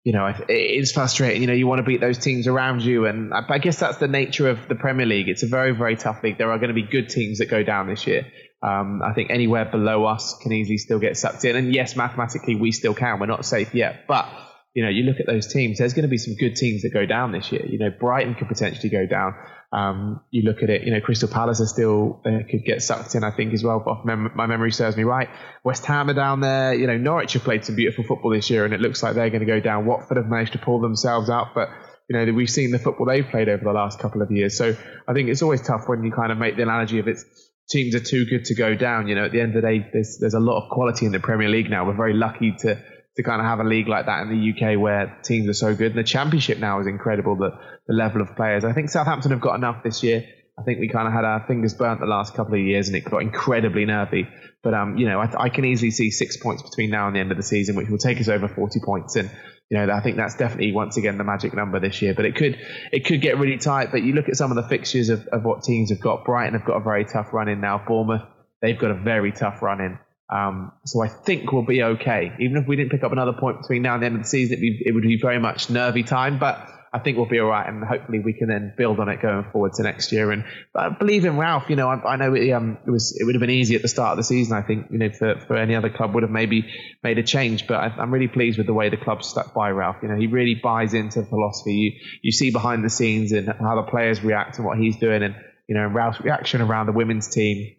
you 0.02 0.12
know, 0.12 0.26
it 0.26 0.50
is 0.50 0.92
frustrating. 0.92 1.40
You 1.40 1.46
know, 1.46 1.54
you 1.54 1.66
want 1.66 1.78
to 1.78 1.82
beat 1.84 2.00
those 2.00 2.18
teams 2.18 2.46
around 2.46 2.82
you, 2.82 3.06
and 3.06 3.32
I, 3.32 3.44
I 3.48 3.58
guess 3.58 3.78
that's 3.78 3.98
the 3.98 4.08
nature 4.08 4.48
of 4.48 4.68
the 4.68 4.74
Premier 4.74 5.06
League. 5.06 5.28
It's 5.28 5.44
a 5.44 5.48
very 5.48 5.70
very 5.70 5.96
tough 5.96 6.22
league. 6.22 6.36
There 6.36 6.50
are 6.50 6.58
going 6.58 6.68
to 6.68 6.74
be 6.74 6.82
good 6.82 7.08
teams 7.08 7.38
that 7.38 7.46
go 7.46 7.62
down 7.62 7.86
this 7.86 8.06
year. 8.06 8.26
Um, 8.62 9.02
I 9.02 9.12
think 9.12 9.30
anywhere 9.30 9.66
below 9.66 10.06
us 10.06 10.36
can 10.42 10.50
easily 10.52 10.78
still 10.78 10.98
get 10.98 11.16
sucked 11.16 11.44
in. 11.44 11.54
And 11.54 11.74
yes, 11.74 11.96
mathematically 11.96 12.54
we 12.54 12.72
still 12.72 12.94
can. 12.94 13.20
We're 13.20 13.26
not 13.26 13.44
safe 13.44 13.74
yet, 13.74 14.06
but 14.08 14.26
you 14.74 14.82
know, 14.82 14.88
you 14.88 15.04
look 15.04 15.20
at 15.20 15.26
those 15.26 15.46
teams, 15.52 15.78
there's 15.78 15.94
going 15.94 16.02
to 16.04 16.08
be 16.08 16.18
some 16.18 16.34
good 16.34 16.56
teams 16.56 16.82
that 16.82 16.92
go 16.92 17.06
down 17.06 17.30
this 17.30 17.52
year. 17.52 17.64
You 17.64 17.78
know, 17.78 17.90
Brighton 17.90 18.34
could 18.34 18.48
potentially 18.48 18.88
go 18.88 19.06
down. 19.06 19.34
Um, 19.74 20.20
you 20.30 20.42
look 20.42 20.62
at 20.62 20.70
it, 20.70 20.84
you 20.84 20.92
know, 20.92 21.00
Crystal 21.00 21.28
Palace 21.28 21.60
are 21.60 21.66
still, 21.66 22.20
uh, 22.24 22.46
could 22.48 22.64
get 22.64 22.80
sucked 22.80 23.16
in, 23.16 23.24
I 23.24 23.32
think, 23.32 23.52
as 23.52 23.64
well. 23.64 23.82
But 23.84 24.06
mem- 24.06 24.30
my 24.36 24.46
memory 24.46 24.70
serves 24.70 24.96
me 24.96 25.02
right. 25.02 25.28
West 25.64 25.84
Ham 25.86 26.08
are 26.08 26.14
down 26.14 26.40
there. 26.40 26.74
You 26.74 26.86
know, 26.86 26.96
Norwich 26.96 27.32
have 27.32 27.42
played 27.42 27.64
some 27.64 27.74
beautiful 27.74 28.04
football 28.04 28.30
this 28.30 28.50
year, 28.50 28.64
and 28.64 28.72
it 28.72 28.80
looks 28.80 29.02
like 29.02 29.14
they're 29.14 29.30
going 29.30 29.40
to 29.40 29.46
go 29.46 29.58
down. 29.58 29.84
Watford 29.84 30.16
have 30.16 30.26
managed 30.26 30.52
to 30.52 30.58
pull 30.58 30.80
themselves 30.80 31.28
out, 31.28 31.48
but 31.54 31.70
you 32.08 32.16
know, 32.16 32.32
we've 32.32 32.50
seen 32.50 32.70
the 32.70 32.78
football 32.78 33.06
they've 33.06 33.26
played 33.26 33.48
over 33.48 33.64
the 33.64 33.72
last 33.72 33.98
couple 33.98 34.22
of 34.22 34.30
years. 34.30 34.56
So 34.56 34.76
I 35.08 35.12
think 35.12 35.28
it's 35.28 35.42
always 35.42 35.62
tough 35.62 35.84
when 35.86 36.04
you 36.04 36.12
kind 36.12 36.30
of 36.30 36.38
make 36.38 36.56
the 36.56 36.62
analogy 36.62 36.98
of 36.98 37.08
it's 37.08 37.24
teams 37.68 37.94
are 37.94 38.00
too 38.00 38.26
good 38.26 38.44
to 38.46 38.54
go 38.54 38.74
down. 38.74 39.08
You 39.08 39.14
know, 39.14 39.24
at 39.24 39.32
the 39.32 39.40
end 39.40 39.56
of 39.56 39.62
the 39.62 39.68
day, 39.68 39.88
there's 39.92 40.18
there's 40.20 40.34
a 40.34 40.40
lot 40.40 40.62
of 40.62 40.70
quality 40.70 41.06
in 41.06 41.12
the 41.12 41.20
Premier 41.20 41.48
League 41.48 41.70
now. 41.70 41.86
We're 41.86 41.96
very 41.96 42.14
lucky 42.14 42.52
to 42.60 42.82
to 43.16 43.22
kind 43.22 43.40
of 43.40 43.46
have 43.46 43.60
a 43.60 43.64
league 43.64 43.88
like 43.88 44.06
that 44.06 44.22
in 44.22 44.28
the 44.28 44.50
UK 44.50 44.78
where 44.78 45.18
teams 45.22 45.48
are 45.48 45.54
so 45.54 45.74
good. 45.74 45.92
And 45.92 45.98
the 45.98 46.04
Championship 46.04 46.58
now 46.58 46.80
is 46.80 46.86
incredible. 46.86 47.36
The 47.36 47.52
the 47.86 47.94
level 47.94 48.20
of 48.22 48.36
players. 48.36 48.64
I 48.64 48.72
think 48.72 48.90
Southampton 48.90 49.30
have 49.30 49.40
got 49.40 49.54
enough 49.54 49.82
this 49.82 50.02
year. 50.02 50.24
I 50.58 50.62
think 50.62 50.78
we 50.78 50.88
kind 50.88 51.08
of 51.08 51.12
had 51.12 51.24
our 51.24 51.44
fingers 51.46 51.74
burnt 51.74 52.00
the 52.00 52.06
last 52.06 52.34
couple 52.34 52.54
of 52.54 52.60
years, 52.60 52.88
and 52.88 52.96
it 52.96 53.04
got 53.04 53.22
incredibly 53.22 53.84
nervy. 53.84 54.28
But 54.62 54.74
um, 54.74 54.96
you 54.96 55.06
know, 55.06 55.20
I, 55.20 55.44
I 55.44 55.48
can 55.48 55.64
easily 55.64 55.90
see 55.90 56.10
six 56.10 56.36
points 56.36 56.62
between 56.62 56.90
now 56.90 57.06
and 57.06 57.16
the 57.16 57.20
end 57.20 57.30
of 57.30 57.36
the 57.36 57.42
season, 57.42 57.76
which 57.76 57.88
will 57.88 57.98
take 57.98 58.20
us 58.20 58.28
over 58.28 58.48
forty 58.48 58.80
points. 58.84 59.16
And 59.16 59.30
you 59.68 59.78
know, 59.78 59.92
I 59.92 60.00
think 60.00 60.16
that's 60.16 60.36
definitely 60.36 60.72
once 60.72 60.96
again 60.96 61.18
the 61.18 61.24
magic 61.24 61.54
number 61.54 61.80
this 61.80 62.00
year. 62.02 62.14
But 62.14 62.24
it 62.26 62.36
could 62.36 62.58
it 62.92 63.04
could 63.04 63.20
get 63.20 63.38
really 63.38 63.58
tight. 63.58 63.90
But 63.90 64.04
you 64.04 64.12
look 64.12 64.28
at 64.28 64.36
some 64.36 64.52
of 64.52 64.56
the 64.56 64.68
fixtures 64.68 65.08
of, 65.08 65.26
of 65.28 65.44
what 65.44 65.64
teams 65.64 65.90
have 65.90 66.00
got. 66.00 66.24
Brighton 66.24 66.54
have 66.54 66.66
got 66.66 66.76
a 66.76 66.84
very 66.84 67.04
tough 67.04 67.32
run 67.32 67.48
in 67.48 67.60
now. 67.60 67.82
Bournemouth 67.84 68.22
they've 68.64 68.78
got 68.78 68.90
a 68.90 68.94
very 68.94 69.30
tough 69.30 69.60
run 69.60 69.80
in. 69.80 69.98
Um, 70.34 70.72
so 70.86 71.02
I 71.02 71.08
think 71.08 71.52
we'll 71.52 71.66
be 71.66 71.82
okay. 71.82 72.32
Even 72.40 72.56
if 72.56 72.66
we 72.66 72.76
didn't 72.76 72.90
pick 72.90 73.04
up 73.04 73.12
another 73.12 73.34
point 73.34 73.60
between 73.60 73.82
now 73.82 73.94
and 73.94 74.02
the 74.02 74.06
end 74.06 74.16
of 74.16 74.22
the 74.22 74.28
season, 74.28 74.54
it'd 74.54 74.62
be, 74.62 74.82
it 74.86 74.92
would 74.92 75.02
be 75.02 75.18
very 75.20 75.38
much 75.38 75.68
nervy 75.68 76.02
time. 76.02 76.38
But 76.38 76.66
I 76.94 77.00
think 77.00 77.16
we'll 77.16 77.26
be 77.26 77.40
all 77.40 77.48
right, 77.48 77.68
and 77.68 77.82
hopefully 77.82 78.20
we 78.20 78.32
can 78.32 78.46
then 78.46 78.72
build 78.76 79.00
on 79.00 79.08
it 79.08 79.20
going 79.20 79.44
forward 79.50 79.72
to 79.74 79.82
next 79.82 80.12
year. 80.12 80.30
And 80.30 80.44
I 80.76 80.90
believe 80.90 81.24
in 81.24 81.36
Ralph. 81.36 81.68
You 81.68 81.74
know, 81.74 81.88
I, 81.88 82.12
I 82.12 82.16
know 82.16 82.34
it, 82.34 82.52
um, 82.52 82.78
it 82.86 82.90
was 82.90 83.18
it 83.18 83.24
would 83.24 83.34
have 83.34 83.40
been 83.40 83.50
easy 83.50 83.74
at 83.74 83.82
the 83.82 83.88
start 83.88 84.12
of 84.12 84.18
the 84.18 84.22
season. 84.22 84.56
I 84.56 84.62
think 84.62 84.86
you 84.92 84.98
know 84.98 85.10
for, 85.10 85.40
for 85.40 85.56
any 85.56 85.74
other 85.74 85.90
club 85.90 86.14
would 86.14 86.22
have 86.22 86.30
maybe 86.30 86.72
made 87.02 87.18
a 87.18 87.24
change. 87.24 87.66
But 87.66 87.74
I, 87.78 87.86
I'm 87.98 88.14
really 88.14 88.28
pleased 88.28 88.58
with 88.58 88.68
the 88.68 88.74
way 88.74 88.90
the 88.90 88.96
club 88.96 89.24
stuck 89.24 89.52
by 89.52 89.70
Ralph. 89.70 89.96
You 90.02 90.08
know, 90.08 90.16
he 90.16 90.28
really 90.28 90.54
buys 90.54 90.94
into 90.94 91.22
the 91.22 91.26
philosophy. 91.26 91.74
You 91.74 91.92
you 92.22 92.30
see 92.30 92.52
behind 92.52 92.84
the 92.84 92.90
scenes 92.90 93.32
and 93.32 93.48
how 93.48 93.74
the 93.74 93.90
players 93.90 94.22
react 94.22 94.58
and 94.58 94.64
what 94.64 94.78
he's 94.78 94.96
doing, 94.96 95.24
and 95.24 95.34
you 95.66 95.74
know 95.74 95.88
Ralph's 95.88 96.20
reaction 96.20 96.60
around 96.60 96.86
the 96.86 96.92
women's 96.92 97.28
team 97.28 97.74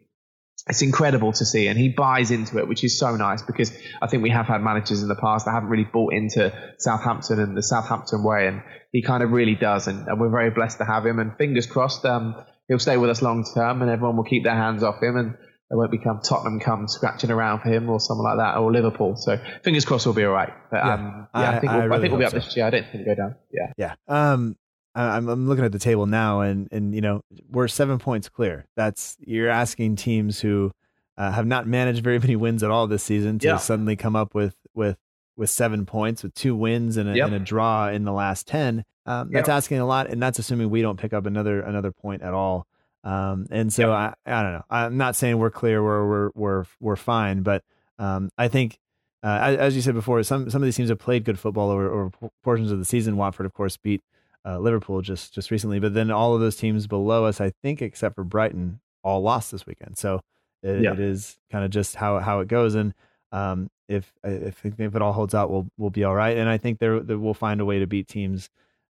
it's 0.67 0.81
incredible 0.81 1.31
to 1.31 1.45
see 1.45 1.67
and 1.67 1.77
he 1.77 1.89
buys 1.89 2.31
into 2.31 2.57
it 2.57 2.67
which 2.67 2.83
is 2.83 2.97
so 2.97 3.15
nice 3.15 3.41
because 3.43 3.71
i 4.01 4.07
think 4.07 4.23
we 4.23 4.29
have 4.31 4.47
had 4.47 4.61
managers 4.61 5.01
in 5.03 5.07
the 5.07 5.15
past 5.15 5.45
that 5.45 5.51
haven't 5.51 5.69
really 5.69 5.83
bought 5.83 6.13
into 6.13 6.51
southampton 6.79 7.39
and 7.39 7.55
the 7.55 7.61
southampton 7.63 8.23
way 8.23 8.47
and 8.47 8.61
he 8.91 9.01
kind 9.01 9.21
of 9.23 9.31
really 9.31 9.55
does 9.55 9.87
and, 9.87 10.07
and 10.07 10.19
we're 10.19 10.29
very 10.29 10.49
blessed 10.49 10.77
to 10.79 10.85
have 10.85 11.05
him 11.05 11.19
and 11.19 11.37
fingers 11.37 11.65
crossed 11.67 12.03
um, 12.05 12.35
he'll 12.67 12.79
stay 12.79 12.97
with 12.97 13.09
us 13.09 13.21
long 13.21 13.45
term 13.53 13.81
and 13.81 13.91
everyone 13.91 14.17
will 14.17 14.23
keep 14.23 14.43
their 14.43 14.55
hands 14.55 14.81
off 14.83 15.01
him 15.03 15.17
and 15.17 15.35
they 15.69 15.75
won't 15.75 15.91
become 15.91 16.19
tottenham 16.23 16.59
come 16.59 16.87
scratching 16.87 17.29
around 17.31 17.59
for 17.61 17.69
him 17.69 17.89
or 17.89 17.99
someone 17.99 18.25
like 18.25 18.37
that 18.37 18.57
or 18.59 18.71
liverpool 18.71 19.15
so 19.17 19.37
fingers 19.63 19.85
crossed 19.85 20.05
we'll 20.07 20.15
be 20.15 20.23
all 20.25 20.33
right 20.33 20.53
but 20.71 20.77
Yeah. 20.77 20.93
um, 20.93 21.27
yeah, 21.35 21.39
I, 21.41 21.55
I- 21.57 21.59
think 21.59 21.71
we'll, 21.73 21.81
I 21.81 21.85
really 21.85 22.01
think 22.01 22.11
we'll 22.11 22.19
be 22.21 22.25
up 22.25 22.31
so. 22.31 22.39
this 22.39 22.55
year 22.57 22.65
i 22.65 22.69
don't 22.71 22.85
think 22.91 23.05
we'll 23.05 23.15
go 23.15 23.21
down 23.21 23.35
yeah 23.51 23.73
Yeah. 23.77 23.93
Um, 24.07 24.55
I- 24.57 24.64
I'm, 25.01 25.27
I'm 25.27 25.47
looking 25.47 25.65
at 25.65 25.71
the 25.71 25.79
table 25.79 26.05
now, 26.05 26.41
and 26.41 26.67
and 26.71 26.93
you 26.95 27.01
know 27.01 27.21
we're 27.49 27.67
seven 27.67 27.99
points 27.99 28.29
clear. 28.29 28.65
That's 28.75 29.17
you're 29.19 29.49
asking 29.49 29.97
teams 29.97 30.39
who 30.39 30.71
uh, 31.17 31.31
have 31.31 31.45
not 31.45 31.67
managed 31.67 32.03
very 32.03 32.19
many 32.25 32.35
wins 32.35 32.63
at 32.63 32.71
all 32.71 32.87
this 32.87 33.03
season 33.03 33.39
to 33.39 33.47
Yeah. 33.47 33.57
suddenly 33.57 33.95
come 33.95 34.15
up 34.15 34.33
with 34.33 34.55
with 34.73 34.97
with 35.37 35.49
seven 35.49 35.85
points 35.85 36.23
with 36.23 36.33
two 36.33 36.55
wins 36.55 36.95
and 36.97 37.09
a, 37.09 37.15
Yep. 37.17 37.25
and 37.27 37.35
a 37.35 37.39
draw 37.39 37.89
in 37.89 38.05
the 38.05 38.13
last 38.13 38.47
ten. 38.47 38.85
Um, 39.05 39.29
that's 39.31 39.49
Yep. 39.49 39.55
asking 39.57 39.79
a 39.79 39.85
lot, 39.85 40.09
and 40.09 40.21
that's 40.23 40.39
assuming 40.39 40.69
we 40.69 40.81
don't 40.81 40.97
pick 40.99 41.13
up 41.13 41.25
another 41.25 41.59
another 41.61 41.91
point 41.91 42.21
at 42.21 42.33
all. 42.33 42.65
Um, 43.03 43.45
and 43.51 43.71
so 43.71 43.91
I, 43.91 44.13
I 44.25 44.41
don't 44.41 44.53
know. 44.53 44.63
I'm 44.69 44.97
not 44.97 45.15
saying 45.15 45.37
we're 45.37 45.51
clear 45.51 45.83
where 45.83 46.05
we're 46.05 46.29
we're 46.33 46.65
we're 46.79 46.95
fine, 46.95 47.43
but 47.43 47.63
um, 47.99 48.29
I 48.37 48.47
think 48.47 48.79
uh, 49.23 49.39
as, 49.41 49.57
as 49.57 49.75
you 49.75 49.81
said 49.81 49.93
before, 49.93 50.23
some 50.23 50.49
some 50.49 50.61
of 50.61 50.65
these 50.65 50.75
teams 50.75 50.89
have 50.89 50.99
played 50.99 51.23
good 51.25 51.37
football 51.37 51.69
over, 51.69 51.91
over 51.91 52.11
portions 52.43 52.71
of 52.71 52.79
the 52.79 52.85
season. 52.85 53.15
Watford, 53.17 53.45
of 53.45 53.53
course, 53.53 53.77
beat 53.77 54.01
uh, 54.45 54.59
Liverpool 54.59 55.01
just 55.01 55.33
just 55.33 55.51
recently, 55.51 55.79
but 55.79 55.93
then 55.93 56.11
all 56.11 56.35
of 56.35 56.41
those 56.41 56.55
teams 56.55 56.87
below 56.87 57.25
us, 57.25 57.41
I 57.41 57.51
think, 57.63 57.81
except 57.81 58.15
for 58.15 58.23
Brighton, 58.23 58.79
all 59.03 59.21
lost 59.21 59.51
this 59.51 59.65
weekend. 59.65 59.97
So 59.97 60.21
it, 60.63 60.81
Yeah. 60.83 60.93
it 60.93 60.99
is 60.99 61.37
kind 61.51 61.65
of 61.65 61.71
just 61.71 61.95
how 61.95 62.19
how 62.19 62.39
it 62.41 62.47
goes. 62.47 62.75
And 62.75 62.93
um, 63.31 63.69
if 63.87 64.11
if 64.23 64.65
if 64.65 64.79
it 64.95 65.01
all 65.01 65.13
holds 65.13 65.33
out, 65.33 65.49
we'll 65.49 65.67
we'll 65.77 65.89
be 65.89 66.03
all 66.03 66.15
right. 66.15 66.37
And 66.37 66.47
I 66.49 66.57
think 66.57 66.79
there, 66.79 66.99
there 66.99 67.17
we'll 67.17 67.33
find 67.33 67.59
a 67.61 67.65
way 67.65 67.79
to 67.79 67.87
beat 67.87 68.07
teams. 68.07 68.49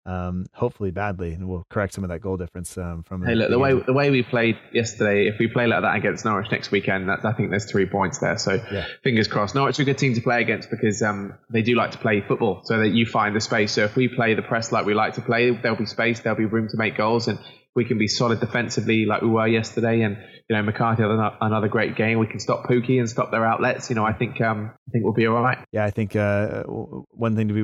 Um, 0.06 0.46
hopefully 0.54 0.90
badly, 0.90 1.32
and 1.32 1.46
we'll 1.46 1.66
correct 1.68 1.92
some 1.92 2.04
of 2.04 2.10
that 2.10 2.20
goal 2.20 2.38
difference 2.38 2.78
um, 2.78 3.02
from. 3.02 3.22
Hey, 3.22 3.34
look, 3.34 3.50
the 3.50 3.58
way 3.58 3.74
the 3.74 3.92
way 3.92 4.10
we 4.10 4.22
played 4.22 4.56
yesterday, 4.72 5.28
if 5.28 5.38
we 5.38 5.46
play 5.46 5.66
like 5.66 5.82
that 5.82 5.94
against 5.94 6.24
Norwich 6.24 6.50
next 6.50 6.70
weekend, 6.70 7.08
that, 7.10 7.22
I 7.24 7.32
think 7.32 7.50
there's 7.50 7.70
three 7.70 7.84
points 7.84 8.18
there. 8.18 8.38
So 8.38 8.60
Yeah. 8.72 8.86
fingers 9.04 9.28
crossed. 9.28 9.54
Norwich 9.54 9.78
are 9.78 9.82
a 9.82 9.84
good 9.84 9.98
team 9.98 10.14
to 10.14 10.22
play 10.22 10.40
against 10.40 10.70
because 10.70 11.02
um, 11.02 11.34
they 11.50 11.60
do 11.60 11.74
like 11.74 11.90
to 11.90 11.98
play 11.98 12.22
football, 12.22 12.62
so 12.64 12.78
that 12.78 12.88
you 12.88 13.04
find 13.04 13.36
the 13.36 13.40
space. 13.40 13.72
So 13.72 13.84
if 13.84 13.94
we 13.94 14.08
play 14.08 14.32
the 14.32 14.42
press 14.42 14.72
like 14.72 14.86
we 14.86 14.94
like 14.94 15.14
to 15.14 15.20
play, 15.20 15.50
there'll 15.50 15.76
be 15.76 15.86
space, 15.86 16.20
there'll 16.20 16.38
be 16.38 16.46
room 16.46 16.68
to 16.68 16.78
make 16.78 16.96
goals, 16.96 17.28
and 17.28 17.38
we 17.74 17.84
can 17.84 17.98
be 17.98 18.08
solid 18.08 18.40
defensively 18.40 19.06
like 19.06 19.22
we 19.22 19.28
were 19.28 19.46
yesterday. 19.46 20.02
And 20.02 20.18
you 20.48 20.56
know, 20.56 20.62
McCarthy 20.62 21.02
had 21.02 21.10
another 21.40 21.68
great 21.68 21.94
game. 21.94 22.18
We 22.18 22.26
can 22.26 22.40
stop 22.40 22.64
Pukki 22.64 22.98
and 22.98 23.08
stop 23.08 23.30
their 23.30 23.46
outlets. 23.46 23.88
You 23.88 23.96
know, 23.96 24.04
I 24.04 24.12
think 24.12 24.40
um, 24.40 24.72
I 24.88 24.90
think 24.90 25.04
we'll 25.04 25.12
be 25.12 25.26
all 25.26 25.40
right. 25.40 25.58
Yeah, 25.72 25.84
I 25.84 25.90
think 25.90 26.16
uh, 26.16 26.64
one 26.64 27.36
thing 27.36 27.48
to 27.48 27.54
be 27.54 27.60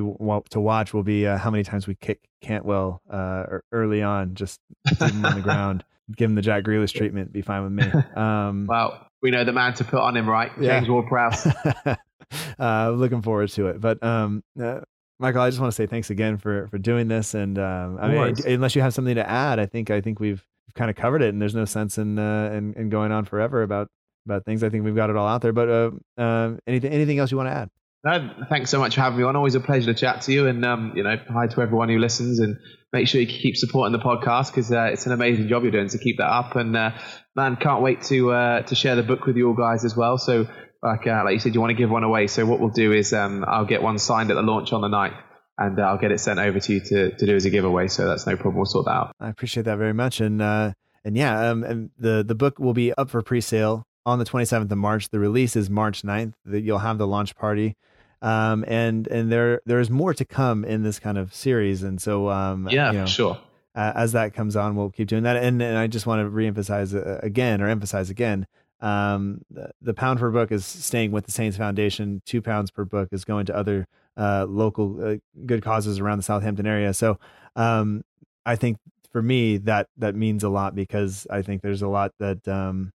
to 0.51 0.59
watch 0.59 0.93
will 0.93 1.03
be 1.03 1.27
uh, 1.27 1.37
how 1.37 1.51
many 1.51 1.63
times 1.63 1.87
we 1.87 1.95
kick 1.95 2.21
Cantwell 2.41 3.01
uh, 3.09 3.43
early 3.71 4.01
on, 4.01 4.35
just 4.35 4.59
leave 5.01 5.11
him 5.11 5.25
on 5.25 5.35
the 5.35 5.41
ground, 5.41 5.83
give 6.15 6.29
him 6.29 6.35
the 6.35 6.41
Jack 6.41 6.63
Grealish 6.63 6.93
treatment, 6.93 7.33
be 7.33 7.41
fine 7.41 7.63
with 7.63 7.71
me. 7.73 8.01
Um, 8.15 8.65
Well, 8.69 9.05
we 9.21 9.31
know 9.31 9.43
the 9.43 9.53
man 9.53 9.73
to 9.75 9.83
put 9.83 9.99
on 9.99 10.15
him, 10.15 10.29
right? 10.29 10.51
Yeah. 10.59 10.77
James 10.77 10.89
Ward-Prowse. 10.89 11.47
uh, 12.59 12.91
looking 12.91 13.21
forward 13.21 13.49
to 13.49 13.67
it. 13.67 13.81
But 13.81 14.01
um, 14.03 14.43
uh, 14.61 14.81
Michael, 15.19 15.41
I 15.41 15.49
just 15.49 15.59
want 15.59 15.71
to 15.71 15.75
say 15.75 15.87
thanks 15.87 16.09
again 16.09 16.37
for 16.37 16.67
for 16.67 16.77
doing 16.77 17.07
this. 17.07 17.33
And 17.33 17.57
um, 17.57 17.97
I 17.99 18.07
mean, 18.07 18.35
unless 18.45 18.75
you 18.75 18.81
have 18.81 18.93
something 18.93 19.15
to 19.15 19.27
add, 19.27 19.59
I 19.59 19.65
think 19.65 19.89
I 19.89 20.01
think 20.01 20.19
we've, 20.19 20.43
we've 20.67 20.73
kind 20.75 20.89
of 20.89 20.95
covered 20.95 21.21
it, 21.21 21.29
and 21.29 21.41
there's 21.41 21.55
no 21.55 21.65
sense 21.65 21.97
in, 21.97 22.19
uh, 22.19 22.51
in 22.53 22.73
in 22.75 22.89
going 22.89 23.11
on 23.11 23.25
forever 23.25 23.63
about 23.63 23.89
about 24.25 24.45
things. 24.45 24.63
I 24.63 24.69
think 24.69 24.83
we've 24.85 24.95
got 24.95 25.09
it 25.09 25.15
all 25.15 25.27
out 25.27 25.41
there. 25.41 25.53
But 25.53 25.69
uh, 25.69 26.21
um, 26.21 26.59
anything 26.67 26.91
anything 26.91 27.19
else 27.19 27.31
you 27.31 27.37
want 27.37 27.49
to 27.49 27.53
add? 27.53 27.69
No, 28.03 28.45
thanks 28.47 28.69
so 28.69 28.79
much 28.79 28.95
for 28.95 29.01
having 29.01 29.17
me 29.17 29.25
on. 29.25 29.35
Always 29.35 29.55
a 29.55 29.59
pleasure 29.59 29.91
to 29.91 29.99
chat 29.99 30.21
to 30.23 30.31
you, 30.31 30.47
and 30.47 30.63
um, 30.63 30.93
you 30.95 31.03
know, 31.03 31.17
hi 31.29 31.47
to 31.47 31.61
everyone 31.61 31.89
who 31.89 31.97
listens, 31.97 32.39
and 32.39 32.57
make 32.93 33.07
sure 33.07 33.19
you 33.19 33.27
keep 33.27 33.57
supporting 33.57 33.91
the 33.91 34.03
podcast 34.03 34.47
because 34.51 34.71
uh, 34.71 34.89
it's 34.93 35.07
an 35.07 35.11
amazing 35.11 35.47
job 35.47 35.63
you're 35.63 35.71
doing. 35.71 35.89
So 35.89 35.97
keep 35.97 36.17
that 36.17 36.29
up, 36.29 36.55
and 36.55 36.77
uh, 36.77 36.91
man, 37.35 37.55
can't 37.55 37.81
wait 37.81 38.03
to 38.03 38.31
uh, 38.31 38.61
to 38.61 38.75
share 38.75 38.95
the 38.95 39.03
book 39.03 39.25
with 39.25 39.35
you 39.35 39.47
all 39.47 39.55
guys 39.55 39.83
as 39.83 39.97
well. 39.97 40.17
So, 40.17 40.47
like 40.83 41.07
uh, 41.07 41.23
like 41.25 41.33
you 41.33 41.39
said, 41.39 41.53
you 41.55 41.61
want 41.61 41.71
to 41.71 41.75
give 41.75 41.89
one 41.89 42.03
away. 42.03 42.27
So 42.27 42.45
what 42.45 42.59
we'll 42.59 42.69
do 42.69 42.91
is 42.93 43.13
um, 43.13 43.43
I'll 43.47 43.65
get 43.65 43.81
one 43.81 43.97
signed 43.97 44.31
at 44.31 44.35
the 44.35 44.41
launch 44.41 44.73
on 44.73 44.81
the 44.81 44.87
night, 44.87 45.13
and 45.57 45.79
uh, 45.79 45.83
I'll 45.83 45.97
get 45.97 46.11
it 46.11 46.19
sent 46.19 46.39
over 46.39 46.59
to 46.59 46.73
you 46.73 46.79
to, 46.81 47.15
to 47.15 47.25
do 47.25 47.35
as 47.35 47.45
a 47.45 47.49
giveaway. 47.49 47.87
So 47.87 48.07
that's 48.07 48.25
no 48.27 48.35
problem. 48.35 48.55
We'll 48.55 48.65
sort 48.65 48.85
that 48.85 48.91
out. 48.91 49.11
I 49.19 49.29
appreciate 49.29 49.63
that 49.63 49.77
very 49.77 49.93
much. 49.93 50.19
And 50.21 50.41
uh, 50.41 50.73
and 51.03 51.17
yeah, 51.17 51.49
um, 51.49 51.63
and 51.63 51.89
the 51.97 52.23
the 52.27 52.35
book 52.35 52.59
will 52.59 52.73
be 52.73 52.93
up 52.93 53.09
for 53.09 53.21
pre-sale 53.21 53.83
on 54.05 54.19
the 54.19 54.25
27th 54.25 54.71
of 54.71 54.77
March. 54.77 55.09
The 55.09 55.19
release 55.19 55.55
is 55.55 55.69
March 55.69 56.03
9th. 56.03 56.33
That 56.45 56.61
you'll 56.61 56.79
have 56.79 56.97
the 56.97 57.07
launch 57.07 57.35
party. 57.35 57.75
Um, 58.21 58.65
and 58.67 59.07
and 59.07 59.31
there 59.31 59.61
there's 59.65 59.89
more 59.89 60.13
to 60.13 60.25
come 60.25 60.65
in 60.65 60.83
this 60.83 60.99
kind 60.99 61.17
of 61.17 61.33
series. 61.33 61.83
And 61.83 62.01
so 62.01 62.29
um, 62.29 62.67
Yeah, 62.71 62.91
you 62.91 62.97
know, 62.99 63.05
sure. 63.05 63.39
uh, 63.75 63.93
as 63.95 64.13
that 64.13 64.33
comes 64.33 64.55
on, 64.55 64.75
we'll 64.75 64.89
keep 64.89 65.07
doing 65.07 65.23
that. 65.23 65.37
And, 65.37 65.61
and 65.61 65.77
I 65.77 65.85
just 65.87 66.07
want 66.07 66.25
to 66.25 66.31
reemphasize 66.31 66.95
uh, 66.95 67.19
again 67.21 67.61
or 67.61 67.67
emphasize 67.67 68.09
again. 68.09 68.47
Um, 68.79 69.41
the, 69.49 69.71
the 69.81 69.93
pound 69.93 70.19
per 70.19 70.29
book 70.29 70.51
is 70.51 70.65
staying 70.65 71.11
with 71.11 71.25
the 71.25 71.31
Saints 71.31 71.57
Foundation. 71.57 72.21
Two 72.25 72.41
pounds 72.41 72.69
per 72.71 72.85
book 72.85 73.09
is 73.11 73.25
going 73.25 73.45
to 73.47 73.55
other 73.55 73.87
uh, 74.15 74.45
local 74.47 75.03
uh, 75.03 75.15
good 75.45 75.63
causes 75.63 75.99
around 75.99 76.17
the 76.17 76.23
Southampton 76.23 76.67
area. 76.67 76.93
So 76.93 77.19
um, 77.55 78.03
I 78.45 78.55
think 78.55 78.77
for 79.11 79.21
me 79.21 79.57
that 79.57 79.87
that 79.97 80.15
means 80.15 80.43
a 80.43 80.49
lot 80.49 80.75
because 80.75 81.25
I 81.29 81.41
think 81.41 81.61
there's 81.61 81.81
a 81.81 81.87
lot 81.87 82.11
that 82.19 82.47
um, 82.47 82.91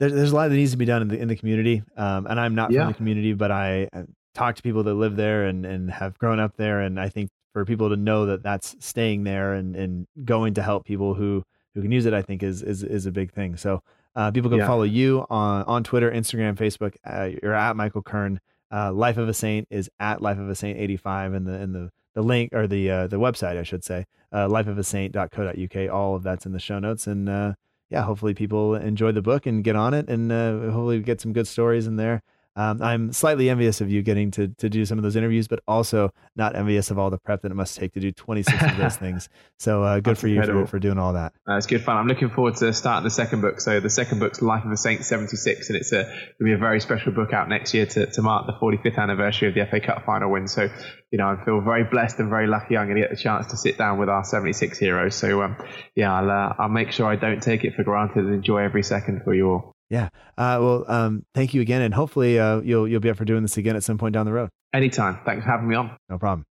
there, 0.00 0.10
there's 0.10 0.32
a 0.32 0.34
lot 0.34 0.48
that 0.48 0.54
needs 0.56 0.72
to 0.72 0.76
be 0.76 0.84
done 0.84 1.02
in 1.02 1.08
the 1.08 1.18
in 1.18 1.28
the 1.28 1.36
community. 1.36 1.82
Um, 1.96 2.26
and 2.26 2.40
I'm 2.40 2.54
not 2.54 2.72
Yeah. 2.72 2.80
from 2.80 2.88
the 2.92 2.96
community, 2.96 3.32
but 3.32 3.50
I 3.50 3.88
uh, 3.92 4.02
talk 4.34 4.56
to 4.56 4.62
people 4.62 4.82
that 4.84 4.94
live 4.94 5.16
there 5.16 5.44
and 5.44 5.64
and 5.66 5.90
have 5.90 6.18
grown 6.18 6.40
up 6.40 6.56
there, 6.56 6.80
and 6.80 6.98
I 6.98 7.08
think 7.08 7.30
for 7.52 7.64
people 7.64 7.88
to 7.90 7.96
know 7.96 8.26
that 8.26 8.42
that's 8.42 8.76
staying 8.80 9.24
there 9.24 9.54
and 9.54 9.76
and 9.76 10.06
going 10.24 10.54
to 10.54 10.62
help 10.62 10.84
people 10.86 11.14
who 11.14 11.42
who 11.74 11.82
can 11.82 11.92
use 11.92 12.06
it, 12.06 12.14
I 12.14 12.22
think 12.22 12.42
is 12.42 12.62
is 12.62 12.82
is 12.82 13.06
a 13.06 13.12
big 13.12 13.32
thing. 13.32 13.56
So 13.56 13.82
uh, 14.16 14.30
people 14.30 14.50
can 14.50 14.58
Yeah. 14.60 14.66
follow 14.66 14.82
you 14.84 15.26
on 15.30 15.64
on 15.64 15.84
Twitter, 15.84 16.10
Instagram, 16.10 16.56
Facebook. 16.56 16.94
Uh, 17.04 17.30
you're 17.42 17.54
at 17.54 17.76
Michael 17.76 18.02
Kern. 18.02 18.40
Uh, 18.72 18.92
Life 18.92 19.16
of 19.16 19.28
a 19.28 19.34
Saint 19.34 19.66
is 19.70 19.90
at 19.98 20.22
Life 20.22 20.38
of 20.38 20.48
a 20.48 20.54
Saint 20.54 20.78
85, 20.78 21.32
and 21.34 21.46
the 21.46 21.54
and 21.54 21.74
the 21.74 21.90
the 22.14 22.22
link 22.22 22.52
or 22.52 22.66
the 22.66 22.90
uh, 22.90 23.06
the 23.08 23.18
website 23.18 23.56
I 23.56 23.62
should 23.62 23.82
say 23.84 24.06
uh, 24.32 24.46
lifeofasaint.co.uk. 24.48 25.90
All 25.92 26.14
of 26.14 26.22
that's 26.22 26.46
in 26.46 26.52
the 26.52 26.58
show 26.60 26.78
notes, 26.78 27.06
and 27.06 27.28
uh, 27.28 27.54
yeah, 27.88 28.02
hopefully 28.02 28.34
people 28.34 28.74
enjoy 28.74 29.12
the 29.12 29.22
book 29.22 29.46
and 29.46 29.64
get 29.64 29.76
on 29.76 29.94
it, 29.94 30.08
and 30.08 30.30
uh, 30.30 30.52
hopefully 30.60 30.98
we 30.98 31.02
get 31.02 31.20
some 31.20 31.32
good 31.32 31.46
stories 31.48 31.86
in 31.86 31.96
there. 31.96 32.22
Um, 32.56 32.82
I'm 32.82 33.12
slightly 33.12 33.48
envious 33.48 33.80
of 33.80 33.90
you 33.90 34.02
getting 34.02 34.30
to 34.32 34.48
to 34.48 34.68
do 34.68 34.84
some 34.84 34.98
of 34.98 35.04
those 35.04 35.16
interviews, 35.16 35.46
but 35.46 35.60
also 35.68 36.12
not 36.34 36.56
envious 36.56 36.90
of 36.90 36.98
all 36.98 37.08
the 37.08 37.18
prep 37.18 37.42
that 37.42 37.52
it 37.52 37.54
must 37.54 37.76
take 37.76 37.92
to 37.94 38.00
do 38.00 38.10
26 38.10 38.62
of 38.62 38.76
those 38.76 38.96
things. 38.98 39.28
So 39.58 39.84
uh, 39.84 39.96
good 39.96 40.04
That's 40.04 40.20
for 40.20 40.28
you 40.28 40.42
for, 40.42 40.66
for 40.66 40.78
doing 40.78 40.98
all 40.98 41.12
that. 41.12 41.32
Uh, 41.48 41.56
it's 41.56 41.66
good 41.66 41.82
fun. 41.82 41.96
I'm 41.96 42.08
looking 42.08 42.30
forward 42.30 42.56
to 42.56 42.72
starting 42.72 43.04
the 43.04 43.10
second 43.10 43.40
book. 43.40 43.60
So 43.60 43.78
the 43.78 43.90
second 43.90 44.18
book's 44.18 44.42
Life 44.42 44.64
of 44.64 44.72
a 44.72 44.76
Saint 44.76 45.04
76, 45.04 45.70
and 45.70 45.76
it's 45.76 45.92
a 45.92 46.00
it'll 46.00 46.44
be 46.44 46.52
a 46.52 46.58
very 46.58 46.80
special 46.80 47.12
book 47.12 47.32
out 47.32 47.48
next 47.48 47.72
year 47.72 47.86
to, 47.86 48.06
to 48.06 48.22
mark 48.22 48.46
the 48.46 48.52
45th 48.52 48.98
anniversary 48.98 49.48
of 49.48 49.54
the 49.54 49.64
FA 49.66 49.80
Cup 49.80 50.04
final 50.04 50.30
win. 50.30 50.48
So 50.48 50.68
you 51.12 51.18
know 51.18 51.28
I 51.28 51.44
feel 51.44 51.60
very 51.60 51.84
blessed 51.84 52.18
and 52.18 52.30
very 52.30 52.48
lucky. 52.48 52.76
I'm 52.76 52.86
going 52.86 52.96
to 52.96 53.02
get 53.02 53.10
the 53.10 53.16
chance 53.16 53.46
to 53.48 53.56
sit 53.56 53.78
down 53.78 53.98
with 53.98 54.08
our 54.08 54.24
76 54.24 54.76
heroes. 54.76 55.14
So 55.14 55.42
um, 55.42 55.56
yeah, 55.94 56.12
I'll 56.12 56.30
uh, 56.30 56.54
I'll 56.58 56.68
make 56.68 56.90
sure 56.90 57.06
I 57.06 57.14
don't 57.14 57.42
take 57.42 57.64
it 57.64 57.74
for 57.76 57.84
granted 57.84 58.24
and 58.24 58.34
enjoy 58.34 58.58
every 58.58 58.82
second 58.82 59.22
for 59.22 59.34
you 59.34 59.50
all. 59.50 59.76
Yeah. 59.90 60.08
Uh, 60.38 60.58
well, 60.60 60.84
um, 60.88 61.24
thank 61.34 61.52
you 61.52 61.60
again, 61.60 61.82
and 61.82 61.92
hopefully 61.92 62.38
uh, 62.38 62.60
you'll 62.60 62.88
you'll 62.88 63.00
be 63.00 63.10
up 63.10 63.16
for 63.16 63.24
doing 63.24 63.42
this 63.42 63.56
again 63.56 63.76
at 63.76 63.82
some 63.82 63.98
point 63.98 64.14
down 64.14 64.24
the 64.24 64.32
road. 64.32 64.48
Anytime. 64.72 65.18
Thanks 65.26 65.44
for 65.44 65.50
having 65.50 65.68
me 65.68 65.74
on. 65.74 65.96
No 66.08 66.16
problem. 66.16 66.46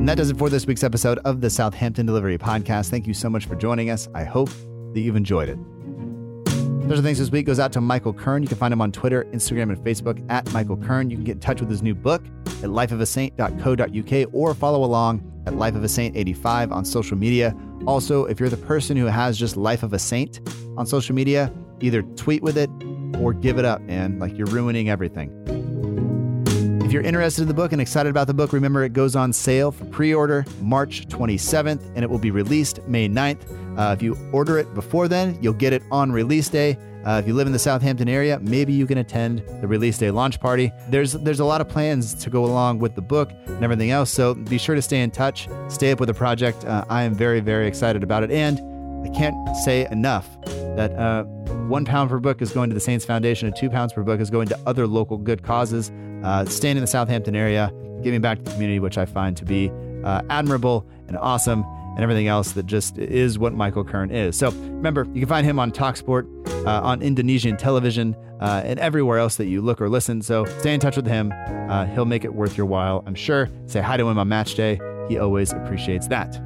And 0.00 0.08
that 0.08 0.16
does 0.16 0.30
it 0.30 0.38
for 0.38 0.48
this 0.48 0.66
week's 0.66 0.82
episode 0.82 1.18
of 1.18 1.42
the 1.42 1.50
Southampton 1.50 2.06
Delivery 2.06 2.38
Podcast. 2.38 2.88
Thank 2.88 3.06
you 3.06 3.12
so 3.14 3.28
much 3.28 3.44
for 3.44 3.54
joining 3.54 3.90
us. 3.90 4.08
I 4.14 4.24
hope 4.24 4.48
that 4.94 5.00
you've 5.00 5.14
enjoyed 5.14 5.50
it. 5.50 5.58
Special 6.90 7.04
thanks 7.04 7.20
this 7.20 7.30
week 7.30 7.46
goes 7.46 7.60
out 7.60 7.70
to 7.74 7.80
Michael 7.80 8.12
Kern. 8.12 8.42
You 8.42 8.48
can 8.48 8.58
find 8.58 8.72
him 8.72 8.80
on 8.80 8.90
Twitter, 8.90 9.22
Instagram, 9.26 9.72
and 9.72 9.78
Facebook 9.78 10.28
at 10.28 10.52
Michael 10.52 10.76
Kern. 10.76 11.08
You 11.08 11.18
can 11.18 11.24
get 11.24 11.32
in 11.34 11.38
touch 11.38 11.60
with 11.60 11.70
his 11.70 11.84
new 11.84 11.94
book 11.94 12.20
at 12.46 12.70
lifeofasaint.co.uk 12.70 14.34
or 14.34 14.54
follow 14.54 14.82
along 14.82 15.22
at 15.46 15.54
Life 15.54 15.76
of 15.76 15.84
a 15.84 15.88
Saint 15.88 16.16
85 16.16 16.72
on 16.72 16.84
social 16.84 17.16
media. 17.16 17.56
Also, 17.86 18.24
if 18.24 18.40
you're 18.40 18.48
the 18.48 18.56
person 18.56 18.96
who 18.96 19.06
has 19.06 19.38
just 19.38 19.56
Life 19.56 19.84
of 19.84 19.92
a 19.92 20.00
Saint 20.00 20.40
on 20.76 20.84
social 20.84 21.14
media, 21.14 21.52
either 21.80 22.02
tweet 22.02 22.42
with 22.42 22.58
it 22.58 22.68
or 23.20 23.34
give 23.34 23.60
it 23.60 23.64
up, 23.64 23.80
man. 23.82 24.18
Like 24.18 24.36
you're 24.36 24.48
ruining 24.48 24.90
everything. 24.90 25.30
If 26.84 26.90
you're 26.90 27.02
interested 27.02 27.42
in 27.42 27.46
the 27.46 27.54
book 27.54 27.70
and 27.70 27.80
excited 27.80 28.10
about 28.10 28.26
the 28.26 28.34
book, 28.34 28.52
remember 28.52 28.82
it 28.82 28.94
goes 28.94 29.14
on 29.14 29.32
sale 29.32 29.70
for 29.70 29.84
pre 29.84 30.12
order 30.12 30.44
March 30.60 31.06
27th 31.06 31.88
and 31.94 32.02
it 32.02 32.10
will 32.10 32.18
be 32.18 32.32
released 32.32 32.80
May 32.88 33.08
9th. 33.08 33.59
Uh, 33.76 33.94
if 33.96 34.02
you 34.02 34.16
order 34.32 34.58
it 34.58 34.72
before 34.74 35.08
then, 35.08 35.38
you'll 35.40 35.52
get 35.52 35.72
it 35.72 35.82
on 35.90 36.12
release 36.12 36.48
day. 36.48 36.76
Uh, 37.04 37.20
if 37.22 37.26
you 37.26 37.32
live 37.32 37.46
in 37.46 37.52
the 37.52 37.58
Southampton 37.58 38.08
area, 38.08 38.38
maybe 38.40 38.72
you 38.72 38.86
can 38.86 38.98
attend 38.98 39.42
the 39.60 39.66
release 39.66 39.96
day 39.96 40.10
launch 40.10 40.38
party. 40.38 40.70
There's 40.88 41.14
there's 41.14 41.40
a 41.40 41.44
lot 41.44 41.60
of 41.60 41.68
plans 41.68 42.14
to 42.14 42.30
go 42.30 42.44
along 42.44 42.80
with 42.80 42.94
the 42.94 43.00
book 43.00 43.30
and 43.46 43.64
everything 43.64 43.90
else, 43.90 44.10
so 44.10 44.34
be 44.34 44.58
sure 44.58 44.74
to 44.74 44.82
stay 44.82 45.00
in 45.00 45.10
touch, 45.10 45.48
stay 45.68 45.92
up 45.92 46.00
with 46.00 46.08
the 46.08 46.14
project. 46.14 46.64
Uh, 46.64 46.84
I 46.90 47.02
am 47.04 47.14
very 47.14 47.40
very 47.40 47.66
excited 47.66 48.02
about 48.02 48.22
it, 48.22 48.30
and 48.30 48.60
I 49.06 49.08
can't 49.10 49.56
say 49.64 49.86
enough 49.90 50.28
that 50.76 50.92
uh, 50.92 51.24
one 51.68 51.86
pound 51.86 52.10
per 52.10 52.18
book 52.18 52.42
is 52.42 52.52
going 52.52 52.68
to 52.68 52.74
the 52.74 52.80
Saints 52.80 53.04
Foundation, 53.06 53.46
and 53.46 53.56
two 53.56 53.70
pounds 53.70 53.94
per 53.94 54.02
book 54.02 54.20
is 54.20 54.28
going 54.28 54.48
to 54.48 54.58
other 54.66 54.86
local 54.86 55.16
good 55.16 55.42
causes. 55.42 55.90
Uh, 56.22 56.44
staying 56.44 56.76
in 56.76 56.82
the 56.82 56.86
Southampton 56.86 57.34
area, 57.34 57.72
giving 58.02 58.20
back 58.20 58.38
to 58.38 58.44
the 58.44 58.50
community, 58.50 58.78
which 58.78 58.98
I 58.98 59.06
find 59.06 59.36
to 59.38 59.44
be 59.46 59.70
uh, 60.04 60.20
admirable 60.28 60.86
and 61.08 61.16
awesome. 61.16 61.64
And 62.00 62.04
everything 62.04 62.28
else 62.28 62.52
that 62.52 62.64
just 62.64 62.96
is 62.96 63.38
what 63.38 63.52
Michael 63.52 63.84
Kern 63.84 64.10
is. 64.10 64.34
So 64.34 64.52
remember, 64.52 65.06
you 65.12 65.20
can 65.20 65.28
find 65.28 65.46
him 65.46 65.58
on 65.58 65.70
Talksport, 65.70 66.24
uh, 66.66 66.80
on 66.80 67.02
Indonesian 67.02 67.58
television, 67.58 68.16
uh, 68.40 68.62
and 68.64 68.80
everywhere 68.80 69.18
else 69.18 69.36
that 69.36 69.48
you 69.48 69.60
look 69.60 69.82
or 69.82 69.90
listen. 69.90 70.22
So 70.22 70.46
stay 70.60 70.72
in 70.72 70.80
touch 70.80 70.96
with 70.96 71.06
him. 71.06 71.30
Uh, 71.68 71.84
he'll 71.84 72.06
make 72.06 72.24
it 72.24 72.32
worth 72.32 72.56
your 72.56 72.64
while, 72.64 73.04
I'm 73.06 73.14
sure. 73.14 73.50
Say 73.66 73.82
hi 73.82 73.98
to 73.98 74.08
him 74.08 74.18
on 74.18 74.28
match 74.28 74.54
day. 74.54 74.80
He 75.10 75.18
always 75.18 75.52
appreciates 75.52 76.08
that. 76.08 76.42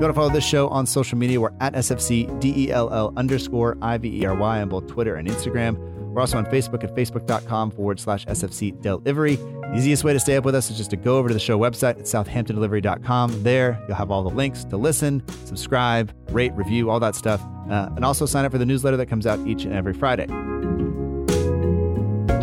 Go 0.00 0.08
to 0.08 0.12
follow 0.12 0.30
this 0.30 0.44
show 0.44 0.66
on 0.66 0.84
social 0.86 1.16
media. 1.16 1.40
We're 1.40 1.52
at 1.60 1.74
SFCDELL 1.74 3.16
underscore 3.16 3.76
IVERY 3.76 4.62
on 4.62 4.68
both 4.68 4.88
Twitter 4.88 5.14
and 5.14 5.28
Instagram. 5.28 5.76
We're 6.12 6.20
also 6.20 6.36
on 6.38 6.46
Facebook 6.46 6.84
at 6.84 6.94
facebook.com 6.94 7.70
forward 7.70 7.98
slash 7.98 8.26
SFC 8.26 8.80
delivery. 8.82 9.36
The 9.36 9.74
easiest 9.76 10.04
way 10.04 10.12
to 10.12 10.20
stay 10.20 10.36
up 10.36 10.44
with 10.44 10.54
us 10.54 10.70
is 10.70 10.76
just 10.76 10.90
to 10.90 10.96
go 10.96 11.16
over 11.16 11.28
to 11.28 11.34
the 11.34 11.40
show 11.40 11.58
website 11.58 11.98
at 11.98 12.04
southamptondelivery.com. 12.04 13.42
There, 13.42 13.82
you'll 13.88 13.96
have 13.96 14.10
all 14.10 14.22
the 14.22 14.34
links 14.34 14.64
to 14.64 14.76
listen, 14.76 15.26
subscribe, 15.46 16.12
rate, 16.30 16.52
review, 16.52 16.90
all 16.90 17.00
that 17.00 17.14
stuff. 17.14 17.42
Uh, 17.70 17.88
and 17.96 18.04
also 18.04 18.26
sign 18.26 18.44
up 18.44 18.52
for 18.52 18.58
the 18.58 18.66
newsletter 18.66 18.98
that 18.98 19.06
comes 19.06 19.26
out 19.26 19.38
each 19.46 19.64
and 19.64 19.72
every 19.72 19.94
Friday. 19.94 20.26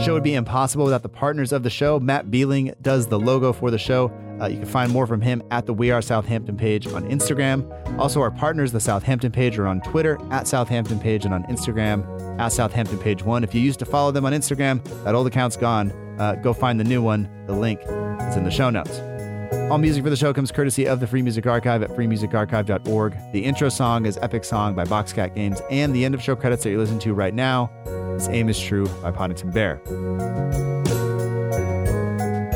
show 0.04 0.14
would 0.14 0.24
be 0.24 0.34
impossible 0.34 0.86
without 0.86 1.04
the 1.04 1.10
partners 1.10 1.52
of 1.52 1.62
the 1.62 1.70
show. 1.70 2.00
Matt 2.00 2.32
Beeling 2.32 2.74
does 2.82 3.06
the 3.08 3.20
logo 3.20 3.54
for 3.54 3.70
the 3.70 3.78
show. 3.78 4.12
Uh, 4.42 4.48
you 4.48 4.58
can 4.58 4.66
find 4.66 4.92
more 4.92 5.06
from 5.06 5.22
him 5.22 5.44
at 5.52 5.66
the 5.66 5.74
We 5.74 5.92
Are 5.92 6.02
Southampton 6.02 6.58
page 6.58 6.88
on 6.88 7.04
Instagram. 7.10 8.00
Also, 8.00 8.22
our 8.22 8.32
partners, 8.32 8.72
the 8.72 8.80
Southampton 8.80 9.32
page, 9.32 9.58
are 9.60 9.68
on 9.68 9.82
Twitter 9.82 10.18
at 10.32 10.48
Southampton 10.48 11.00
page 11.00 11.26
and 11.26 11.34
on 11.34 11.44
Instagram 11.44 12.40
at 12.40 12.50
Southampton 12.50 12.98
page 13.00 13.24
one. 13.24 13.44
If 13.44 13.54
you 13.54 13.62
used 13.62 13.80
to 13.80 13.86
follow 13.86 14.12
them 14.12 14.26
on 14.26 14.34
Instagram, 14.34 14.84
that 15.04 15.16
old 15.16 15.28
account's 15.28 15.58
gone. 15.58 15.92
Uh, 16.20 16.36
go 16.36 16.54
find 16.54 16.80
the 16.80 16.84
new 16.84 17.02
one. 17.02 17.30
The 17.48 17.54
link 17.54 17.82
is 17.82 18.36
in 18.36 18.44
the 18.44 18.52
show 18.52 18.70
notes. 18.70 19.00
All 19.72 19.78
music 19.78 20.04
for 20.04 20.10
the 20.10 20.16
show 20.16 20.34
comes 20.34 20.52
courtesy 20.52 20.88
of 20.88 21.00
the 21.00 21.08
Free 21.08 21.22
Music 21.22 21.46
Archive 21.46 21.84
at 21.84 21.90
freemusicarchive.org. 21.92 23.18
The 23.34 23.46
intro 23.46 23.70
song 23.70 24.06
is 24.06 24.18
Epic 24.22 24.44
Song 24.44 24.76
by 24.76 24.84
Boxcat 24.84 25.36
Games, 25.36 25.62
and 25.70 25.94
the 25.94 26.06
end 26.06 26.16
of 26.16 26.22
show 26.22 26.36
credits 26.36 26.64
that 26.64 26.72
you're 26.72 26.80
listening 26.80 27.00
to 27.00 27.14
right 27.14 27.34
now 27.34 27.72
is 28.16 28.28
Aim 28.30 28.50
is 28.50 28.60
True 28.60 28.88
by 29.02 29.12
Poddington 29.12 29.52
Bear. 29.52 30.69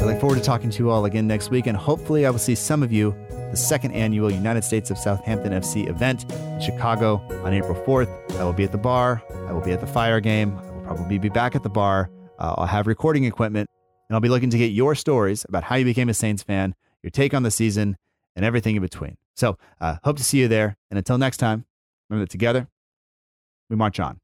I 0.03 0.05
look 0.05 0.19
forward 0.19 0.35
to 0.35 0.41
talking 0.41 0.69
to 0.69 0.79
you 0.79 0.89
all 0.89 1.05
again 1.05 1.27
next 1.27 1.49
week, 1.49 1.65
and 1.65 1.77
hopefully, 1.77 2.25
I 2.25 2.29
will 2.29 2.37
see 2.37 2.55
some 2.55 2.83
of 2.83 2.91
you 2.91 3.13
at 3.29 3.51
the 3.51 3.55
second 3.55 3.93
annual 3.93 4.29
United 4.29 4.65
States 4.65 4.91
of 4.91 4.97
Southampton 4.97 5.53
FC 5.53 5.87
event 5.87 6.29
in 6.29 6.59
Chicago 6.59 7.25
on 7.45 7.53
April 7.53 7.73
4th. 7.85 8.37
I 8.37 8.43
will 8.43 8.51
be 8.51 8.65
at 8.65 8.73
the 8.73 8.77
bar, 8.77 9.23
I 9.47 9.53
will 9.53 9.61
be 9.61 9.71
at 9.71 9.79
the 9.79 9.87
fire 9.87 10.19
game, 10.19 10.57
I 10.57 10.71
will 10.71 10.81
probably 10.81 11.19
be 11.19 11.29
back 11.29 11.55
at 11.55 11.63
the 11.63 11.69
bar. 11.69 12.09
Uh, 12.37 12.53
I'll 12.57 12.65
have 12.65 12.85
recording 12.85 13.23
equipment, 13.23 13.69
and 14.09 14.13
I'll 14.13 14.19
be 14.19 14.27
looking 14.27 14.49
to 14.49 14.57
get 14.57 14.73
your 14.73 14.93
stories 14.93 15.45
about 15.47 15.63
how 15.63 15.77
you 15.77 15.85
became 15.85 16.09
a 16.09 16.13
Saints 16.13 16.43
fan, 16.43 16.75
your 17.01 17.09
take 17.09 17.33
on 17.33 17.43
the 17.43 17.51
season, 17.51 17.95
and 18.35 18.43
everything 18.43 18.75
in 18.75 18.81
between. 18.81 19.15
So, 19.37 19.57
uh, 19.79 19.99
hope 20.03 20.17
to 20.17 20.23
see 20.25 20.41
you 20.41 20.49
there. 20.49 20.75
And 20.91 20.97
until 20.97 21.17
next 21.17 21.37
time, 21.37 21.63
remember 22.09 22.25
that 22.25 22.29
together, 22.29 22.67
we 23.69 23.77
march 23.77 24.01
on. 24.01 24.19